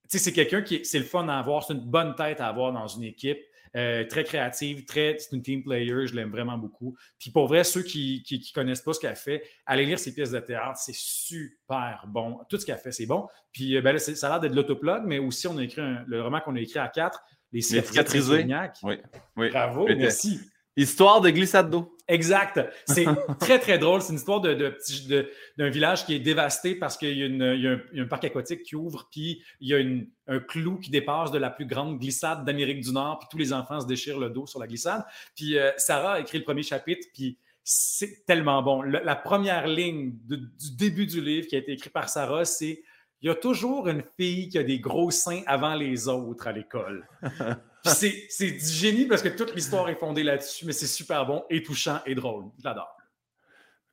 tu 0.05 0.09
sais, 0.09 0.19
c'est 0.19 0.33
quelqu'un 0.33 0.63
qui, 0.63 0.77
est- 0.77 0.85
c'est 0.85 0.99
le 0.99 1.05
fun 1.05 1.29
à 1.29 1.39
avoir, 1.39 1.63
c'est 1.63 1.75
une 1.75 1.81
bonne 1.81 2.15
tête 2.17 2.41
à 2.41 2.49
avoir 2.49 2.73
dans 2.73 2.89
une 2.89 3.05
équipe. 3.05 3.39
Euh, 3.75 4.05
très 4.07 4.23
créative, 4.25 4.85
très, 4.85 5.17
c'est 5.19 5.35
une 5.35 5.43
team 5.43 5.63
player, 5.63 6.07
je 6.07 6.15
l'aime 6.15 6.31
vraiment 6.31 6.59
beaucoup. 6.59 6.95
Puis 7.19 7.31
pour 7.31 7.47
vrai, 7.47 7.65
ceux 7.65 7.83
qui 7.83 8.23
ne 8.31 8.53
connaissent 8.55 8.83
pas 8.83 8.93
ce 8.93 9.01
qu'elle 9.01 9.17
fait, 9.17 9.43
allez 9.65 9.87
lire 9.87 9.99
ses 9.99 10.13
pièces 10.15 10.31
de 10.31 10.41
théâtre, 10.41 10.77
c'est 10.77 10.95
super 10.95 12.05
bon. 12.07 12.39
Tout 12.51 12.59
ce 12.59 12.67
qu'elle 12.67 12.77
fait, 12.79 12.93
c'est 12.93 13.07
bon. 13.07 13.27
Puis 13.51 13.77
euh, 13.77 13.81
ben 13.81 13.93
là, 13.93 13.99
ça 13.99 14.27
a 14.27 14.31
l'air 14.31 14.41
d'être 14.41 14.53
de 14.53 14.57
l'autoplug, 14.57 15.05
mais 15.07 15.19
aussi 15.19 15.47
on 15.47 15.57
a 15.57 15.63
écrit 15.65 15.81
un- 15.81 16.05
le 16.07 16.23
roman 16.23 16.41
qu'on 16.41 16.55
a 16.57 16.61
écrit 16.61 16.79
à 16.81 16.89
quatre, 16.89 17.23
Les 17.53 17.61
cicatrisés. 17.93 18.45
Oui. 18.83 18.99
oui. 19.37 19.51
Bravo, 19.51 19.87
merci. 19.97 20.41
Histoire 20.77 21.21
de 21.21 21.31
glissade 21.31 21.71
d'eau. 21.71 21.97
Exact. 22.13 22.61
C'est 22.87 23.07
très, 23.41 23.59
très 23.59 23.79
drôle. 23.79 24.03
C'est 24.03 24.11
une 24.13 24.19
histoire 24.19 24.41
de, 24.41 24.55
de 24.55 24.77
de- 25.09 25.31
d'un 25.57 25.71
village 25.71 26.05
qui 26.07 26.15
est 26.15 26.19
dévasté 26.21 26.75
parce 26.75 26.97
qu'il 26.97 27.17
y 27.17 27.23
a, 27.23 27.27
y 27.27 27.43
un, 27.43 27.55
il 27.55 27.63
y 27.95 28.01
a 28.01 28.03
un 28.03 28.07
parc 28.07 28.25
aquatique 28.25 28.63
qui 28.63 28.77
ouvre, 28.77 29.09
puis 29.11 29.43
il 29.61 29.69
y 29.69 29.75
a 29.75 29.79
une- 29.79 30.09
un 30.27 30.39
clou 30.39 30.79
qui 30.79 30.91
dépasse 30.91 31.31
de 31.31 31.39
la 31.39 31.51
plus 31.51 31.67
grande 31.67 31.99
glissade 31.99 32.45
d'Amérique 32.45 32.81
du 32.83 32.93
Nord, 32.93 33.19
puis 33.19 33.29
tous 33.31 33.39
les 33.39 33.53
enfants 33.53 33.81
se 33.81 33.87
déchirent 33.87 34.19
le 34.21 34.31
dos 34.31 34.47
sur 34.47 34.61
la 34.61 34.67
glissade. 34.67 35.05
Puis 35.35 35.59
euh, 35.59 35.71
Sarah 35.79 36.15
a 36.15 36.21
écrit 36.21 36.39
le 36.39 36.45
premier 36.45 36.63
chapitre, 36.63 37.07
puis 37.15 37.39
c'est 37.65 38.25
tellement 38.27 38.63
bon. 38.63 38.83
Le- 38.83 39.01
la 39.05 39.17
première 39.17 39.67
ligne 39.67 40.13
de- 40.27 40.37
du 40.37 40.77
début 40.77 41.07
du 41.07 41.21
livre 41.21 41.47
qui 41.47 41.57
a 41.57 41.59
été 41.59 41.73
écrite 41.73 41.93
par 41.93 42.09
Sarah, 42.09 42.45
c'est 42.45 42.83
il 43.21 43.29
y 43.29 43.31
a 43.31 43.35
toujours 43.37 43.89
une 43.89 44.03
fille 44.19 44.49
qui 44.49 44.59
a 44.59 44.65
des 44.65 44.81
gros 44.81 45.11
seins 45.13 45.43
avant 45.47 45.75
les 45.77 46.09
autres 46.09 46.49
à 46.49 46.53
l'école. 46.53 47.07
C'est, 47.85 48.27
c'est 48.29 48.51
du 48.53 48.65
génie 48.65 49.07
parce 49.07 49.23
que 49.23 49.29
toute 49.29 49.55
l'histoire 49.55 49.89
est 49.89 49.97
fondée 49.97 50.23
là-dessus, 50.23 50.67
mais 50.67 50.73
c'est 50.73 50.87
super 50.87 51.27
bon 51.27 51.45
et 51.51 51.63
touchant 51.63 52.01
et 52.07 52.15
drôle. 52.15 52.45
Je 52.59 52.65
l'adore. 52.65 52.97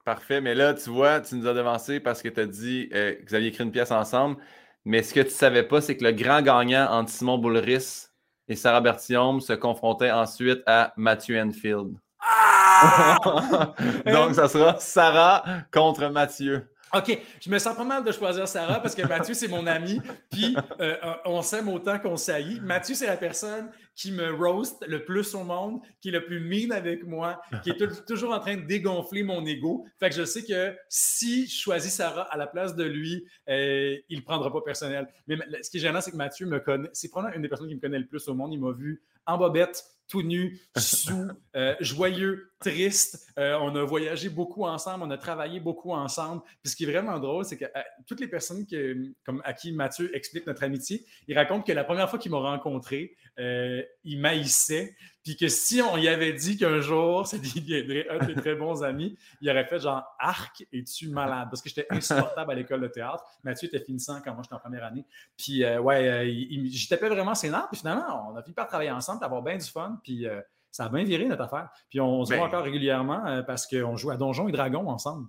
Parfait. 0.05 0.41
Mais 0.41 0.55
là, 0.55 0.73
tu 0.73 0.89
vois, 0.89 1.21
tu 1.21 1.35
nous 1.35 1.47
as 1.47 1.53
devancé 1.53 1.99
parce 1.99 2.21
que 2.21 2.29
tu 2.29 2.39
as 2.39 2.45
dit 2.45 2.89
euh, 2.93 3.13
que 3.15 3.29
vous 3.29 3.35
aviez 3.35 3.49
écrit 3.49 3.63
une 3.63 3.71
pièce 3.71 3.91
ensemble. 3.91 4.37
Mais 4.85 5.03
ce 5.03 5.13
que 5.13 5.19
tu 5.19 5.27
ne 5.27 5.31
savais 5.31 5.63
pas, 5.63 5.81
c'est 5.81 5.97
que 5.97 6.03
le 6.03 6.11
grand 6.11 6.41
gagnant 6.41 6.87
entre 6.89 7.11
Simon 7.11 7.37
Boulris 7.37 8.07
et 8.47 8.55
Sarah 8.55 8.81
Berthiaume 8.81 9.41
se 9.41 9.53
confrontait 9.53 10.11
ensuite 10.11 10.61
à 10.65 10.93
Mathieu 10.97 11.39
Enfield. 11.39 11.95
Donc, 14.05 14.35
ça 14.35 14.47
sera 14.47 14.79
Sarah 14.79 15.43
contre 15.71 16.07
Mathieu. 16.09 16.67
OK, 16.93 17.19
je 17.39 17.49
me 17.49 17.59
sens 17.59 17.75
pas 17.75 17.83
mal 17.83 18.03
de 18.03 18.11
choisir 18.11 18.47
Sarah 18.47 18.79
parce 18.81 18.95
que 18.95 19.05
Mathieu, 19.07 19.33
c'est 19.33 19.47
mon 19.47 19.67
ami, 19.67 20.01
puis 20.31 20.55
euh, 20.81 20.95
on 21.25 21.41
s'aime 21.41 21.69
autant 21.69 21.99
qu'on 21.99 22.17
saillit. 22.17 22.59
Mathieu, 22.61 22.95
c'est 22.95 23.05
la 23.05 23.17
personne 23.17 23.69
qui 23.95 24.11
me 24.11 24.33
roast 24.33 24.83
le 24.87 25.03
plus 25.05 25.35
au 25.35 25.43
monde, 25.43 25.81
qui 26.01 26.09
est 26.09 26.11
le 26.11 26.25
plus 26.25 26.39
mean 26.39 26.71
avec 26.75 27.03
moi, 27.05 27.41
qui 27.63 27.71
est 27.71 27.77
tou- 27.77 28.01
toujours 28.07 28.33
en 28.33 28.39
train 28.39 28.55
de 28.57 28.61
dégonfler 28.65 29.23
mon 29.23 29.45
ego. 29.45 29.85
Fait 29.99 30.09
que 30.09 30.15
je 30.15 30.23
sais 30.25 30.43
que 30.43 30.75
si 30.87 31.47
je 31.47 31.55
choisis 31.61 31.93
Sarah 31.93 32.23
à 32.23 32.37
la 32.37 32.47
place 32.47 32.75
de 32.75 32.83
lui, 32.85 33.25
euh, 33.49 33.95
il 34.09 34.17
le 34.19 34.23
prendra 34.23 34.51
pas 34.51 34.61
personnel. 34.61 35.07
Mais 35.27 35.35
ma- 35.35 35.45
ce 35.61 35.69
qui 35.69 35.77
est 35.77 35.81
gênant, 35.81 36.01
c'est 36.01 36.11
que 36.11 36.17
Mathieu 36.17 36.47
me 36.47 36.59
connaît. 36.59 36.89
C'est 36.93 37.09
probablement 37.09 37.35
une 37.35 37.41
des 37.43 37.49
personnes 37.49 37.67
qui 37.67 37.75
me 37.75 37.81
connaît 37.81 37.99
le 37.99 38.07
plus 38.07 38.27
au 38.29 38.33
monde. 38.33 38.51
Il 38.53 38.59
m'a 38.59 38.71
vu 38.71 39.01
en 39.27 39.37
bobette, 39.37 39.83
tout 40.09 40.23
nu, 40.23 40.59
sous, 40.75 41.27
euh, 41.55 41.75
joyeux, 41.79 42.49
triste. 42.59 43.31
Euh, 43.37 43.57
on 43.61 43.75
a 43.75 43.83
voyagé 43.83 44.29
beaucoup 44.29 44.65
ensemble, 44.65 45.05
on 45.05 45.11
a 45.11 45.17
travaillé 45.17 45.59
beaucoup 45.59 45.91
ensemble. 45.91 46.41
Puis 46.61 46.71
ce 46.71 46.75
qui 46.75 46.83
est 46.83 46.91
vraiment 46.91 47.19
drôle, 47.19 47.45
c'est 47.45 47.57
que 47.57 47.65
euh, 47.65 47.81
toutes 48.05 48.19
les 48.19 48.27
personnes 48.27 48.65
que, 48.67 49.13
comme 49.25 49.41
à 49.45 49.53
qui 49.53 49.71
Mathieu 49.71 50.13
explique 50.15 50.45
notre 50.45 50.63
amitié, 50.63 51.05
il 51.27 51.37
raconte 51.37 51.65
que 51.65 51.71
la 51.71 51.83
première 51.83 52.09
fois 52.09 52.19
qu'il 52.19 52.31
m'a 52.31 52.39
rencontré, 52.39 53.15
euh, 53.39 53.81
il 54.03 54.19
maïssait. 54.19 54.95
Puis 55.29 55.37
que 55.37 55.47
si 55.47 55.79
on 55.79 55.95
y 55.95 56.07
avait 56.07 56.33
dit 56.33 56.57
qu'un 56.57 56.79
jour, 56.79 57.27
ça 57.27 57.37
deviendrait 57.37 58.07
un 58.09 58.17
de 58.17 58.33
mes 58.33 58.41
très 58.41 58.55
bons 58.55 58.83
amis, 58.83 59.15
il 59.41 59.49
aurait 59.51 59.65
fait 59.65 59.79
genre 59.79 60.03
Arc, 60.17 60.65
es-tu 60.73 61.09
malade? 61.09 61.49
Parce 61.51 61.61
que 61.61 61.69
j'étais 61.69 61.85
insupportable 61.91 62.51
à 62.51 62.55
l'école 62.55 62.81
de 62.81 62.87
théâtre. 62.87 63.23
Mathieu 63.43 63.67
était 63.67 63.79
finissant 63.79 64.21
quand 64.25 64.33
moi 64.33 64.41
j'étais 64.41 64.55
en 64.55 64.59
première 64.59 64.85
année. 64.85 65.05
Puis 65.37 65.63
euh, 65.63 65.79
ouais, 65.81 66.09
euh, 66.09 66.65
j'y 66.65 66.87
tapais 66.87 67.09
vraiment 67.09 67.35
ses 67.35 67.51
nerfs. 67.51 67.67
Puis 67.71 67.81
finalement, 67.81 68.31
on 68.31 68.35
a 68.37 68.41
fini 68.41 68.55
par 68.55 68.65
travailler 68.65 68.89
ensemble, 68.89 69.23
avoir 69.23 69.43
bien 69.43 69.57
du 69.57 69.69
fun. 69.69 69.99
Puis 70.03 70.25
euh, 70.25 70.41
ça 70.71 70.85
a 70.85 70.89
bien 70.89 71.03
viré 71.03 71.25
notre 71.25 71.43
affaire. 71.43 71.69
Puis 71.91 72.01
on 72.01 72.25
se 72.25 72.31
Ben. 72.31 72.37
voit 72.37 72.47
encore 72.47 72.63
régulièrement 72.63 73.23
euh, 73.27 73.43
parce 73.43 73.67
qu'on 73.67 73.95
joue 73.97 74.09
à 74.09 74.17
Donjons 74.17 74.47
et 74.47 74.51
Dragons 74.51 74.89
ensemble. 74.89 75.27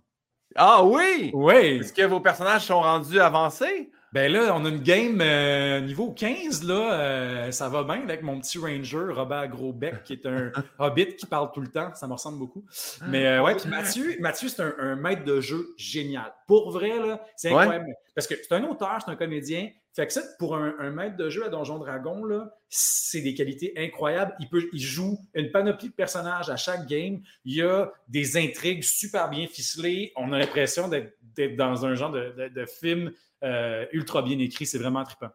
Ah 0.56 0.82
oui! 0.82 1.30
Oui! 1.34 1.54
Est-ce 1.54 1.92
que 1.92 2.06
vos 2.06 2.20
personnages 2.20 2.64
sont 2.64 2.80
rendus 2.80 3.20
avancés? 3.20 3.90
Ben 4.12 4.32
là, 4.32 4.52
on 4.56 4.64
a 4.64 4.68
une 4.70 4.82
game 4.82 5.20
euh, 5.20 5.80
niveau 5.80 6.10
15, 6.10 6.64
là. 6.64 6.92
euh, 6.94 7.50
ça 7.52 7.68
va 7.68 7.84
bien 7.84 8.02
avec 8.02 8.22
mon 8.22 8.40
petit 8.40 8.58
ranger, 8.58 9.12
Robert 9.12 9.48
Grosbec, 9.48 10.02
qui 10.02 10.14
est 10.14 10.26
un 10.26 10.50
hobbit 10.80 11.14
qui 11.14 11.26
parle 11.26 11.52
tout 11.52 11.60
le 11.60 11.68
temps. 11.68 11.94
Ça 11.94 12.08
me 12.08 12.14
ressemble 12.14 12.38
beaucoup. 12.40 12.64
Mais 13.06 13.24
euh, 13.26 13.42
ouais, 13.42 13.54
puis 13.54 13.68
Mathieu, 13.68 14.16
Mathieu 14.18 14.48
c'est 14.48 14.62
un, 14.62 14.74
un 14.78 14.96
maître 14.96 15.22
de 15.24 15.40
jeu 15.40 15.74
génial. 15.76 16.32
Pour 16.48 16.70
vrai, 16.72 16.98
là, 16.98 17.24
c'est 17.36 17.50
Ouais. 17.52 17.58
incroyable. 17.62 17.94
Parce 18.16 18.26
que 18.26 18.34
c'est 18.42 18.52
un 18.52 18.64
auteur, 18.64 18.98
c'est 19.04 19.12
un 19.12 19.16
comédien. 19.16 19.68
Fait 19.94 20.06
que 20.06 20.12
ça, 20.12 20.22
pour 20.38 20.56
un, 20.56 20.74
un 20.78 20.90
maître 20.90 21.16
de 21.16 21.28
jeu 21.28 21.44
à 21.44 21.48
Donjon 21.48 21.78
Dragon, 21.78 22.24
là, 22.24 22.54
c'est 22.68 23.20
des 23.22 23.34
qualités 23.34 23.72
incroyables. 23.76 24.34
Il, 24.38 24.48
peut, 24.48 24.68
il 24.72 24.80
joue 24.80 25.18
une 25.34 25.50
panoplie 25.50 25.88
de 25.88 25.94
personnages 25.94 26.48
à 26.48 26.56
chaque 26.56 26.86
game. 26.86 27.20
Il 27.44 27.56
y 27.56 27.62
a 27.62 27.90
des 28.06 28.36
intrigues 28.36 28.84
super 28.84 29.28
bien 29.28 29.46
ficelées. 29.48 30.12
On 30.16 30.32
a 30.32 30.38
l'impression 30.38 30.86
d'être 30.88 31.16
d'être 31.36 31.56
dans 31.56 31.84
un 31.86 31.94
genre 31.96 32.12
de, 32.12 32.32
de- 32.36 32.48
de 32.48 32.66
film 32.66 33.10
euh, 33.42 33.84
ultra 33.92 34.22
bien 34.22 34.38
écrit. 34.38 34.64
C'est 34.66 34.78
vraiment 34.78 35.02
trippant. 35.02 35.30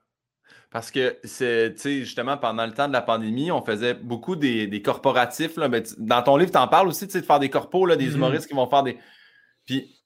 Parce 0.72 0.92
que, 0.92 1.18
c'est, 1.24 1.76
justement, 1.78 2.38
pendant 2.38 2.66
le 2.66 2.74
temps 2.74 2.88
de 2.88 2.94
la 2.94 3.02
pandémie, 3.02 3.52
on 3.52 3.64
faisait 3.64 3.94
beaucoup 3.94 4.36
des, 4.36 4.68
des 4.68 4.82
corporatifs. 4.82 5.58
Là, 5.58 5.68
mais 5.70 5.84
tu- 5.84 5.96
dans 5.98 6.22
ton 6.22 6.38
livre, 6.38 6.52
tu 6.52 6.58
en 6.58 6.68
parles 6.68 6.88
aussi, 6.88 7.08
tu 7.08 7.14
sais, 7.14 7.22
de 7.22 7.26
faire 7.26 7.40
des 7.40 7.50
corpos, 7.50 7.86
là, 7.88 7.96
des 7.96 8.08
Mhm. 8.08 8.16
humoristes 8.16 8.48
qui 8.48 8.54
vont 8.54 8.68
faire 8.70 8.84
des. 8.84 8.98
Puis, 9.66 9.98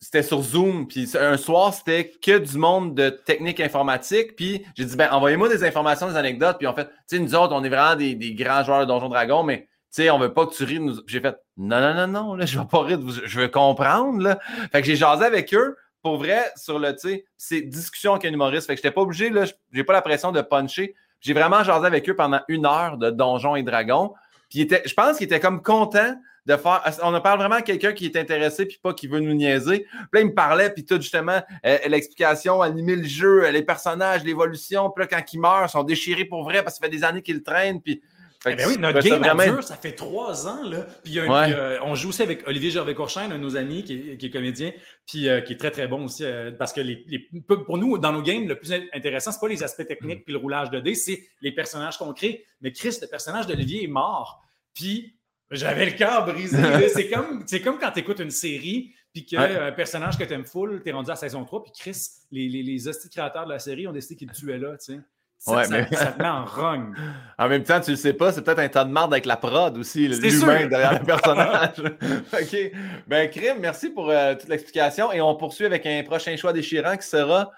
c'était 0.00 0.22
sur 0.22 0.42
Zoom. 0.42 0.88
Puis, 0.88 1.10
un 1.18 1.36
soir, 1.36 1.72
c'était 1.74 2.10
que 2.10 2.38
du 2.38 2.56
monde 2.58 2.94
de 2.94 3.10
technique 3.10 3.60
informatique. 3.60 4.36
Puis, 4.36 4.64
j'ai 4.76 4.84
dit, 4.84 4.96
ben, 4.96 5.08
envoyez-moi 5.10 5.48
des 5.48 5.64
informations, 5.64 6.08
des 6.08 6.16
anecdotes. 6.16 6.58
Puis, 6.58 6.66
en 6.66 6.74
fait, 6.74 6.86
tu 6.86 7.16
sais, 7.16 7.18
nous 7.18 7.34
autres, 7.34 7.54
on 7.54 7.64
est 7.64 7.68
vraiment 7.68 7.96
des, 7.96 8.14
des 8.14 8.34
grands 8.34 8.64
joueurs 8.64 8.80
de 8.80 8.86
Donjons 8.86 9.08
Dragons, 9.08 9.42
mais. 9.42 9.68
Tu 9.90 10.02
sais, 10.02 10.10
on 10.10 10.18
veut 10.18 10.34
pas 10.34 10.44
que 10.44 10.54
tu 10.54 10.64
ris 10.64 10.80
nous. 10.80 10.96
J'ai 11.06 11.20
fait 11.20 11.34
non, 11.56 11.80
non, 11.80 11.94
non, 11.94 12.06
non, 12.06 12.34
là, 12.34 12.44
je 12.44 12.58
vais 12.58 12.66
pas 12.66 12.82
rire. 12.82 13.00
Je 13.24 13.40
veux 13.40 13.48
comprendre. 13.48 14.20
Là. 14.20 14.38
Fait 14.70 14.82
que 14.82 14.86
j'ai 14.86 14.96
jasé 14.96 15.24
avec 15.24 15.54
eux 15.54 15.78
pour 16.02 16.18
vrai, 16.18 16.52
sur 16.56 16.78
le, 16.78 16.92
tu 16.92 17.08
sais, 17.08 17.24
c'est 17.36 17.60
discussion 17.62 18.12
avec 18.12 18.24
un 18.24 18.32
humoriste. 18.32 18.66
Fait 18.66 18.74
que 18.74 18.78
j'étais 18.78 18.92
pas 18.92 19.02
obligé, 19.02 19.30
là, 19.30 19.44
j'ai 19.72 19.84
pas 19.84 19.92
la 19.92 20.02
pression 20.02 20.32
de 20.32 20.40
puncher. 20.40 20.94
J'ai 21.20 21.32
vraiment 21.32 21.64
jasé 21.64 21.86
avec 21.86 22.08
eux 22.08 22.14
pendant 22.14 22.40
une 22.48 22.66
heure 22.66 22.96
de 22.96 23.10
Donjons 23.10 23.56
et 23.56 23.62
Dragons. 23.62 24.14
Puis 24.48 24.68
je 24.68 24.94
pense 24.94 25.18
qu'il 25.18 25.24
était 25.26 25.40
comme 25.40 25.62
content 25.62 26.14
de 26.48 26.56
faire. 26.56 26.82
On 27.02 27.14
en 27.14 27.20
parle 27.20 27.38
vraiment 27.38 27.56
à 27.56 27.62
quelqu'un 27.62 27.92
qui 27.92 28.06
est 28.06 28.16
intéressé 28.16 28.66
puis 28.66 28.78
pas 28.82 28.94
qui 28.94 29.06
veut 29.06 29.20
nous 29.20 29.34
niaiser. 29.34 29.80
Puis 29.80 30.08
là, 30.14 30.20
il 30.20 30.26
me 30.28 30.34
parlait, 30.34 30.70
puis 30.72 30.84
tout 30.84 30.96
justement, 31.00 31.40
euh, 31.66 31.78
l'explication, 31.88 32.62
animer 32.62 32.96
le 32.96 33.04
jeu, 33.06 33.44
euh, 33.44 33.50
les 33.50 33.62
personnages, 33.62 34.24
l'évolution. 34.24 34.90
Puis 34.90 35.04
là, 35.04 35.06
quand 35.08 35.32
ils 35.32 35.38
meurent, 35.40 35.66
ils 35.66 35.70
sont 35.70 35.84
déchirés 35.84 36.24
pour 36.24 36.42
vrai 36.44 36.62
parce 36.64 36.78
que 36.78 36.84
ça 36.84 36.90
fait 36.90 36.96
des 36.96 37.04
années 37.04 37.22
qu'ils 37.22 37.42
traînent. 37.42 37.82
Puis. 37.82 38.00
Eh 38.46 38.54
ben 38.54 38.68
oui, 38.68 38.76
notre 38.78 39.00
ça 39.00 39.08
game 39.08 39.18
vraiment- 39.18 39.44
dure, 39.56 39.64
ça 39.64 39.74
fait 39.76 39.92
trois 39.92 40.46
ans. 40.46 40.62
Là. 40.62 40.86
Puis 41.02 41.18
un- 41.18 41.26
Ouais. 41.28 41.52
a- 41.52 41.84
on 41.84 41.96
joue 41.96 42.10
aussi 42.10 42.22
avec 42.22 42.46
Olivier 42.46 42.70
Gervais-Courchain, 42.70 43.22
un 43.22 43.28
de 43.30 43.36
nos 43.36 43.56
amis 43.56 43.82
qui 43.82 43.94
est, 44.12 44.16
qui 44.16 44.26
est 44.26 44.30
comédien, 44.30 44.70
puis 45.08 45.28
euh, 45.28 45.40
qui 45.40 45.54
est 45.54 45.56
très 45.56 45.72
très 45.72 45.88
bon 45.88 46.04
aussi. 46.04 46.24
euh, 46.24 46.52
parce 46.56 46.72
que 46.72 46.80
les, 46.80 47.04
les- 47.08 47.28
pour 47.66 47.76
nous, 47.78 47.98
dans 47.98 48.12
nos 48.12 48.22
games, 48.22 48.46
le 48.46 48.54
plus 48.56 48.72
intéressant, 48.94 49.32
c'est 49.32 49.40
pas 49.40 49.48
les 49.48 49.64
aspects 49.64 49.86
techniques 49.86 50.24
puis 50.24 50.32
le 50.32 50.38
roulage 50.38 50.70
de 50.70 50.78
dés, 50.78 50.94
c'est 50.94 51.20
les 51.42 51.50
personnages 51.52 51.98
qu'on 51.98 52.12
crée. 52.14 52.44
Mais 52.60 52.70
Chris, 52.70 52.96
le 53.02 53.08
personnage 53.08 53.48
d'Olivier 53.48 53.82
est 53.84 53.88
mort. 53.88 54.40
Puis 54.72 55.17
j'avais 55.50 55.86
le 55.86 55.92
cœur 55.92 56.24
brisé. 56.26 56.88
c'est 56.88 57.08
comme, 57.08 57.44
comme 57.64 57.78
quand 57.78 57.90
tu 57.92 58.00
écoutes 58.00 58.20
une 58.20 58.30
série, 58.30 58.94
puis 59.12 59.24
qu'un 59.24 59.42
Ouais. 59.66 59.72
personnage 59.72 60.18
que 60.18 60.24
tu 60.24 60.32
aimes 60.32 60.44
full, 60.44 60.82
tu 60.82 60.88
es 60.88 60.92
rendu 60.92 61.10
à 61.10 61.16
saison 61.16 61.44
3, 61.44 61.62
puis 61.64 61.72
Chris, 61.78 61.96
les, 62.30 62.48
les, 62.48 62.62
les 62.62 62.88
hosties 62.88 63.08
créateurs 63.08 63.46
de 63.46 63.52
la 63.52 63.58
série 63.58 63.86
ont 63.88 63.92
décidé 63.92 64.16
qu'ils 64.16 64.28
le 64.28 64.34
tuaient 64.34 64.58
là. 64.58 64.76
tu 64.76 64.92
sais. 64.94 65.00
Ça, 65.40 65.52
Ouais, 65.56 65.64
ça- 65.64 65.70
mais- 65.70 65.96
ça 65.96 66.06
te 66.06 66.20
met 66.20 66.28
en 66.28 66.44
rogne. 66.44 66.92
En 67.38 67.48
même 67.48 67.62
temps, 67.62 67.80
tu 67.80 67.92
le 67.92 67.96
sais 67.96 68.12
pas, 68.12 68.32
c'est 68.32 68.42
peut-être 68.42 68.58
un 68.58 68.68
tas 68.68 68.84
de 68.84 68.90
marde 68.90 69.12
avec 69.14 69.24
la 69.24 69.36
prod 69.36 69.78
aussi, 69.78 70.08
l'humain 70.08 70.66
derrière 70.66 70.98
le 70.98 71.04
personnage. 71.06 71.78
OK. 72.32 72.72
Ben, 73.06 73.30
Crime, 73.30 73.58
merci 73.60 73.90
pour 73.90 74.10
euh, 74.10 74.34
toute 74.34 74.48
l'explication. 74.48 75.12
Et 75.12 75.20
on 75.20 75.36
poursuit 75.36 75.64
avec 75.66 75.86
un 75.86 76.02
prochain 76.02 76.36
choix 76.36 76.52
déchirant 76.52 76.96
qui 76.96 77.06
sera 77.06 77.52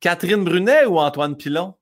Catherine 0.00 0.44
Brunet 0.44 0.84
ou 0.84 0.98
Antoine 0.98 1.34
Pilon? 1.34 1.72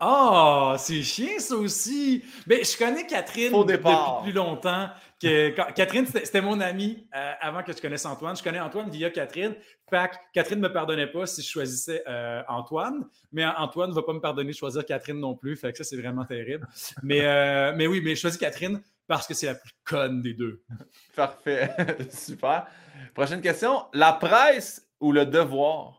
Ah, 0.00 0.76
c'est 0.78 1.02
chiant 1.02 1.38
ça 1.38 1.56
aussi. 1.56 2.24
Mais 2.46 2.64
je 2.64 2.76
connais 2.76 3.06
Catherine 3.06 3.54
Au 3.54 3.64
depuis 3.64 3.94
plus 4.22 4.32
longtemps. 4.32 4.88
Catherine, 5.74 6.06
c'était 6.06 6.40
mon 6.40 6.58
amie 6.60 7.06
euh, 7.14 7.32
avant 7.42 7.62
que 7.62 7.72
je 7.72 7.82
connaisse 7.82 8.06
Antoine. 8.06 8.34
Je 8.34 8.42
connais 8.42 8.60
Antoine 8.60 8.88
via 8.88 9.10
Catherine. 9.10 9.54
Fait 9.90 10.10
Catherine 10.32 10.60
ne 10.60 10.68
me 10.68 10.72
pardonnait 10.72 11.08
pas 11.08 11.26
si 11.26 11.42
je 11.42 11.48
choisissais 11.48 12.02
euh, 12.08 12.42
Antoine, 12.48 13.04
mais 13.30 13.44
Antoine 13.44 13.90
ne 13.90 13.94
va 13.94 14.02
pas 14.02 14.14
me 14.14 14.20
pardonner 14.20 14.52
de 14.52 14.56
choisir 14.56 14.86
Catherine 14.86 15.20
non 15.20 15.34
plus. 15.34 15.56
Fait 15.56 15.72
que 15.72 15.76
ça, 15.76 15.84
c'est 15.84 15.98
vraiment 15.98 16.24
terrible. 16.24 16.66
Mais, 17.02 17.20
euh, 17.22 17.74
mais 17.76 17.86
oui, 17.86 18.00
mais 18.02 18.14
je 18.14 18.20
choisis 18.20 18.40
Catherine 18.40 18.80
parce 19.06 19.26
que 19.26 19.34
c'est 19.34 19.46
la 19.46 19.56
plus 19.56 19.72
conne 19.84 20.22
des 20.22 20.32
deux. 20.32 20.62
Parfait. 21.14 21.70
Super. 22.10 22.66
Prochaine 23.12 23.42
question. 23.42 23.84
La 23.92 24.14
presse 24.14 24.88
ou 25.00 25.12
le 25.12 25.26
devoir? 25.26 25.98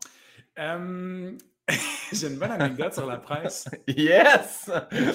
J'ai 2.12 2.28
une 2.28 2.36
bonne 2.36 2.50
anecdote 2.50 2.94
sur 2.94 3.06
la 3.06 3.16
presse. 3.16 3.68
Yes! 3.88 4.70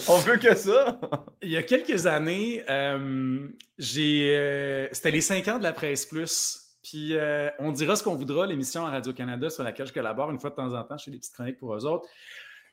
On 0.08 0.18
veut 0.18 0.38
que 0.38 0.56
ça! 0.56 1.00
Il 1.42 1.52
y 1.52 1.58
a 1.58 1.64
quelques 1.64 2.06
années, 2.06 2.64
euh, 2.70 3.48
j'ai, 3.78 4.36
euh, 4.36 4.88
c'était 4.92 5.12
les 5.12 5.22
cinq 5.22 5.48
ans 5.48 5.58
de 5.58 5.64
la 5.64 5.74
presse 5.74 6.06
plus. 6.06 6.64
Puis 6.84 7.16
euh, 7.16 7.50
on 7.60 7.72
dira 7.72 7.96
ce 7.96 8.04
qu'on 8.04 8.16
voudra, 8.16 8.46
l'émission 8.48 8.86
à 8.86 8.92
Radio-Canada 8.92 9.50
sur 9.50 9.64
laquelle 9.64 9.88
je 9.88 9.94
collabore 9.94 10.32
une 10.32 10.40
fois 10.40 10.50
de 10.50 10.56
temps 10.56 10.74
en 10.74 10.84
temps. 10.84 10.98
Je 10.98 11.06
fais 11.06 11.12
des 11.12 11.18
petites 11.18 11.34
chroniques 11.34 11.58
pour 11.58 11.76
eux 11.76 11.86
autres. 11.86 12.08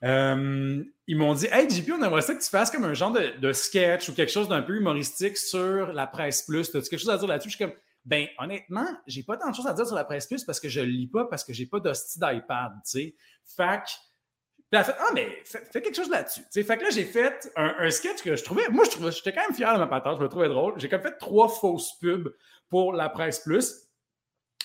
ils 0.02 1.16
m'ont 1.16 1.34
dit 1.34 1.46
Hey 1.50 1.68
JP, 1.68 1.92
on 1.98 2.02
aimerait 2.02 2.22
ça 2.22 2.34
que 2.34 2.42
tu 2.42 2.50
fasses 2.50 2.70
comme 2.70 2.84
un 2.84 2.94
genre 2.94 3.12
de, 3.12 3.38
de 3.40 3.52
sketch 3.52 4.08
ou 4.08 4.14
quelque 4.14 4.32
chose 4.32 4.48
d'un 4.48 4.62
peu 4.62 4.76
humoristique 4.76 5.36
sur 5.36 5.92
la 5.92 6.06
presse 6.06 6.42
plus. 6.42 6.74
As-tu 6.74 6.88
quelque 6.88 7.00
chose 7.00 7.10
à 7.10 7.18
dire 7.18 7.28
là-dessus? 7.28 7.50
Je 7.50 7.56
suis 7.56 7.64
comme 7.64 7.74
ben, 8.04 8.26
honnêtement, 8.38 8.86
j'ai 9.06 9.22
pas 9.22 9.36
tant 9.36 9.50
de 9.50 9.54
choses 9.54 9.66
à 9.66 9.72
dire 9.72 9.86
sur 9.86 9.96
la 9.96 10.04
presse 10.04 10.26
plus 10.26 10.44
parce 10.44 10.60
que 10.60 10.68
je 10.68 10.80
le 10.80 10.86
lis 10.86 11.06
pas, 11.06 11.24
parce 11.24 11.42
que 11.42 11.52
j'ai 11.52 11.66
pas 11.66 11.80
d'hostie 11.80 12.18
d'iPad, 12.18 12.72
tu 12.84 12.90
sais. 12.90 13.14
Puis 13.56 14.78
elle 14.78 14.78
a 14.78 14.84
fait, 14.84 14.94
ah, 14.98 15.10
mais 15.14 15.42
fais, 15.44 15.80
quelque 15.80 15.94
chose 15.94 16.10
là-dessus. 16.10 16.42
Fait 16.52 16.76
que 16.76 16.82
là, 16.82 16.90
j'ai 16.90 17.04
fait 17.04 17.52
un, 17.56 17.90
sketch 17.90 18.22
que 18.22 18.34
je 18.36 18.44
trouvais, 18.44 18.68
moi, 18.68 18.84
je 18.84 18.90
trouvais, 18.90 19.12
j'étais 19.12 19.32
quand 19.32 19.42
même 19.42 19.54
fier 19.54 19.72
de 19.72 19.78
ma 19.78 19.86
patente, 19.86 20.18
je 20.18 20.22
me 20.22 20.28
trouvais 20.28 20.48
drôle. 20.48 20.74
J'ai 20.78 20.88
comme 20.88 21.00
fait 21.00 21.16
trois 21.18 21.48
fausses 21.48 21.94
pubs 22.00 22.34
pour 22.68 22.92
la 22.92 23.08
presse 23.08 23.40
plus. 23.40 23.88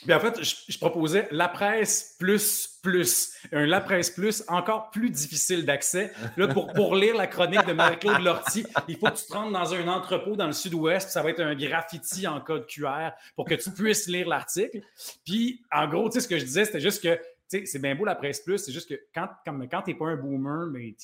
En 0.09 0.19
fait, 0.19 0.41
je, 0.41 0.77
proposais 0.77 1.27
la 1.31 1.47
presse 1.47 2.15
plus 2.19 2.79
plus, 2.81 3.33
un 3.51 3.65
la 3.65 3.81
presse 3.81 4.09
plus 4.09 4.43
encore 4.47 4.89
plus 4.91 5.09
difficile 5.09 5.65
d'accès. 5.65 6.13
Là, 6.37 6.47
pour, 6.47 6.71
pour 6.71 6.95
lire 6.95 7.15
la 7.15 7.27
chronique 7.27 7.65
de 7.65 7.73
Marie-Claude 7.73 8.21
Lortie, 8.21 8.65
il 8.87 8.97
faut 8.97 9.07
que 9.07 9.17
tu 9.17 9.25
te 9.25 9.33
rentres 9.33 9.51
dans 9.51 9.73
un 9.73 9.87
entrepôt 9.89 10.37
dans 10.37 10.47
le 10.47 10.53
sud-ouest, 10.53 11.09
ça 11.09 11.21
va 11.21 11.31
être 11.31 11.41
un 11.41 11.55
graffiti 11.55 12.25
en 12.27 12.39
code 12.39 12.67
QR 12.67 13.09
pour 13.35 13.45
que 13.45 13.55
tu 13.55 13.71
puisses 13.71 14.07
lire 14.07 14.27
l'article. 14.27 14.81
Puis 15.25 15.61
en 15.71 15.87
gros, 15.87 16.09
tu 16.09 16.13
sais, 16.13 16.21
ce 16.21 16.27
que 16.27 16.37
je 16.37 16.45
disais, 16.45 16.65
c'était 16.65 16.79
juste 16.79 17.03
que 17.03 17.19
c'est 17.65 17.81
bien 17.81 17.95
beau 17.95 18.05
la 18.05 18.15
presse 18.15 18.41
plus, 18.41 18.59
c'est 18.59 18.71
juste 18.71 18.87
que 18.87 18.99
quand, 19.13 19.27
quand, 19.45 19.59
quand 19.69 19.81
tu 19.81 19.91
n'es 19.91 19.97
pas 19.97 20.05
un 20.05 20.15
boomer, 20.15 20.67
mais 20.67 20.95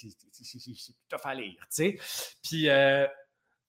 tough 1.10 1.20
à 1.24 1.34
lire, 1.34 1.56
tu 1.60 1.66
sais. 1.70 1.98
Puis 2.44 2.70
euh, 2.70 3.08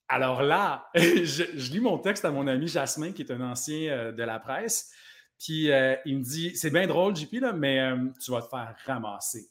alors 0.09 0.43
là, 0.43 0.89
je, 0.95 1.71
lis 1.73 1.81
mon 1.81 1.99
texte 1.99 2.25
à 2.25 2.31
mon 2.31 2.47
ami 2.47 2.69
Jasmin, 2.69 3.13
qui 3.13 3.23
est 3.23 3.33
un 3.33 3.41
ancien 3.41 3.91
euh, 3.91 4.13
de 4.13 4.23
la 4.23 4.39
presse. 4.39 4.93
Puis 5.39 5.71
euh, 5.71 5.97
il 6.05 6.19
me 6.19 6.23
dit 6.23 6.57
C'est 6.57 6.71
bien 6.71 6.87
drôle, 6.87 7.15
JP, 7.15 7.35
là, 7.41 7.53
mais 7.53 7.81
euh, 7.81 8.09
tu 8.23 8.31
vas 8.31 8.43
te 8.43 8.49
faire 8.49 8.75
ramasser. 8.87 9.51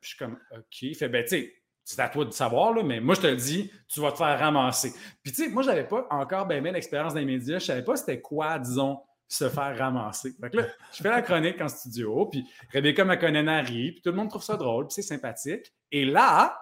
Puis 0.00 0.02
je 0.02 0.08
suis 0.08 0.18
comme 0.18 0.38
OK. 0.52 0.82
Il 0.82 0.94
fait 0.94 1.08
Ben, 1.08 1.22
tu 1.22 1.30
sais, 1.30 1.54
c'est 1.84 2.00
à 2.00 2.08
toi 2.08 2.24
de 2.24 2.30
savoir, 2.30 2.72
là, 2.72 2.82
mais 2.82 3.00
moi, 3.00 3.14
je 3.14 3.20
te 3.20 3.26
le 3.26 3.36
dis, 3.36 3.70
tu 3.88 4.00
vas 4.00 4.12
te 4.12 4.18
faire 4.18 4.38
ramasser. 4.38 4.92
Puis, 5.22 5.32
tu 5.32 5.44
sais, 5.44 5.50
moi, 5.50 5.62
je 5.62 5.68
n'avais 5.68 5.86
pas 5.86 6.06
encore 6.10 6.46
bien, 6.46 6.60
bien 6.60 6.72
l'expérience 6.72 7.14
les 7.14 7.24
médias. 7.24 7.58
Je 7.58 7.64
ne 7.64 7.66
savais 7.66 7.84
pas 7.84 7.96
c'était 7.96 8.20
quoi, 8.20 8.58
disons, 8.58 9.00
se 9.26 9.48
faire 9.48 9.76
ramasser. 9.76 10.34
Fait 10.40 10.50
que 10.50 10.56
là, 10.58 10.66
je 10.92 11.02
fais 11.02 11.10
la 11.10 11.22
chronique 11.22 11.60
en 11.60 11.68
studio, 11.68 12.26
puis 12.26 12.44
Rebecca 12.72 13.16
connaît 13.16 13.42
Nari, 13.42 13.92
puis 13.92 14.02
tout 14.02 14.10
le 14.10 14.16
monde 14.16 14.28
trouve 14.28 14.42
ça 14.42 14.56
drôle, 14.56 14.86
puis 14.86 14.94
c'est 14.94 15.02
sympathique. 15.02 15.72
Et 15.90 16.04
là, 16.04 16.58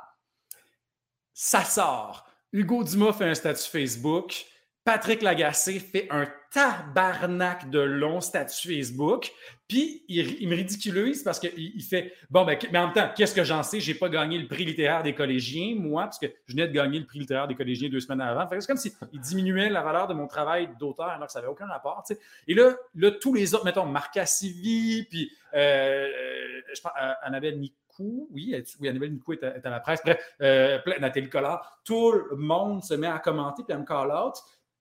ça 1.32 1.64
sort. 1.64 2.26
Hugo 2.52 2.84
Dumas 2.84 3.12
fait 3.12 3.24
un 3.24 3.34
statut 3.34 3.68
Facebook. 3.70 4.44
Patrick 4.85 5.22
Lagacé 5.22 5.81
fait 5.81 6.07
un 6.11 6.26
tabarnak 6.51 7.68
de 7.70 7.81
long 7.81 8.20
statut 8.20 8.68
Facebook. 8.68 9.31
Puis 9.68 10.03
il, 10.09 10.49
me 10.49 10.57
ridiculise 10.57 11.22
parce 11.22 11.39
qu'il 11.39 11.53
il 11.59 11.83
fait 11.83 12.14
Bon, 12.31 12.47
ben, 12.47 12.57
mais 12.72 12.79
en 12.79 12.87
même 12.87 12.95
temps, 12.95 13.11
qu'est-ce 13.14 13.35
que 13.35 13.45
j'en 13.45 13.62
sais? 13.62 13.81
J'ai 13.81 13.95
pas 13.95 14.09
gagné 14.09 14.39
le 14.39 14.49
prix 14.49 14.64
littéraire 14.64 15.03
des 15.03 15.14
collégiens, 15.14 15.74
moi, 15.76 16.05
parce 16.05 16.18
que 16.18 16.26
je 16.47 16.55
venais 16.55 16.66
de 16.66 16.72
gagner 16.72 16.99
le 16.99 17.05
prix 17.05 17.18
littéraire 17.18 17.47
des 17.47 17.55
collégiens 17.55 17.91
deux 17.91 18.01
semaines 18.01 18.22
avant. 18.22 18.49
c'est 18.49 18.66
comme 18.66 18.79
s'il 18.79 18.93
diminuait 19.12 19.68
la 19.68 19.83
valeur 19.83 20.07
de 20.07 20.14
mon 20.14 20.26
travail 20.26 20.70
d'auteur 20.81 21.09
alors 21.09 21.26
que 21.26 21.33
ça 21.33 21.41
n'avait 21.41 21.53
aucun 21.53 21.66
rapport. 21.66 22.03
Et 22.47 22.55
là, 22.55 22.74
là, 22.95 23.11
tous 23.11 23.35
les 23.35 23.55
autres, 23.55 23.66
mettons, 23.66 23.85
Marc 23.85 24.18
Civi, 24.26 25.05
puis 25.05 25.31
euh, 25.55 26.09
je 26.74 26.81
pense, 26.81 26.93
euh, 27.01 27.12
Annabelle 27.22 27.59
Nicou, 27.59 28.29
oui, 28.31 28.55
oui, 28.81 28.89
Annabelle 28.89 29.12
Nicou 29.12 29.35
est, 29.35 29.45
à, 29.45 29.70
la 29.70 29.81
presse. 29.81 30.01
Bref, 30.03 30.18
euh, 30.41 30.79
Nathalie 30.99 31.29
Collard, 31.29 31.81
tout 31.85 32.12
le 32.12 32.37
monde 32.37 32.83
se 32.83 32.95
met 32.95 33.07
à 33.07 33.18
commenter 33.18 33.62
puis 33.64 33.74
à 33.74 33.79
me 33.79 33.85
call 33.85 34.11
out. 34.11 34.35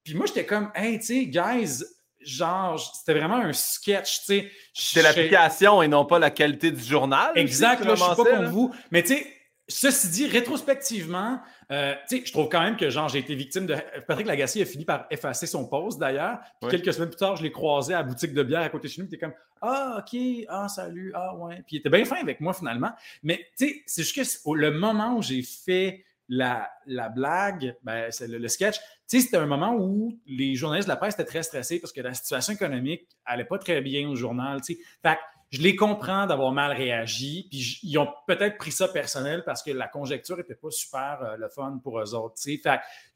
Puis 0.08 0.16
moi, 0.16 0.26
j'étais 0.26 0.46
comme, 0.46 0.72
hey, 0.74 1.00
tu 1.00 1.06
sais, 1.06 1.26
guys, 1.26 1.84
genre, 2.22 2.80
c'était 2.80 3.20
vraiment 3.20 3.36
un 3.36 3.52
sketch, 3.52 4.20
tu 4.20 4.26
sais. 4.26 4.52
C'était 4.74 5.02
l'application 5.02 5.82
et 5.82 5.90
non 5.90 6.06
pas 6.06 6.18
la 6.18 6.30
qualité 6.30 6.72
du 6.72 6.82
journal. 6.82 7.34
Exact, 7.36 7.84
là, 7.84 7.94
je 7.94 8.02
suis 8.02 8.16
pas 8.16 8.24
contre 8.24 8.50
vous. 8.50 8.74
Mais 8.90 9.04
tu 9.04 9.18
sais, 9.18 9.28
ceci 9.68 10.08
dit, 10.08 10.28
rétrospectivement, 10.28 11.42
euh, 11.74 11.94
tu 12.08 12.20
sais, 12.20 12.26
je 12.26 12.32
trouve 12.32 12.48
quand 12.48 12.62
même 12.62 12.78
que 12.78 12.90
genre 12.90 13.10
j'ai 13.10 13.20
été 13.20 13.36
victime 13.36 13.66
de. 13.66 13.76
Patrick 14.08 14.28
Lagacé 14.28 14.62
a 14.62 14.66
fini 14.66 14.86
par 14.86 15.08
effacer 15.12 15.46
son 15.46 15.68
post 15.68 16.00
d'ailleurs. 16.00 16.40
Puis 16.62 16.72
quelques 16.72 16.94
semaines 16.94 17.10
plus 17.10 17.18
tard, 17.18 17.36
je 17.36 17.44
l'ai 17.44 17.52
croisé 17.52 17.94
à 17.94 17.98
la 17.98 18.04
boutique 18.04 18.34
de 18.34 18.44
bière 18.44 18.62
à 18.62 18.70
côté 18.70 18.88
de 18.88 18.94
chez 18.94 19.02
nous. 19.02 19.10
Il 19.12 19.14
était 19.14 19.26
comme 19.26 19.34
Ah, 19.62 19.98
ok, 20.00 20.18
ah, 20.48 20.70
salut, 20.70 21.12
ah, 21.14 21.36
ouais. 21.36 21.56
Puis 21.68 21.76
il 21.76 21.80
était 21.80 21.90
bien 21.90 22.06
fin 22.06 22.22
avec 22.22 22.40
moi 22.40 22.54
finalement. 22.54 22.94
Mais 23.24 23.46
tu 23.58 23.68
sais, 23.68 23.84
c'est 23.86 24.04
juste 24.04 24.42
que 24.42 24.52
le 24.52 24.72
moment 24.72 25.18
où 25.18 25.22
j'ai 25.22 25.42
fait 25.42 26.06
la, 26.30 26.70
la 26.86 27.10
blague, 27.10 27.76
ben, 27.84 28.12
c'est 28.12 28.28
le, 28.28 28.48
sketch, 28.48 28.78
tu 29.08 29.22
c'était 29.22 29.38
un 29.38 29.46
moment 29.46 29.76
où 29.76 30.20
les 30.26 30.56
journalistes 30.56 30.88
de 30.88 30.94
la 30.94 30.98
presse 30.98 31.14
étaient 31.14 31.26
très 31.26 31.44
stressés 31.44 31.80
parce 31.80 31.94
que 31.94 32.02
la 32.02 32.14
situation 32.14 32.54
économique 32.54 33.08
n'allait 33.28 33.46
pas 33.46 33.58
très 33.58 33.82
bien 33.82 34.08
au 34.10 34.16
journal. 34.16 34.62
Fait 34.64 35.18
je 35.50 35.62
les 35.62 35.76
comprends 35.78 36.26
d'avoir 36.26 36.52
mal 36.52 36.74
réagi, 36.74 37.48
ils 37.52 37.98
ont 37.98 38.10
peut-être 38.28 38.58
pris 38.58 38.72
ça 38.72 38.88
personnel 38.90 39.44
parce 39.46 39.64
que 39.64 39.72
la 39.72 39.88
conjecture 39.88 40.36
n'était 40.36 40.56
pas 40.56 40.72
super 40.72 41.20
euh, 41.22 41.38
le 41.38 41.48
fun 41.48 41.80
pour 41.82 42.00
eux 42.02 42.14
autres, 42.14 42.36
tu 42.36 42.62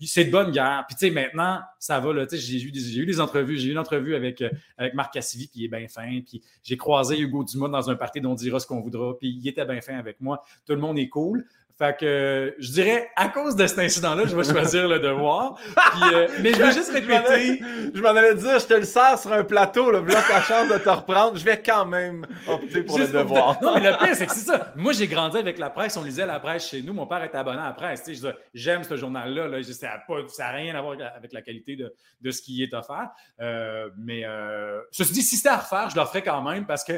c'est 0.07 0.25
de 0.25 0.31
bonne 0.31 0.51
guerre. 0.51 0.85
Puis 0.87 0.95
tu 0.95 1.11
maintenant, 1.11 1.59
ça 1.77 1.99
va, 1.99 2.13
j'ai 2.31 2.61
eu, 2.61 2.71
des, 2.71 2.99
eu 2.99 3.05
des 3.05 3.19
entrevues, 3.19 3.57
j'ai 3.57 3.67
eu 3.67 3.71
une 3.71 3.77
entrevue 3.77 4.15
avec, 4.15 4.41
euh, 4.41 4.49
avec 4.77 4.93
Marc 4.93 5.13
Cassivi, 5.13 5.47
puis 5.47 5.61
il 5.61 5.65
est 5.65 5.77
bien 5.77 5.87
fin, 5.89 6.21
puis 6.25 6.41
j'ai 6.63 6.77
croisé 6.77 7.19
Hugo 7.19 7.43
Dumas 7.43 7.67
dans 7.67 7.89
un 7.89 7.95
party 7.95 8.21
dont 8.21 8.31
on 8.31 8.35
dira 8.35 8.61
ce 8.61 8.67
qu'on 8.67 8.79
voudra, 8.79 9.17
puis 9.17 9.29
il 9.29 9.45
était 9.47 9.65
bien 9.65 9.81
fin 9.81 9.97
avec 9.97 10.21
moi. 10.21 10.41
Tout 10.65 10.73
le 10.73 10.79
monde 10.79 10.97
est 10.99 11.09
cool. 11.09 11.45
Fait 11.81 11.97
que 11.97 12.55
je 12.59 12.71
dirais, 12.73 13.09
à 13.15 13.29
cause 13.29 13.55
de 13.55 13.65
cet 13.65 13.79
incident-là, 13.79 14.25
je 14.27 14.35
vais 14.35 14.43
choisir 14.43 14.87
le 14.87 14.99
devoir. 14.99 15.57
Euh, 16.13 16.27
mais 16.39 16.53
je 16.53 16.61
vais 16.61 16.71
juste 16.73 16.91
répéter. 16.91 17.59
Je 17.91 17.99
m'en 17.99 18.09
allais 18.09 18.35
dire, 18.35 18.59
je 18.59 18.67
te 18.67 18.75
le 18.75 18.83
sers 18.83 19.17
sur 19.17 19.33
un 19.33 19.43
plateau, 19.43 19.89
le 19.89 20.01
bloc 20.01 20.21
la 20.29 20.41
chance 20.41 20.69
de 20.69 20.77
te 20.77 20.89
reprendre. 20.89 21.39
Je 21.39 21.43
vais 21.43 21.59
quand 21.59 21.87
même 21.87 22.27
opter 22.47 22.83
pour 22.83 22.99
le 22.99 23.07
devoir. 23.07 23.57
Non, 23.63 23.73
mais 23.73 23.89
le 23.89 23.97
pire, 23.97 24.15
c'est 24.15 24.27
que 24.27 24.31
c'est 24.31 24.45
ça. 24.45 24.71
Moi, 24.75 24.93
j'ai 24.93 25.07
grandi 25.07 25.39
avec 25.39 25.57
la 25.57 25.71
presse. 25.71 25.97
On 25.97 26.03
lisait 26.03 26.27
la 26.27 26.39
presse 26.39 26.69
chez 26.69 26.83
nous. 26.83 26.93
Mon 26.93 27.07
père 27.07 27.23
était 27.23 27.39
abonné 27.39 27.57
à 27.57 27.69
la 27.69 27.73
presse. 27.73 28.07
J'aime 28.53 28.83
ce 28.83 28.95
journal-là. 28.95 29.47
Là. 29.47 29.57
Ça 29.63 30.43
n'a 30.43 30.51
rien 30.51 30.75
à 30.75 30.81
voir 30.81 30.97
avec 31.15 31.33
la 31.33 31.41
qualité 31.41 31.75
de, 31.75 31.91
de 32.21 32.29
ce 32.29 32.43
qui 32.43 32.61
est 32.61 32.75
offert. 32.75 33.09
Euh, 33.39 33.89
mais 33.97 34.23
euh, 34.23 34.81
ceci 34.91 35.13
dit, 35.13 35.21
si 35.23 35.37
c'était 35.37 35.49
à 35.49 35.57
refaire, 35.57 35.89
je 35.89 35.99
le 35.99 36.05
ferais 36.05 36.21
quand 36.21 36.43
même 36.43 36.67
parce 36.67 36.83
que 36.83 36.93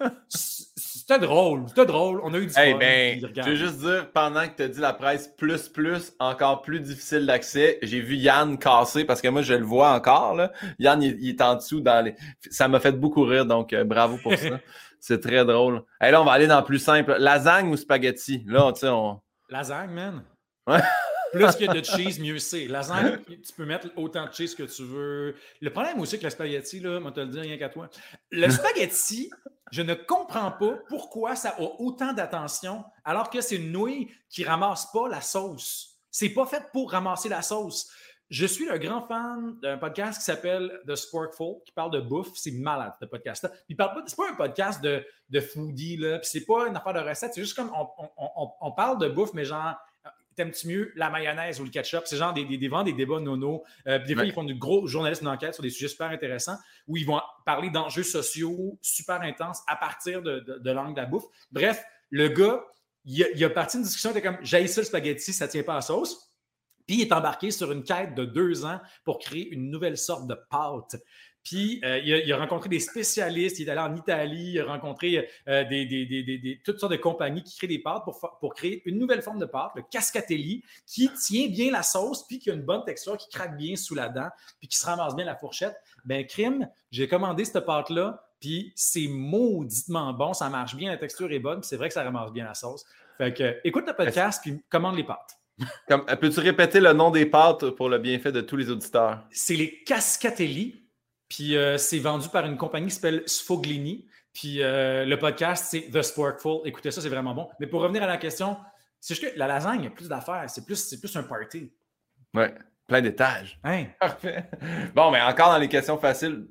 c'était 1.12 1.26
drôle. 1.26 1.64
C'était 1.68 1.86
drôle. 1.86 2.20
On 2.22 2.32
a 2.34 2.38
eu 2.38 2.46
du 2.46 2.52
hey, 2.56 2.74
Ben, 2.74 3.20
je 3.34 3.42
veux 3.42 3.54
juste 3.54 3.78
dire, 3.78 4.10
pendant 4.12 4.46
que 4.48 4.56
tu 4.56 4.62
as 4.62 4.68
dit 4.68 4.80
la 4.80 4.92
presse 4.92 5.28
plus 5.28 5.68
plus, 5.68 6.12
encore 6.18 6.62
plus 6.62 6.80
difficile 6.80 7.26
d'accès, 7.26 7.78
j'ai 7.82 8.00
vu 8.00 8.16
Yann 8.16 8.58
casser 8.58 9.04
parce 9.04 9.20
que 9.20 9.28
moi, 9.28 9.42
je 9.42 9.54
le 9.54 9.64
vois 9.64 9.90
encore. 9.90 10.34
Là. 10.34 10.52
Yann, 10.78 11.02
il, 11.02 11.28
est 11.28 11.40
en 11.40 11.56
dessous 11.56 11.80
dans 11.80 12.04
les. 12.04 12.14
Ça 12.50 12.68
m'a 12.68 12.80
fait 12.80 12.92
beaucoup 12.92 13.24
rire, 13.24 13.46
donc 13.46 13.72
euh, 13.72 13.84
bravo 13.84 14.18
pour 14.22 14.34
ça. 14.34 14.60
C'est 15.00 15.20
très 15.20 15.44
drôle. 15.44 15.82
Et 16.00 16.12
là, 16.12 16.22
on 16.22 16.24
va 16.24 16.32
aller 16.32 16.46
dans 16.46 16.60
le 16.60 16.64
plus 16.64 16.78
simple. 16.78 17.16
Lasagne 17.18 17.68
ou 17.68 17.76
spaghetti? 17.76 18.44
Là, 18.46 18.72
tu 18.72 18.80
sais, 18.80 18.88
on. 18.88 19.20
Lasagne, 19.48 19.90
man. 19.90 20.22
Ouais. 20.66 20.78
Plus 21.32 21.56
que 21.56 21.72
de 21.72 21.82
cheese, 21.84 22.20
mieux 22.20 22.38
c'est. 22.38 22.68
Lasagne, 22.68 23.18
tu 23.26 23.52
peux 23.56 23.64
mettre 23.64 23.88
autant 23.96 24.26
de 24.26 24.32
cheese 24.32 24.54
que 24.54 24.64
tu 24.64 24.84
veux. 24.84 25.34
Le 25.60 25.70
problème 25.70 25.98
aussi 25.98 26.14
avec 26.14 26.24
le 26.24 26.30
spaghetti, 26.30 26.78
là, 26.80 27.00
moi 27.00 27.10
te 27.10 27.20
le 27.20 27.26
dire 27.26 27.42
rien 27.42 27.56
qu'à 27.56 27.70
toi. 27.70 27.88
Le 28.30 28.48
spaghetti, 28.50 29.30
je 29.72 29.80
ne 29.80 29.94
comprends 29.94 30.52
pas 30.52 30.74
pourquoi 30.86 31.34
ça 31.34 31.56
a 31.58 31.60
autant 31.80 32.12
d'attention 32.12 32.84
alors 33.04 33.30
que 33.30 33.40
c'est 33.40 33.56
une 33.56 33.72
nouille 33.72 34.12
qui 34.28 34.44
ramasse 34.44 34.92
pas 34.92 35.08
la 35.08 35.22
sauce. 35.22 35.98
C'est 36.10 36.28
pas 36.28 36.44
fait 36.44 36.70
pour 36.72 36.92
ramasser 36.92 37.30
la 37.30 37.40
sauce. 37.40 37.90
Je 38.28 38.44
suis 38.44 38.68
un 38.68 38.76
grand 38.76 39.06
fan 39.06 39.58
d'un 39.62 39.78
podcast 39.78 40.18
qui 40.18 40.24
s'appelle 40.24 40.78
The 40.86 40.94
Sporkful, 40.94 41.62
qui 41.64 41.72
parle 41.72 41.90
de 41.90 42.00
bouffe. 42.00 42.32
C'est 42.34 42.50
malade, 42.50 42.92
ce 43.00 43.06
podcast-là. 43.06 43.50
C'est 43.66 43.74
pas, 43.74 43.88
pas 43.88 44.30
un 44.30 44.34
podcast 44.34 44.82
de, 44.82 45.06
de 45.30 45.40
foodie, 45.40 45.96
là. 45.96 46.20
c'est 46.22 46.44
pas 46.44 46.68
une 46.68 46.76
affaire 46.76 46.92
de 46.92 47.00
recette. 47.00 47.32
C'est 47.32 47.40
juste 47.40 47.56
comme 47.56 47.72
on, 47.74 48.72
parle 48.72 48.98
de 48.98 49.08
bouffe, 49.08 49.32
mais 49.32 49.46
genre 49.46 49.74
t'aimes-tu 50.36 50.68
mieux 50.68 50.92
la 50.96 51.10
mayonnaise 51.10 51.60
ou 51.60 51.64
le 51.64 51.70
ketchup? 51.70 52.02
C'est 52.06 52.16
genre 52.16 52.32
des, 52.32 52.44
des, 52.44 52.58
des, 52.58 52.68
des 52.68 52.92
débats 52.92 53.20
nono. 53.20 53.64
Euh, 53.86 53.98
des 53.98 54.14
fois, 54.14 54.24
ils 54.24 54.32
font 54.32 54.44
de 54.44 54.54
gros 54.54 54.86
journalistes 54.86 55.22
d'enquête 55.22 55.54
sur 55.54 55.62
des 55.62 55.70
sujets 55.70 55.88
super 55.88 56.08
intéressants 56.08 56.56
où 56.86 56.96
ils 56.96 57.06
vont 57.06 57.20
parler 57.44 57.70
d'enjeux 57.70 58.02
sociaux 58.02 58.78
super 58.80 59.20
intenses 59.22 59.62
à 59.66 59.76
partir 59.76 60.22
de, 60.22 60.40
de, 60.40 60.70
l'angle 60.70 60.94
de 60.94 61.00
la 61.00 61.06
bouffe. 61.06 61.24
Bref, 61.50 61.82
le 62.10 62.28
gars, 62.28 62.64
il 63.04 63.22
a, 63.24 63.26
il 63.34 63.44
a 63.44 63.50
parti 63.50 63.76
d'une 63.76 63.84
discussion, 63.84 64.10
était 64.10 64.22
comme 64.22 64.38
j'ai 64.42 64.66
ça 64.66 64.80
le 64.80 64.86
spaghetti, 64.86 65.32
ça 65.32 65.48
tient 65.48 65.62
pas 65.62 65.76
à 65.76 65.80
sauce. 65.80 66.32
Puis 66.86 66.96
il 66.96 67.00
est 67.02 67.12
embarqué 67.12 67.50
sur 67.50 67.70
une 67.70 67.84
quête 67.84 68.14
de 68.14 68.24
deux 68.24 68.64
ans 68.64 68.80
pour 69.04 69.18
créer 69.18 69.48
une 69.48 69.70
nouvelle 69.70 69.96
sorte 69.96 70.26
de 70.26 70.36
pâte. 70.50 70.96
Puis 71.44 71.80
euh, 71.84 71.98
il, 71.98 72.32
a, 72.32 72.36
rencontré 72.36 72.68
des 72.68 72.78
spécialistes, 72.78 73.58
il 73.58 73.68
est 73.68 73.70
allé 73.70 73.80
en 73.80 73.96
Italie, 73.96 74.52
il 74.52 74.60
a 74.60 74.64
rencontré 74.64 75.28
euh, 75.48 75.64
des, 75.64 76.60
toutes 76.64 76.78
sortes 76.78 76.92
de 76.92 76.98
compagnies 76.98 77.42
qui 77.42 77.56
créent 77.56 77.66
des 77.66 77.80
pâtes 77.80 78.04
pour, 78.04 78.20
pour 78.40 78.54
créer 78.54 78.82
une 78.84 78.98
nouvelle 78.98 79.22
forme 79.22 79.38
de 79.38 79.46
pâte, 79.46 79.72
le 79.74 79.82
cascatelli, 79.82 80.62
qui 80.86 81.10
tient 81.14 81.48
bien 81.48 81.72
la 81.72 81.82
sauce, 81.82 82.26
puis 82.26 82.38
qui 82.38 82.50
a 82.50 82.54
une 82.54 82.62
bonne 82.62 82.84
texture, 82.84 83.16
qui 83.16 83.28
craque 83.28 83.56
bien 83.56 83.74
sous 83.74 83.94
la 83.94 84.08
dent, 84.08 84.28
puis 84.60 84.68
qui 84.68 84.78
se 84.78 84.86
ramasse 84.86 85.16
bien 85.16 85.24
la 85.24 85.36
fourchette. 85.36 85.74
Ben 86.04 86.24
crime, 86.26 86.68
j'ai 86.90 87.08
commandé 87.08 87.44
cette 87.44 87.64
pâte-là, 87.64 88.24
puis 88.40 88.72
c'est 88.76 89.08
mauditement 89.08 90.12
bon, 90.12 90.34
ça 90.34 90.48
marche 90.48 90.76
bien, 90.76 90.90
la 90.90 90.98
texture 90.98 91.30
est 91.32 91.38
bonne, 91.38 91.60
puis 91.60 91.68
c'est 91.68 91.76
vrai 91.76 91.88
que 91.88 91.94
ça 91.94 92.04
ramasse 92.04 92.32
bien 92.32 92.44
la 92.44 92.54
sauce. 92.54 92.84
Fait 93.18 93.34
que 93.34 93.60
écoute 93.64 93.84
le 93.86 93.94
podcast, 93.94 94.40
puis 94.42 94.62
commande 94.68 94.96
les 94.96 95.04
pâtes. 95.04 95.38
Peux-tu 96.20 96.40
répéter 96.40 96.80
le 96.80 96.92
nom 96.92 97.10
des 97.10 97.26
pâtes 97.26 97.70
pour 97.70 97.88
le 97.88 97.98
bienfait 97.98 98.32
de 98.32 98.40
tous 98.40 98.56
les 98.56 98.70
auditeurs? 98.70 99.22
C'est 99.30 99.54
les 99.54 99.82
cascatelli. 99.84 100.81
Puis 101.32 101.56
euh, 101.56 101.78
c'est 101.78 101.98
vendu 101.98 102.28
par 102.28 102.44
une 102.44 102.58
compagnie 102.58 102.88
qui 102.88 102.94
s'appelle 102.94 103.22
Sfoglini. 103.24 104.06
Puis 104.34 104.62
euh, 104.62 105.06
le 105.06 105.18
podcast, 105.18 105.66
c'est 105.70 105.88
The 105.90 106.02
Sporkful. 106.02 106.60
Écoutez 106.66 106.90
ça, 106.90 107.00
c'est 107.00 107.08
vraiment 107.08 107.34
bon. 107.34 107.48
Mais 107.58 107.66
pour 107.66 107.80
revenir 107.80 108.02
à 108.02 108.06
la 108.06 108.18
question, 108.18 108.58
c'est 109.00 109.14
juste 109.14 109.32
que 109.32 109.38
la 109.38 109.46
lasagne, 109.46 109.80
il 109.80 109.84
y 109.84 109.86
a 109.86 109.90
plus 109.90 110.08
d'affaires. 110.08 110.44
C'est 110.48 110.66
plus, 110.66 110.94
plus 110.94 111.16
un 111.16 111.22
party. 111.22 111.72
Ouais, 112.34 112.54
plein 112.86 113.00
d'étages. 113.00 113.58
Hein? 113.64 113.86
Parfait. 113.98 114.44
Bon, 114.94 115.10
mais 115.10 115.22
encore 115.22 115.48
dans 115.48 115.56
les 115.56 115.70
questions 115.70 115.96
faciles. 115.96 116.48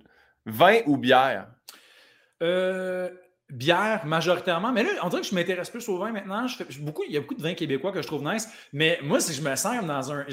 Vin 0.47 0.79
ou 0.87 0.97
bière? 0.97 1.47
Euh, 2.41 3.11
bière 3.51 4.05
majoritairement. 4.05 4.71
Mais 4.71 4.83
là, 4.83 4.89
on 5.03 5.09
dirait 5.09 5.21
que 5.21 5.27
je 5.27 5.35
m'intéresse 5.35 5.69
plus 5.69 5.87
au 5.89 5.97
vin 5.97 6.11
maintenant. 6.11 6.47
Je 6.47 6.55
fais, 6.57 6.65
beaucoup, 6.79 7.03
il 7.07 7.13
y 7.13 7.17
a 7.17 7.21
beaucoup 7.21 7.35
de 7.35 7.41
vins 7.41 7.53
québécois 7.53 7.91
que 7.91 8.01
je 8.01 8.07
trouve 8.07 8.23
nice. 8.23 8.47
Mais 8.73 8.99
moi, 9.03 9.19
si 9.19 9.33
je 9.33 9.41
me 9.41 9.55
sens 9.55 9.85
dans 9.85 10.11
un. 10.11 10.25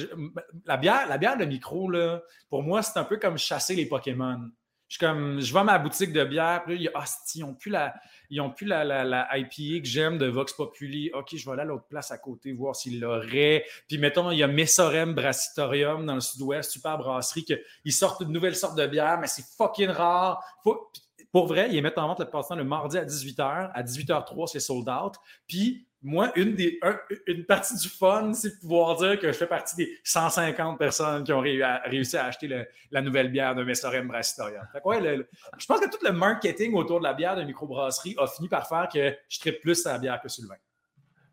la, 0.64 0.76
bière, 0.76 1.06
la 1.08 1.18
bière 1.18 1.36
de 1.36 1.44
micro, 1.44 1.90
là, 1.90 2.22
pour 2.48 2.62
moi, 2.62 2.82
c'est 2.82 2.98
un 2.98 3.04
peu 3.04 3.16
comme 3.16 3.38
chasser 3.38 3.74
les 3.74 3.86
Pokémon. 3.86 4.50
Je 4.88 4.96
suis 4.96 5.06
comme, 5.06 5.38
je 5.38 5.52
vais 5.52 5.58
à 5.58 5.64
ma 5.64 5.78
boutique 5.78 6.14
de 6.14 6.24
bière, 6.24 6.62
puis 6.64 6.78
là, 6.78 6.90
ils 7.34 7.40
n'ont 7.42 7.54
plus 7.54 7.70
la, 7.70 7.94
ils 8.30 8.40
ont 8.40 8.50
plus 8.50 8.64
la, 8.64 8.84
la, 8.84 9.28
IPA 9.36 9.82
que 9.82 9.86
j'aime 9.86 10.16
de 10.16 10.24
Vox 10.26 10.54
Populi. 10.54 11.10
OK, 11.12 11.36
je 11.36 11.44
vais 11.44 11.52
aller 11.52 11.60
à 11.60 11.66
l'autre 11.66 11.86
place 11.88 12.10
à 12.10 12.16
côté, 12.16 12.52
voir 12.52 12.74
s'ils 12.74 12.98
l'auraient. 12.98 13.66
Puis 13.86 13.98
mettons, 13.98 14.30
il 14.30 14.38
y 14.38 14.42
a 14.42 14.46
Messorem 14.46 15.12
Brassitorium 15.14 16.06
dans 16.06 16.14
le 16.14 16.22
sud-ouest, 16.22 16.70
super 16.70 16.96
brasserie, 16.96 17.44
qu'ils 17.44 17.92
sortent 17.92 18.22
une 18.22 18.32
nouvelle 18.32 18.56
sorte 18.56 18.78
de 18.78 18.86
bière, 18.86 19.18
mais 19.20 19.26
c'est 19.26 19.44
fucking 19.58 19.90
rare. 19.90 20.42
Faut, 20.64 20.90
pour 21.32 21.46
vrai, 21.46 21.68
ils 21.70 21.82
mettent 21.82 21.98
en 21.98 22.08
vente 22.08 22.20
le 22.20 22.26
passant 22.26 22.54
le 22.56 22.64
mardi 22.64 22.96
à 22.96 23.04
18h. 23.04 23.70
À 23.74 23.82
18h03, 23.82 24.46
c'est 24.46 24.60
sold 24.60 24.88
out. 24.88 25.14
Puis, 25.46 25.86
moi, 26.00 26.30
une, 26.36 26.54
des, 26.54 26.78
une 27.26 27.44
partie 27.44 27.76
du 27.76 27.88
fun, 27.88 28.32
c'est 28.32 28.54
de 28.54 28.60
pouvoir 28.60 28.96
dire 28.96 29.18
que 29.18 29.26
je 29.26 29.32
fais 29.32 29.46
partie 29.46 29.76
des 29.76 29.98
150 30.04 30.78
personnes 30.78 31.24
qui 31.24 31.32
ont 31.32 31.40
réussi 31.40 32.16
à 32.16 32.26
acheter 32.26 32.48
la 32.90 33.02
nouvelle 33.02 33.30
bière 33.30 33.54
de 33.54 33.64
Messorem 33.64 34.06
Brassitorium. 34.06 34.62
je 34.74 35.66
pense 35.66 35.80
que 35.80 35.90
tout 35.90 36.04
le 36.04 36.12
marketing 36.12 36.74
autour 36.74 37.00
de 37.00 37.04
la 37.04 37.14
bière 37.14 37.36
de 37.36 37.42
microbrasserie 37.42 38.14
a 38.18 38.26
fini 38.28 38.48
par 38.48 38.68
faire 38.68 38.88
que 38.92 39.16
je 39.28 39.40
traite 39.40 39.60
plus 39.60 39.84
à 39.86 39.94
la 39.94 39.98
bière 39.98 40.20
que 40.20 40.28
Sylvain. 40.28 40.54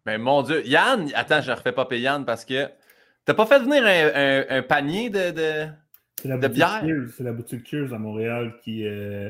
Mais 0.05 0.17
mon 0.17 0.41
Dieu, 0.41 0.65
Yann, 0.65 1.11
attends, 1.13 1.41
je 1.41 1.51
ne 1.51 1.55
refais 1.55 1.71
pas 1.71 1.85
payer 1.85 2.03
Yann 2.03 2.25
parce 2.25 2.43
que 2.43 2.65
tu 2.65 2.71
n'as 3.27 3.33
pas 3.33 3.45
fait 3.45 3.59
venir 3.59 3.83
un, 3.85 4.61
panier 4.63 5.09
de, 5.09 5.31
de, 5.31 6.47
bière? 6.47 6.83
C'est 7.15 7.23
la 7.23 7.33
boutique 7.33 7.63
Cures 7.63 7.93
à 7.93 7.99
Montréal 7.99 8.55
qui. 8.63 8.85
Euh, 8.85 9.29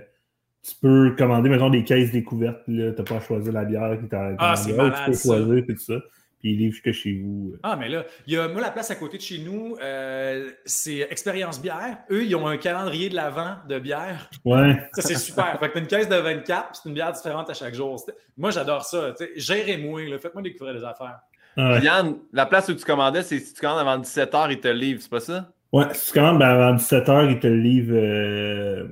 tu 0.65 0.75
peux 0.81 1.15
commander, 1.15 1.49
mettons, 1.49 1.69
des 1.69 1.83
caisses 1.83 2.11
découvertes. 2.11 2.61
Tu 2.65 2.71
n'as 2.71 2.91
pas 2.91 3.17
à 3.17 3.19
choisir 3.19 3.53
la 3.53 3.65
bière 3.65 3.97
qui 4.01 4.07
t'a 4.07 4.31
ah, 4.39 4.55
c'est 4.55 4.73
malade, 4.73 4.93
Tu 5.05 5.11
peux 5.11 5.17
choisir, 5.17 5.63
puis 5.65 5.75
tout 5.75 5.81
ça. 5.81 5.99
Puis 6.39 6.53
ils 6.53 6.57
livrent 6.57 6.73
jusque 6.73 6.91
chez 6.91 7.21
vous. 7.21 7.55
Ah, 7.61 7.75
mais 7.75 7.87
là, 7.87 8.03
il 8.25 8.33
y 8.33 8.37
a, 8.37 8.47
moi, 8.47 8.61
la 8.61 8.71
place 8.71 8.89
à 8.89 8.95
côté 8.95 9.17
de 9.17 9.21
chez 9.21 9.39
nous, 9.39 9.77
euh, 9.81 10.49
c'est 10.65 11.07
Expérience 11.11 11.61
Bière. 11.61 11.99
Eux, 12.09 12.25
ils 12.25 12.35
ont 12.35 12.47
un 12.47 12.57
calendrier 12.57 13.09
de 13.09 13.15
l'avant 13.15 13.57
de 13.69 13.77
bière. 13.77 14.29
Ouais. 14.43 14.75
Ça, 14.93 15.03
c'est 15.03 15.17
super. 15.17 15.59
fait 15.59 15.69
que 15.69 15.73
tu 15.73 15.79
une 15.79 15.87
caisse 15.87 16.09
de 16.09 16.15
24, 16.15 16.69
c'est 16.73 16.89
une 16.89 16.95
bière 16.95 17.11
différente 17.11 17.49
à 17.49 17.53
chaque 17.53 17.75
jour. 17.75 18.03
Moi, 18.37 18.49
j'adore 18.49 18.83
ça. 18.85 19.13
Gérez-moi, 19.35 20.01
faites-moi 20.19 20.41
découvrir 20.41 20.73
les 20.73 20.83
affaires. 20.83 21.19
Yann, 21.57 22.17
la 22.33 22.45
place 22.47 22.67
où 22.69 22.73
tu 22.73 22.83
commandais, 22.83 23.21
c'est 23.21 23.39
si 23.39 23.53
tu 23.53 23.61
commandes 23.61 23.79
avant 23.79 23.99
17h, 23.99 24.51
ils 24.51 24.59
te 24.59 24.67
livrent, 24.67 25.01
c'est 25.01 25.11
pas 25.11 25.19
ça? 25.19 25.51
Ouais, 25.71 25.85
si 25.93 26.07
tu 26.07 26.19
commandes 26.19 26.39
ben, 26.39 26.47
avant 26.47 26.75
17h, 26.75 27.31
ils 27.31 27.39
te 27.39 27.47
livrent. 27.47 27.95
Euh, 27.95 28.87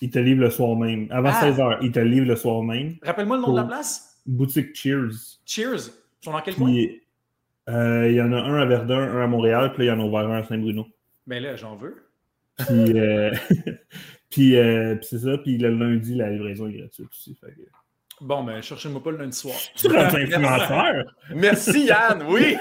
il 0.00 0.10
te 0.10 0.18
livre 0.18 0.40
le 0.40 0.50
soir 0.50 0.76
même. 0.76 1.08
Avant 1.10 1.30
16h, 1.30 1.74
ah! 1.74 1.78
il 1.82 1.92
te 1.92 1.98
livre 1.98 2.26
le 2.26 2.36
soir 2.36 2.62
même. 2.62 2.96
Rappelle-moi 3.02 3.36
le 3.36 3.42
nom 3.42 3.52
de 3.52 3.56
la 3.56 3.64
place? 3.64 4.20
Boutique 4.26 4.74
Cheers. 4.74 5.40
Cheers. 5.44 5.88
Ils 6.20 6.24
sont 6.24 6.32
dans 6.32 6.40
quel 6.40 6.54
coin? 6.54 6.72
Euh, 7.68 8.08
il 8.08 8.16
y 8.16 8.22
en 8.22 8.32
a 8.32 8.36
un 8.36 8.60
à 8.60 8.64
Verdun, 8.64 8.98
un 8.98 9.24
à 9.24 9.26
Montréal, 9.26 9.72
puis 9.74 9.86
là, 9.86 9.92
il 9.92 9.96
y 9.96 10.00
en 10.00 10.02
a 10.02 10.06
ouvert 10.06 10.28
un 10.28 10.38
à 10.38 10.44
Saint-Bruno. 10.44 10.86
Mais 11.26 11.40
ben 11.40 11.50
là, 11.50 11.56
j'en 11.56 11.76
veux. 11.76 11.96
Puis, 12.56 12.98
euh, 12.98 13.30
puis, 14.30 14.56
euh, 14.56 14.96
puis 14.96 15.06
c'est 15.08 15.18
ça. 15.18 15.38
Puis 15.38 15.58
le 15.58 15.70
lundi, 15.70 16.14
la 16.14 16.30
livraison 16.30 16.68
est 16.68 16.72
gratuite 16.72 17.08
aussi. 17.10 17.34
Fait 17.34 17.52
que... 17.52 17.60
Bon, 18.20 18.42
ben, 18.42 18.60
cherchez-moi 18.60 19.02
pas 19.02 19.10
le 19.10 19.18
lundi 19.18 19.36
soir. 19.36 19.56
Tu 19.76 19.86
un 19.96 20.06
influenceur. 20.06 21.14
Merci, 21.34 21.86
Yann, 21.86 22.24
oui. 22.28 22.56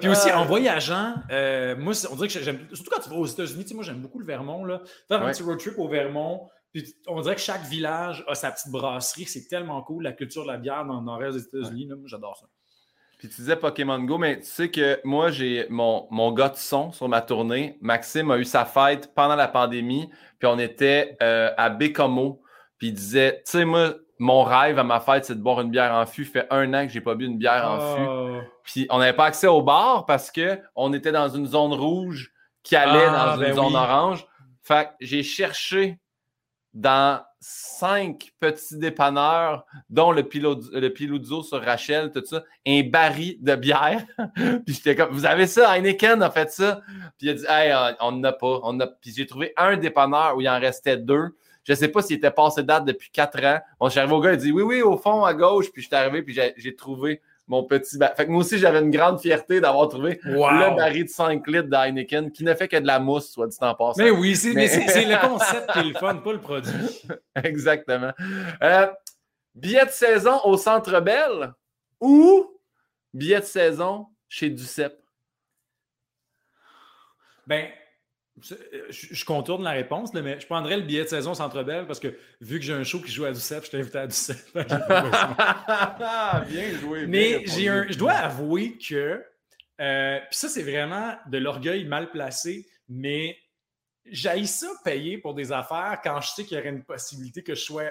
Puis 0.00 0.08
aussi, 0.08 0.32
en 0.32 0.44
voyageant, 0.44 1.14
euh, 1.30 1.76
moi, 1.76 1.92
on 2.10 2.14
dirait 2.14 2.28
que 2.28 2.40
j'aime, 2.40 2.60
surtout 2.72 2.90
quand 2.90 3.02
tu 3.02 3.10
vas 3.10 3.16
aux 3.16 3.26
États-Unis, 3.26 3.62
tu 3.62 3.68
sais, 3.68 3.74
moi, 3.74 3.84
j'aime 3.84 4.00
beaucoup 4.00 4.18
le 4.18 4.26
Vermont, 4.26 4.64
là. 4.64 4.80
Faire 5.08 5.22
un 5.22 5.30
petit 5.30 5.42
road 5.42 5.58
trip 5.58 5.78
au 5.78 5.88
Vermont, 5.88 6.48
puis 6.72 6.94
on 7.06 7.20
dirait 7.20 7.34
que 7.34 7.40
chaque 7.40 7.64
village 7.64 8.24
a 8.26 8.34
sa 8.34 8.50
petite 8.50 8.70
brasserie. 8.70 9.24
C'est 9.26 9.48
tellement 9.48 9.82
cool, 9.82 10.02
la 10.02 10.12
culture 10.12 10.42
de 10.42 10.48
la 10.48 10.58
bière 10.58 10.84
dans, 10.84 11.00
le 11.00 11.24
reste 11.24 11.38
des 11.38 11.44
États-Unis. 11.44 11.86
Moi, 11.86 11.98
j'adore 12.06 12.36
ça. 12.36 12.46
Puis 13.18 13.28
tu 13.28 13.40
disais 13.40 13.56
Pokémon 13.56 13.98
Go, 13.98 14.16
mais 14.16 14.38
tu 14.38 14.46
sais 14.46 14.70
que 14.70 15.00
moi, 15.02 15.30
j'ai 15.30 15.66
mon, 15.70 16.06
mon 16.10 16.30
gars 16.30 16.50
de 16.50 16.56
son 16.56 16.92
sur 16.92 17.08
ma 17.08 17.20
tournée. 17.20 17.76
Maxime 17.80 18.30
a 18.30 18.38
eu 18.38 18.44
sa 18.44 18.64
fête 18.64 19.12
pendant 19.12 19.34
la 19.34 19.48
pandémie, 19.48 20.08
puis 20.38 20.48
on 20.48 20.58
était 20.58 21.16
euh, 21.20 21.50
à 21.56 21.68
Bécomo. 21.68 22.40
Puis 22.78 22.88
il 22.88 22.94
disait, 22.94 23.42
tu 23.44 23.52
sais, 23.52 23.64
moi, 23.64 23.94
mon 24.18 24.42
rêve 24.42 24.78
à 24.78 24.84
ma 24.84 25.00
fête, 25.00 25.24
c'est 25.24 25.34
de 25.34 25.42
boire 25.42 25.60
une 25.60 25.70
bière 25.70 25.92
en 25.92 26.06
fût. 26.06 26.24
fait 26.24 26.46
un 26.50 26.72
an 26.74 26.86
que 26.86 26.92
j'ai 26.92 27.00
pas 27.00 27.14
bu 27.14 27.26
une 27.26 27.38
bière 27.38 27.68
en 27.68 27.80
fût. 27.80 28.06
Oh. 28.08 28.40
Puis 28.64 28.86
on 28.90 28.98
n'avait 28.98 29.16
pas 29.16 29.26
accès 29.26 29.46
au 29.46 29.62
bar 29.62 30.06
parce 30.06 30.30
qu'on 30.30 30.92
était 30.92 31.12
dans 31.12 31.28
une 31.28 31.46
zone 31.46 31.72
rouge 31.72 32.32
qui 32.62 32.76
allait 32.76 33.06
ah, 33.08 33.36
dans 33.36 33.42
une 33.42 33.48
ben 33.48 33.54
zone 33.54 33.76
orange. 33.76 34.26
Fait 34.62 34.86
que 34.86 34.90
j'ai 35.00 35.22
cherché 35.22 35.98
dans 36.74 37.22
cinq 37.40 38.32
petits 38.40 38.76
dépanneurs, 38.76 39.64
dont 39.88 40.10
le, 40.12 40.22
le 40.22 40.88
Piluzzo 40.88 41.42
sur 41.42 41.62
Rachel, 41.62 42.10
tout 42.12 42.24
ça, 42.24 42.42
un 42.66 42.82
baril 42.82 43.38
de 43.40 43.54
bière. 43.54 44.04
puis 44.34 44.74
j'étais 44.74 44.96
comme, 44.96 45.10
vous 45.10 45.24
avez 45.24 45.46
ça? 45.46 45.74
Heineken 45.76 46.22
a 46.22 46.30
fait 46.30 46.50
ça. 46.50 46.80
Puis 47.16 47.28
il 47.28 47.30
a 47.30 47.34
dit, 47.34 47.44
hey, 47.48 47.96
on 48.00 48.12
n'en 48.12 48.24
a 48.24 48.32
pas. 48.32 48.60
On 48.64 48.78
a... 48.80 48.86
Puis 48.86 49.12
j'ai 49.16 49.26
trouvé 49.26 49.52
un 49.56 49.76
dépanneur 49.76 50.36
où 50.36 50.40
il 50.40 50.48
en 50.48 50.58
restait 50.58 50.96
deux. 50.96 51.36
Je 51.68 51.74
ne 51.74 51.76
sais 51.76 51.88
pas 51.88 52.00
s'il 52.00 52.16
était 52.16 52.30
passé 52.30 52.62
date 52.62 52.86
depuis 52.86 53.10
quatre 53.10 53.44
ans. 53.44 53.60
Bon, 53.78 53.88
je 53.88 53.90
suis 53.90 54.00
arrivé 54.00 54.14
au 54.14 54.20
gars, 54.20 54.32
il 54.32 54.38
dit 54.38 54.50
oui, 54.50 54.62
oui, 54.62 54.80
au 54.80 54.96
fond, 54.96 55.22
à 55.22 55.34
gauche. 55.34 55.70
Puis 55.70 55.82
je 55.82 55.88
suis 55.88 55.94
arrivé, 55.94 56.22
puis 56.22 56.34
j'ai 56.56 56.74
trouvé 56.74 57.20
mon 57.46 57.62
petit. 57.62 57.98
Fait 58.16 58.24
que 58.24 58.30
moi 58.30 58.40
aussi, 58.40 58.56
j'avais 58.56 58.80
une 58.80 58.90
grande 58.90 59.20
fierté 59.20 59.60
d'avoir 59.60 59.86
trouvé 59.90 60.18
le 60.24 60.74
baril 60.74 61.04
de 61.04 61.10
5 61.10 61.46
litres 61.46 61.68
d'Heineken 61.68 62.32
qui 62.32 62.42
ne 62.42 62.54
fait 62.54 62.68
que 62.68 62.78
de 62.78 62.86
la 62.86 62.98
mousse, 62.98 63.30
soit 63.32 63.48
dit 63.48 63.58
en 63.60 63.74
passant. 63.74 64.02
Mais 64.02 64.08
oui, 64.08 64.34
c'est 64.34 64.54
le 64.54 65.20
concept 65.28 65.70
qui 65.72 65.78
est 65.80 65.84
le 65.84 65.94
fun, 65.94 66.16
pas 66.16 66.32
le 66.32 66.40
produit. 66.40 67.02
Exactement. 67.44 68.12
Euh, 68.62 68.86
billet 69.54 69.84
de 69.84 69.90
saison 69.90 70.40
au 70.44 70.56
Centre 70.56 71.00
Bell 71.00 71.52
ou 72.00 72.50
billet 73.12 73.40
de 73.40 73.44
saison 73.44 74.06
chez 74.26 74.48
Ducep? 74.48 74.94
Ben, 77.46 77.66
je, 78.42 79.24
contourne 79.24 79.62
la 79.62 79.72
réponse, 79.72 80.12
mais 80.14 80.40
je 80.40 80.46
prendrais 80.46 80.76
le 80.76 80.82
billet 80.82 81.04
de 81.04 81.08
saison 81.08 81.34
Centre 81.34 81.62
Bell 81.62 81.86
parce 81.86 82.00
que 82.00 82.16
vu 82.40 82.58
que 82.58 82.64
j'ai 82.64 82.72
un 82.72 82.84
show 82.84 83.00
qui 83.00 83.10
joue 83.10 83.24
à 83.24 83.32
Ducep, 83.32 83.64
je 83.64 83.70
t'ai 83.70 83.78
invité 83.78 83.98
à 83.98 84.06
Ducep. 84.06 84.36
bien 86.48 86.78
joué. 86.78 87.06
Mais 87.06 87.44
j'ai 87.46 87.68
un, 87.68 87.86
je 87.88 87.98
dois 87.98 88.12
avouer 88.12 88.76
que, 88.78 89.24
euh, 89.80 90.18
puis 90.18 90.38
ça, 90.38 90.48
c'est 90.48 90.62
vraiment 90.62 91.16
de 91.26 91.38
l'orgueil 91.38 91.84
mal 91.84 92.10
placé, 92.10 92.66
mais 92.88 93.36
j'ai 94.10 94.44
ça 94.46 94.68
payer 94.84 95.18
pour 95.18 95.34
des 95.34 95.52
affaires 95.52 96.00
quand 96.02 96.20
je 96.20 96.28
sais 96.28 96.44
qu'il 96.44 96.56
y 96.56 96.60
aurait 96.60 96.70
une 96.70 96.84
possibilité 96.84 97.42
que 97.42 97.54
je 97.54 97.60
sois 97.60 97.90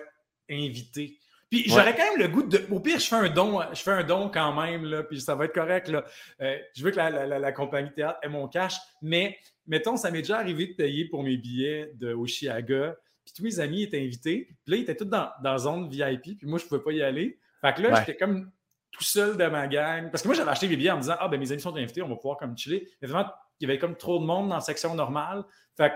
invité. 0.49 1.17
Puis 1.49 1.63
j'aurais 1.67 1.95
quand 1.95 2.11
même 2.11 2.19
le 2.19 2.27
goût 2.27 2.43
de. 2.43 2.65
Au 2.71 2.79
pire, 2.79 2.99
je 2.99 3.07
fais 3.07 3.15
un 3.15 3.29
don, 3.29 3.61
je 3.71 3.81
fais 3.81 3.91
un 3.91 4.03
don 4.03 4.29
quand 4.29 4.53
même, 4.53 4.83
là, 4.83 5.03
puis 5.03 5.21
ça 5.21 5.33
va 5.35 5.45
être 5.45 5.53
correct. 5.53 5.87
Là. 5.87 6.03
Euh, 6.41 6.57
je 6.75 6.83
veux 6.83 6.91
que 6.91 6.97
la, 6.97 7.09
la, 7.09 7.39
la, 7.39 7.51
compagnie 7.53 7.91
théâtre 7.93 8.19
ait 8.21 8.27
mon 8.27 8.47
cash, 8.49 8.75
mais 9.01 9.37
mettons, 9.67 9.97
ça 9.97 10.11
m'est 10.11 10.21
déjà 10.21 10.37
arrivé 10.37 10.67
de 10.67 10.73
payer 10.73 11.05
pour 11.05 11.23
mes 11.23 11.37
billets 11.37 11.91
de 11.95 12.13
Oshiaga, 12.13 12.97
puis 13.25 13.33
tous 13.35 13.43
mes 13.43 13.59
amis 13.59 13.83
étaient 13.83 13.99
invités, 13.99 14.47
puis 14.63 14.71
là, 14.71 14.77
ils 14.77 14.83
étaient 14.83 14.95
tous 14.95 15.05
dans, 15.05 15.29
dans 15.43 15.57
zone 15.57 15.89
VIP, 15.89 16.37
puis 16.37 16.47
moi, 16.47 16.59
je 16.59 16.65
ne 16.65 16.69
pouvais 16.69 16.81
pas 16.81 16.91
y 16.91 17.01
aller. 17.01 17.39
Fait 17.61 17.73
que 17.73 17.81
là, 17.81 17.99
j'étais 17.99 18.17
comme 18.17 18.51
tout 18.91 19.03
seul 19.03 19.37
de 19.37 19.45
ma 19.45 19.67
gang. 19.67 20.09
Parce 20.11 20.23
que 20.23 20.27
moi, 20.27 20.35
j'avais 20.35 20.51
acheté 20.51 20.67
les 20.67 20.75
billets 20.75 20.91
en 20.91 20.97
me 20.97 21.01
disant 21.01 21.15
Ah, 21.19 21.27
ben 21.27 21.39
mes 21.39 21.51
amis 21.51 21.61
sont 21.61 21.75
invités, 21.75 22.01
on 22.01 22.09
va 22.09 22.15
pouvoir 22.15 22.37
comme 22.37 22.57
chiller. 22.57 22.87
Mais 23.01 23.07
vraiment, 23.07 23.29
il 23.59 23.67
y 23.67 23.71
avait 23.71 23.79
comme 23.79 23.95
trop 23.95 24.19
de 24.19 24.25
monde 24.25 24.49
dans 24.49 24.55
la 24.55 24.61
section 24.61 24.93
normale. 24.95 25.43
Fait 25.75 25.89
que 25.89 25.95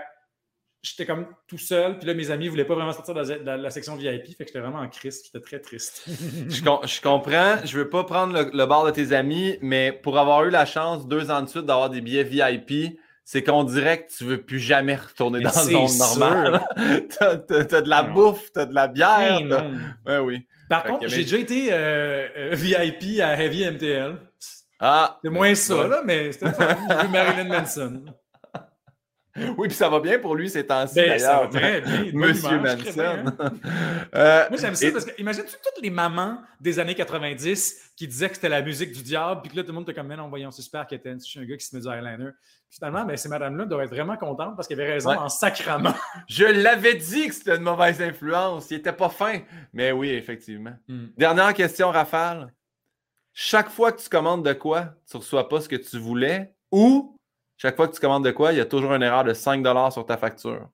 j'étais 0.82 1.06
comme 1.06 1.26
tout 1.46 1.58
seul. 1.58 1.98
Puis 1.98 2.06
là, 2.06 2.14
mes 2.14 2.30
amis 2.30 2.46
ne 2.46 2.50
voulaient 2.50 2.64
pas 2.64 2.74
vraiment 2.74 2.92
sortir 2.92 3.14
de 3.14 3.20
la, 3.20 3.70
section 3.70 3.96
VIP. 3.96 4.36
Fait 4.36 4.44
que 4.44 4.48
j'étais 4.48 4.60
vraiment 4.60 4.80
en 4.80 4.88
crise. 4.88 5.22
J'étais 5.24 5.40
très 5.40 5.60
triste. 5.60 6.04
je, 6.08 7.00
comprends. 7.00 7.56
Je 7.64 7.78
veux 7.78 7.88
pas 7.88 8.04
prendre 8.04 8.50
le, 8.52 8.66
bar 8.66 8.84
de 8.84 8.90
tes 8.90 9.12
amis, 9.12 9.56
mais 9.60 9.92
pour 9.92 10.18
avoir 10.18 10.44
eu 10.44 10.50
la 10.50 10.66
chance 10.66 11.06
deux 11.06 11.30
ans 11.30 11.42
de 11.42 11.48
suite 11.48 11.66
d'avoir 11.66 11.90
des 11.90 12.00
billets 12.00 12.24
VIP, 12.24 12.98
c'est 13.32 13.42
qu'on 13.42 13.64
dirait 13.64 14.04
que 14.04 14.12
tu 14.12 14.24
veux 14.24 14.42
plus 14.42 14.58
jamais 14.58 14.94
retourner 14.94 15.40
dans 15.40 15.50
le 15.64 15.72
monde 15.72 15.96
normal. 15.96 16.60
t'as, 17.18 17.80
de 17.80 17.88
la 17.88 18.02
bouffe, 18.02 18.52
t'as 18.52 18.66
de 18.66 18.74
la 18.74 18.88
bière. 18.88 19.40
Ben 20.04 20.20
oui. 20.20 20.46
Par 20.68 20.84
contre, 20.84 21.08
j'ai 21.08 21.22
déjà 21.22 21.38
été 21.38 21.68
euh, 21.72 22.28
euh, 22.36 22.50
VIP 22.52 23.20
à 23.22 23.42
Heavy 23.42 23.64
MTL. 23.70 24.16
Ah! 24.78 25.18
C'est 25.24 25.30
moins 25.30 25.54
ça, 25.54 25.88
là, 25.88 26.02
mais 26.04 26.30
c'était 26.32 26.50
J'ai 26.90 27.06
vu 27.06 27.08
Marilyn 27.08 27.44
Manson. 27.44 28.04
Oui, 29.56 29.68
puis 29.68 29.76
ça 29.76 29.88
va 29.88 30.00
bien 30.00 30.18
pour 30.18 30.34
lui 30.34 30.50
ces 30.50 30.66
temps-ci, 30.66 30.96
ben, 30.96 31.08
d'ailleurs. 31.08 31.48
très 31.48 31.80
bien. 31.80 32.10
Monsieur 32.12 32.58
Manson. 32.58 33.32
euh, 34.14 34.46
Moi, 34.50 34.58
j'aime 34.60 34.74
ça 34.74 34.90
parce 34.90 35.04
que, 35.04 35.20
imagine-tu 35.20 35.52
toutes 35.52 35.82
les 35.82 35.90
mamans 35.90 36.38
des 36.60 36.78
années 36.78 36.94
90 36.94 37.92
qui 37.96 38.06
disaient 38.06 38.28
que 38.28 38.34
c'était 38.34 38.48
la 38.48 38.62
musique 38.62 38.92
du 38.92 39.02
diable, 39.02 39.40
puis 39.42 39.50
que 39.50 39.56
là, 39.56 39.62
tout 39.62 39.68
le 39.68 39.74
monde 39.74 39.84
était 39.84 39.94
comme, 39.94 40.08
mais 40.08 40.16
non, 40.16 40.28
voyons, 40.28 40.50
c'est 40.50 40.62
super 40.62 40.86
qu'elle 40.86 40.98
était 40.98 41.10
un 41.10 41.44
gars 41.44 41.56
qui 41.56 41.64
se 41.64 41.74
met 41.74 41.82
du 41.82 41.88
eyeliner. 41.88 42.30
finalement, 42.70 43.04
ben, 43.04 43.16
ces 43.16 43.28
madames-là 43.28 43.64
doivent 43.64 43.84
être 43.84 43.94
vraiment 43.94 44.16
contentes 44.16 44.54
parce 44.56 44.68
qu'elle 44.68 44.80
avait 44.80 44.92
raison 44.92 45.10
en 45.10 45.28
sacrament. 45.28 45.94
Je 46.28 46.44
l'avais 46.44 46.94
dit 46.94 47.28
que 47.28 47.34
c'était 47.34 47.56
une 47.56 47.62
mauvaise 47.62 48.02
influence. 48.02 48.70
Il 48.70 48.78
était 48.78 48.92
pas 48.92 49.08
fin. 49.08 49.40
Mais 49.72 49.92
oui, 49.92 50.10
effectivement. 50.10 50.74
Hmm. 50.88 51.06
Dernière 51.16 51.54
question, 51.54 51.90
Rafale. 51.90 52.52
Chaque 53.34 53.70
fois 53.70 53.92
que 53.92 54.02
tu 54.02 54.10
commandes 54.10 54.44
de 54.44 54.52
quoi, 54.52 54.94
tu 55.10 55.16
ne 55.16 55.22
reçois 55.22 55.48
pas 55.48 55.62
ce 55.62 55.68
que 55.68 55.76
tu 55.76 55.98
voulais 55.98 56.54
ou 56.70 57.11
chaque 57.62 57.76
fois 57.76 57.86
que 57.86 57.94
tu 57.94 58.00
commandes 58.00 58.24
de 58.24 58.32
quoi, 58.32 58.50
il 58.52 58.58
y 58.58 58.60
a 58.60 58.66
toujours 58.66 58.92
une 58.92 59.04
erreur 59.04 59.22
de 59.22 59.32
5 59.32 59.64
sur 59.92 60.04
ta 60.04 60.16
facture. 60.16 60.68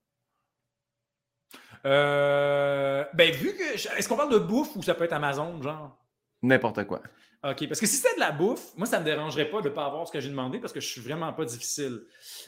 Euh, 1.84 3.04
ben, 3.12 3.30
vu 3.30 3.54
que. 3.54 3.74
Est-ce 3.98 4.08
qu'on 4.08 4.16
parle 4.16 4.32
de 4.32 4.38
bouffe 4.38 4.74
ou 4.74 4.82
ça 4.82 4.94
peut 4.94 5.04
être 5.04 5.12
Amazon, 5.12 5.60
genre? 5.60 5.98
N'importe 6.40 6.84
quoi. 6.84 7.02
OK. 7.44 7.68
Parce 7.68 7.78
que 7.78 7.84
si 7.84 7.96
c'était 7.96 8.14
de 8.14 8.20
la 8.20 8.32
bouffe, 8.32 8.74
moi, 8.74 8.86
ça 8.86 8.98
ne 8.98 9.04
me 9.04 9.10
dérangerait 9.10 9.50
pas 9.50 9.60
de 9.60 9.68
ne 9.68 9.74
pas 9.74 9.84
avoir 9.84 10.08
ce 10.08 10.12
que 10.12 10.18
j'ai 10.18 10.30
demandé 10.30 10.60
parce 10.60 10.72
que 10.72 10.80
je 10.80 10.88
suis 10.88 11.02
vraiment 11.02 11.30
pas 11.34 11.44
difficile. 11.44 12.00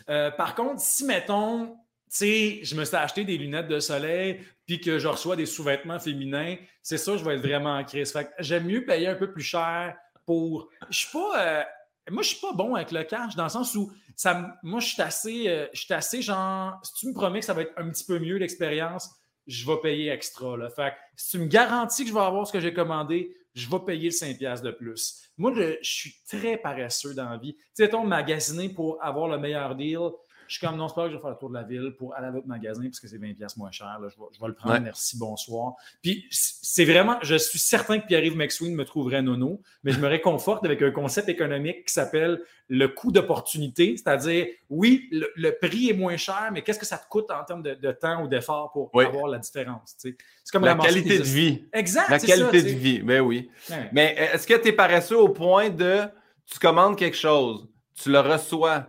Euh, 0.08 0.30
par 0.30 0.54
contre, 0.54 0.80
si, 0.80 1.04
mettons, 1.04 1.66
tu 1.66 1.74
sais, 2.08 2.60
je 2.62 2.74
me 2.76 2.86
suis 2.86 2.96
acheté 2.96 3.24
des 3.24 3.36
lunettes 3.36 3.68
de 3.68 3.78
soleil 3.78 4.40
puis 4.66 4.80
que 4.80 4.98
je 4.98 5.06
reçois 5.06 5.36
des 5.36 5.44
sous-vêtements 5.44 6.00
féminins, 6.00 6.56
c'est 6.82 6.96
ça, 6.96 7.18
je 7.18 7.24
vais 7.26 7.34
être 7.34 7.42
vraiment 7.42 7.76
en 7.76 7.84
crise. 7.84 8.10
Fait 8.10 8.30
j'aime 8.38 8.64
mieux 8.64 8.86
payer 8.86 9.08
un 9.08 9.16
peu 9.16 9.30
plus 9.30 9.44
cher 9.44 9.94
pour. 10.24 10.70
Je 10.88 10.96
suis 10.96 11.12
pas. 11.12 11.44
Euh, 11.44 11.62
moi, 12.10 12.22
je 12.22 12.28
suis 12.28 12.40
pas 12.40 12.52
bon 12.52 12.74
avec 12.74 12.92
le 12.92 13.04
cash 13.04 13.36
dans 13.36 13.44
le 13.44 13.50
sens 13.50 13.74
où 13.74 13.92
ça, 14.16 14.56
moi, 14.62 14.80
je 14.80 14.88
suis 14.88 15.02
assez, 15.02 15.48
euh, 15.48 15.66
je 15.72 15.80
suis 15.82 15.94
assez 15.94 16.22
genre, 16.22 16.78
si 16.82 16.92
tu 16.94 17.08
me 17.08 17.14
promets 17.14 17.40
que 17.40 17.46
ça 17.46 17.54
va 17.54 17.62
être 17.62 17.72
un 17.76 17.88
petit 17.90 18.04
peu 18.04 18.18
mieux 18.18 18.36
l'expérience, 18.36 19.10
je 19.46 19.66
vais 19.66 19.78
payer 19.82 20.10
extra. 20.10 20.56
Là. 20.56 20.70
Fait 20.70 20.92
si 21.16 21.30
tu 21.30 21.38
me 21.38 21.46
garantis 21.46 22.04
que 22.04 22.10
je 22.10 22.14
vais 22.14 22.20
avoir 22.20 22.46
ce 22.46 22.52
que 22.52 22.60
j'ai 22.60 22.72
commandé, 22.72 23.34
je 23.54 23.68
vais 23.68 23.80
payer 23.80 24.10
le 24.10 24.14
5$ 24.14 24.62
de 24.62 24.70
plus. 24.70 25.22
Moi, 25.36 25.52
je, 25.54 25.78
suis 25.82 26.14
très 26.28 26.56
paresseux 26.56 27.14
dans 27.14 27.28
la 27.28 27.38
vie. 27.38 27.54
Tu 27.76 27.84
sais, 27.84 28.04
magasiner 28.04 28.68
pour 28.68 29.02
avoir 29.02 29.28
le 29.28 29.38
meilleur 29.38 29.74
deal, 29.74 30.10
je 30.50 30.56
suis 30.56 30.66
comme, 30.66 30.76
non, 30.76 30.88
c'est 30.88 30.96
pas 30.96 31.04
que 31.04 31.10
je 31.10 31.14
vais 31.14 31.20
faire 31.20 31.30
le 31.30 31.36
tour 31.36 31.48
de 31.48 31.54
la 31.54 31.62
ville 31.62 31.94
pour 31.96 32.12
aller 32.16 32.26
à 32.26 32.32
votre 32.32 32.48
magasin 32.48 32.82
parce 32.82 32.98
que 32.98 33.06
c'est 33.06 33.18
20$ 33.18 33.56
moins 33.56 33.70
cher. 33.70 34.00
je, 34.00 34.40
vais, 34.40 34.48
le 34.48 34.52
prendre, 34.52 34.80
merci, 34.80 35.16
bonsoir. 35.16 35.74
Puis 36.02 36.26
c'est 36.32 36.84
vraiment, 36.84 37.18
je 37.22 37.36
suis 37.36 37.60
certain 37.60 38.00
que 38.00 38.08
Pierre-Yves 38.08 38.36
McSween 38.36 38.74
me 38.74 38.84
trouverait 38.84 39.22
nono, 39.22 39.62
mais 39.84 39.92
je 39.92 40.00
me 40.00 40.08
réconforte 40.08 40.64
avec 40.64 40.82
un 40.82 40.90
concept 40.90 41.28
économique 41.28 41.84
qui 41.84 41.92
s'appelle 41.92 42.42
le 42.66 42.88
coût 42.88 43.12
d'opportunité, 43.12 43.96
c'est-à-dire, 43.96 44.48
oui, 44.70 45.08
le, 45.12 45.50
prix 45.52 45.90
est 45.90 45.94
moins 45.94 46.16
cher, 46.16 46.50
mais 46.52 46.62
qu'est-ce 46.62 46.80
que 46.80 46.86
ça 46.86 46.98
te 46.98 47.08
coûte 47.08 47.30
en 47.30 47.44
termes 47.44 47.62
de, 47.62 47.92
temps 47.92 48.24
ou 48.24 48.26
d'effort 48.26 48.72
pour 48.72 48.90
avoir 49.00 49.28
la 49.28 49.38
différence? 49.38 49.94
C'est 49.98 50.16
comme 50.52 50.64
la, 50.64 50.74
qualité 50.74 51.18
de 51.18 51.22
vie. 51.22 51.64
Exact. 51.72 52.10
La 52.10 52.18
qualité 52.18 52.60
de 52.60 52.68
vie, 52.70 53.02
ben 53.02 53.20
oui. 53.20 53.48
Mais 53.92 54.16
est-ce 54.16 54.48
que 54.48 54.54
tu 54.54 54.68
es 54.68 54.72
paresseux 54.72 55.18
au 55.18 55.28
point 55.28 55.70
de 55.70 56.08
tu 56.50 56.58
commandes 56.58 56.98
quelque 56.98 57.16
chose, 57.16 57.68
tu 57.94 58.10
le 58.10 58.18
reçois, 58.18 58.88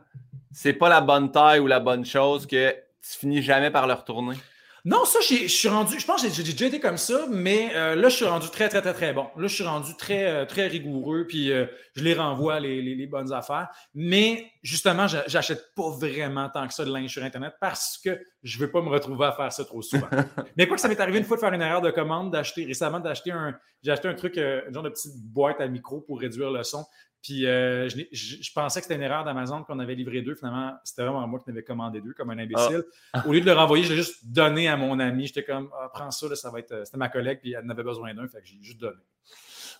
c'est 0.52 0.74
pas 0.74 0.90
la 0.90 1.02
bonne 1.02 1.32
taille 1.32 1.60
ou 1.60 1.68
la 1.68 1.80
bonne 1.80 2.06
chose 2.06 2.46
que 2.46 2.72
tu 2.72 3.18
finis 3.20 3.42
jamais 3.42 3.72
par 3.72 3.88
le 3.88 3.94
retourner? 3.94 4.36
Non, 4.84 5.06
ça, 5.06 5.20
je 5.22 5.48
suis 5.48 5.70
rendu. 5.70 6.00
Je 6.00 6.06
pense 6.08 6.24
que 6.24 6.30
j'ai 6.30 6.42
déjà 6.42 6.66
été 6.66 6.80
comme 6.80 6.98
ça, 6.98 7.28
mais 7.30 7.70
euh, 7.76 7.96
là, 7.96 8.10
je 8.10 8.16
suis 8.16 8.26
rendu 8.26 8.50
très, 8.50 8.68
très, 8.68 8.82
très, 8.82 8.94
très 8.94 9.14
bon. 9.14 9.28
Là, 9.38 9.48
je 9.48 9.54
suis 9.54 9.64
rendu 9.64 9.96
très, 9.96 10.26
euh, 10.26 10.46
très 10.46 10.66
rigoureux, 10.66 11.28
puis 11.28 11.52
euh, 11.52 11.68
je 11.96 12.04
les 12.04 12.16
renvoie 12.16 12.60
les, 12.60 13.06
bonnes 13.06 13.32
affaires. 13.32 13.70
Mais 13.94 14.52
justement, 14.64 15.06
j'achète 15.08 15.76
pas 15.76 15.90
vraiment 15.92 16.50
tant 16.50 16.68
que 16.68 16.74
ça 16.74 16.84
de 16.84 16.92
linge 16.92 17.12
sur 17.12 17.24
Internet 17.24 17.54
parce 17.62 18.00
que 18.04 18.20
je 18.42 18.58
veux 18.58 18.72
pas 18.72 18.82
me 18.82 18.90
retrouver 18.90 19.28
à 19.28 19.34
faire 19.34 19.54
ça 19.54 19.66
trop 19.66 19.84
souvent. 19.84 20.08
mais 20.58 20.66
quoi 20.66 20.78
que 20.78 20.82
ça 20.82 20.88
m'est 20.88 21.00
arrivé 21.00 21.20
une 21.20 21.26
fois 21.26 21.38
de 21.38 21.42
faire 21.42 21.54
une 21.54 21.62
erreur 21.62 21.82
de 21.82 21.92
commande, 21.92 22.32
d'acheter 22.32 22.66
récemment, 22.66 23.00
d'acheter 23.00 23.32
un. 23.32 23.56
J'ai 23.84 23.92
acheté 23.92 24.08
un 24.08 24.16
truc, 24.16 24.38
un 24.40 24.62
genre 24.72 24.84
de 24.84 24.90
petite 24.90 25.16
boîte 25.26 25.62
à 25.62 25.68
micro 25.68 26.02
pour 26.02 26.20
réduire 26.20 26.50
le 26.50 26.64
son. 26.64 26.86
Puis 27.22 27.46
euh, 27.46 27.88
je, 27.90 28.52
pensais 28.54 28.80
que 28.80 28.86
c'était 28.86 28.96
une 28.96 29.04
erreur 29.04 29.24
d'Amazon 29.24 29.64
qu'on 29.64 29.78
avait 29.80 29.94
livré 29.94 30.22
deux. 30.22 30.34
Finalement, 30.34 30.74
c'était 30.84 31.04
vraiment 31.04 31.28
moi 31.28 31.40
qui 31.40 31.50
n'avais 31.50 31.64
commandé 31.64 32.02
deux 32.02 32.14
comme 32.14 32.32
un 32.32 32.40
imbécile. 32.40 32.84
Ah. 33.14 33.24
Au 33.28 33.34
lieu 33.34 33.42
de 33.42 33.46
le 33.46 33.54
renvoyer, 33.54 33.84
je 33.84 33.92
l'ai 33.92 33.98
juste 33.98 34.26
donné 34.26 34.68
à 34.68 34.76
mon 34.76 35.00
ami. 35.00 35.28
J'étais 35.28 35.44
comme, 35.44 35.70
ah, 35.80 35.90
prends 35.94 36.10
ça, 36.10 36.36
ça 36.36 36.50
va 36.50 36.60
être. 36.60 36.82
C'était 36.84 36.98
ma 36.98 37.10
collègue, 37.10 37.40
puis 37.40 37.54
elle 37.54 37.66
en 37.66 37.70
avait 37.70 37.84
besoin 37.84 38.14
d'un, 38.14 38.28
fait 38.28 38.42
que 38.42 38.48
j'ai 38.48 38.58
juste 38.62 38.82
donné. 38.82 38.98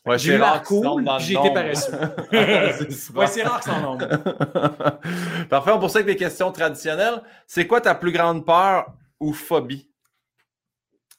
Ouais, 0.06 0.18
j'ai 0.18 0.34
eu 0.34 0.38
l'air 0.38 0.64
cool, 0.64 1.08
j'ai 1.20 1.34
été 1.34 1.54
paresseux. 1.54 1.94
ouais, 3.16 3.28
c'est 3.28 3.44
rare 3.44 3.60
que 3.60 3.66
ça 3.66 3.88
en 3.88 3.98
Parfait, 5.48 5.72
on 5.72 5.80
poursuit 5.80 6.00
avec 6.00 6.08
des 6.08 6.16
questions 6.16 6.52
traditionnelles. 6.52 7.22
C'est 7.46 7.68
quoi 7.68 7.82
ta 7.82 7.94
plus 7.94 8.12
grande 8.12 8.44
peur 8.44 8.94
ou 9.20 9.32
phobie? 9.32 9.88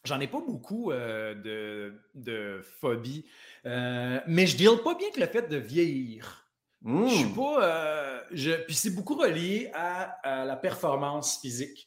J'en 0.05 0.19
ai 0.19 0.27
pas 0.27 0.41
beaucoup 0.41 0.91
euh, 0.91 1.35
de, 1.35 1.95
de 2.15 2.61
phobies. 2.81 3.25
Euh, 3.67 4.21
mais 4.27 4.47
je 4.47 4.57
deal 4.57 4.79
pas 4.83 4.95
bien 4.95 5.09
avec 5.09 5.19
le 5.19 5.27
fait 5.27 5.49
de 5.49 5.57
vieillir. 5.57 6.49
Je 6.85 7.09
suis 7.09 7.25
hmm. 7.27 7.35
pas. 7.35 7.65
Euh, 7.65 8.21
je, 8.33 8.53
puis 8.65 8.75
c'est 8.75 8.91
beaucoup 8.91 9.15
relié 9.15 9.71
à, 9.73 10.45
la 10.45 10.57
performance 10.57 11.41
physique. 11.41 11.87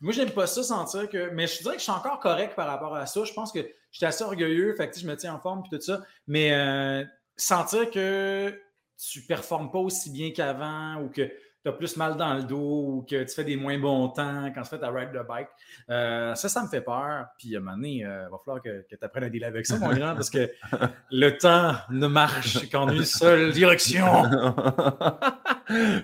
Moi, 0.00 0.12
j'aime 0.12 0.30
pas 0.30 0.46
ça 0.46 0.62
sentir 0.62 1.08
que. 1.08 1.30
Mais 1.30 1.46
je 1.46 1.58
dirais 1.58 1.74
que 1.74 1.80
je 1.80 1.84
suis 1.84 1.92
encore 1.92 2.20
correct 2.20 2.54
par 2.54 2.68
rapport 2.68 2.94
à 2.94 3.06
ça. 3.06 3.24
Je 3.24 3.32
pense 3.32 3.50
que 3.50 3.60
je 3.60 3.96
suis 3.96 4.06
assez 4.06 4.22
orgueilleux, 4.22 4.74
fait 4.76 4.88
que 4.88 4.98
je 4.98 5.06
me 5.06 5.16
tiens 5.16 5.34
en 5.34 5.40
forme 5.40 5.62
puis 5.62 5.76
tout 5.76 5.84
ça. 5.84 6.00
Mais 6.28 6.52
euh, 6.52 7.04
sentir 7.36 7.90
que 7.90 8.56
tu 8.98 9.22
performes 9.22 9.70
pas 9.70 9.80
aussi 9.80 10.10
bien 10.10 10.30
qu'avant 10.30 11.02
ou 11.02 11.08
que 11.08 11.30
tu 11.66 11.70
as 11.70 11.72
plus 11.72 11.96
mal 11.96 12.16
dans 12.16 12.34
le 12.34 12.44
dos 12.44 12.58
ou 12.58 13.06
que 13.08 13.24
tu 13.24 13.34
fais 13.34 13.42
des 13.42 13.56
moins 13.56 13.76
bons 13.76 14.08
temps 14.08 14.52
quand 14.54 14.62
tu 14.62 14.68
fais 14.68 14.78
ta 14.78 14.88
ride 14.88 15.10
de 15.12 15.20
bike. 15.26 15.48
Euh, 15.90 16.34
ça, 16.36 16.48
ça 16.48 16.62
me 16.62 16.68
fait 16.68 16.80
peur. 16.80 17.26
Puis 17.36 17.56
à 17.56 17.58
un 17.58 17.62
moment 17.62 17.76
donné, 17.76 17.88
il 17.88 18.04
euh, 18.04 18.28
va 18.30 18.38
falloir 18.44 18.62
que, 18.62 18.86
tu 18.88 18.96
apprennes 19.02 19.24
à 19.24 19.28
dealer 19.28 19.46
avec 19.46 19.66
ça, 19.66 19.76
mon 19.76 19.92
grand, 19.92 20.14
parce 20.14 20.30
que 20.30 20.48
le 21.10 21.36
temps 21.36 21.74
ne 21.90 22.06
marche 22.06 22.70
qu'en 22.70 22.88
une 22.88 23.04
seule 23.04 23.52
direction. 23.52 24.06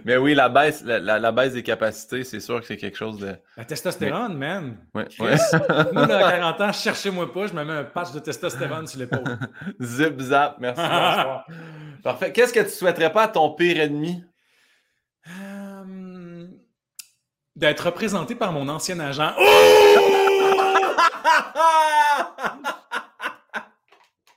Mais 0.04 0.16
oui, 0.16 0.34
la 0.34 0.48
baisse, 0.48 0.82
la, 0.84 1.32
baisse 1.32 1.52
des 1.52 1.62
capacités, 1.62 2.24
c'est 2.24 2.40
sûr 2.40 2.60
que 2.60 2.66
c'est 2.66 2.76
quelque 2.76 2.98
chose 2.98 3.20
de. 3.20 3.36
La 3.56 3.64
testostérone, 3.64 4.36
man. 4.36 4.78
Ouais, 4.94 5.06
Moi, 5.92 6.02
à 6.02 6.32
40 6.32 6.60
ans, 6.60 6.72
cherchez-moi 6.72 7.32
pas, 7.32 7.46
je 7.46 7.52
me 7.52 7.64
mets 7.64 7.72
un 7.72 7.84
patch 7.84 8.10
de 8.10 8.18
testostérone 8.18 8.88
sur 8.88 8.98
l'épaule. 8.98 9.38
Zip 9.80 10.20
zap, 10.20 10.56
merci. 10.58 10.82
Parfait. 12.02 12.32
Qu'est-ce 12.32 12.52
que 12.52 12.60
tu 12.60 12.70
souhaiterais 12.70 13.12
pas 13.12 13.24
à 13.24 13.28
ton 13.28 13.54
pire 13.54 13.78
ennemi? 13.78 14.24
Euh, 15.28 16.48
d'être 17.56 17.86
représenté 17.86 18.34
par 18.34 18.52
mon 18.52 18.68
ancien 18.68 18.98
agent. 19.00 19.34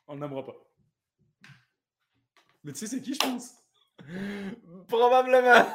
On 0.07 0.15
ne 0.15 0.19
nommera 0.19 0.45
pas. 0.45 0.55
Mais 2.63 2.71
tu 2.73 2.79
sais, 2.79 2.87
c'est 2.87 3.01
qui, 3.01 3.13
je 3.13 3.19
pense? 3.19 3.53
Probablement. 4.87 5.65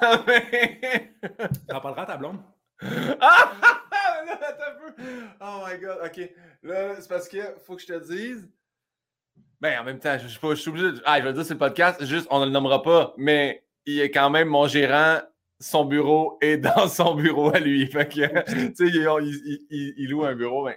T'en 1.69 1.81
parleras 1.81 2.03
à 2.03 2.07
ta 2.07 2.17
blonde. 2.17 2.41
Ah! 3.21 3.53
Oh 5.41 5.65
my 5.67 5.79
god, 5.79 5.99
ok. 6.05 6.31
Là, 6.62 7.01
c'est 7.01 7.09
parce 7.09 7.29
que 7.29 7.39
faut 7.65 7.77
que 7.77 7.83
je 7.83 7.87
te 7.87 8.12
dise. 8.12 8.49
Ben, 9.61 9.79
en 9.81 9.85
même 9.85 9.99
temps, 9.99 10.17
je, 10.19 10.29
je, 10.29 10.55
suis 10.55 10.69
obligé 10.69 10.93
de. 10.93 11.03
Ah, 11.05 11.21
je 11.21 11.25
vais 11.25 11.33
dire, 11.33 11.45
c'est 11.45 11.55
le 11.55 11.59
podcast, 11.59 12.05
juste, 12.05 12.27
on 12.31 12.41
ne 12.41 12.47
le 12.47 12.51
nommera 12.51 12.83
pas, 12.83 13.15
mais 13.17 13.65
il 13.87 14.01
est 14.01 14.11
quand 14.11 14.31
même 14.31 14.49
mon 14.49 14.67
gérant, 14.67 15.21
son 15.61 15.85
bureau 15.85 16.39
est 16.41 16.57
dans 16.57 16.89
son 16.89 17.15
bureau 17.15 17.55
à 17.55 17.61
lui. 17.61 17.87
Fait 17.87 18.09
que, 18.09 18.45
tu 18.70 18.74
sais, 18.74 19.59
il, 19.70 20.09
loue 20.11 20.24
un 20.24 20.35
bureau. 20.35 20.65
Ben, 20.65 20.74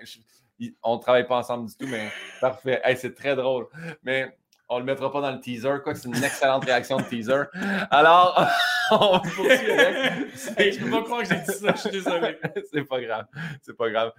on 0.83 0.97
ne 0.97 1.01
travaille 1.01 1.25
pas 1.25 1.37
ensemble 1.37 1.69
du 1.69 1.75
tout, 1.75 1.87
mais 1.87 2.11
parfait. 2.41 2.81
c'est 2.97 3.15
très 3.15 3.35
drôle. 3.35 3.67
Mais 4.03 4.37
on 4.69 4.75
ne 4.75 4.79
le 4.81 4.85
mettra 4.85 5.11
pas 5.11 5.21
dans 5.21 5.31
le 5.31 5.39
teaser, 5.39 5.81
quoi 5.83 5.93
c'est 5.95 6.07
une 6.07 6.23
excellente 6.23 6.65
réaction 6.65 6.97
de 6.97 7.03
teaser. 7.03 7.43
Alors, 7.91 8.47
on 8.91 9.19
poursuit 9.19 9.71
avec. 9.71 10.73
Je 10.73 10.79
peux 10.79 10.89
pas 10.89 11.03
croire 11.03 11.21
que 11.21 11.29
j'ai 11.29 11.35
dit 11.35 11.59
ça, 11.59 11.73
je 11.75 11.79
suis 11.79 11.91
désolé. 11.91 12.37
c'est 12.71 12.83
pas 12.83 13.01
grave. 13.01 13.25
C'est 13.61 13.75
pas 13.75 13.89
grave. 13.89 14.11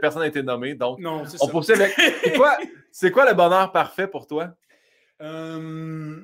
Personne 0.00 0.22
n'a 0.22 0.28
été 0.28 0.42
nommé, 0.42 0.74
donc 0.74 0.98
non, 0.98 1.22
on 1.40 1.48
poursuit 1.48 1.74
avec. 1.74 1.94
C'est 2.22 2.32
quoi, 2.32 2.58
quoi 3.12 3.28
le 3.28 3.34
bonheur 3.34 3.72
parfait 3.72 4.08
pour 4.08 4.26
toi? 4.26 4.50
Euh... 5.22 6.20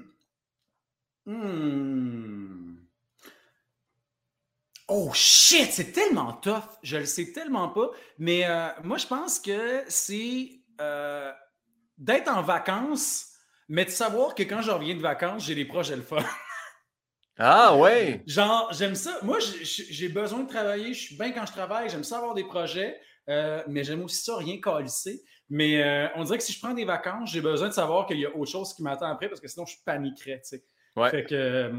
Hmm. 1.27 2.60
Oh 4.93 5.13
shit, 5.15 5.71
c'est 5.71 5.93
tellement 5.93 6.33
tough. 6.33 6.65
Je 6.83 6.97
le 6.97 7.07
sais 7.07 7.31
tellement 7.33 7.69
pas. 7.69 7.91
Mais 8.19 8.45
euh, 8.45 8.71
moi, 8.83 8.99
je 8.99 9.07
pense 9.07 9.39
que 9.39 9.85
c'est 9.87 10.51
euh, 10.81 11.31
d'être 11.97 12.29
en 12.29 12.43
vacances, 12.43 13.29
mais 13.69 13.85
de 13.85 13.91
savoir 13.91 14.35
que 14.35 14.43
quand 14.43 14.63
je 14.63 14.73
reviens 14.73 14.97
de 14.97 15.01
vacances, 15.01 15.45
j'ai 15.45 15.55
des 15.55 15.65
projets 15.65 15.97
le 15.97 16.03
fun. 16.03 16.19
Ah 17.43 17.75
ouais! 17.75 18.23
Genre, 18.27 18.71
j'aime 18.71 18.95
ça. 18.95 19.19
Moi, 19.23 19.39
j'ai 19.41 20.11
besoin 20.11 20.41
de 20.41 20.49
travailler. 20.49 20.93
Je 20.93 21.01
suis 21.01 21.17
bien 21.17 21.33
quand 21.33 21.47
je 21.47 21.53
travaille. 21.53 21.89
J'aime 21.89 22.05
ça 22.05 22.19
avoir 22.19 22.35
des 22.35 22.45
projets. 22.45 23.01
Euh, 23.31 23.63
mais 23.67 23.83
j'aime 23.83 24.03
aussi 24.03 24.23
ça, 24.23 24.37
rien 24.37 24.61
calisser. 24.61 25.23
Mais 25.49 26.11
on 26.17 26.25
dirait 26.25 26.37
que 26.37 26.45
si 26.45 26.53
je 26.53 26.61
prends 26.61 26.75
des 26.75 26.85
vacances, 26.85 27.31
j'ai 27.33 27.41
besoin 27.41 27.69
de 27.69 27.73
savoir 27.73 28.05
qu'il 28.07 28.19
y 28.19 28.27
a 28.27 28.37
autre 28.37 28.51
chose 28.51 28.75
qui 28.75 28.83
m'attend 28.83 29.07
après 29.07 29.31
parce 29.31 29.41
que 29.41 29.49
sinon, 29.49 29.65
je 29.65 29.75
paniquerais. 29.87 30.43
Tu 30.43 30.59
sais. 30.59 30.65
Ouais. 30.97 31.09
Fait 31.09 31.25
que 31.25 31.73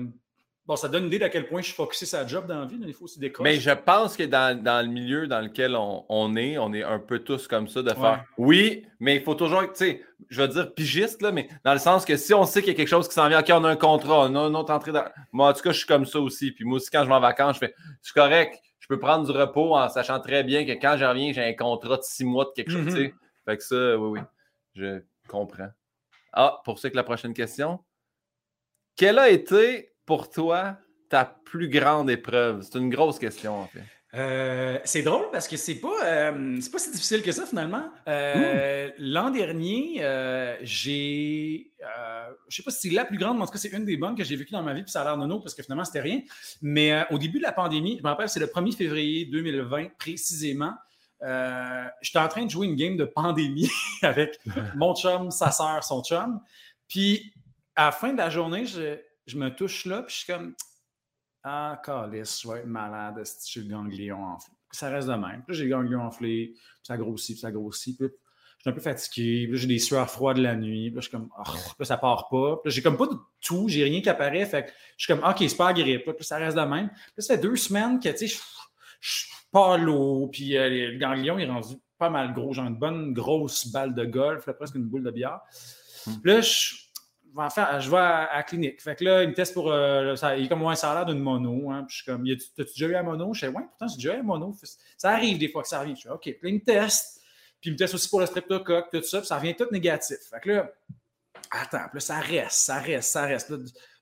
Bon, 0.71 0.77
ça 0.77 0.87
donne 0.87 1.01
une 1.03 1.07
idée 1.07 1.19
d'à 1.19 1.27
quel 1.27 1.49
point 1.49 1.59
je 1.59 1.65
suis 1.65 1.75
focusé 1.75 2.05
sur 2.05 2.17
la 2.17 2.25
job 2.25 2.47
dans 2.47 2.61
la 2.61 2.65
vie. 2.65 2.79
il 2.87 2.93
faut 2.93 3.03
aussi 3.03 3.19
décoller. 3.19 3.49
Mais 3.49 3.59
je 3.59 3.71
pense 3.71 4.15
que 4.15 4.23
dans, 4.23 4.57
dans, 4.57 4.81
le 4.85 4.89
milieu 4.89 5.27
dans 5.27 5.41
lequel 5.41 5.75
on, 5.75 6.35
est, 6.37 6.57
on 6.57 6.71
est 6.71 6.81
un 6.81 6.97
peu 6.97 7.19
tous 7.19 7.45
comme 7.45 7.67
ça, 7.67 7.83
de 7.83 7.89
faire 7.89 8.23
oui, 8.37 8.85
mais 9.01 9.17
il 9.17 9.21
faut 9.21 9.35
toujours, 9.35 9.63
tu 9.63 9.69
sais, 9.73 10.01
je 10.29 10.41
veux 10.41 10.47
dire 10.47 10.73
pigiste, 10.73 11.21
là, 11.21 11.33
mais 11.33 11.49
dans 11.65 11.73
le 11.73 11.79
sens 11.79 12.05
que 12.05 12.15
si 12.15 12.33
on 12.33 12.45
sait 12.45 12.61
qu'il 12.61 12.71
y 12.71 12.73
a 12.73 12.77
quelque 12.77 12.87
chose 12.87 13.09
qui 13.09 13.13
s'en 13.13 13.27
vient, 13.27 13.41
OK, 13.41 13.49
on 13.49 13.65
a 13.65 13.69
un 13.69 13.75
contrat, 13.75 14.19
on 14.21 14.33
a 14.33 14.47
une 14.47 14.55
autre 14.55 14.71
entrée 14.71 14.93
dans. 14.93 15.03
Moi, 15.33 15.49
en 15.49 15.51
tout 15.51 15.59
cas, 15.59 15.73
je 15.73 15.79
suis 15.79 15.87
comme 15.87 16.05
ça 16.05 16.21
aussi. 16.21 16.53
Puis 16.53 16.63
moi 16.63 16.77
aussi, 16.77 16.89
quand 16.89 17.03
je 17.03 17.09
vais 17.09 17.15
en 17.15 17.19
vacances, 17.19 17.55
je 17.55 17.59
fais 17.59 17.75
c'est 18.01 18.13
correct, 18.13 18.57
je 18.79 18.87
peux 18.87 18.97
prendre 18.97 19.25
du 19.25 19.37
repos 19.37 19.75
en 19.75 19.89
sachant 19.89 20.21
très 20.21 20.45
bien 20.45 20.65
que 20.65 20.71
quand 20.71 20.95
je 20.97 21.03
reviens, 21.03 21.33
j'ai 21.33 21.43
un 21.43 21.53
contrat 21.53 21.97
de 21.97 22.03
six 22.03 22.23
mois 22.23 22.45
de 22.45 22.51
quelque 22.51 22.71
chose, 22.71 22.85
tu 22.85 22.91
sais. 22.91 23.07
Mm-hmm. 23.07 23.13
Fait 23.43 23.57
que 23.57 23.63
ça, 23.63 23.97
oui, 23.97 24.19
oui, 24.19 24.19
je 24.75 25.01
comprends. 25.27 25.67
Ah, 26.31 26.61
pour 26.63 26.79
ça 26.79 26.89
que 26.89 26.95
la 26.95 27.03
prochaine 27.03 27.33
question. 27.33 27.77
Quelle 28.95 29.19
a 29.19 29.29
été 29.29 29.90
pour 30.05 30.29
toi 30.29 30.77
ta 31.09 31.25
plus 31.25 31.69
grande 31.69 32.09
épreuve? 32.09 32.61
C'est 32.61 32.77
une 32.77 32.89
grosse 32.89 33.19
question, 33.19 33.59
en 33.59 33.67
fait. 33.67 33.83
Euh, 34.13 34.77
c'est 34.83 35.03
drôle 35.03 35.31
parce 35.31 35.47
que 35.47 35.55
c'est 35.55 35.75
pas, 35.75 36.03
euh, 36.03 36.59
pas 36.69 36.79
si 36.79 36.91
difficile 36.91 37.21
que 37.21 37.31
ça 37.31 37.45
finalement. 37.45 37.85
Euh, 38.07 38.89
l'an 38.97 39.29
dernier, 39.29 40.01
j'ai, 40.61 41.71
je 42.49 42.55
sais 42.55 42.63
pas 42.63 42.71
si 42.71 42.89
c'est 42.89 42.95
la 42.95 43.05
plus 43.05 43.17
grande, 43.17 43.37
mais 43.37 43.43
en 43.43 43.45
tout 43.45 43.53
cas 43.53 43.59
c'est 43.59 43.71
une 43.71 43.85
des 43.85 43.95
bonnes 43.95 44.15
que 44.15 44.23
j'ai 44.23 44.35
vécues 44.35 44.51
dans 44.51 44.63
ma 44.63 44.73
vie, 44.73 44.83
puis 44.83 44.91
ça 44.91 45.01
a 45.01 45.05
l'air 45.05 45.17
nono 45.17 45.39
parce 45.39 45.55
que 45.55 45.63
finalement 45.63 45.85
c'était 45.85 46.01
rien. 46.01 46.21
Mais 46.61 47.05
au 47.09 47.17
début 47.17 47.37
de 47.37 47.43
la 47.43 47.53
pandémie, 47.53 47.97
je 47.97 48.03
me 48.03 48.09
rappelle, 48.09 48.27
c'est 48.27 48.41
le 48.41 48.47
1er 48.47 48.75
février 48.75 49.25
2020 49.25 49.97
précisément. 49.97 50.73
J'étais 52.01 52.19
en 52.19 52.27
train 52.27 52.45
de 52.45 52.49
jouer 52.49 52.67
une 52.67 52.75
game 52.75 52.97
de 52.97 53.05
pandémie 53.05 53.69
avec 54.01 54.39
mon 54.75 54.93
chum, 54.93 55.31
sa 55.31 55.51
soeur, 55.51 55.83
son 55.85 56.03
chum. 56.03 56.41
Puis 56.89 57.33
à 57.77 57.85
la 57.85 57.91
fin 57.93 58.11
de 58.11 58.17
la 58.17 58.29
journée, 58.29 58.65
je, 58.65 58.97
je 59.31 59.37
me 59.37 59.53
touche 59.53 59.85
là, 59.85 60.03
puis 60.03 60.13
je 60.13 60.19
suis 60.19 60.33
comme 60.33 60.55
Ah, 61.43 61.81
calice, 61.83 62.41
je 62.41 62.47
vais 62.47 62.59
être 62.59 62.67
malade, 62.67 63.21
j'ai 63.45 63.61
le 63.61 63.69
ganglion 63.69 64.23
enflé? 64.23 64.53
ça 64.71 64.89
reste 64.89 65.07
de 65.07 65.13
même. 65.13 65.43
Puis 65.45 65.55
j'ai 65.55 65.65
le 65.65 65.69
ganglion 65.69 66.01
enflé, 66.01 66.53
puis 66.53 66.63
ça 66.83 66.97
grossit, 66.97 67.35
puis 67.35 67.41
ça 67.41 67.51
grossit. 67.51 67.97
Puis 67.97 68.07
je 68.07 68.61
suis 68.61 68.69
un 68.69 68.73
peu 68.73 68.81
fatigué, 68.81 69.47
puis 69.49 69.57
j'ai 69.57 69.67
des 69.67 69.79
sueurs 69.79 70.09
froides 70.09 70.37
la 70.37 70.55
nuit, 70.55 70.91
puis 70.91 71.01
je 71.01 71.09
suis 71.09 71.11
comme 71.11 71.29
oh, 71.37 71.51
puis 71.77 71.85
ça 71.85 71.97
part 71.97 72.29
pas. 72.29 72.57
Puis 72.63 72.71
j'ai 72.71 72.81
comme 72.81 72.97
pas 72.97 73.07
de 73.07 73.15
tout, 73.41 73.67
j'ai 73.67 73.83
rien 73.83 74.01
qui 74.01 74.09
apparaît. 74.09 74.45
Fait 74.45 74.65
que 74.65 74.71
je 74.97 75.05
suis 75.05 75.13
comme 75.13 75.23
OK, 75.27 75.37
c'est 75.39 75.57
pas 75.57 75.73
grippe, 75.73 76.11
puis 76.11 76.25
ça 76.25 76.37
reste 76.37 76.57
de 76.57 76.61
même. 76.61 76.89
Puis 76.89 77.23
ça 77.23 77.35
fait 77.35 77.41
deux 77.41 77.55
semaines 77.55 77.99
que 77.99 78.09
tu 78.09 78.27
sais, 78.27 78.27
je 78.99 79.11
suis 79.11 79.31
pas 79.51 79.77
l'eau, 79.77 80.29
puis 80.31 80.57
euh, 80.57 80.69
le 80.69 80.97
ganglion 80.97 81.37
est 81.37 81.47
rendu 81.47 81.75
pas 81.97 82.09
mal 82.09 82.33
gros, 82.33 82.53
genre 82.53 82.67
une 82.67 82.77
bonne 82.77 83.13
grosse 83.13 83.67
balle 83.67 83.93
de 83.93 84.05
golf, 84.05 84.49
presque 84.53 84.75
une 84.75 84.85
boule 84.85 85.03
de 85.03 85.11
bière. 85.11 85.39
Hmm. 86.07 86.19
Puis 86.21 86.31
là, 86.31 86.41
je 86.41 86.75
je 87.33 87.89
vais 87.89 87.97
à, 87.97 88.29
la 88.35 88.43
clinique. 88.43 88.81
Fait 88.81 88.95
que 88.95 89.03
là, 89.03 89.23
il 89.23 89.29
me 89.29 89.33
teste 89.33 89.53
pour. 89.53 89.71
Euh, 89.71 90.15
il 90.37 90.45
est 90.45 90.47
comme, 90.47 90.63
ouais, 90.63 90.75
ça 90.75 91.03
d'une 91.05 91.19
mono. 91.19 91.71
Hein. 91.71 91.83
Puis 91.87 91.97
je 91.97 92.03
suis 92.03 92.05
comme, 92.05 92.25
t'as-tu 92.25 92.73
déjà 92.73 92.87
eu 92.87 92.91
la 92.91 93.03
mono? 93.03 93.33
Je 93.33 93.45
dis, 93.45 93.55
ouais, 93.55 93.63
pourtant, 93.63 93.87
j'ai 93.87 93.95
déjà 93.95 94.13
eu 94.13 94.17
la 94.17 94.23
mono. 94.23 94.55
Ça 94.97 95.11
arrive 95.11 95.37
des 95.37 95.49
fois 95.49 95.61
que 95.61 95.67
ça 95.67 95.79
arrive. 95.79 95.95
Je 95.95 96.01
suis, 96.01 96.09
OK. 96.09 96.23
Puis 96.23 96.39
il 96.43 96.55
me 96.55 96.59
teste. 96.59 97.21
Puis 97.59 97.69
il 97.69 97.73
me 97.73 97.77
teste 97.77 97.93
aussi 97.93 98.09
pour 98.09 98.19
le 98.19 98.25
streptocoque, 98.25 98.89
tout 98.91 99.03
ça. 99.03 99.19
Puis 99.19 99.27
ça 99.27 99.37
revient 99.37 99.55
tout 99.55 99.67
négatif. 99.71 100.17
Fait 100.29 100.39
que 100.39 100.49
là, 100.49 100.71
attends, 101.51 101.87
puis 101.89 101.95
là, 101.95 101.99
ça 101.99 102.19
reste, 102.19 102.51
ça 102.51 102.79
reste, 102.79 103.11
ça 103.11 103.25
reste. 103.25 103.53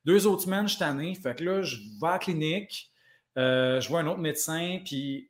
deux 0.06 0.27
autres 0.27 0.43
semaines, 0.43 0.68
je 0.68 0.76
suis 0.76 0.80
tanné. 0.80 1.14
Fait 1.15 1.35
que 1.35 1.43
là, 1.43 1.61
je 1.61 1.76
vais 1.76 2.07
à 2.07 2.11
la 2.14 2.19
clinique. 2.19 2.91
Euh, 3.38 3.80
je 3.80 3.89
vois 3.89 3.99
un 3.99 4.07
autre 4.07 4.19
médecin. 4.19 4.80
Puis 4.84 5.28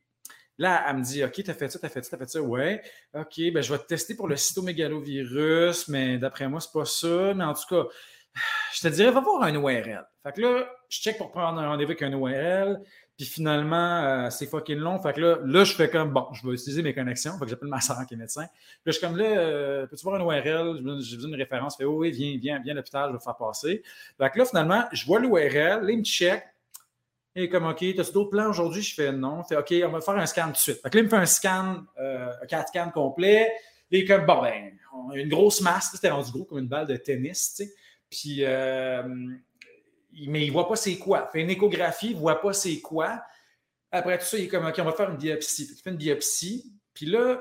Là, 0.59 0.85
elle 0.87 0.97
me 0.97 1.01
dit 1.01 1.23
OK, 1.23 1.41
t'as 1.43 1.53
fait 1.53 1.69
ça, 1.69 1.79
t'as 1.79 1.87
fait 1.87 2.03
ça, 2.03 2.11
t'as 2.11 2.17
fait 2.17 2.29
ça. 2.29 2.41
Ouais. 2.41 2.81
OK, 3.13 3.39
ben, 3.53 3.63
je 3.63 3.73
vais 3.73 3.79
te 3.79 3.87
tester 3.87 4.13
pour 4.13 4.27
le 4.27 4.35
cytomégalovirus, 4.35 5.87
mais 5.87 6.17
d'après 6.17 6.49
moi, 6.49 6.59
c'est 6.59 6.73
pas 6.73 6.85
ça. 6.85 7.33
Mais 7.33 7.45
en 7.45 7.53
tout 7.53 7.63
cas, 7.69 7.87
je 8.73 8.81
te 8.81 8.87
dirais, 8.89 9.09
va 9.09 9.21
voir 9.21 9.41
un 9.43 9.53
URL. 9.53 10.05
Fait 10.21 10.33
que 10.33 10.41
là, 10.41 10.69
je 10.89 10.99
check 10.99 11.17
pour 11.17 11.31
prendre 11.31 11.59
un 11.59 11.69
rendez-vous 11.69 11.91
avec 11.91 12.01
un 12.01 12.11
URL. 12.11 12.81
Puis 13.15 13.25
finalement, 13.25 14.03
euh, 14.03 14.29
c'est 14.29 14.47
fucking 14.47 14.77
long. 14.77 14.99
Fait 14.99 15.13
que 15.13 15.21
là, 15.21 15.37
là, 15.45 15.63
je 15.63 15.73
fais 15.73 15.89
comme 15.89 16.11
bon, 16.11 16.27
je 16.33 16.45
vais 16.45 16.53
utiliser 16.53 16.81
mes 16.81 16.93
connexions. 16.93 17.33
Fait 17.33 17.45
que 17.45 17.51
j'appelle 17.51 17.69
ma 17.69 17.79
soeur 17.79 18.05
qui 18.05 18.15
est 18.15 18.17
médecin. 18.17 18.45
Puis 18.45 18.81
là, 18.85 18.91
je 18.91 18.91
suis 18.91 19.01
comme 19.07 19.17
là, 19.17 19.25
euh, 19.25 19.87
peux-tu 19.87 20.03
voir 20.03 20.15
un 20.15 20.25
URL? 20.25 20.77
J'ai 21.01 21.15
besoin 21.15 21.31
d'une 21.31 21.39
référence. 21.39 21.77
Fait, 21.77 21.85
oh, 21.85 21.99
oui, 21.99 22.11
viens, 22.11 22.37
viens, 22.37 22.59
viens 22.59 22.73
à 22.73 22.75
l'hôpital, 22.75 23.09
je 23.11 23.17
vais 23.17 23.23
faire 23.23 23.35
passer. 23.37 23.81
Fait 24.17 24.29
que 24.29 24.39
là, 24.39 24.45
finalement, 24.45 24.83
je 24.91 25.05
vois 25.05 25.19
l'URL, 25.19 25.85
là, 25.85 25.89
il 25.89 25.99
me 25.99 26.03
check. 26.03 26.43
Et 27.41 27.47
comme, 27.47 27.65
OK, 27.65 27.81
as-tu 27.81 28.11
d'autres 28.11 28.31
plans 28.31 28.49
aujourd'hui? 28.49 28.81
Je 28.81 28.93
fais 28.93 29.13
non. 29.13 29.43
Fait, 29.43 29.55
OK, 29.55 29.73
on 29.85 29.89
va 29.89 30.01
faire 30.01 30.17
un 30.17 30.25
scan 30.25 30.47
tout 30.47 30.51
de 30.51 30.57
suite. 30.57 30.81
Fait 30.81 30.89
que 30.89 30.97
là, 30.97 31.01
il 31.01 31.05
me 31.05 31.09
fait 31.09 31.15
un 31.15 31.25
scan, 31.25 31.83
euh, 31.97 32.31
un 32.41 32.45
4 32.45 32.67
scans 32.67 32.91
complet. 32.91 33.49
Et 33.91 34.03
comme, 34.03 34.25
bon, 34.25 34.41
ben, 34.41 34.77
on 34.93 35.11
a 35.11 35.17
une 35.17 35.29
grosse 35.29 35.61
masse. 35.61 35.91
C'était 35.93 36.09
rendu 36.09 36.31
gros 36.31 36.43
comme 36.43 36.59
une 36.59 36.67
balle 36.67 36.87
de 36.87 36.97
tennis, 36.97 37.55
tu 37.55 37.63
sais. 37.63 37.73
Puis, 38.09 38.39
euh, 38.41 39.03
mais 40.27 40.45
il 40.45 40.51
voit 40.51 40.67
pas 40.67 40.75
c'est 40.75 40.97
quoi. 40.97 41.29
Il 41.29 41.31
fait 41.31 41.41
une 41.43 41.49
échographie, 41.49 42.09
il 42.09 42.17
voit 42.17 42.41
pas 42.41 42.51
c'est 42.51 42.81
quoi. 42.81 43.23
Après 43.91 44.17
tout 44.17 44.25
ça, 44.25 44.37
il 44.37 44.45
est 44.45 44.47
comme, 44.49 44.65
OK, 44.65 44.75
on 44.77 44.83
va 44.83 44.91
faire 44.91 45.09
une 45.09 45.17
biopsie. 45.17 45.69
il 45.71 45.81
fait 45.81 45.91
une 45.91 45.95
biopsie. 45.95 46.73
Puis 46.93 47.05
là, 47.05 47.39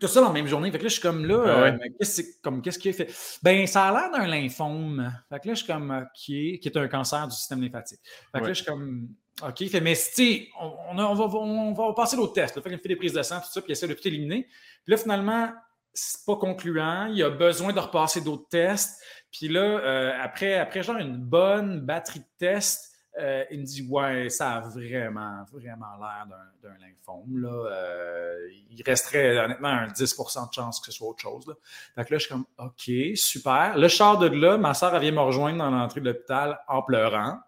tout 0.00 0.08
ça 0.08 0.20
dans 0.20 0.28
la 0.28 0.32
même 0.32 0.46
journée. 0.46 0.70
Fait 0.70 0.78
que 0.78 0.84
là, 0.84 0.88
je 0.88 0.94
suis 0.94 1.02
comme 1.02 1.24
là, 1.24 1.44
ah 1.46 1.50
euh, 1.66 1.78
qu'est-ce 1.98 2.78
qu'il 2.78 2.90
a 2.90 2.94
fait? 2.94 3.14
Ben, 3.42 3.66
ça 3.66 3.84
a 3.84 3.92
l'air 3.92 4.10
d'un 4.10 4.26
lymphome. 4.26 5.12
Fait 5.28 5.40
que 5.40 5.48
là, 5.48 5.54
je 5.54 5.58
suis 5.62 5.72
comme, 5.72 5.90
OK, 5.90 6.08
qui 6.16 6.60
est 6.64 6.76
un 6.76 6.88
cancer 6.88 7.28
du 7.28 7.34
système 7.34 7.62
lymphatique. 7.62 8.00
Fait 8.32 8.40
que 8.40 8.46
là, 8.46 8.52
je 8.52 8.62
suis 8.62 8.64
comme, 8.64 9.08
OK, 9.42 9.68
fait, 9.68 9.80
mais 9.80 9.94
si, 9.94 10.48
on, 10.60 10.98
on, 10.98 11.14
va, 11.14 11.24
on, 11.38 11.72
va, 11.72 11.92
passer 11.94 12.16
l'autre 12.16 12.32
test. 12.32 12.54
Fait 12.54 12.70
qu'il 12.70 12.78
fait 12.78 12.88
des 12.88 12.96
prises 12.96 13.12
de 13.12 13.22
sang, 13.22 13.40
tout 13.40 13.52
ça, 13.52 13.60
puis 13.60 13.70
il 13.70 13.72
essaie 13.72 13.88
de 13.88 13.94
tout 13.94 14.06
éliminer. 14.06 14.48
Puis 14.84 14.92
là, 14.92 14.96
finalement, 14.96 15.52
c'est 15.92 16.24
pas 16.26 16.36
concluant. 16.36 17.06
Il 17.06 17.22
a 17.22 17.30
besoin 17.30 17.72
de 17.72 17.80
repasser 17.80 18.20
d'autres 18.20 18.48
tests. 18.48 19.00
Puis 19.30 19.48
là, 19.48 19.60
euh, 19.60 20.12
après, 20.20 20.58
après 20.58 20.82
genre 20.82 20.96
une 20.96 21.16
bonne 21.16 21.80
batterie 21.80 22.20
de 22.20 22.26
tests, 22.38 22.93
euh, 23.18 23.44
il 23.50 23.60
me 23.60 23.64
dit 23.64 23.86
Ouais, 23.88 24.28
ça 24.28 24.54
a 24.54 24.60
vraiment, 24.60 25.44
vraiment 25.52 25.96
l'air 26.00 26.26
d'un 26.62 26.76
lymphome. 26.80 27.38
Là. 27.38 27.70
Euh, 27.70 28.48
il 28.70 28.82
resterait 28.82 29.38
honnêtement 29.38 29.68
un 29.68 29.86
10 29.86 30.00
de 30.00 30.54
chance 30.54 30.80
que 30.80 30.86
ce 30.86 30.92
soit 30.92 31.08
autre 31.08 31.22
chose. 31.22 31.46
Là. 31.46 31.54
Fait 31.94 32.04
que 32.04 32.14
là, 32.14 32.18
je 32.18 32.26
suis 32.26 32.32
comme 32.32 32.46
OK, 32.58 33.16
super. 33.16 33.78
Le 33.78 33.88
char 33.88 34.18
de 34.18 34.26
là, 34.26 34.56
ma 34.56 34.74
soeur 34.74 34.98
vient 34.98 35.12
me 35.12 35.20
rejoindre 35.20 35.58
dans 35.58 35.70
l'entrée 35.70 36.00
de 36.00 36.06
l'hôpital 36.06 36.58
en 36.68 36.82
pleurant 36.82 37.38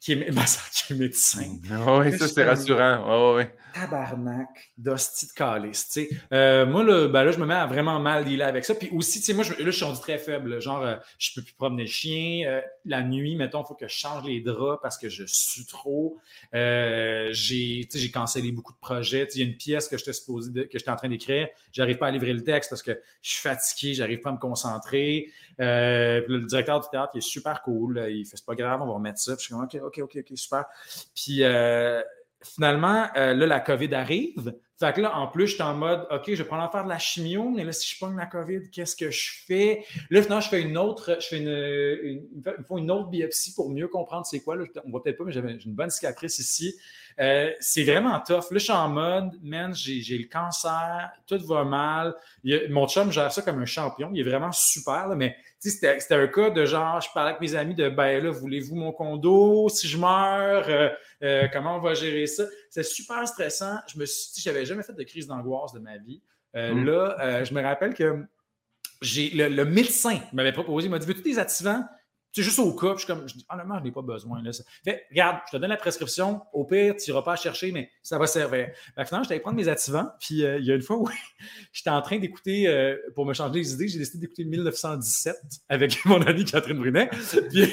qui 0.00 0.12
est, 0.12 0.30
ma 0.32 0.44
qui 0.44 0.92
est 0.92 0.96
médecin. 0.96 1.58
oui, 1.70 2.18
ça, 2.18 2.28
c'est 2.28 2.44
rassurant. 2.44 3.34
Oui, 3.34 3.42
oui. 3.42 3.50
Tabarnak 3.74 4.72
d'hostie 4.76 5.26
de 5.26 5.32
calice. 5.32 5.98
Euh, 6.32 6.66
moi, 6.66 6.82
là, 6.82 7.08
ben 7.08 7.24
là, 7.24 7.32
je 7.32 7.38
me 7.38 7.46
mets 7.46 7.54
à 7.54 7.66
vraiment 7.66 8.00
mal 8.00 8.24
dealer 8.24 8.46
avec 8.46 8.64
ça. 8.64 8.74
Puis 8.74 8.90
aussi, 8.92 9.34
moi, 9.34 9.44
je, 9.44 9.52
là, 9.52 9.58
je 9.66 9.70
suis 9.70 9.84
rendu 9.84 10.00
très 10.00 10.18
faible. 10.18 10.60
Genre, 10.60 10.82
euh, 10.82 10.96
je 11.18 11.30
peux 11.34 11.42
plus 11.42 11.54
promener 11.54 11.82
le 11.82 11.88
chien. 11.88 12.46
Euh, 12.46 12.60
la 12.84 13.02
nuit, 13.02 13.36
mettons, 13.36 13.62
il 13.62 13.66
faut 13.66 13.74
que 13.74 13.86
je 13.86 13.94
change 13.94 14.24
les 14.24 14.40
draps 14.40 14.80
parce 14.82 14.98
que 14.98 15.08
je 15.08 15.24
suis 15.26 15.66
trop. 15.66 16.18
j'ai, 16.52 17.86
sais, 17.90 17.98
j'ai 17.98 18.10
cancellé 18.10 18.52
beaucoup 18.52 18.72
de 18.72 18.78
projets. 18.78 19.28
Il 19.34 19.40
y 19.40 19.44
a 19.44 19.46
une 19.46 19.56
pièce 19.56 19.88
que 19.88 19.96
j'étais 19.96 20.12
supposé 20.12 20.68
que 20.68 20.78
j'étais 20.78 20.90
en 20.90 20.96
train 20.96 21.08
d'écrire. 21.08 21.48
J'arrive 21.72 21.98
pas 21.98 22.08
à 22.08 22.10
livrer 22.10 22.32
le 22.32 22.42
texte 22.42 22.70
parce 22.70 22.82
que 22.82 23.00
je 23.22 23.30
suis 23.30 23.40
fatigué, 23.40 23.94
j'arrive 23.94 24.20
pas 24.20 24.30
à 24.30 24.32
me 24.32 24.38
concentrer. 24.38 25.30
le 25.58 26.46
directeur 26.46 26.80
du 26.80 26.88
théâtre, 26.90 27.10
il 27.14 27.18
est 27.18 27.20
super 27.20 27.62
cool. 27.62 28.04
Il 28.10 28.24
fait, 28.24 28.36
c'est 28.36 28.46
pas 28.46 28.54
grave, 28.54 28.80
on 28.82 28.86
va 28.86 28.92
remettre 28.94 29.18
ça. 29.18 29.36
Puis 29.36 29.42
je 29.42 29.54
suis 29.54 29.54
comme, 29.54 29.64
OK, 29.64 29.87
OK, 29.88 29.98
OK, 29.98 30.18
OK, 30.20 30.36
super. 30.36 30.64
Puis 31.14 31.42
finalement, 32.42 33.08
euh, 33.16 33.34
là, 33.34 33.46
la 33.46 33.60
COVID 33.60 33.94
arrive. 33.94 34.54
Fait 34.78 34.92
que 34.92 35.00
là, 35.00 35.16
en 35.16 35.26
plus, 35.26 35.48
je 35.48 35.54
suis 35.54 35.62
en 35.62 35.74
mode, 35.74 36.06
OK, 36.10 36.24
je 36.28 36.34
vais 36.36 36.44
prendre 36.44 36.70
faire 36.70 36.84
de 36.84 36.88
la 36.88 36.98
chimio, 36.98 37.50
mais 37.50 37.64
là, 37.64 37.72
si 37.72 37.92
je 37.92 37.98
pogne 37.98 38.16
la 38.16 38.26
COVID, 38.26 38.70
qu'est-ce 38.70 38.94
que 38.94 39.10
je 39.10 39.30
fais? 39.44 39.84
Là, 40.08 40.22
finalement, 40.22 40.40
je 40.40 40.48
fais 40.48 40.62
une 40.62 40.78
autre, 40.78 41.16
je 41.20 41.26
fais 41.26 41.38
une, 41.38 42.22
une, 42.38 42.78
une 42.78 42.90
autre 42.90 43.08
biopsie 43.08 43.54
pour 43.54 43.70
mieux 43.70 43.88
comprendre 43.88 44.24
c'est 44.24 44.40
quoi. 44.40 44.54
Là, 44.54 44.64
on 44.84 44.90
voit 44.90 45.02
peut-être 45.02 45.18
pas, 45.18 45.24
mais 45.24 45.32
j'avais 45.32 45.52
une 45.52 45.74
bonne 45.74 45.90
cicatrice 45.90 46.38
ici. 46.38 46.76
Euh, 47.20 47.50
c'est 47.58 47.82
vraiment 47.82 48.20
tough. 48.20 48.50
Là, 48.50 48.58
je 48.58 48.58
suis 48.58 48.72
en 48.72 48.88
mode, 48.88 49.32
man, 49.42 49.74
j'ai 49.74 50.18
le 50.18 50.28
cancer, 50.28 51.10
tout 51.26 51.44
va 51.46 51.64
mal. 51.64 52.14
mon 52.70 52.86
chum 52.86 53.10
gère 53.10 53.32
ça 53.32 53.42
comme 53.42 53.60
un 53.60 53.66
champion. 53.66 54.10
Il 54.14 54.20
est 54.20 54.30
vraiment 54.30 54.52
super, 54.52 55.08
là, 55.08 55.16
mais 55.16 55.36
c'était 55.58 56.14
un 56.14 56.28
cas 56.28 56.50
de 56.50 56.64
genre, 56.64 57.00
je 57.00 57.08
parlais 57.12 57.30
avec 57.30 57.40
mes 57.40 57.56
amis 57.56 57.74
de, 57.74 57.88
ben 57.88 58.22
là, 58.22 58.30
voulez-vous 58.30 58.76
mon 58.76 58.92
condo? 58.92 59.68
Si 59.68 59.88
je 59.88 59.98
meurs, 59.98 60.68
euh, 60.68 60.88
euh, 61.22 61.48
comment 61.52 61.76
on 61.76 61.80
va 61.80 61.94
gérer 61.94 62.26
ça? 62.26 62.44
C'est 62.70 62.82
super 62.82 63.26
stressant. 63.26 63.78
Je 63.92 63.98
me 63.98 64.06
suis 64.06 64.40
j'avais 64.42 64.64
jamais 64.64 64.82
fait 64.82 64.92
de 64.92 65.02
crise 65.02 65.26
d'angoisse 65.26 65.72
de 65.72 65.78
ma 65.78 65.98
vie. 65.98 66.22
Mm. 66.54 66.84
Là, 66.84 67.44
je 67.44 67.54
me 67.54 67.62
rappelle 67.62 67.94
que 67.94 68.24
j'ai 69.00 69.30
le, 69.30 69.64
médecin 69.64 70.18
m'avait 70.32 70.52
proposé, 70.52 70.86
il 70.86 70.90
m'a 70.90 70.98
dit 70.98 71.06
Veux-tu 71.06 71.22
des 71.22 71.38
activants 71.38 71.84
C'est 72.38 72.44
juste 72.44 72.60
au 72.60 72.72
cas, 72.72 72.94
puis 72.94 72.98
je 73.00 73.04
suis 73.04 73.06
comme, 73.12 73.28
je 73.28 73.34
dis, 73.34 73.44
honnêtement, 73.50 73.80
je 73.80 73.82
n'ai 73.82 73.90
pas 73.90 74.00
besoin. 74.00 74.40
Là. 74.40 74.52
Fait, 74.84 75.06
regarde, 75.10 75.38
je 75.46 75.56
te 75.56 75.56
donne 75.56 75.70
la 75.70 75.76
prescription, 75.76 76.40
au 76.52 76.64
pire, 76.64 76.94
tu 76.94 77.10
n'iras 77.10 77.22
pas 77.22 77.34
chercher, 77.34 77.72
mais 77.72 77.90
ça 78.00 78.16
va 78.16 78.28
servir. 78.28 78.68
Finalement, 78.94 79.24
j'étais 79.24 79.34
allé 79.34 79.40
prendre 79.40 79.56
mes 79.56 79.66
activants, 79.66 80.08
puis 80.20 80.44
euh, 80.44 80.56
il 80.60 80.64
y 80.64 80.70
a 80.70 80.76
une 80.76 80.82
fois 80.82 80.98
où 80.98 81.08
j'étais 81.72 81.90
en 81.90 82.00
train 82.00 82.20
d'écouter, 82.20 82.68
euh, 82.68 82.96
pour 83.16 83.26
me 83.26 83.34
changer 83.34 83.58
les 83.58 83.72
idées, 83.72 83.88
j'ai 83.88 83.98
décidé 83.98 84.20
d'écouter 84.20 84.44
1917 84.44 85.36
avec 85.68 85.98
mon 86.04 86.22
amie 86.22 86.44
Catherine 86.44 86.78
Brunet. 86.78 87.08
puis, 87.50 87.66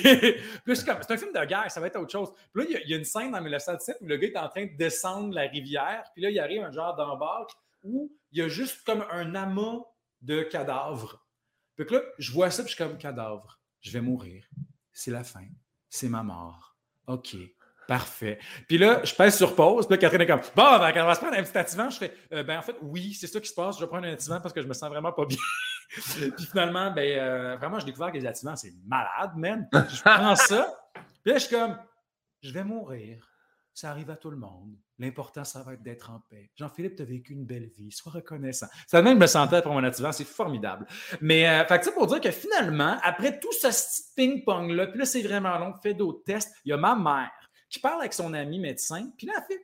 puis 0.66 0.76
c'est 0.76 0.90
un 0.90 1.18
film 1.18 1.32
de 1.32 1.46
guerre, 1.46 1.70
ça 1.70 1.80
va 1.80 1.86
être 1.86 2.00
autre 2.00 2.12
chose. 2.12 2.30
Puis 2.52 2.64
là, 2.64 2.80
il 2.84 2.90
y, 2.90 2.94
a, 2.96 2.98
une 2.98 3.06
scène 3.06 3.34
dans 3.34 3.42
1917 3.42 3.98
où 4.02 4.08
le 4.08 4.18
gars 4.18 4.28
est 4.30 4.38
en 4.38 4.50
train 4.50 4.66
de 4.66 4.76
descendre 4.76 5.32
la 5.32 5.44
rivière, 5.44 6.06
puis 6.16 6.24
là, 6.24 6.32
il 6.32 6.40
arrive 6.40 6.64
un 6.64 6.72
genre 6.72 6.96
d'embarque 6.96 7.52
où 7.84 8.12
il 8.32 8.40
y 8.40 8.42
a 8.42 8.48
juste 8.48 8.84
comme 8.84 9.06
un 9.12 9.36
amas 9.36 9.84
de 10.24 10.42
cadavres. 10.42 11.24
Puis 11.76 11.86
là, 11.88 12.02
je 12.18 12.32
vois 12.32 12.50
ça, 12.50 12.64
puis 12.64 12.72
je 12.72 12.76
suis 12.76 12.84
comme 12.84 12.98
cadavre 12.98 13.60
je 13.86 13.92
vais 13.92 14.02
mourir. 14.02 14.44
C'est 14.92 15.12
la 15.12 15.24
fin. 15.24 15.46
C'est 15.90 16.10
ma 16.10 16.24
mort. 16.24 16.76
OK. 17.06 17.36
Parfait. 17.88 18.40
Puis 18.68 18.80
là, 18.80 19.02
je 19.04 19.14
pèse 19.14 19.38
sur 19.38 19.56
pause. 19.56 19.86
Puis 19.86 19.96
là, 19.96 19.98
Catherine 20.00 20.22
est 20.22 20.26
comme 20.26 20.42
Bon, 20.56 20.80
ben, 20.80 20.92
quand 20.92 21.04
on 21.04 21.06
va 21.06 21.14
se 21.14 21.20
prendre 21.20 21.38
un 21.38 21.44
petit 21.44 21.56
activant, 21.56 21.88
je 21.92 21.98
fais 22.00 22.14
euh, 22.34 22.44
Ben, 22.44 22.58
en 22.58 22.64
fait, 22.64 22.76
oui, 22.82 23.14
c'est 23.14 23.28
ça 23.28 23.40
qui 23.40 23.48
se 23.48 23.54
passe. 23.54 23.76
Je 23.76 23.82
vais 23.82 23.88
prendre 23.88 24.08
un 24.08 24.14
activant 24.14 24.42
parce 24.42 24.56
que 24.56 24.62
je 24.62 24.68
me 24.68 24.74
sens 24.74 24.90
vraiment 24.90 25.12
pas 25.12 25.26
bien. 25.26 25.38
puis 26.36 26.46
finalement, 26.50 26.92
ben, 26.92 27.20
euh, 27.20 27.58
vraiment, 27.58 27.78
j'ai 27.78 27.86
découvert 27.86 28.12
que 28.12 28.18
les 28.18 28.26
activants, 28.26 28.56
c'est 28.56 28.74
malade, 28.88 29.34
man. 29.36 29.70
Je 29.72 30.02
prends 30.02 30.36
ça. 30.36 30.76
Puis 31.24 31.34
là, 31.34 31.38
je 31.38 31.46
suis 31.46 31.56
comme 31.56 31.78
Je 32.42 32.52
vais 32.52 32.64
mourir. 32.64 33.35
Ça 33.76 33.92
arrive 33.92 34.10
à 34.10 34.16
tout 34.16 34.32
le 34.32 34.38
monde. 34.38 34.74
L'important, 34.98 35.44
ça 35.44 35.62
va 35.62 35.74
être 35.74 35.84
d'être 35.84 36.10
en 36.10 36.22
paix. 36.30 36.50
Jean-Philippe, 36.56 36.96
tu 36.96 37.02
as 37.02 37.06
vécu 37.06 37.34
une 37.34 37.46
belle 37.46 37.68
vie. 37.68 37.92
Sois 37.92 38.14
reconnaissant. 38.14 38.68
Ça 38.88 39.02
même 39.02 39.20
me 39.20 39.28
sentais 39.28 39.62
pour 39.62 39.74
mon 39.74 39.84
activant. 39.84 40.14
C'est 40.14 40.24
formidable. 40.24 40.88
Mais, 41.22 41.48
euh, 41.48 41.66
fait 41.66 41.82
que 41.82 41.90
pour 41.90 42.08
dire 42.08 42.22
que 42.22 42.32
finalement, 42.32 42.98
après 43.04 43.38
tout 43.38 43.52
ce 43.52 43.68
ping-pong-là, 44.16 44.88
puis 44.88 45.00
là, 45.00 45.06
c'est 45.06 45.22
vraiment 45.22 45.58
long, 45.60 45.74
fait 45.84 45.94
d'autres 45.94 46.24
tests, 46.24 46.56
il 46.64 46.70
y 46.70 46.74
a 46.74 46.78
ma 46.78 46.96
mère 46.96 47.32
qui 47.70 47.80
parle 47.80 48.00
avec 48.00 48.14
son 48.14 48.34
ami 48.34 48.60
médecin, 48.60 49.12
puis 49.18 49.28
là, 49.28 49.34
elle 49.38 49.44
fait 49.44 49.62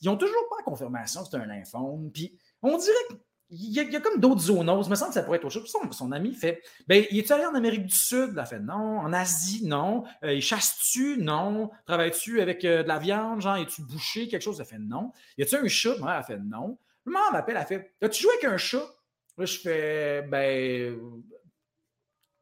ils 0.00 0.06
n'ont 0.06 0.16
toujours 0.16 0.48
pas 0.48 0.62
confirmation 0.62 1.22
que 1.22 1.28
c'est 1.30 1.36
un 1.36 1.46
lymphome. 1.46 2.10
Puis 2.12 2.38
on 2.62 2.76
dirait 2.76 2.94
que 3.10 3.14
il 3.50 3.72
y, 3.72 3.96
a, 3.96 4.00
comme 4.00 4.20
d'autres 4.20 4.42
zoonoses. 4.42 4.88
Il 4.88 4.90
me 4.90 4.94
semble 4.94 5.08
que 5.08 5.14
ça 5.14 5.22
pourrait 5.22 5.38
être 5.38 5.44
autre 5.46 5.54
chose. 5.54 5.74
Son, 5.90 6.12
ami 6.12 6.34
fait 6.34 6.62
ben, 6.86 7.04
il 7.10 7.18
est 7.18 7.30
allé 7.30 7.46
en 7.46 7.54
Amérique 7.54 7.86
du 7.86 7.94
Sud? 7.94 8.36
Elle 8.38 8.46
fait 8.46 8.60
non. 8.60 8.98
En 8.98 9.12
Asie, 9.12 9.66
non. 9.66 10.04
Euh, 10.22 10.34
il 10.34 10.42
chasse-tu? 10.42 11.16
Non. 11.18 11.70
Travailles-tu 11.86 12.42
avec 12.42 12.64
euh, 12.66 12.82
de 12.82 12.88
la 12.88 12.98
viande? 12.98 13.40
Genre, 13.40 13.56
es-tu 13.56 13.82
bouché? 13.82 14.28
Quelque 14.28 14.42
chose? 14.42 14.60
Elle 14.60 14.66
fait 14.66 14.78
non. 14.78 15.12
Y 15.38 15.42
a-tu 15.44 15.56
un 15.56 15.66
chat? 15.66 15.94
Elle 15.94 16.24
fait 16.24 16.38
non. 16.38 16.78
Le 17.04 17.12
maman 17.12 17.30
m'appelle 17.32 17.56
Elle 17.58 17.66
fait 17.66 17.94
As-tu 18.02 18.22
joué 18.22 18.32
avec 18.32 18.44
un 18.44 18.58
chat? 18.58 18.84
Là, 19.38 19.44
je 19.46 19.58
fais 19.58 20.22
ben, 20.22 20.98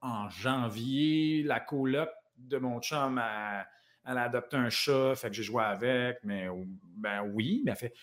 en 0.00 0.28
janvier, 0.28 1.44
la 1.44 1.60
coloc 1.60 2.08
de 2.36 2.58
mon 2.58 2.80
chum, 2.80 3.18
elle, 3.18 3.66
elle 4.06 4.18
a 4.18 4.22
adopté 4.24 4.56
un 4.56 4.70
chat. 4.70 5.14
Fait 5.14 5.28
que 5.28 5.36
j'ai 5.36 5.44
joué 5.44 5.62
avec. 5.62 6.18
Mais 6.24 6.48
ben 6.96 7.22
oui. 7.32 7.62
Mais 7.64 7.70
elle 7.70 7.76
fait 7.76 7.94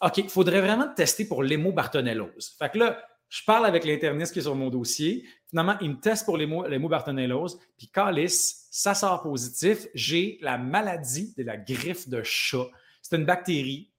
OK, 0.00 0.18
il 0.18 0.28
faudrait 0.28 0.60
vraiment 0.60 0.88
tester 0.88 1.24
pour 1.24 1.42
l'hémobartonellose. 1.42 2.56
Fait 2.58 2.70
que 2.70 2.78
là, 2.78 2.98
je 3.32 3.42
parle 3.44 3.64
avec 3.64 3.84
l'interniste 3.84 4.34
qui 4.34 4.40
est 4.40 4.42
sur 4.42 4.54
mon 4.54 4.68
dossier. 4.68 5.24
Finalement, 5.48 5.76
il 5.80 5.90
me 5.90 6.00
teste 6.00 6.26
pour 6.26 6.36
l'hémobartonellose. 6.36 7.58
Puis, 7.78 7.88
calice, 7.88 8.68
ça 8.70 8.94
sort 8.94 9.22
positif. 9.22 9.86
J'ai 9.94 10.38
la 10.42 10.58
maladie 10.58 11.32
de 11.38 11.42
la 11.42 11.56
griffe 11.56 12.10
de 12.10 12.22
chat. 12.22 12.66
C'est 13.00 13.16
une 13.16 13.24
bactérie. 13.24 13.90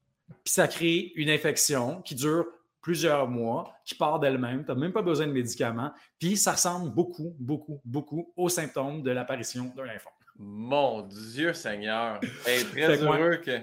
Puis, 0.44 0.54
ça 0.54 0.68
crée 0.68 1.14
une 1.16 1.32
infection 1.32 2.04
qui 2.04 2.14
dure 2.14 2.46
plusieurs 2.80 3.28
mois, 3.28 3.74
qui 3.86 3.96
part 3.96 4.20
d'elle-même. 4.20 4.66
Tu 4.66 4.72
n'as 4.72 4.78
même 4.78 4.94
pas 4.94 5.02
besoin 5.02 5.26
de 5.26 5.32
médicaments. 5.32 5.92
Puis, 6.20 6.38
ça 6.38 6.52
ressemble 6.52 6.94
beaucoup, 6.94 7.36
beaucoup, 7.40 7.82
beaucoup 7.86 8.32
aux 8.38 8.50
symptômes 8.50 9.02
de 9.02 9.10
l'apparition 9.10 9.74
d'un 9.76 9.86
lymphome. 9.86 10.12
Mon 10.38 11.02
Dieu 11.02 11.54
Seigneur! 11.54 12.20
très 12.44 13.02
heureux 13.02 13.38
que 13.38 13.60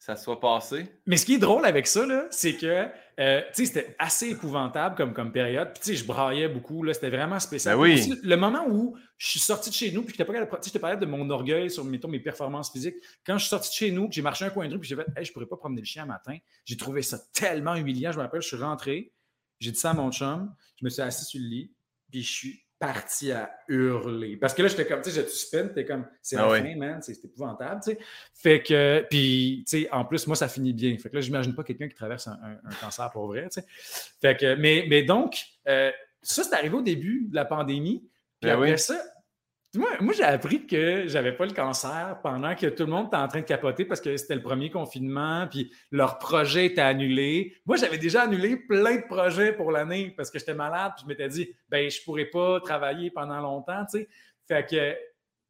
ça 0.00 0.16
soit 0.16 0.40
passé. 0.40 0.86
Mais 1.04 1.18
ce 1.18 1.26
qui 1.26 1.34
est 1.34 1.38
drôle 1.38 1.66
avec 1.66 1.86
ça, 1.86 2.06
c'est 2.30 2.56
que 2.56 2.88
euh, 3.20 3.42
c'était 3.52 3.94
assez 3.98 4.30
épouvantable 4.30 4.96
comme, 4.96 5.12
comme 5.12 5.30
période. 5.30 5.74
Puis 5.78 5.94
je 5.94 6.06
braillais 6.06 6.48
beaucoup, 6.48 6.82
c'était 6.94 7.10
vraiment 7.10 7.38
spécial. 7.38 7.76
Ben 7.76 7.82
oui. 7.82 8.14
Le 8.22 8.36
moment 8.36 8.66
où 8.66 8.96
je 9.18 9.28
suis 9.28 9.40
sorti 9.40 9.68
de 9.68 9.74
chez 9.74 9.92
nous, 9.92 10.02
puis 10.02 10.16
je 10.18 10.24
te 10.70 10.78
parlais 10.78 10.96
de 10.96 11.04
mon 11.04 11.28
orgueil 11.28 11.70
sur 11.70 11.84
mettons, 11.84 12.08
mes 12.08 12.18
performances 12.18 12.72
physiques. 12.72 12.96
Quand 13.26 13.36
je 13.36 13.40
suis 13.40 13.50
sorti 13.50 13.68
de 13.68 13.74
chez 13.74 13.90
nous, 13.90 14.08
j'ai 14.10 14.22
marché 14.22 14.46
un 14.46 14.50
coin 14.50 14.66
de 14.66 14.72
rue, 14.72 14.80
puis 14.80 14.88
j'ai 14.88 14.96
fait 14.96 15.06
hey, 15.14 15.24
je 15.26 15.32
pourrais 15.32 15.44
pas 15.46 15.58
promener 15.58 15.82
le 15.82 15.86
chien 15.86 16.06
matin. 16.06 16.38
J'ai 16.64 16.78
trouvé 16.78 17.02
ça 17.02 17.18
tellement 17.34 17.74
humiliant. 17.74 18.10
Je 18.10 18.16
me 18.16 18.22
rappelle, 18.22 18.40
je 18.40 18.48
suis 18.48 18.56
rentré, 18.56 19.12
j'ai 19.58 19.70
dit 19.70 19.78
ça 19.78 19.90
à 19.90 19.94
mon 19.94 20.10
chum, 20.10 20.50
je 20.78 20.84
me 20.86 20.88
suis 20.88 21.02
assis 21.02 21.26
sur 21.26 21.40
le 21.40 21.46
lit, 21.46 21.74
puis 22.10 22.22
je 22.22 22.32
suis 22.32 22.64
parti 22.80 23.30
à 23.30 23.50
hurler. 23.68 24.38
Parce 24.38 24.54
que 24.54 24.62
là, 24.62 24.68
j'étais 24.68 24.86
comme, 24.86 25.02
tu 25.02 25.10
sais, 25.10 25.20
j'ai 25.20 25.28
spin, 25.28 25.68
t'es 25.68 25.84
comme, 25.84 26.06
c'est 26.22 26.36
ah 26.36 26.48
la 26.48 26.62
fin, 26.62 26.76
man, 26.76 27.02
c'est 27.02 27.22
épouvantable, 27.22 27.82
tu 27.84 27.92
sais. 27.92 27.98
Fait 28.34 28.62
que, 28.62 29.06
puis, 29.10 29.64
tu 29.68 29.82
sais, 29.82 29.88
en 29.92 30.06
plus, 30.06 30.26
moi, 30.26 30.34
ça 30.34 30.48
finit 30.48 30.72
bien. 30.72 30.96
Fait 30.96 31.10
que 31.10 31.14
là, 31.14 31.20
j'imagine 31.20 31.54
pas 31.54 31.62
quelqu'un 31.62 31.88
qui 31.88 31.94
traverse 31.94 32.26
un, 32.26 32.58
cancer 32.80 33.10
pour 33.10 33.26
vrai, 33.26 33.48
tu 33.52 33.60
sais. 33.60 33.66
Fait 34.20 34.34
que, 34.34 34.54
mais, 34.54 34.86
mais 34.88 35.02
donc, 35.02 35.36
euh, 35.68 35.92
ça, 36.22 36.42
c'est 36.42 36.54
arrivé 36.54 36.74
au 36.74 36.82
début 36.82 37.26
de 37.28 37.34
la 37.34 37.44
pandémie. 37.44 38.02
Puis 38.40 38.48
ben 38.48 38.56
après 38.56 38.78
ça, 38.78 38.98
moi, 39.74 40.12
j'ai 40.16 40.24
appris 40.24 40.66
que 40.66 41.06
j'avais 41.06 41.32
pas 41.32 41.46
le 41.46 41.52
cancer 41.52 42.18
pendant 42.24 42.56
que 42.56 42.66
tout 42.66 42.84
le 42.84 42.90
monde 42.90 43.06
était 43.06 43.16
en 43.16 43.28
train 43.28 43.40
de 43.40 43.44
capoter 43.44 43.84
parce 43.84 44.00
que 44.00 44.16
c'était 44.16 44.34
le 44.34 44.42
premier 44.42 44.68
confinement, 44.68 45.46
puis 45.48 45.70
leur 45.92 46.18
projet 46.18 46.66
était 46.66 46.80
annulé. 46.80 47.54
Moi, 47.66 47.76
j'avais 47.76 47.98
déjà 47.98 48.22
annulé 48.22 48.56
plein 48.56 48.96
de 48.96 49.06
projets 49.06 49.52
pour 49.52 49.70
l'année 49.70 50.12
parce 50.16 50.30
que 50.30 50.40
j'étais 50.40 50.54
malade, 50.54 50.92
puis 50.96 51.04
je 51.04 51.08
m'étais 51.08 51.28
dit, 51.28 51.54
ben, 51.68 51.88
je 51.88 52.02
pourrais 52.02 52.24
pas 52.24 52.60
travailler 52.60 53.12
pendant 53.12 53.40
longtemps, 53.40 53.84
tu 53.84 53.98
sais. 53.98 54.08
Fait 54.48 54.66
que, 54.68 54.96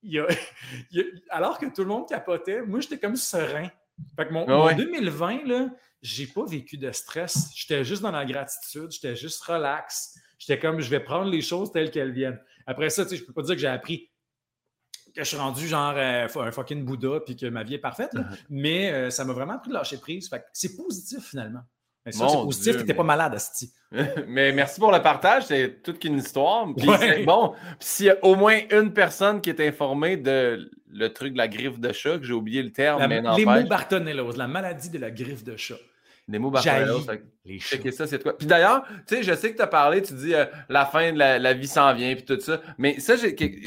alors 1.31 1.59
que 1.59 1.67
tout 1.67 1.83
le 1.83 1.89
monde 1.89 2.07
capotait, 2.07 2.61
moi, 2.61 2.81
j'étais 2.81 2.99
comme 2.99 3.17
serein. 3.17 3.69
Fait 4.17 4.27
que 4.27 4.33
mon, 4.33 4.45
2020, 4.75 5.47
là, 5.47 5.69
j'ai 6.03 6.27
pas 6.27 6.45
vécu 6.45 6.77
de 6.77 6.91
stress. 6.93 7.51
J'étais 7.55 7.85
juste 7.85 8.03
dans 8.03 8.11
la 8.11 8.25
gratitude, 8.27 8.91
j'étais 8.91 9.17
juste 9.17 9.43
relax. 9.43 10.19
J'étais 10.39 10.59
comme, 10.59 10.81
je 10.81 10.91
vais 10.91 11.01
prendre 11.01 11.31
les 11.31 11.43
choses 11.43 11.73
telles 11.73 11.91
qu'elles 11.91 12.13
viennent. 12.13 12.41
Après 12.67 12.89
ça, 12.91 13.05
tu 13.05 13.11
sais, 13.11 13.17
je 13.17 13.25
peux 13.25 13.33
pas 13.33 13.43
dire 13.43 13.55
que 13.55 13.61
j'ai 13.61 13.67
appris 13.67 14.10
que 15.15 15.23
je 15.23 15.29
suis 15.29 15.37
rendu 15.37 15.67
genre 15.67 15.95
euh, 15.97 16.27
un 16.37 16.51
fucking 16.53 16.85
Bouddha 16.85 17.21
puis 17.21 17.37
que 17.37 17.47
ma 17.47 17.63
vie 17.63 17.75
est 17.75 17.79
parfaite, 17.79 18.13
mais 18.51 18.91
euh, 18.91 19.11
ça 19.11 19.25
m'a 19.25 19.33
vraiment 19.33 19.59
pris 19.59 19.71
de 19.71 19.75
lâcher 19.75 19.99
prise. 19.99 20.31
c'est 20.53 20.77
positif 20.77 21.31
finalement. 21.31 21.63
Mais 22.07 22.13
ça, 22.13 22.29
c'est 22.29 22.37
positif, 22.37 22.73
tu 22.73 22.79
n'étais 22.79 22.95
pas 22.95 23.03
malade, 23.03 23.35
Asti. 23.35 23.75
mais 24.27 24.53
merci 24.53 24.81
pour 24.81 24.91
le 24.91 25.03
partage, 25.03 25.45
c'est 25.47 25.83
toute 25.83 26.03
une 26.05 26.17
histoire. 26.17 26.67
Puis 26.75 26.87
bon, 27.27 27.53
s'il 27.79 28.07
y 28.07 28.11
a 28.11 28.17
au 28.23 28.37
moins 28.37 28.59
une 28.71 28.93
personne 28.95 29.43
qui 29.43 29.51
est 29.51 29.61
informée 29.61 30.17
de 30.17 30.71
le 30.89 31.13
truc 31.13 31.35
de 31.35 31.39
la 31.39 31.47
griffe 31.47 31.79
de 31.79 31.93
chat, 31.93 32.19
que 32.19 32.25
j'ai 32.25 32.33
oublié 32.33 32.63
le 32.63 32.73
terme, 32.73 33.07
mais 33.07 33.21
Les 33.37 33.45
mots 33.45 33.69
Bartonellos, 33.69 34.33
la 34.33 34.49
maladie 34.49 34.89
de 34.89 34.99
la 34.99 35.11
griffe 35.11 35.45
de 35.45 35.57
chat. 35.57 35.77
Les 36.31 36.39
mots 36.39 36.51
Bartonellos, 36.51 37.01
les 37.45 37.59
ça, 37.59 38.07
c'est 38.07 38.23
quoi? 38.23 38.39
Puis 38.39 38.47
d'ailleurs, 38.47 38.85
tu 39.07 39.17
sais, 39.17 39.23
je 39.23 39.35
sais 39.35 39.51
que 39.51 39.57
tu 39.57 39.63
as 39.63 39.67
parlé, 39.67 40.01
tu 40.01 40.15
dis 40.15 40.35
euh, 40.35 40.45
la 40.69 40.87
fin 40.87 41.13
de 41.13 41.19
la, 41.19 41.53
vie 41.55 41.67
s'en 41.67 41.93
vient, 41.93 42.15
puis 42.15 42.25
tout 42.25 42.39
ça. 42.41 42.61
Mais 42.79 43.01
ça, 43.01 43.15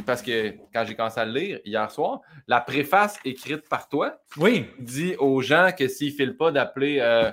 parce 0.06 0.22
que 0.22 0.54
quand 0.74 0.86
j'ai 0.86 0.96
commencé 0.96 1.20
à 1.20 1.26
le 1.26 1.34
lire 1.34 1.60
hier 1.66 1.92
soir, 1.92 2.22
la 2.48 2.62
préface 2.62 3.20
écrite 3.26 3.68
par 3.68 3.90
toi 3.90 4.22
oui. 4.38 4.66
dit 4.80 5.16
aux 5.20 5.42
gens 5.42 5.72
que 5.78 5.88
s'ils 5.90 6.14
ne 6.14 6.18
filent 6.18 6.38
pas 6.38 6.52
d'appeler 6.52 7.00
euh, 7.02 7.32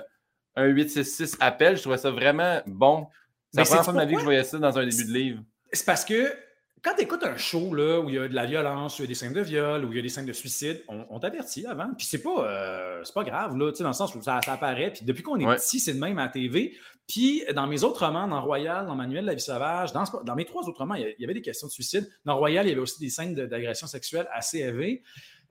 un 0.55 0.65
866 0.65 1.37
appel. 1.39 1.77
Je 1.77 1.81
trouvais 1.81 1.97
ça 1.97 2.11
vraiment 2.11 2.61
bon. 2.65 3.07
C'est 3.51 3.61
la 3.61 3.65
première 3.65 3.83
fois 3.83 3.93
de 3.93 3.97
ma 3.97 4.05
vie 4.05 4.13
que 4.15 4.19
je 4.19 4.25
voyais 4.25 4.43
ça 4.43 4.57
dans 4.57 4.77
un 4.77 4.85
début 4.85 5.05
de 5.05 5.13
livre. 5.13 5.43
C'est 5.71 5.85
parce 5.85 6.03
que 6.03 6.33
quand 6.81 6.95
tu 6.95 7.03
écoutes 7.03 7.23
un 7.23 7.37
show 7.37 7.73
là, 7.73 7.99
où 7.99 8.09
il 8.09 8.15
y 8.15 8.17
a 8.17 8.27
de 8.27 8.33
la 8.33 8.45
violence, 8.45 8.97
où 8.97 9.01
il 9.01 9.05
y 9.05 9.07
a 9.07 9.09
des 9.09 9.15
scènes 9.15 9.33
de 9.33 9.41
viol, 9.41 9.85
où 9.85 9.91
il 9.91 9.95
y 9.95 9.99
a 9.99 10.01
des 10.01 10.09
scènes 10.09 10.25
de 10.25 10.33
suicide, 10.33 10.83
on, 10.87 11.19
t'avertit 11.19 11.65
avant. 11.67 11.93
Puis 11.95 12.07
c'est 12.07 12.21
pas, 12.21 12.47
euh, 12.47 13.03
pas 13.13 13.23
grave, 13.23 13.55
là, 13.55 13.71
dans 13.71 13.87
le 13.87 13.93
sens 13.93 14.15
où 14.15 14.21
ça, 14.21 14.39
apparaît. 14.47 14.91
Puis 14.91 15.05
depuis 15.05 15.21
qu'on 15.21 15.39
est 15.39 15.55
petit, 15.57 15.79
c'est 15.79 15.93
de 15.93 15.99
même 15.99 16.17
à 16.17 16.25
la 16.25 16.29
TV. 16.29 16.75
Puis 17.07 17.43
dans 17.53 17.67
mes 17.67 17.83
autres 17.83 18.05
romans, 18.05 18.27
dans 18.27 18.41
Royal, 18.41 18.85
dans 18.87 18.95
Manuel 18.95 19.23
de 19.23 19.27
la 19.27 19.35
vie 19.35 19.41
sauvage, 19.41 19.91
dans, 19.93 20.05
dans 20.23 20.35
mes 20.35 20.45
trois 20.45 20.63
autres 20.63 20.79
romans, 20.79 20.95
il 20.95 21.15
y 21.19 21.23
avait 21.23 21.33
des 21.33 21.41
questions 21.41 21.67
de 21.67 21.71
suicide. 21.71 22.09
Dans 22.25 22.37
Royal, 22.37 22.65
il 22.65 22.69
y 22.69 22.71
avait 22.71 22.81
aussi 22.81 22.99
des 22.99 23.09
scènes 23.09 23.35
d'agression 23.35 23.85
sexuelle 23.85 24.27
assez 24.31 24.59
élevées. 24.59 25.03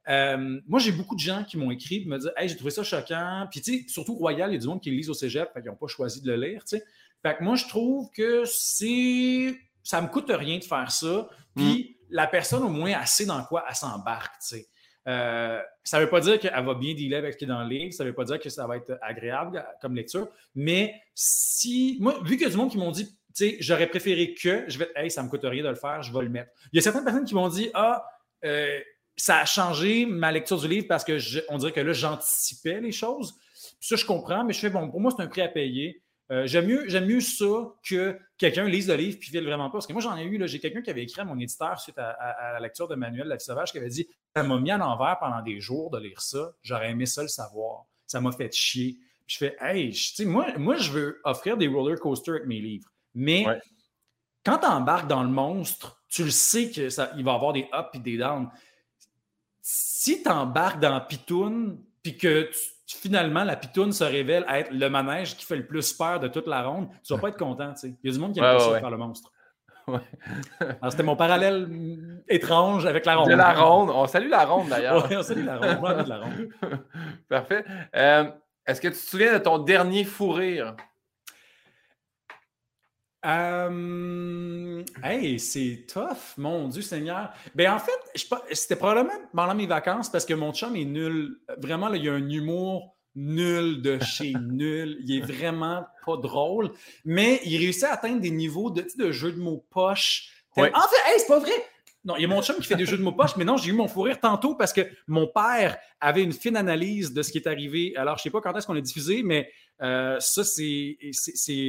Euh, 0.09 0.61
moi, 0.67 0.81
j'ai 0.81 0.93
beaucoup 0.93 1.15
de 1.15 1.21
gens 1.21 1.45
qui 1.45 1.57
m'ont 1.59 1.71
écrit, 1.71 2.05
me 2.07 2.19
disent 2.19 2.33
Hey, 2.37 2.49
j'ai 2.49 2.57
trouvé 2.57 2.71
ça 2.71 2.83
choquant. 2.83 3.47
Puis, 3.51 3.61
tu 3.61 3.79
sais, 3.79 3.85
surtout 3.89 4.15
Royal, 4.15 4.51
il 4.51 4.55
y 4.55 4.57
a 4.57 4.61
du 4.61 4.67
monde 4.67 4.81
qui 4.81 4.91
le 4.91 4.97
lisent 4.97 5.11
au 5.11 5.15
cégep, 5.15 5.53
fait 5.53 5.61
qu'ils 5.61 5.71
n'ont 5.71 5.77
pas 5.77 5.87
choisi 5.87 6.23
de 6.23 6.33
le 6.33 6.37
lire, 6.37 6.65
tu 6.65 6.79
sais. 6.79 6.85
Fait 7.23 7.37
que 7.37 7.45
moi, 7.45 7.55
je 7.55 7.69
trouve 7.69 8.11
que 8.11 8.45
c'est. 8.47 9.57
Ça 9.83 10.01
me 10.01 10.09
coûte 10.09 10.31
rien 10.31 10.59
de 10.59 10.65
faire 10.65 10.91
ça. 10.91 11.29
Puis, 11.57 11.97
mm. 12.01 12.15
la 12.15 12.27
personne, 12.27 12.63
au 12.63 12.69
moins, 12.69 13.01
elle 13.01 13.07
sait 13.07 13.27
dans 13.27 13.43
quoi 13.45 13.65
elle 13.69 13.75
s'embarque. 13.75 14.35
Euh, 15.09 15.61
ça 15.83 15.99
ne 15.99 16.05
veut 16.05 16.11
pas 16.11 16.21
dire 16.21 16.39
qu'elle 16.39 16.65
va 16.65 16.75
bien 16.75 16.95
dealer 16.95 17.17
avec 17.17 17.33
ce 17.33 17.39
qui 17.39 17.45
est 17.45 17.49
dans 17.49 17.63
le 17.63 17.69
livre, 17.69 17.93
ça 17.93 18.05
ne 18.05 18.11
veut 18.11 18.15
pas 18.15 18.25
dire 18.25 18.39
que 18.39 18.51
ça 18.51 18.67
va 18.67 18.77
être 18.77 18.99
agréable 19.01 19.65
comme 19.81 19.95
lecture, 19.95 20.29
mais 20.55 20.95
si, 21.15 21.97
moi, 22.01 22.21
vu 22.23 22.37
qu'il 22.37 22.43
y 22.43 22.47
a 22.47 22.51
du 22.51 22.57
monde 22.57 22.71
qui 22.71 22.77
m'ont 22.77 22.91
dit, 22.91 23.07
tu 23.07 23.15
sais, 23.33 23.57
j'aurais 23.61 23.87
préféré 23.87 24.35
que, 24.35 24.65
je 24.69 24.79
vais, 24.79 24.91
hey, 24.95 25.11
ça 25.11 25.23
me 25.23 25.29
coûte 25.31 25.41
rien 25.45 25.65
de 25.65 25.69
le 25.69 25.75
faire, 25.75 26.03
je 26.03 26.13
vais 26.13 26.23
le 26.23 26.29
mettre. 26.29 26.51
Il 26.73 26.77
y 26.77 26.79
a 26.79 26.83
certaines 26.83 27.05
personnes 27.05 27.25
qui 27.25 27.35
m'ont 27.35 27.49
dit, 27.49 27.71
ah, 27.73 28.05
euh, 28.45 28.79
ça 29.17 29.39
a 29.39 29.45
changé 29.45 30.05
ma 30.07 30.33
lecture 30.33 30.59
du 30.59 30.69
livre 30.69 30.87
parce 30.87 31.05
que 31.05 31.19
on 31.49 31.59
dirait 31.59 31.73
que 31.73 31.81
là, 31.81 31.93
j'anticipais 31.93 32.81
les 32.81 32.93
choses. 32.93 33.35
Puis 33.79 33.89
ça, 33.89 33.97
je 33.97 34.05
comprends, 34.05 34.45
mais 34.45 34.53
je 34.53 34.61
fais, 34.61 34.71
bon, 34.71 34.91
pour 34.91 35.01
moi, 35.01 35.13
c'est 35.17 35.23
un 35.23 35.29
prix 35.29 35.43
à 35.43 35.49
payer. 35.49 36.03
Euh, 36.31 36.47
j'aime 36.47 36.67
mieux, 36.67 36.89
j'aime 36.89 37.07
mieux 37.07 37.21
ça 37.21 37.75
que 37.83 38.17
quelqu'un 38.39 38.67
lise 38.69 38.89
le 38.89 38.95
livre 38.95 39.19
puis 39.19 39.31
file 39.31 39.45
vraiment 39.45 39.69
pas. 39.69 39.75
Parce 39.75 39.87
que 39.87 39.93
moi, 39.93 40.01
j'en 40.01 40.17
ai 40.17 40.23
eu, 40.23 40.39
là, 40.39 40.47
j'ai 40.47 40.61
quelqu'un 40.61 40.81
qui 40.81 40.91
avait 40.91 41.03
écrit 41.03 41.21
à 41.21 41.25
mon 41.25 41.39
éditeur 41.39 41.81
suite 41.81 41.99
à, 41.99 42.53
la 42.53 42.61
lecture 42.61 42.87
de 42.87 42.95
Manuel 42.95 43.27
La 43.27 43.39
Sauvage 43.39 43.73
qui 43.73 43.79
avait 43.79 43.89
dit 43.89 44.07
Ça 44.37 44.45
m'a 44.45 44.59
mis 44.59 44.71
à 44.71 44.79
l'envers 44.79 45.19
pendant 45.19 45.43
des 45.43 45.61
jours 45.61 45.91
de 45.91 45.99
lire 45.99 46.21
ça. 46.21 46.53
J'aurais 46.63 46.91
aimé 46.91 47.07
ça 47.07 47.23
le 47.23 47.29
savoir. 47.29 47.87
Ça 48.07 48.21
m'a 48.21 48.31
fait 48.31 48.53
chier. 48.55 48.99
Puis 49.27 49.35
je 49.35 49.39
fais 49.39 49.57
Hey, 49.61 49.93
je, 49.93 50.23
moi, 50.23 50.57
moi, 50.57 50.77
je 50.77 50.93
veux 50.93 51.21
offrir 51.25 51.57
des 51.57 51.67
roller 51.67 51.99
coasters 51.99 52.37
avec 52.37 52.47
mes 52.47 52.61
livres. 52.61 52.89
Mais 53.15 53.45
quand 54.45 54.59
tu 54.59 54.67
embarques 54.67 55.09
dans 55.09 55.25
le 55.25 55.31
monstre, 55.31 56.01
tu 56.09 56.23
le 56.23 56.31
sais 56.31 56.71
qu'il 56.71 56.91
va 56.91 57.13
y 57.17 57.21
avoir 57.21 57.53
des 57.53 57.69
ups 57.73 57.91
et 57.95 57.99
des 57.99 58.19
downs. 58.19 58.49
Si 59.63 60.23
tu 60.23 60.29
embarques 60.29 60.81
dans 60.81 61.01
Pitoun, 61.01 61.79
puis 62.03 62.17
que 62.17 62.51
finalement 62.97 63.45
la 63.45 63.57
Pitoun 63.57 63.93
se 63.93 64.05
révèle 64.05 64.45
être 64.49 64.71
le 64.73 64.89
manège 64.89 65.37
qui 65.37 65.45
fait 65.45 65.57
le 65.57 65.67
plus 65.67 65.93
peur 65.93 66.21
de 66.21 66.29
toute 66.29 66.47
la 66.47 66.63
ronde, 66.63 66.89
tu 67.05 67.13
vas 67.13 67.21
pas 67.21 67.29
être 67.29 67.39
content. 67.39 67.75
Il 67.83 67.97
y 68.05 68.09
a 68.09 68.13
du 68.13 68.19
monde 68.19 68.33
qui 68.33 68.41
aime 68.41 68.57
pas 68.57 68.81
faire 68.81 68.91
le 68.91 68.97
monstre. 68.97 69.31
C'était 70.91 71.03
mon 71.03 71.17
parallèle 71.17 71.67
mm, 71.67 72.23
étrange 72.29 72.87
avec 72.87 73.07
la 73.07 73.17
ronde. 73.17 73.31
De 73.31 73.35
la 73.35 73.53
ronde. 73.55 73.91
On 73.93 74.07
salue 74.07 74.29
la 74.29 74.45
ronde 74.45 74.69
d'ailleurs. 74.69 75.09
on 75.11 75.23
salue 75.23 75.45
la 75.45 75.57
ronde. 75.57 76.07
la 76.07 76.19
ronde. 76.19 76.49
Parfait. 77.29 77.65
Euh, 77.97 78.31
est-ce 78.67 78.81
que 78.81 78.89
tu 78.89 78.95
te 78.95 78.99
souviens 78.99 79.33
de 79.33 79.39
ton 79.39 79.59
dernier 79.59 80.05
fou 80.05 80.31
rire? 80.31 80.77
Euh, 83.27 84.83
hey, 85.03 85.39
c'est 85.39 85.85
tough, 85.93 86.37
mon 86.39 86.69
Dieu 86.69 86.83
Seigneur. 86.83 87.33
Ben, 87.55 87.73
en 87.73 87.79
fait, 87.79 87.99
c'était 88.53 88.77
probablement 88.77 89.19
pendant 89.35 89.55
mes 89.55 89.67
vacances 89.67 90.09
parce 90.11 90.25
que 90.25 90.35
mon 90.35 90.53
chum 90.53 90.75
est 90.77 90.85
nul. 90.85 91.37
Vraiment, 91.59 91.93
il 91.93 92.05
y 92.05 92.09
a 92.09 92.15
un 92.15 92.29
humour 92.29 92.97
nul 93.15 93.83
de 93.83 93.99
chez 93.99 94.33
nul. 94.41 94.99
Il 95.05 95.19
est 95.19 95.21
vraiment 95.21 95.87
pas 96.07 96.17
drôle, 96.17 96.71
mais 97.05 97.41
il 97.45 97.59
réussit 97.59 97.85
à 97.85 97.93
atteindre 97.93 98.21
des 98.21 98.31
niveaux 98.31 98.71
de, 98.71 98.87
de 98.97 99.13
jeu 99.13 99.33
de 99.33 99.39
mots 99.39 99.67
poche. 99.71 100.31
En 100.57 100.63
fait, 100.63 100.73
hey, 100.73 101.19
c'est 101.19 101.29
pas 101.29 101.39
vrai! 101.39 101.53
Non, 102.03 102.17
il 102.17 102.23
y 102.23 102.25
a 102.25 102.29
mon 102.29 102.41
chum 102.41 102.57
qui 102.57 102.65
fait 102.65 102.77
des 102.77 102.87
jeux 102.87 102.97
de 102.97 103.03
mots 103.03 103.13
poche, 103.13 103.37
mais 103.37 103.45
non, 103.45 103.59
j'ai 103.59 103.71
eu 103.71 103.73
mon 103.75 103.87
fou 103.87 104.03
rire 104.03 104.19
tantôt 104.19 104.55
parce 104.55 104.73
que 104.73 104.81
mon 105.07 105.27
père 105.27 105.77
avait 106.01 106.23
une 106.23 106.33
fine 106.33 106.57
analyse 106.57 107.13
de 107.13 107.23
ce 107.23 107.31
qui 107.31 107.39
est 107.39 107.47
arrivé. 107.47 107.93
Alors, 107.97 108.17
je 108.17 108.23
sais 108.23 108.31
pas 108.31 108.41
quand 108.41 108.57
est-ce 108.57 108.67
qu'on 108.67 108.77
a 108.77 108.81
diffusé, 108.81 109.23
mais 109.23 109.51
euh, 109.83 110.17
ça, 110.19 110.43
c'est 110.43 110.97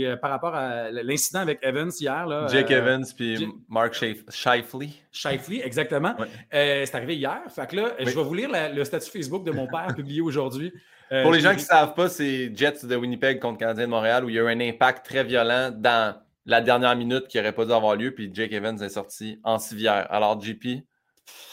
euh, 0.06 0.16
par 0.16 0.32
rapport 0.32 0.56
à 0.56 0.90
l'incident 0.90 1.40
avec 1.40 1.60
Evans 1.62 1.92
hier. 2.00 2.26
Là, 2.26 2.48
Jake 2.48 2.72
euh, 2.72 2.78
Evans 2.78 3.06
puis 3.16 3.46
Mark 3.68 3.94
Shifley. 3.94 4.90
Shifley, 5.12 5.62
exactement. 5.66 6.16
c'est 6.50 6.96
arrivé 6.96 7.18
hier. 7.18 7.42
Fait 7.54 7.68
que 7.68 7.76
là, 7.76 7.92
je 8.00 8.06
vais 8.06 8.24
vous 8.24 8.34
lire 8.34 8.50
le 8.74 8.84
statut 8.86 9.12
Facebook 9.12 9.44
de 9.46 9.52
mon 9.52 9.68
père 9.68 9.88
publié 9.96 10.22
aujourd'hui. 10.22 10.72
Pour 11.10 11.34
les 11.34 11.42
gens 11.42 11.52
qui 11.52 11.58
ne 11.58 11.62
savent 11.62 11.94
pas, 11.94 12.08
c'est 12.08 12.56
Jets 12.56 12.86
de 12.86 12.96
Winnipeg 12.96 13.40
contre 13.40 13.60
Canadien 13.60 13.84
de 13.84 13.90
Montréal 13.90 14.24
où 14.24 14.30
il 14.30 14.36
y 14.36 14.40
a 14.40 14.44
eu 14.44 14.48
un 14.48 14.62
impact 14.62 15.06
très 15.06 15.26
violent 15.26 15.72
dans 15.76 16.16
la 16.46 16.62
dernière 16.62 16.96
minute 16.96 17.28
qui 17.28 17.38
n'aurait 17.38 17.54
pas 17.54 17.66
dû 17.66 17.72
avoir 17.72 17.96
lieu, 17.96 18.14
puis 18.14 18.30
Jake 18.34 18.52
Evans 18.52 18.82
est 18.82 18.90
sorti 18.90 19.40
en 19.44 19.60
civière. 19.60 20.08
Alors, 20.10 20.42
JP, 20.42 20.84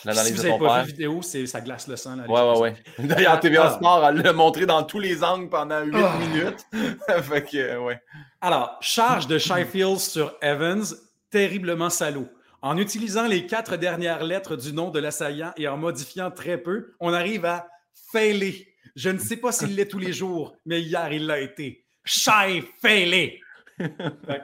l'analyse 0.05 0.33
si 0.33 0.37
vous 0.37 0.49
n'avez 0.49 0.59
pas 0.59 0.83
vu 0.83 0.89
vidéo, 0.89 1.23
ça 1.23 1.61
glace 1.61 1.89
le 1.89 1.97
sang. 1.97 2.17
Là, 2.17 2.27
ouais, 2.29 2.53
ouais, 2.53 2.59
ouais. 2.59 2.77
D'ailleurs, 3.07 3.39
TVA 3.41 3.65
ah. 3.67 3.71
Sport, 3.77 4.07
elle 4.07 4.17
l'a 4.17 4.33
montré 4.33 4.67
dans 4.67 4.83
tous 4.83 5.01
les 5.01 5.23
angles 5.23 5.49
pendant 5.49 5.83
8 5.83 5.95
ah. 5.95 6.19
minutes. 6.19 6.67
fait 7.23 7.45
que, 7.45 7.79
ouais. 7.79 8.01
Alors, 8.41 8.79
charge 8.81 9.27
de 9.27 9.39
Sheffield 9.39 9.99
sur 9.99 10.35
Evans, 10.41 10.85
terriblement 11.31 11.91
salaud. 11.91 12.29
En 12.61 12.77
utilisant 12.77 13.27
les 13.27 13.47
quatre 13.47 13.77
dernières 13.77 14.25
lettres 14.25 14.57
du 14.57 14.73
nom 14.73 14.91
de 14.91 14.99
l'assaillant 14.99 15.53
et 15.57 15.69
en 15.69 15.77
modifiant 15.77 16.31
très 16.31 16.59
peu, 16.59 16.95
on 16.99 17.13
arrive 17.13 17.45
à 17.45 17.69
failer. 18.11 18.67
Je 18.97 19.11
ne 19.11 19.19
sais 19.19 19.37
pas 19.37 19.53
s'il 19.53 19.77
l'est 19.77 19.87
tous 19.87 19.99
les 19.99 20.13
jours, 20.13 20.57
mais 20.65 20.81
hier, 20.81 21.13
il 21.13 21.27
l'a 21.27 21.39
été. 21.39 21.85
Shy 22.05 22.65
failé 22.81 23.41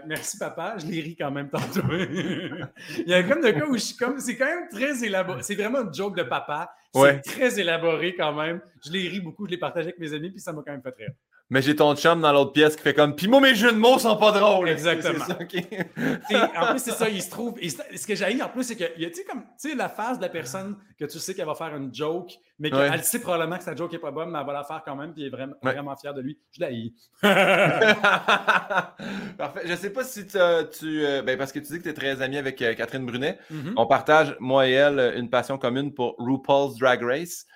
merci 0.07 0.39
papa, 0.39 0.77
je 0.79 0.87
l'ai 0.87 1.01
ri 1.01 1.17
quand 1.17 1.31
même 1.31 1.49
tantôt. 1.49 1.87
Il 1.91 3.09
y 3.09 3.15
a 3.15 3.23
comme 3.23 3.43
de 3.43 3.51
cas 3.51 3.67
où 3.67 3.75
je 3.75 3.83
suis 3.83 3.97
comme, 3.97 4.19
c'est 4.19 4.37
quand 4.37 4.47
même 4.47 4.69
très 4.71 5.05
élaboré. 5.05 5.43
C'est 5.43 5.55
vraiment 5.55 5.81
une 5.81 5.95
joke 5.95 6.17
de 6.17 6.23
papa. 6.23 6.75
C'est 6.95 7.21
très 7.23 7.59
élaboré 7.59 8.15
quand 8.15 8.33
même. 8.33 8.61
Je 8.85 8.93
l'ai 8.93 9.09
ri 9.09 9.21
beaucoup, 9.21 9.47
je 9.47 9.53
l'ai 9.53 9.59
partagé 9.59 9.89
avec 9.89 9.99
mes 9.99 10.13
amis, 10.13 10.31
puis 10.31 10.41
ça 10.41 10.53
m'a 10.53 10.63
quand 10.65 10.73
même 10.73 10.83
fait 10.83 10.95
rire. 10.97 11.13
Mais 11.51 11.61
j'ai 11.61 11.77
ton 11.77 11.95
chum 11.95 12.23
dans 12.23 12.33
l'autre 12.33 12.53
pièce 12.53 12.75
qui 12.75 12.83
fait 12.83 12.95
comme 12.95 13.15
Pis 13.15 13.29
moi, 13.29 13.41
mes 13.41 13.55
jeux 13.55 13.73
de 13.73 13.77
mots 13.77 13.99
sont 13.99 14.17
pas 14.17 14.33
drôles. 14.33 14.69
Exactement. 14.71 15.25
Ça, 15.25 15.35
en 16.57 16.71
plus, 16.71 16.79
c'est 16.79 16.93
ça, 16.93 17.09
il 17.09 17.23
se 17.23 17.31
trouve. 17.31 17.59
ce 17.61 18.07
que 18.07 18.15
j'ai 18.15 18.43
en 18.43 18.49
plus, 18.49 18.65
c'est 18.65 18.77
que, 18.77 18.85
tu 18.85 19.15
sais, 19.15 19.25
comme, 19.25 19.43
tu 19.61 19.71
sais, 19.71 19.75
la 19.75 19.91
face 19.91 20.17
de 20.19 20.23
la 20.23 20.31
personne 20.31 20.77
que 20.99 21.05
tu 21.05 21.19
sais 21.19 21.35
qu'elle 21.35 21.47
va 21.47 21.55
faire 21.55 21.77
une 21.77 21.95
joke, 21.95 22.33
mais 22.59 22.71
qu'elle 22.71 23.05
sait 23.05 23.21
probablement 23.21 23.59
que 23.59 23.65
sa 23.65 23.75
joke 23.75 23.93
est 23.95 23.99
pas 23.99 24.11
bonne, 24.11 24.31
mais 24.31 24.39
elle 24.39 24.47
va 24.47 24.53
la 24.53 24.65
faire 24.65 24.83
quand 24.85 24.97
même, 24.97 25.13
puis 25.13 25.23
elle 25.23 25.29
est 25.29 25.31
vraiment, 25.31 25.55
vraiment 25.63 25.97
fière 25.97 26.15
de 26.15 26.21
lui. 26.21 26.39
Je 26.53 26.61
l'ai. 26.61 26.93
Parfait. 29.37 29.63
Je 29.65 29.75
sais 29.75 29.91
pas 29.91 30.05
si 30.05 30.27
tu. 30.27 30.39
Euh, 30.39 31.23
ben, 31.23 31.37
parce 31.37 31.53
que 31.53 31.59
tu 31.59 31.73
dis 31.73 31.79
que 31.79 31.85
tu 31.85 31.89
es 31.89 31.95
très 31.95 32.23
ami 32.23 32.37
avec 32.37 32.61
euh, 32.63 32.75
Catherine 32.75 33.05
Brunet. 33.05 33.39
Mm-hmm. 33.53 33.75
On 33.77 33.87
partage, 33.87 34.37
moi 34.41 34.69
et 34.69 34.73
elle, 34.73 35.15
une 35.17 35.31
passion 35.31 35.59
commune 35.59 35.93
pour 35.93 36.15
RuPaul's 36.19 36.79
Drag 36.79 37.03
Race. 37.03 37.47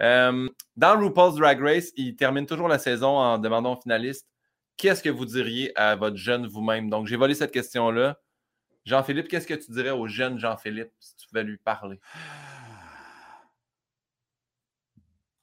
Euh, 0.00 0.48
dans 0.76 0.98
RuPaul's 0.98 1.36
Drag 1.36 1.60
Race, 1.60 1.92
il 1.96 2.16
termine 2.16 2.46
toujours 2.46 2.68
la 2.68 2.78
saison 2.78 3.16
en 3.16 3.38
demandant 3.38 3.74
aux 3.74 3.80
finalistes 3.80 4.26
qu'est-ce 4.78 5.02
que 5.02 5.10
vous 5.10 5.26
diriez 5.26 5.78
à 5.78 5.96
votre 5.96 6.16
jeune 6.16 6.46
vous-même? 6.46 6.88
Donc, 6.88 7.06
j'ai 7.06 7.16
volé 7.16 7.34
cette 7.34 7.52
question-là. 7.52 8.18
Jean-Philippe, 8.86 9.28
qu'est-ce 9.28 9.46
que 9.46 9.54
tu 9.54 9.70
dirais 9.72 9.90
au 9.90 10.06
jeune 10.06 10.38
Jean-Philippe 10.38 10.90
si 10.98 11.14
tu 11.16 11.28
pouvais 11.28 11.44
lui 11.44 11.58
parler? 11.58 12.00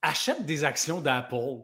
Achète 0.05 0.45
des 0.45 0.63
actions 0.63 1.01
d'Apple. 1.01 1.63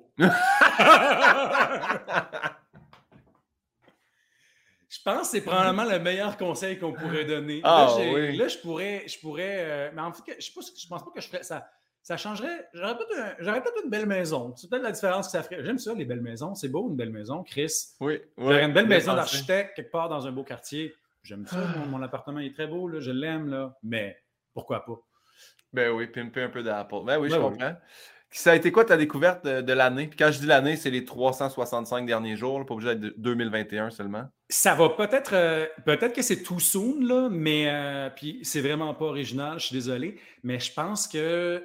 Je 4.89 4.97
pense 5.05 5.21
que 5.21 5.27
c'est 5.27 5.41
probablement 5.41 5.85
le 5.85 5.99
meilleur 5.99 6.37
conseil 6.37 6.77
qu'on 6.77 6.93
pourrait 6.93 7.25
donner. 7.25 7.61
Ah, 7.63 7.87
là, 7.97 8.03
oui. 8.11 8.35
là, 8.35 8.47
je 8.47 8.57
pourrais. 8.57 9.07
Je 9.07 9.19
pourrais 9.19 9.57
euh, 9.59 9.91
mais 9.93 10.01
en 10.01 10.11
fait, 10.11 10.23
je 10.27 10.33
ne 10.33 10.63
je 10.77 10.87
pense 10.87 11.03
pas 11.03 11.11
que 11.13 11.21
je 11.21 11.27
ferais 11.27 11.43
ça 11.43 11.67
ça 12.01 12.17
changerait. 12.17 12.67
J'aurais 12.73 12.97
peut-être 12.97 13.83
une 13.83 13.89
belle 13.89 14.07
maison. 14.07 14.53
C'est 14.55 14.69
peut-être 14.69 14.83
la 14.83 14.91
différence 14.91 15.27
que 15.27 15.31
ça 15.33 15.43
ferait. 15.43 15.63
J'aime 15.63 15.77
ça, 15.77 15.93
les 15.93 16.05
belles 16.05 16.21
maisons. 16.21 16.55
C'est 16.55 16.69
beau, 16.69 16.89
une 16.89 16.95
belle 16.95 17.11
maison, 17.11 17.43
Chris. 17.43 17.71
Oui. 17.99 18.19
J'aurais 18.37 18.65
une 18.65 18.73
belle 18.73 18.87
maison 18.87 19.13
d'architecte 19.13 19.75
quelque 19.75 19.91
part 19.91 20.09
dans 20.09 20.25
un 20.25 20.31
beau 20.31 20.43
quartier. 20.43 20.95
J'aime 21.23 21.45
ça. 21.45 21.57
Mon, 21.89 22.01
appartement 22.01 22.39
est 22.39 22.53
très 22.53 22.65
beau, 22.65 22.87
là, 22.87 22.99
je 22.99 23.11
l'aime, 23.11 23.49
là. 23.49 23.77
Mais 23.83 24.17
pourquoi 24.53 24.83
pas? 24.83 24.99
Ben 25.71 25.91
oui, 25.91 26.07
pimper 26.07 26.43
un 26.43 26.49
peu 26.49 26.63
d'Apple. 26.63 27.03
Ben 27.05 27.19
oui, 27.19 27.29
je 27.29 27.35
ben 27.35 27.41
comprends. 27.41 27.75
Ça 28.33 28.51
a 28.51 28.55
été 28.55 28.71
quoi 28.71 28.85
ta 28.85 28.95
découverte 28.95 29.45
de, 29.45 29.73
l'année? 29.73 30.07
Puis 30.07 30.17
quand 30.17 30.31
je 30.31 30.39
dis 30.39 30.45
l'année, 30.45 30.77
c'est 30.77 30.89
les 30.89 31.03
365 31.03 32.05
derniers 32.05 32.37
jours, 32.37 32.65
pas 32.65 32.73
obligé 32.73 32.95
d'être 32.95 33.19
2021 33.19 33.91
seulement. 33.91 34.23
Ça 34.49 34.73
va 34.73 34.89
peut-être, 34.89 35.33
euh, 35.33 35.65
peut-être 35.85 36.13
que 36.13 36.21
c'est 36.21 36.41
tout 36.41 36.59
soon, 36.59 37.01
là, 37.01 37.27
mais 37.29 37.65
euh, 37.67 38.09
puis 38.09 38.39
c'est 38.43 38.61
vraiment 38.61 38.93
pas 38.93 39.05
original, 39.05 39.59
je 39.59 39.67
suis 39.67 39.75
désolé, 39.75 40.17
mais 40.43 40.59
je 40.59 40.71
pense 40.71 41.09
que 41.09 41.61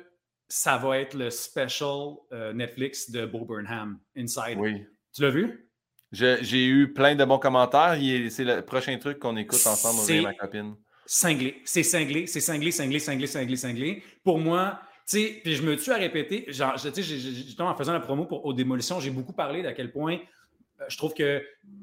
ça 0.49 0.77
va 0.77 0.99
être 0.99 1.15
le 1.15 1.31
special 1.31 2.17
euh, 2.33 2.53
Netflix 2.53 3.11
de 3.11 3.27
Bo 3.27 3.45
Burnham, 3.45 3.99
Inside. 4.17 4.59
Oui. 4.59 4.83
Tu 5.15 5.23
l'as 5.23 5.31
vu? 5.31 5.71
J'ai 6.13 6.67
eu 6.67 6.93
plein 6.93 7.15
de 7.15 7.25
bons 7.25 7.39
commentaires. 7.39 7.97
C'est 8.31 8.45
le 8.45 8.63
prochain 8.63 8.97
truc 8.99 9.19
qu'on 9.19 9.37
écoute 9.37 9.65
ensemble 9.67 10.01
avec 10.01 10.23
ma 10.23 10.35
copine. 10.35 10.75
Cinglé. 11.05 11.61
C'est 11.65 11.83
cinglé, 11.83 12.27
c'est 12.27 12.41
cinglé, 12.41 12.71
cinglé, 12.73 12.99
cinglé, 12.99 13.27
cinglé, 13.27 13.57
cinglé. 13.57 14.03
Pour 14.25 14.39
moi, 14.39 14.81
sais, 15.07 15.41
puis 15.43 15.55
je 15.55 15.63
me 15.63 15.77
tue 15.77 15.93
à 15.93 15.97
répéter, 15.97 16.45
genre, 16.49 16.75
tu 16.75 17.03
sais, 17.03 17.63
en 17.63 17.77
faisant 17.77 17.93
la 17.93 18.01
promo 18.01 18.27
pour 18.27 18.45
aux 18.45 18.53
démolitions, 18.53 19.01
j'ai 19.01 19.11
beaucoup 19.11 19.33
parlé 19.33 19.63
d'à 19.63 19.73
quel 19.73 19.93
point 19.93 20.19
euh, 20.81 20.85
je 20.89 20.97
trouve 20.97 21.15
que 21.15 21.43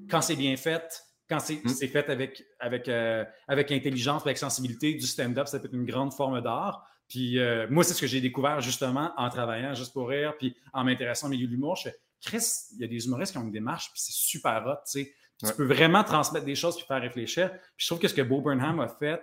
quand 0.10 0.22
c'est 0.22 0.36
bien 0.36 0.56
fait, 0.58 1.04
quand 1.30 1.40
c'est 1.40 1.64
hmm. 1.64 1.88
fait 1.88 2.10
avec, 2.10 2.44
avec, 2.60 2.88
euh, 2.88 3.24
avec 3.48 3.72
intelligence, 3.72 4.24
avec 4.24 4.38
sensibilité, 4.38 4.94
du 4.94 5.08
stand-up, 5.08 5.48
ça 5.48 5.60
peut 5.60 5.68
être 5.68 5.74
une 5.74 5.86
grande 5.86 6.14
forme 6.14 6.42
d'art. 6.42 6.86
Puis 7.08 7.40
euh, 7.40 7.68
moi, 7.70 7.84
c'est 7.84 7.94
ce 7.94 8.02
que 8.02 8.08
j'ai 8.08 8.22
découvert 8.22 8.62
justement 8.62 9.12
en 9.18 9.30
travaillant 9.30 9.74
juste 9.74 9.94
pour 9.94 10.10
rire, 10.10 10.34
puis 10.38 10.56
en 10.74 10.84
m'intéressant 10.84 11.28
au 11.28 11.30
milieu 11.30 11.48
de 11.48 11.52
l'humour. 11.52 11.76
Je 11.76 11.90
fais, 11.90 11.96
Chris, 12.22 12.46
il 12.74 12.82
y 12.82 12.84
a 12.84 12.88
des 12.88 13.06
humoristes 13.06 13.34
qui 13.34 13.38
ont 13.38 13.44
une 13.44 13.52
démarche, 13.52 13.92
puis 13.92 14.02
c'est 14.02 14.14
super 14.14 14.64
hot, 14.66 14.84
tu 14.86 15.04
sais. 15.04 15.14
Tu 15.46 15.54
peux 15.56 15.66
vraiment 15.66 16.04
transmettre 16.06 16.46
des 16.46 16.56
choses 16.56 16.78
puis 16.78 16.86
faire 16.86 17.02
réfléchir. 17.02 17.52
Puis 17.52 17.60
je 17.78 17.88
trouve 17.88 18.00
que 18.00 18.08
ce 18.08 18.14
que 18.14 18.22
Bo 18.22 18.40
Burnham 18.40 18.80
a 18.80 18.88
fait, 18.88 19.22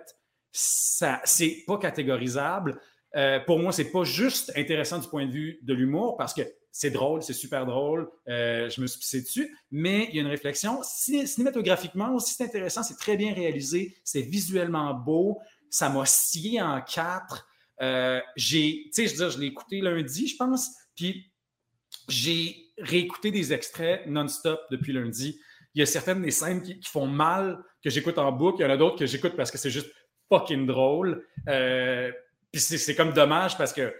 ça, 0.51 1.19
c'est 1.23 1.63
pas 1.65 1.79
catégorisable. 1.79 2.79
Euh, 3.15 3.39
pour 3.41 3.59
moi, 3.59 3.71
c'est 3.71 3.91
pas 3.91 4.03
juste 4.03 4.51
intéressant 4.55 4.99
du 4.99 5.07
point 5.07 5.25
de 5.25 5.31
vue 5.31 5.59
de 5.63 5.73
l'humour 5.73 6.15
parce 6.17 6.33
que 6.33 6.41
c'est 6.71 6.91
drôle, 6.91 7.21
c'est 7.21 7.33
super 7.33 7.65
drôle, 7.65 8.09
euh, 8.29 8.69
je 8.69 8.79
me 8.79 8.87
suis 8.87 8.99
pissé 8.99 9.21
dessus, 9.21 9.57
mais 9.71 10.07
il 10.09 10.15
y 10.15 10.19
a 10.19 10.21
une 10.21 10.29
réflexion. 10.29 10.79
Cinématographiquement 10.83 12.15
aussi, 12.15 12.33
c'est 12.33 12.45
intéressant, 12.45 12.83
c'est 12.83 12.97
très 12.97 13.17
bien 13.17 13.33
réalisé, 13.33 13.97
c'est 14.05 14.21
visuellement 14.21 14.93
beau, 14.93 15.39
ça 15.69 15.89
m'a 15.89 16.05
scié 16.05 16.61
en 16.61 16.81
quatre. 16.81 17.47
Euh, 17.81 18.21
j'ai, 18.37 18.83
tu 18.85 19.07
sais, 19.07 19.07
je 19.07 19.21
veux 19.21 19.29
je 19.29 19.39
l'ai 19.39 19.47
écouté 19.47 19.81
lundi, 19.81 20.27
je 20.27 20.37
pense, 20.37 20.69
puis 20.95 21.29
j'ai 22.07 22.55
réécouté 22.77 23.31
des 23.31 23.51
extraits 23.51 24.07
non-stop 24.07 24.61
depuis 24.71 24.93
lundi. 24.93 25.39
Il 25.73 25.79
y 25.79 25.81
a 25.81 25.85
certaines 25.85 26.21
des 26.21 26.31
scènes 26.31 26.61
qui, 26.61 26.79
font 26.83 27.07
mal, 27.07 27.61
que 27.83 27.89
j'écoute 27.89 28.17
en 28.17 28.31
boucle, 28.31 28.61
il 28.61 28.63
y 28.63 28.65
en 28.65 28.69
a 28.69 28.77
d'autres 28.77 28.97
que 28.97 29.05
j'écoute 29.05 29.35
parce 29.35 29.51
que 29.51 29.57
c'est 29.57 29.69
juste 29.69 29.91
fucking 30.29 30.65
drôle. 30.65 31.25
Puis 32.51 32.61
c'est 32.61 32.95
comme 32.95 33.13
dommage 33.13 33.57
parce 33.57 33.73
que 33.73 33.93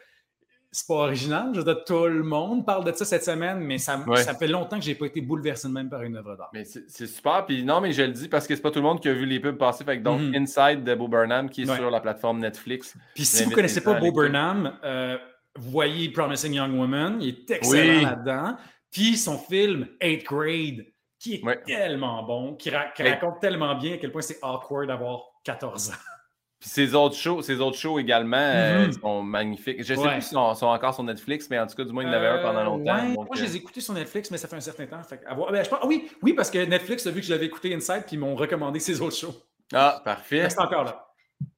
c'est 0.74 0.88
pas 0.88 0.94
original. 0.96 1.50
Je 1.54 1.60
veux 1.60 1.66
dire, 1.66 1.84
tout 1.86 2.06
le 2.06 2.24
monde 2.24 2.66
parle 2.66 2.86
de 2.86 2.94
ça 2.94 3.04
cette 3.04 3.26
semaine, 3.26 3.60
mais 3.60 3.78
ça, 3.78 3.98
Ouais. 4.08 4.24
ça 4.24 4.34
fait 4.36 4.48
longtemps 4.48 4.78
que 4.80 4.86
j'ai 4.86 4.96
pas 4.96 5.06
été 5.08 5.20
bouleversé 5.20 5.68
de 5.68 5.74
même 5.74 5.90
par 5.90 6.02
une 6.04 6.16
œuvre 6.16 6.38
d'art. 6.38 6.50
Mais 6.54 6.64
c'est 6.64 7.08
super. 7.08 7.46
Puis 7.46 7.64
non, 7.66 7.82
mais 7.82 7.92
je 7.92 8.04
le 8.04 8.12
dis 8.14 8.30
parce 8.30 8.48
que 8.48 8.56
c'est 8.56 8.62
pas 8.62 8.72
tout 8.72 8.80
le 8.80 8.86
monde 8.86 9.02
qui 9.02 9.10
a 9.10 9.14
vu 9.14 9.26
les 9.26 9.40
pubs 9.42 9.58
passer. 9.58 9.84
Fait 9.84 9.98
que 9.98 10.04
donc, 10.04 10.22
Mhm. 10.22 10.36
Inside 10.36 10.84
de 10.86 10.96
Bo 10.96 11.08
Burnham 11.10 11.50
qui 11.50 11.64
est 11.64 11.70
Ouais. 11.70 11.76
sur 11.76 11.92
la 11.92 12.00
plateforme 12.00 12.40
Netflix. 12.40 12.96
Puis 13.16 13.26
si 13.26 13.44
vous 13.44 13.52
connaissez 13.52 13.82
pas 13.82 13.96
Bo. 13.96 14.12
Burnham, 14.14 14.78
euh, 14.86 15.18
vous 15.58 15.72
voyez 15.72 16.10
Promising 16.10 16.54
Young 16.54 16.74
Woman, 16.74 17.18
il 17.22 17.30
est 17.30 17.52
excellent 17.52 17.98
Oui. 17.98 18.04
là-dedans. 18.06 18.56
Puis 18.92 19.18
son 19.18 19.38
film 19.38 19.88
Eighth 20.00 20.24
Grade, 20.26 20.86
qui 21.20 21.36
est 21.36 21.44
Ouais. 21.44 21.62
tellement 21.66 22.24
bon, 22.24 22.56
qui, 22.56 22.70
ra- 22.70 22.92
qui 22.96 23.04
raconte 23.04 23.42
tellement 23.42 23.76
bien 23.76 23.96
à 23.96 23.98
quel 23.98 24.12
point 24.14 24.22
c'est 24.22 24.40
awkward 24.42 24.88
d'avoir 24.88 25.20
14 25.44 25.90
ans. 25.92 25.96
Puis 26.62 26.70
ses 26.70 26.94
autres 26.96 27.16
shows, 27.16 27.42
ses 27.42 27.60
autres 27.60 27.78
shows 27.78 27.98
également 28.00 28.38
euh, 28.38 28.86
Mhm. 28.86 28.92
sont 28.94 29.22
magnifiques. 29.24 29.78
Je 29.80 29.94
sais 29.96 30.00
Ouais. 30.00 30.14
plus 30.14 30.22
s'ils 30.22 30.34
sont, 30.36 30.54
sont 30.54 30.68
encore 30.68 30.94
sur 30.94 31.04
Netflix, 31.04 31.48
mais 31.50 31.60
en 31.60 31.66
tout 31.68 31.76
cas, 31.76 31.84
du 31.84 31.92
moins, 31.92 32.04
il 32.04 32.08
y 32.08 32.10
en 32.10 32.14
avait 32.14 32.28
un 32.28 32.38
pendant 32.44 32.60
Euh, 32.60 32.64
longtemps. 32.64 32.94
ouais, 32.96 33.08
donc, 33.16 33.16
moi, 33.16 33.36
je 33.36 33.42
euh, 33.42 33.46
les 33.48 33.54
ai 33.56 33.58
écoutés 33.58 33.82
sur 33.82 33.94
Netflix, 33.96 34.30
mais 34.32 34.38
ça 34.38 34.48
fait 34.48 34.56
un 34.56 34.62
certain 34.62 34.86
temps. 34.86 35.02
Fait 35.04 35.18
que 35.18 35.26
avoir- 35.28 35.52
ben, 35.52 35.64
je 35.66 35.70
pense- 35.70 35.80
ah 35.82 35.88
oui, 35.88 36.08
oui, 36.22 36.34
parce 36.34 36.52
que 36.52 36.64
Netflix 36.64 37.06
a 37.08 37.12
vu 37.12 37.20
que 37.22 37.26
je 37.26 37.32
l'avais 37.34 37.48
écouté 37.48 37.74
Inside, 37.74 38.04
puis 38.06 38.16
ils 38.16 38.20
m'ont 38.20 38.36
recommandé 38.36 38.80
ses 38.80 39.02
autres 39.02 39.18
shows. 39.18 39.34
Ah, 39.74 40.02
parfait. 40.06 40.48
C'est 40.50 40.60
encore 40.60 40.84
là. 40.84 41.08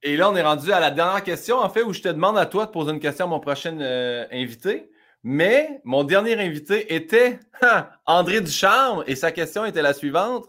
Et 0.02 0.16
là, 0.16 0.30
on 0.30 0.36
est 0.36 0.42
rendu 0.42 0.72
à 0.72 0.80
la 0.80 0.90
dernière 0.90 1.22
question, 1.22 1.58
en 1.58 1.68
fait, 1.68 1.82
où 1.82 1.92
je 1.92 2.00
te 2.00 2.08
demande 2.08 2.38
à 2.38 2.46
toi 2.46 2.64
de 2.64 2.70
poser 2.70 2.90
une 2.92 3.00
question 3.00 3.26
à 3.26 3.28
mon 3.28 3.40
prochain 3.40 3.78
euh, 3.80 4.24
invité. 4.32 4.90
Mais 5.22 5.80
mon 5.84 6.04
dernier 6.04 6.38
invité 6.42 6.94
était 6.94 7.38
André 8.06 8.40
Ducharme 8.40 9.04
et 9.06 9.16
sa 9.16 9.32
question 9.32 9.64
était 9.66 9.82
la 9.82 9.92
suivante. 9.92 10.46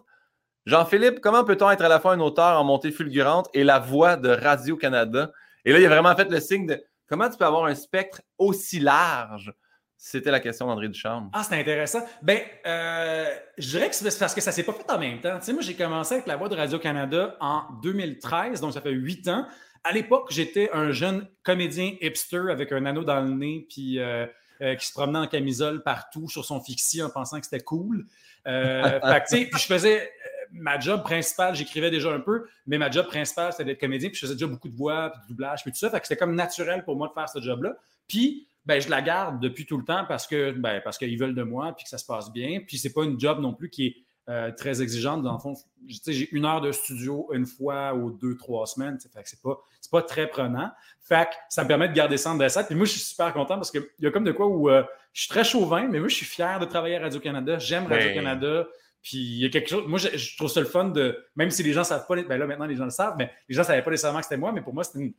Jean-Philippe, 0.66 1.20
comment 1.22 1.44
peut-on 1.44 1.70
être 1.70 1.84
à 1.84 1.88
la 1.88 2.00
fois 2.00 2.14
un 2.14 2.20
auteur 2.20 2.60
en 2.60 2.64
montée 2.64 2.92
fulgurante 2.92 3.48
et 3.54 3.64
la 3.64 3.80
voix 3.80 4.16
de 4.16 4.30
Radio-Canada? 4.30 5.32
Et 5.64 5.72
là, 5.72 5.80
il 5.80 5.86
a 5.86 5.90
vraiment 5.90 6.16
fait 6.16 6.30
le 6.30 6.40
signe 6.40 6.66
de 6.66 6.84
comment 7.08 7.30
tu 7.30 7.38
peux 7.38 7.46
avoir 7.46 7.66
un 7.66 7.76
spectre 7.76 8.22
aussi 8.38 8.80
large? 8.80 9.54
C'était 9.98 10.32
la 10.32 10.40
question 10.40 10.68
d'André 10.68 10.90
Ducharme. 10.90 11.30
Ah, 11.34 11.44
c'est 11.44 11.60
intéressant. 11.60 12.00
Ben, 12.22 12.40
euh, 12.66 13.30
je 13.58 13.70
dirais 13.70 13.90
que 13.90 13.96
c'est 13.96 14.20
parce 14.20 14.36
que 14.36 14.42
ça 14.42 14.52
s'est 14.52 14.64
pas 14.64 14.74
fait 14.74 14.92
en 14.92 15.00
même 15.00 15.20
temps. 15.22 15.38
Tu 15.40 15.46
sais, 15.46 15.54
moi, 15.54 15.62
j'ai 15.62 15.76
commencé 15.76 16.16
avec 16.16 16.28
la 16.28 16.36
voix 16.36 16.50
de 16.50 16.56
Radio-Canada 16.56 17.38
en 17.40 17.64
2013, 17.82 18.60
donc 18.60 18.74
ça 18.74 18.82
fait 18.82 18.92
huit 18.92 19.28
ans. 19.28 19.48
À 19.84 19.92
l'époque, 19.92 20.28
j'étais 20.32 20.70
un 20.74 20.92
jeune 20.92 21.28
comédien 21.44 21.94
hipster 22.02 22.50
avec 22.50 22.72
un 22.72 22.86
anneau 22.86 23.04
dans 23.04 23.22
le 23.22 23.30
nez, 23.30 23.68
puis 23.70 24.00
euh, 24.00 24.26
euh, 24.62 24.76
qui 24.76 24.88
se 24.88 24.94
promenait 24.94 25.20
en 25.20 25.28
camisole 25.28 25.84
partout 25.84 26.30
sur 26.30 26.46
son 26.46 26.62
fixie 26.62 27.04
en 27.04 27.10
pensant 27.10 27.40
que 27.40 27.46
c'était 27.46 27.64
cool. 27.64 28.06
Euh, 28.48 28.84
fait 29.02 29.22
que, 29.22 29.28
tu 29.28 29.38
sais, 29.38 29.46
puis 29.52 29.60
je 29.60 29.66
faisais 29.66 30.12
ma 30.56 30.80
job 30.80 31.04
principale, 31.04 31.56
j'écrivais 31.56 31.92
déjà 31.92 32.12
un 32.12 32.20
peu, 32.20 32.46
mais 32.66 32.78
ma 32.78 32.90
job 32.90 33.08
principale, 33.08 33.52
c'était 33.52 33.66
d'être 33.66 33.80
comédien, 33.80 34.10
puis 34.10 34.18
je 34.18 34.26
faisais 34.26 34.36
déjà 34.36 34.48
beaucoup 34.48 34.70
de 34.70 34.76
voix, 34.76 35.12
puis 35.12 35.22
de 35.24 35.28
doublage, 35.28 35.64
puis 35.64 35.72
tout 35.72 35.78
ça. 35.78 35.90
Fait 35.90 36.00
que 36.00 36.08
c'était 36.08 36.20
comme 36.20 36.36
naturel 36.36 36.84
pour 36.84 36.96
moi 36.96 37.08
de 37.08 37.14
faire 37.14 37.30
ce 37.30 37.40
job-là. 37.40 37.76
Puis, 38.08 38.48
ben, 38.66 38.82
je 38.82 38.90
la 38.90 39.02
garde 39.02 39.40
depuis 39.40 39.66
tout 39.66 39.78
le 39.78 39.86
temps 39.86 40.06
parce 40.08 40.26
que 40.26 40.52
ben, 40.52 40.82
parce 40.84 40.98
qu'ils 40.98 41.20
veulent 41.20 41.36
de 41.36 41.44
moi, 41.44 41.74
puis 41.76 41.84
que 41.84 41.90
ça 41.90 41.98
se 41.98 42.06
passe 42.06 42.32
bien. 42.32 42.62
Puis, 42.66 42.78
c'est 42.78 42.94
pas 42.94 43.04
une 43.04 43.20
job 43.20 43.40
non 43.40 43.54
plus 43.54 43.70
qui 43.70 43.88
est 43.88 43.96
euh, 44.28 44.52
très 44.52 44.82
exigeante. 44.82 45.22
Dans 45.22 45.34
le 45.34 45.40
fond, 45.40 45.54
j'ai 45.88 46.28
une 46.32 46.46
heure 46.46 46.60
de 46.60 46.72
studio 46.72 47.30
une 47.32 47.46
fois 47.46 47.94
ou 47.94 48.10
deux, 48.10 48.36
trois 48.38 48.66
semaines. 48.66 48.98
Fait 49.00 49.22
que 49.22 49.30
c'est 49.30 49.42
pas, 49.42 49.60
c'est 49.80 49.92
pas 49.92 50.02
très 50.02 50.28
prenant. 50.28 50.72
Fait 51.00 51.30
que 51.30 51.36
ça 51.50 51.64
me 51.64 51.68
permet 51.68 51.88
de 51.90 51.94
garder 51.94 52.18
ça 52.18 52.32
en 52.32 52.36
dessin. 52.36 52.64
Puis 52.64 52.74
moi, 52.74 52.86
je 52.86 52.94
suis 52.94 53.02
super 53.02 53.32
content 53.34 53.56
parce 53.56 53.70
qu'il 53.70 53.86
y 54.00 54.08
a 54.08 54.12
comme 54.12 54.24
de 54.24 54.32
quoi 54.32 54.48
où 54.48 54.68
euh, 54.68 54.84
je 55.14 55.22
suis 55.22 55.30
très 55.30 55.44
chauvin, 55.44 55.88
mais 55.88 56.00
moi, 56.00 56.08
je 56.08 56.16
suis 56.16 56.26
fier 56.26 56.60
de 56.60 56.66
travailler 56.66 56.96
à 56.96 57.02
Radio-Canada. 57.02 57.60
J'aime 57.60 57.86
Ben. 57.86 58.00
Radio-Canada. 58.00 58.66
Puis 59.06 59.18
il 59.18 59.38
y 59.44 59.46
a 59.46 59.50
quelque 59.50 59.70
chose. 59.70 59.84
Moi, 59.88 60.00
je, 60.00 60.18
je 60.18 60.36
trouve 60.36 60.50
ça 60.50 60.60
le 60.60 60.66
fun 60.66 60.86
de. 60.86 61.24
Même 61.36 61.52
si 61.52 61.62
les 61.62 61.72
gens 61.74 61.82
ne 61.82 61.86
savent 61.86 62.08
pas. 62.08 62.16
Ben 62.24 62.38
là, 62.40 62.48
maintenant, 62.48 62.66
les 62.66 62.76
gens 62.76 62.86
le 62.86 62.90
savent, 62.90 63.14
mais 63.18 63.32
les 63.48 63.54
gens 63.56 63.62
ne 63.62 63.68
savaient 63.68 63.84
pas 63.84 63.92
nécessairement 63.92 64.18
que 64.20 64.26
c'était 64.26 64.36
moi, 64.38 64.52
mais 64.52 64.62
pour 64.62 64.74
moi, 64.74 64.84
c'était 64.84 65.00
une. 65.00 65.14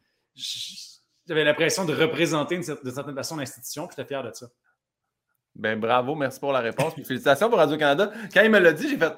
J'avais 1.28 1.44
l'impression 1.44 1.84
de 1.84 1.94
représenter 1.94 2.56
une, 2.56 2.62
de 2.62 2.90
certaine 2.90 3.14
façon 3.14 3.36
l'institution, 3.36 3.86
puis 3.86 3.94
j'étais 3.96 4.08
fier 4.08 4.22
de 4.24 4.32
ça. 4.32 4.48
Ben 5.54 5.78
bravo, 5.78 6.14
merci 6.16 6.38
pour 6.40 6.52
la 6.52 6.60
réponse. 6.60 6.94
Puis 6.94 7.04
félicitations 7.04 7.48
pour 7.48 7.58
Radio-Canada. 7.58 8.12
Quand 8.34 8.42
il 8.42 8.50
me 8.50 8.58
l'a 8.58 8.72
dit, 8.72 8.88
j'ai 8.88 8.98
fait. 8.98 9.12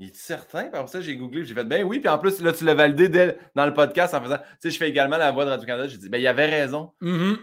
Il 0.00 0.08
est 0.08 0.16
certain? 0.16 0.64
Puis 0.68 0.78
après 0.78 0.86
ça, 0.86 1.00
j'ai 1.00 1.16
googlé, 1.16 1.44
j'ai 1.44 1.54
fait 1.54 1.64
ben 1.64 1.84
oui. 1.84 1.98
Puis 2.00 2.08
en 2.08 2.18
plus, 2.18 2.40
là, 2.40 2.52
tu 2.52 2.64
l'as 2.64 2.74
validé 2.74 3.08
dès- 3.08 3.36
dans 3.54 3.66
le 3.66 3.74
podcast 3.74 4.14
en 4.14 4.22
faisant. 4.22 4.38
Tu 4.38 4.44
sais, 4.60 4.70
je 4.70 4.78
fais 4.78 4.88
également 4.88 5.16
la 5.18 5.30
voix 5.32 5.44
de 5.44 5.50
Radio-Canada. 5.50 5.88
J'ai 5.88 5.98
dit, 5.98 6.08
ben 6.08 6.18
il 6.18 6.26
avait 6.26 6.46
raison. 6.46 6.92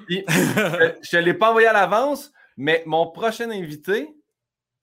Puis, 0.07 0.25
euh, 0.29 0.93
je 1.01 1.17
ne 1.17 1.21
l'ai 1.21 1.33
pas 1.33 1.49
envoyé 1.49 1.67
à 1.67 1.73
l'avance, 1.73 2.31
mais 2.57 2.81
mon 2.85 3.11
prochain 3.11 3.49
invité 3.51 4.07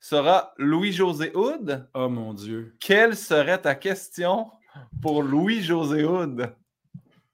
sera 0.03 0.53
Louis-José 0.59 1.31
Houd. 1.35 1.89
oh 1.95 2.09
mon 2.09 2.35
Dieu. 2.35 2.75
Quelle 2.81 3.17
serait 3.17 3.61
ta 3.61 3.75
question 3.75 4.51
pour 5.01 5.23
Louis-José 5.23 6.05
Houd? 6.05 6.53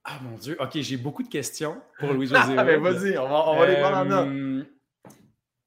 Ah 0.05 0.21
mon 0.23 0.37
Dieu. 0.39 0.57
OK, 0.61 0.71
j'ai 0.75 0.97
beaucoup 0.97 1.23
de 1.23 1.29
questions 1.29 1.81
pour 1.99 2.13
Louis-José. 2.13 2.55
Ah, 2.57 2.65
ben 2.65 2.81
Hood. 2.85 2.93
vas-y, 2.95 3.19
on 3.19 3.29
va, 3.29 3.49
on 3.49 3.59
va 3.59 3.67
les 3.67 3.77
prendre 3.81 3.97
en 3.97 4.05
note. 4.05 4.29
Euh, 4.29 4.65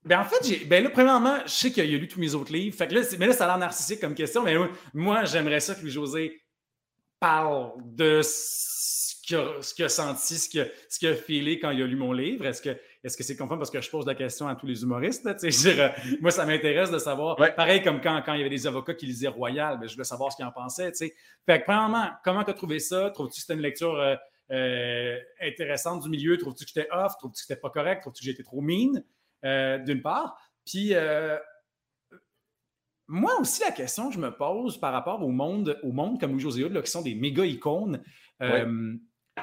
Ben 0.06 0.20
en 0.22 0.26
fait, 0.26 0.46
j'ai, 0.48 0.66
ben 0.66 0.84
là, 0.84 0.90
premièrement, 0.90 1.38
je 1.46 1.52
sais 1.52 1.72
qu'il 1.72 1.84
a 1.84 1.98
lu 1.98 2.08
tous 2.08 2.20
mes 2.20 2.34
autres 2.36 2.52
livres. 2.54 2.76
Fait 2.76 2.88
que 2.88 2.94
là, 2.96 3.04
c'est- 3.04 3.18
mais 3.18 3.28
là, 3.28 3.34
ça 3.34 3.44
a 3.46 3.48
l'air 3.48 3.58
narcissique 3.58 4.00
comme 4.00 4.16
question. 4.16 4.44
Mais 4.44 4.56
moi, 4.94 5.26
j'aimerais 5.26 5.60
ça 5.60 5.76
que 5.76 5.82
Louis-José 5.82 6.42
parle 7.20 7.72
de 7.86 8.22
ce 8.24 9.16
qu'il 9.24 9.36
a, 9.38 9.62
ce 9.62 9.74
qu'il 9.76 9.86
a 9.86 9.90
senti, 9.90 10.36
ce 10.40 10.50
qu'il 10.50 10.62
a, 10.62 10.66
ce 10.90 10.98
qu'il 10.98 11.08
a 11.10 11.16
feelé 11.16 11.60
quand 11.60 11.70
il 11.72 11.82
a 11.84 11.86
lu 11.88 11.96
mon 11.96 12.14
livre. 12.14 12.46
Est-ce 12.48 12.62
que, 12.64 12.76
est-ce 13.04 13.18
que 13.18 13.24
c'est 13.24 13.36
conforme? 13.36 13.60
Parce 13.60 13.72
que 13.72 13.82
je 13.82 13.90
pose 13.90 14.06
la 14.06 14.14
question 14.14 14.48
à 14.48 14.56
tous 14.56 14.68
les 14.68 14.84
humoristes? 14.84 15.26
là, 15.26 15.34
dire, 15.34 15.82
euh, 15.82 15.90
moi, 16.22 16.30
ça 16.30 16.46
m'intéresse 16.46 16.92
de 16.92 17.00
savoir. 17.00 17.40
Ouais. 17.40 17.52
Pareil 17.52 17.82
comme 17.82 18.00
quand, 18.00 18.22
quand 18.24 18.34
il 18.34 18.40
y 18.40 18.42
avait 18.42 18.50
des 18.50 18.68
avocats 18.68 18.94
qui 18.94 19.08
lisaient 19.08 19.28
Royal, 19.28 19.80
ben, 19.80 19.88
je 19.88 19.94
voulais 19.94 20.06
savoir 20.06 20.32
ce 20.32 20.38
qu'ils 20.38 20.46
en 20.46 20.52
pensaient. 20.52 20.92
Fait 20.94 21.10
que, 21.60 21.64
premièrement, 21.64 22.10
comment 22.24 22.44
tu 22.44 22.52
as 22.52 22.54
trouvé 22.54 22.80
ça? 22.80 23.10
Trouves-tu 23.10 23.36
que 23.36 23.42
c'était 23.42 23.54
une 23.56 23.62
lecture 23.62 23.96
euh, 23.96 24.16
euh, 24.52 25.18
intéressante 25.42 26.04
du 26.04 26.10
milieu? 26.10 26.38
Trouves-tu 26.38 26.66
que 26.66 26.72
j'étais 26.74 26.90
off? 26.92 27.18
Trouves-tu 27.18 27.42
que 27.42 27.48
c'était 27.48 27.60
pas 27.60 27.72
correct? 27.72 28.02
Trouves-tu 28.02 28.24
que 28.24 28.26
j'étais 28.26 28.44
trop? 28.44 28.64
Euh, 29.44 29.80
d'une 29.80 30.02
part. 30.04 30.38
Puis, 30.64 30.94
moi 33.08 33.40
aussi, 33.40 33.62
la 33.62 33.72
question 33.72 34.10
que 34.10 34.14
je 34.14 34.20
me 34.20 34.30
pose 34.30 34.80
par 34.80 34.94
rapport 34.94 35.22
au 35.24 35.32
monde, 35.32 35.80
au 35.82 35.92
monde 35.92 36.20
comme 36.20 36.32
Louis-José 36.32 36.64
Hood, 36.64 36.72
là, 36.72 36.82
qui 36.82 36.92
sont 36.92 37.02
des 37.02 37.16
méga 37.16 37.46
icônes, 37.46 38.02
euh, 38.42 38.94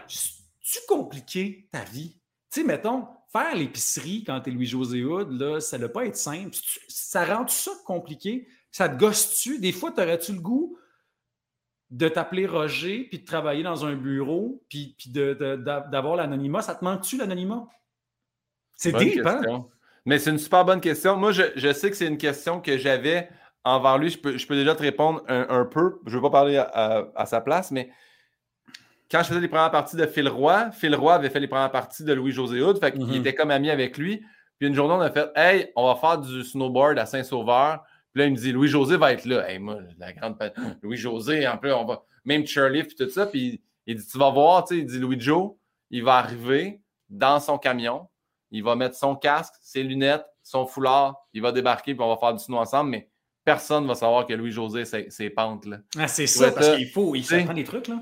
tu 0.09 0.78
compliqué 0.89 1.68
ta 1.70 1.85
vie? 1.85 2.18
Tu 2.51 2.60
sais, 2.60 2.66
mettons, 2.66 3.06
faire 3.32 3.55
l'épicerie 3.55 4.24
quand 4.24 4.40
tu 4.40 4.50
es 4.50 4.52
Louis-José 4.52 5.05
Hood, 5.05 5.32
là, 5.32 5.60
ça 5.60 5.76
ne 5.76 5.82
doit 5.82 5.92
pas 5.92 6.06
être 6.06 6.16
simple. 6.16 6.56
Ça 6.88 7.24
rend 7.24 7.44
tout 7.44 7.55
ça 7.55 7.72
compliqué? 7.84 8.48
Ça 8.70 8.88
te 8.88 8.98
gosse-tu? 8.98 9.59
Des 9.59 9.72
fois, 9.72 9.92
t'aurais-tu 9.92 10.32
le 10.32 10.40
goût 10.40 10.78
de 11.90 12.09
t'appeler 12.09 12.46
Roger, 12.46 13.05
puis 13.05 13.20
de 13.20 13.24
travailler 13.24 13.62
dans 13.62 13.86
un 13.86 13.94
bureau, 13.94 14.62
puis, 14.68 14.94
puis 14.98 15.10
d'avoir 15.10 16.16
l'anonymat? 16.16 16.62
Ça 16.62 16.74
te 16.74 16.84
manque-tu, 16.84 17.16
l'anonymat? 17.16 17.66
C'est 18.76 18.92
deep, 18.92 19.26
hein? 19.26 19.66
Mais 20.05 20.18
c'est 20.18 20.30
une 20.30 20.38
super 20.38 20.64
bonne 20.64 20.80
question. 20.80 21.16
Moi, 21.16 21.32
je, 21.32 21.42
je 21.56 21.72
sais 21.72 21.90
que 21.90 21.96
c'est 21.96 22.06
une 22.06 22.18
question 22.18 22.60
que 22.60 22.78
j'avais 22.78 23.28
envers 23.64 23.98
lui. 23.98 24.09
Je 24.09 24.18
peux, 24.18 24.38
je 24.38 24.46
peux 24.46 24.55
déjà 24.55 24.74
te 24.74 24.82
répondre 24.82 25.22
un, 25.28 25.46
un 25.50 25.64
peu. 25.66 26.00
Je 26.06 26.10
ne 26.10 26.16
veux 26.16 26.22
pas 26.22 26.30
parler 26.30 26.56
à, 26.56 26.62
à- 26.62 27.09
à 27.14 27.26
sa 27.26 27.40
place, 27.40 27.70
mais 27.70 27.90
quand 29.10 29.22
je 29.22 29.28
faisais 29.28 29.40
les 29.40 29.48
premières 29.48 29.70
parties 29.70 29.97
de 29.97 30.06
Phil 30.06 30.28
Roy, 30.28 30.70
Phil 30.72 30.94
Roy 30.94 31.14
avait 31.14 31.30
fait 31.30 31.40
les 31.40 31.48
premières 31.48 31.70
parties 31.70 32.05
de 32.05 32.12
Louis-José 32.12 32.60
Hood. 32.62 32.78
Fait 32.78 32.93
qu'il 32.93 33.05
Mhm. 33.06 33.14
était 33.14 33.35
comme 33.35 33.51
ami 33.51 33.70
avec 33.70 33.97
lui. 33.98 34.22
Puis 34.59 34.68
une 34.68 34.74
journée, 34.74 34.94
on 34.94 35.01
a 35.01 35.10
fait 35.10 35.30
Hey, 35.36 35.72
on 35.76 35.86
va 35.86 35.94
faire 35.97 36.18
du 36.18 36.43
snowboard 36.44 36.98
à 36.98 37.06
Saint-Sauveur. 37.06 37.82
Puis 38.12 38.20
là, 38.20 38.26
il 38.26 38.32
me 38.32 38.36
dit 38.36 38.52
Louis-José 38.52 38.97
va 38.97 39.12
être 39.12 39.24
là. 39.24 39.48
Hey, 39.51 39.59
moi, 39.59 39.78
la 39.98 40.12
grande. 40.12 40.36
Louis-José, 40.82 41.47
en 41.47 41.56
plus, 41.59 41.72
on 41.72 41.85
va. 41.85 42.02
Même 42.24 42.47
Shirley, 42.47 42.85
puis 42.85 42.97
tout 42.97 43.09
ça. 43.09 43.26
Puis 43.26 43.62
il 43.86 43.97
dit 43.97 44.06
Tu 44.06 44.18
vas 44.18 44.30
voir, 44.30 44.64
tu 44.64 44.74
sais, 44.74 44.80
il 44.80 44.86
dit 44.86 44.98
Louis-Joe, 44.98 45.52
il 45.90 46.02
va 46.05 46.16
arriver 46.16 46.80
dans 47.09 47.40
son 47.40 47.56
camion. 47.59 48.09
Il 48.51 48.62
va 48.64 48.74
mettre 48.76 48.97
son 48.97 49.14
casque, 49.14 49.55
ses 49.60 49.82
lunettes, 49.82 50.24
son 50.43 50.66
foulard. 50.66 51.16
Il 51.35 51.43
va 51.43 51.52
débarquer, 51.52 51.94
puis 51.94 52.02
on 52.02 52.09
va 52.09 52.16
faire 52.16 52.32
du 52.35 52.43
snow 52.43 52.56
ensemble. 52.59 52.90
Mais 52.90 53.09
personne 53.44 53.85
ne 53.85 53.89
va 53.89 53.94
savoir 53.94 54.26
que 54.26 54.32
Louis-José, 54.32 54.85
c'est 54.85 55.06
c'est 55.10 55.30
pente. 55.30 55.66
Là. 55.66 55.78
Ah, 55.98 56.09
c'est 56.09 56.26
ça, 56.26 56.51
parce 56.52 56.74
qu'il 56.76 56.89
faut, 56.89 57.14
il 57.14 57.24
s'apprend 57.24 57.55
des 57.55 57.64
trucs, 57.64 57.89
là. 57.89 57.97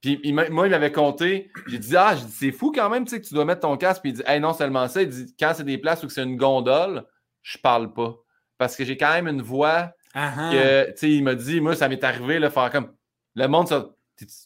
Puis 0.00 0.20
il 0.22 0.34
moi, 0.34 0.66
il 0.66 0.70
m'avait 0.70 0.92
compté. 0.92 1.50
J'ai 1.66 1.78
dit, 1.78 1.96
ah, 1.96 2.14
c'est 2.30 2.52
fou 2.52 2.70
quand 2.72 2.88
même, 2.88 3.04
tu 3.04 3.10
sais, 3.10 3.20
que 3.20 3.26
tu 3.26 3.34
dois 3.34 3.44
mettre 3.44 3.62
ton 3.62 3.76
casque. 3.76 4.02
Puis 4.02 4.10
il 4.12 4.14
dit, 4.14 4.22
hey, 4.26 4.38
non 4.40 4.52
seulement 4.52 4.86
ça, 4.88 5.02
il 5.02 5.08
dit, 5.08 5.34
quand 5.38 5.52
c'est 5.56 5.64
des 5.64 5.78
places 5.78 6.02
où 6.04 6.06
que 6.06 6.12
c'est 6.12 6.22
une 6.22 6.36
gondole, 6.36 7.04
je 7.42 7.58
parle 7.58 7.92
pas. 7.92 8.14
Parce 8.58 8.76
que 8.76 8.84
j'ai 8.84 8.96
quand 8.96 9.12
même 9.12 9.28
une 9.28 9.42
voix 9.42 9.92
Ah, 10.14 10.32
ah. 10.36 10.50
que, 10.52 10.90
tu 10.92 10.96
sais, 10.96 11.10
il 11.10 11.24
m'a 11.24 11.34
dit, 11.34 11.60
moi, 11.60 11.74
ça 11.74 11.88
m'est 11.88 12.02
arrivé, 12.04 12.38
là, 12.38 12.50
faire 12.50 12.70
comme, 12.70 12.92
le 13.34 13.46
monde, 13.48 13.68
ça, 13.68 13.88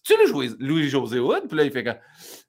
tu 0.04 0.14
Louis-José 0.58 1.18
Wood? 1.18 1.48
Puis 1.48 1.56
là, 1.56 1.64
il 1.64 1.70
fait 1.70 1.84
comme, 1.84 1.96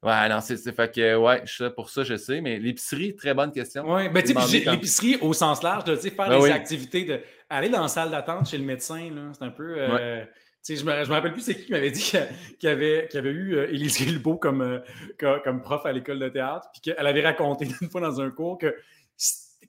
ouais, 0.03 0.30
non, 0.30 0.39
c'est, 0.41 0.57
fait 0.75 0.93
que, 0.93 1.15
ouais, 1.15 1.43
pour 1.75 1.89
ça, 1.89 2.03
je 2.03 2.17
sais. 2.17 2.41
Mais 2.41 2.59
l'épicerie, 2.59 3.15
très 3.15 3.34
bonne 3.34 3.51
question. 3.51 3.84
Oui, 3.88 4.09
ben, 4.09 4.21
tu 4.23 4.34
sais, 4.34 4.69
l'épicerie 4.69 5.17
au 5.21 5.31
sens 5.34 5.63
large, 5.63 5.85
de, 5.85 5.95
tu 5.95 6.01
sais, 6.03 6.09
faire 6.09 6.27
Ben 6.30 6.38
des 6.38 6.43
oui. 6.43 6.51
activités, 6.51 7.05
de, 7.05 7.21
aller 7.49 7.69
dans 7.69 7.81
la 7.81 7.88
salle 7.88 8.11
d'attente 8.11 8.49
chez 8.49 8.57
le 8.57 8.65
médecin, 8.65 9.09
là, 9.13 9.31
c'est 9.34 9.43
un 9.45 9.51
peu. 9.51 9.75
euh, 9.77 10.25
je 10.68 10.85
me, 10.85 11.03
je 11.03 11.10
me 11.10 11.14
rappelle 11.14 11.34
plus 11.34 11.41
c'est 11.41 11.56
qui 11.56 11.65
qui 11.65 11.72
m'avait 11.72 11.91
dit 11.91 12.02
qu'il 12.02 12.27
qu'il 12.60 12.69
avait, 12.69 13.10
avait 13.15 13.30
eu 13.30 13.56
euh, 13.56 13.69
Élise 13.69 13.98
Guilbeault 13.98 14.38
comme, 14.38 14.61
euh, 14.61 14.80
comme, 15.19 15.41
comme 15.41 15.61
prof 15.61 15.85
à 15.85 15.91
l'école 15.91 16.19
de 16.19 16.30
théâtre, 16.30 16.69
puis 16.72 16.81
qu'elle 16.81 17.06
avait 17.06 17.23
raconté 17.23 17.68
une 17.81 17.90
fois 17.90 18.02
dans 18.02 18.22
un 18.22 18.30
cours 18.30 18.57
que 18.57 18.76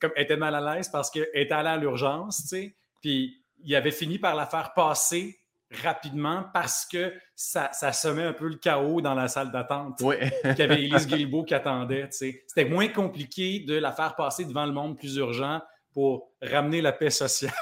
comme, 0.01 0.13
elle 0.17 0.25
était 0.25 0.37
mal 0.37 0.55
à 0.55 0.75
l'aise 0.75 0.89
parce 0.89 1.11
qu'elle 1.11 1.29
était 1.35 1.55
allée 1.55 1.69
à 1.69 1.77
l'urgence, 1.77 2.55
puis 3.01 3.43
il 3.65 3.75
avait 3.75 3.91
fini 3.91 4.19
par 4.19 4.35
la 4.35 4.47
faire 4.47 4.73
passer 4.75 5.39
rapidement 5.83 6.45
parce 6.53 6.87
que 6.87 7.13
ça, 7.35 7.71
ça 7.73 7.93
semait 7.93 8.23
un 8.23 8.33
peu 8.33 8.49
le 8.49 8.57
chaos 8.57 9.01
dans 9.01 9.15
la 9.15 9.29
salle 9.29 9.51
d'attente. 9.51 10.01
Oui. 10.03 10.17
qu'il 10.43 10.59
y 10.59 10.63
avait 10.63 10.83
Élise 10.85 11.07
Guilbeault 11.07 11.45
qui 11.45 11.55
attendait. 11.55 12.09
C'était 12.11 12.65
moins 12.65 12.89
compliqué 12.89 13.61
de 13.61 13.75
la 13.75 13.93
faire 13.93 14.15
passer 14.15 14.45
devant 14.45 14.67
le 14.67 14.73
monde 14.73 14.97
plus 14.97 15.17
urgent 15.17 15.61
pour 15.93 16.31
ramener 16.43 16.81
la 16.81 16.93
paix 16.93 17.11
sociale. 17.11 17.53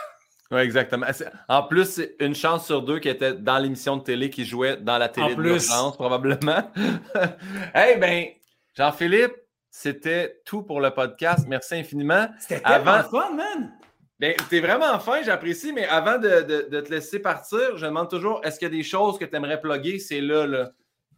Oui, 0.52 0.60
exactement. 0.60 1.06
En 1.48 1.62
plus, 1.62 1.86
c'est 1.86 2.14
une 2.20 2.34
chance 2.34 2.66
sur 2.66 2.82
deux 2.82 2.98
qui 2.98 3.08
était 3.08 3.32
dans 3.32 3.58
l'émission 3.58 3.96
de 3.96 4.02
télé 4.02 4.28
qui 4.30 4.44
jouait 4.44 4.76
dans 4.76 4.98
la 4.98 5.08
télé 5.08 5.32
En 5.32 5.36
de 5.36 5.42
l'urgence, 5.42 5.96
probablement. 5.96 6.70
hey, 7.74 7.98
ben, 7.98 8.26
Jean-Philippe, 8.76 9.32
c'était 9.70 10.40
tout 10.44 10.62
pour 10.62 10.80
le 10.80 10.90
podcast. 10.90 11.46
Merci 11.48 11.76
infiniment. 11.76 12.28
C'était 12.38 12.60
Avant- 12.64 13.02
tellement 13.02 13.08
fun, 13.08 13.34
man! 13.34 13.72
Ben, 14.20 14.34
t'es 14.50 14.60
vraiment 14.60 15.00
fin, 15.00 15.22
j'apprécie, 15.22 15.72
mais 15.72 15.86
avant 15.88 16.18
de, 16.18 16.42
de- 16.42 16.68
de 16.70 16.80
te 16.80 16.90
laisser 16.90 17.18
partir, 17.18 17.76
je 17.76 17.86
demande 17.86 18.08
toujours 18.08 18.40
est-ce 18.44 18.58
qu'il 18.58 18.66
y 18.68 18.70
a 18.70 18.76
des 18.76 18.82
choses 18.84 19.18
que 19.18 19.24
tu 19.24 19.34
aimerais 19.34 19.60
plugger? 19.60 19.98
C'est 19.98 20.20
là, 20.20 20.46
là. 20.46 20.70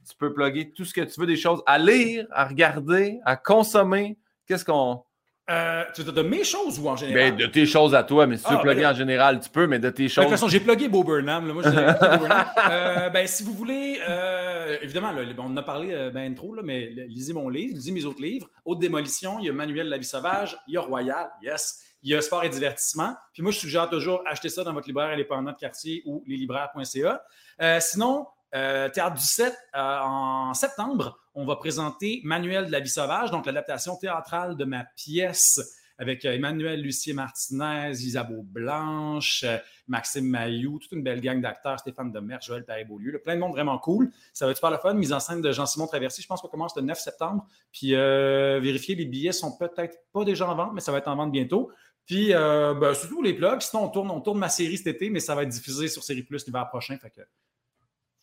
Tu 0.09 0.17
peux 0.17 0.33
plugger 0.33 0.71
tout 0.73 0.85
ce 0.85 0.95
que 0.95 1.01
tu 1.03 1.21
veux, 1.21 1.27
des 1.27 1.37
choses 1.37 1.63
à 1.67 1.79
lire, 1.79 2.27
à 2.31 2.45
regarder, 2.47 3.19
à 3.25 3.37
consommer. 3.37 4.17
Qu'est-ce 4.47 4.65
qu'on. 4.65 5.03
Euh, 5.51 5.85
tu 5.95 6.01
veux 6.03 6.11
dire 6.11 6.23
de 6.25 6.29
mes 6.29 6.43
choses 6.43 6.79
ou 6.79 6.89
en 6.89 6.97
général? 6.97 7.33
Ben, 7.33 7.37
de 7.37 7.47
tes 7.47 7.67
choses 7.67 7.95
à 7.95 8.03
toi, 8.03 8.27
mais 8.27 8.39
si 8.39 8.45
tu 8.45 8.51
veux 8.51 8.57
Ah, 8.59 8.63
plugger 8.63 8.81
ben 8.81 8.91
en 8.91 8.95
général, 8.95 9.41
tu 9.41 9.51
peux, 9.51 9.67
mais 9.67 9.79
de 9.79 9.91
tes 9.91 10.05
De 10.05 10.09
choses. 10.09 10.25
toute 10.25 10.31
façon, 10.31 10.49
j'ai 10.49 10.61
plugué 10.61 10.89
Beau 10.89 11.05
Burnham. 11.05 11.47
Là. 11.47 11.53
Moi, 11.53 11.63
Burnham. 12.19 12.47
Euh, 12.71 13.11
ben, 13.11 13.27
si 13.27 13.43
vous 13.43 13.53
voulez, 13.53 14.01
euh, 14.09 14.79
évidemment, 14.81 15.13
là, 15.13 15.23
on 15.39 15.43
en 15.43 15.57
a 15.59 15.63
parlé 15.63 15.93
euh, 15.93 16.11
ben 16.11 16.35
trop, 16.35 16.55
là, 16.55 16.63
mais 16.65 16.87
lisez 17.09 17.35
mon 17.35 17.51
livre, 17.51 17.75
lisez 17.75 17.93
mes 17.93 18.07
autres 18.07 18.23
livres. 18.23 18.49
Haute 18.65 18.79
démolition, 18.79 19.39
il 19.39 19.47
y 19.47 19.51
a 19.51 19.53
Manuel 19.53 19.87
de 19.87 19.91
la 19.91 19.99
vie 19.99 20.05
sauvage, 20.05 20.57
il 20.67 20.75
y 20.75 20.77
a 20.79 20.81
Royal, 20.81 21.29
yes. 21.43 21.81
Il 22.07 22.11
y 22.11 22.15
a 22.15 22.21
Sport 22.21 22.45
et 22.45 22.51
divertissement. 22.51 23.15
Puis 23.33 23.43
moi, 23.43 23.51
je 23.51 23.59
suggère 23.59 23.89
toujours 23.89 24.23
acheter 24.27 24.51
ça 24.51 24.63
dans 24.63 24.75
votre 24.75 24.87
libraire 24.87 25.09
indépendant 25.09 25.53
de 25.53 25.57
quartier 25.57 26.03
ou 26.05 26.23
leslibraires.ca. 26.27 27.23
Euh, 27.63 27.79
sinon, 27.81 28.27
euh, 28.55 28.89
Théâtre 28.89 29.17
du 29.17 29.25
7, 29.25 29.53
euh, 29.53 29.99
en 30.01 30.55
septembre, 30.55 31.19
on 31.35 31.45
va 31.45 31.57
présenter 31.57 32.21
Manuel 32.23 32.67
de 32.67 32.73
la 32.73 32.79
vie 32.79 32.89
sauvage, 32.89 33.33
donc 33.33 33.47
l'adaptation 33.47 33.97
théâtrale 33.97 34.57
de 34.57 34.65
ma 34.65 34.85
pièce 34.97 35.61
avec 35.99 36.25
euh, 36.25 36.35
Emmanuel 36.35 36.81
Lucier 36.81 37.15
Martinez, 37.15 37.91
Isabeau 37.91 38.43
Blanche, 38.45 39.45
Maxime 39.89 40.29
Mailloux, 40.29 40.79
toute 40.79 40.93
une 40.93 41.03
belle 41.03 41.21
gang 41.21 41.41
d'acteurs, 41.41 41.81
Stéphane 41.81 42.13
Demers, 42.13 42.43
Joël 42.43 42.65
Paré-Beaulieu, 42.65 43.21
plein 43.25 43.35
de 43.35 43.41
monde 43.41 43.53
vraiment 43.53 43.79
cool. 43.79 44.13
Ça 44.33 44.45
va 44.45 44.53
être 44.53 44.59
super 44.59 44.71
le 44.71 44.79
fun. 44.79 44.95
Mise 44.95 45.13
en 45.13 45.21
scène 45.21 45.41
de 45.41 45.51
Jean-Simon 45.51 45.89
Traversy, 45.89 46.23
je 46.23 46.29
pense 46.29 46.41
qu'on 46.41 46.49
commence 46.49 46.77
le 46.77 46.83
9 46.83 46.97
septembre. 46.99 47.47
Puis 47.73 47.93
vérifier, 47.93 48.95
les 48.95 49.05
billets 49.05 49.33
sont 49.33 49.57
peut-être 49.57 49.99
pas 50.13 50.25
déjà 50.25 50.49
en 50.49 50.55
vente, 50.55 50.73
mais 50.75 50.81
ça 50.81 50.91
va 50.91 50.99
être 50.99 51.09
en 51.09 51.17
vente 51.17 51.33
bientôt. 51.33 51.71
Puis 52.07 52.33
ben, 52.33 52.95
surtout 52.95 53.23
les 53.23 53.35
plugs. 53.35 53.61
Sinon, 53.61 53.85
on 53.85 53.89
tourne, 53.89 54.11
on 54.11 54.21
tourne 54.21 54.39
ma 54.39 54.49
série 54.49 54.79
cet 54.79 54.89
été, 54.89 55.11
mais 55.11 55.21
ça 55.21 55.35
va 55.35 55.43
être 55.43 55.49
diffusé 55.49 55.89
sur 55.89 56.03
Série 56.03 56.23
Plus 56.23 56.45
l'hiver 56.47 56.69
prochain. 56.69 56.97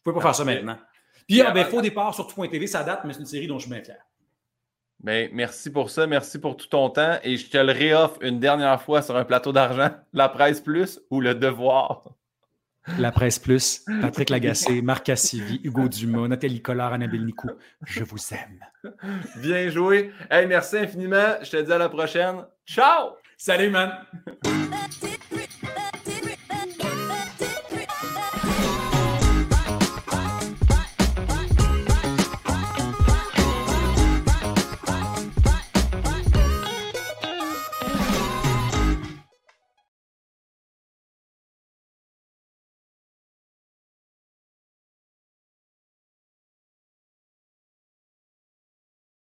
Vous 0.03 0.11
pouvez 0.11 0.15
pas 0.15 0.27
faire 0.27 0.35
ça 0.35 0.45
maintenant. 0.45 0.77
Puis, 1.27 1.41
ah, 1.41 1.51
ben, 1.51 1.65
faux 1.65 1.81
départ 1.81 2.13
sur 2.13 2.27
tout.tv, 2.27 2.67
ça 2.67 2.83
date, 2.83 3.01
mais 3.05 3.13
c'est 3.13 3.19
une 3.19 3.25
série 3.25 3.47
dont 3.47 3.57
je 3.57 3.65
suis 3.65 3.73
bien 3.73 3.83
fier. 3.83 3.97
Ben, 4.99 5.29
merci 5.33 5.71
pour 5.71 5.89
ça, 5.89 6.05
merci 6.07 6.39
pour 6.39 6.57
tout 6.57 6.67
ton 6.67 6.89
temps. 6.89 7.17
Et 7.23 7.37
je 7.37 7.49
te 7.49 7.57
le 7.57 7.71
réoffre 7.71 8.17
une 8.21 8.39
dernière 8.39 8.81
fois 8.81 9.01
sur 9.01 9.15
un 9.15 9.25
plateau 9.25 9.51
d'argent. 9.51 9.89
La 10.13 10.29
presse 10.29 10.61
plus 10.61 10.99
ou 11.09 11.21
le 11.21 11.35
devoir? 11.35 12.03
La 12.97 13.11
Presse 13.11 13.37
Plus, 13.37 13.85
Patrick 14.01 14.31
Lagacé, 14.31 14.81
Marc 14.81 15.05
Cassivi, 15.05 15.61
Hugo 15.63 15.87
Dumas, 15.87 16.27
Nathalie 16.27 16.63
Collard, 16.63 16.93
Annabelle 16.93 17.25
Nicou. 17.25 17.51
Je 17.85 18.03
vous 18.03 18.17
aime. 18.31 18.59
Bien 19.37 19.69
joué. 19.69 20.11
Hey, 20.31 20.47
merci 20.47 20.77
infiniment. 20.77 21.35
Je 21.43 21.51
te 21.51 21.57
dis 21.61 21.71
à 21.71 21.77
la 21.77 21.89
prochaine. 21.89 22.43
Ciao! 22.65 23.17
Salut, 23.37 23.69
man! 23.69 23.91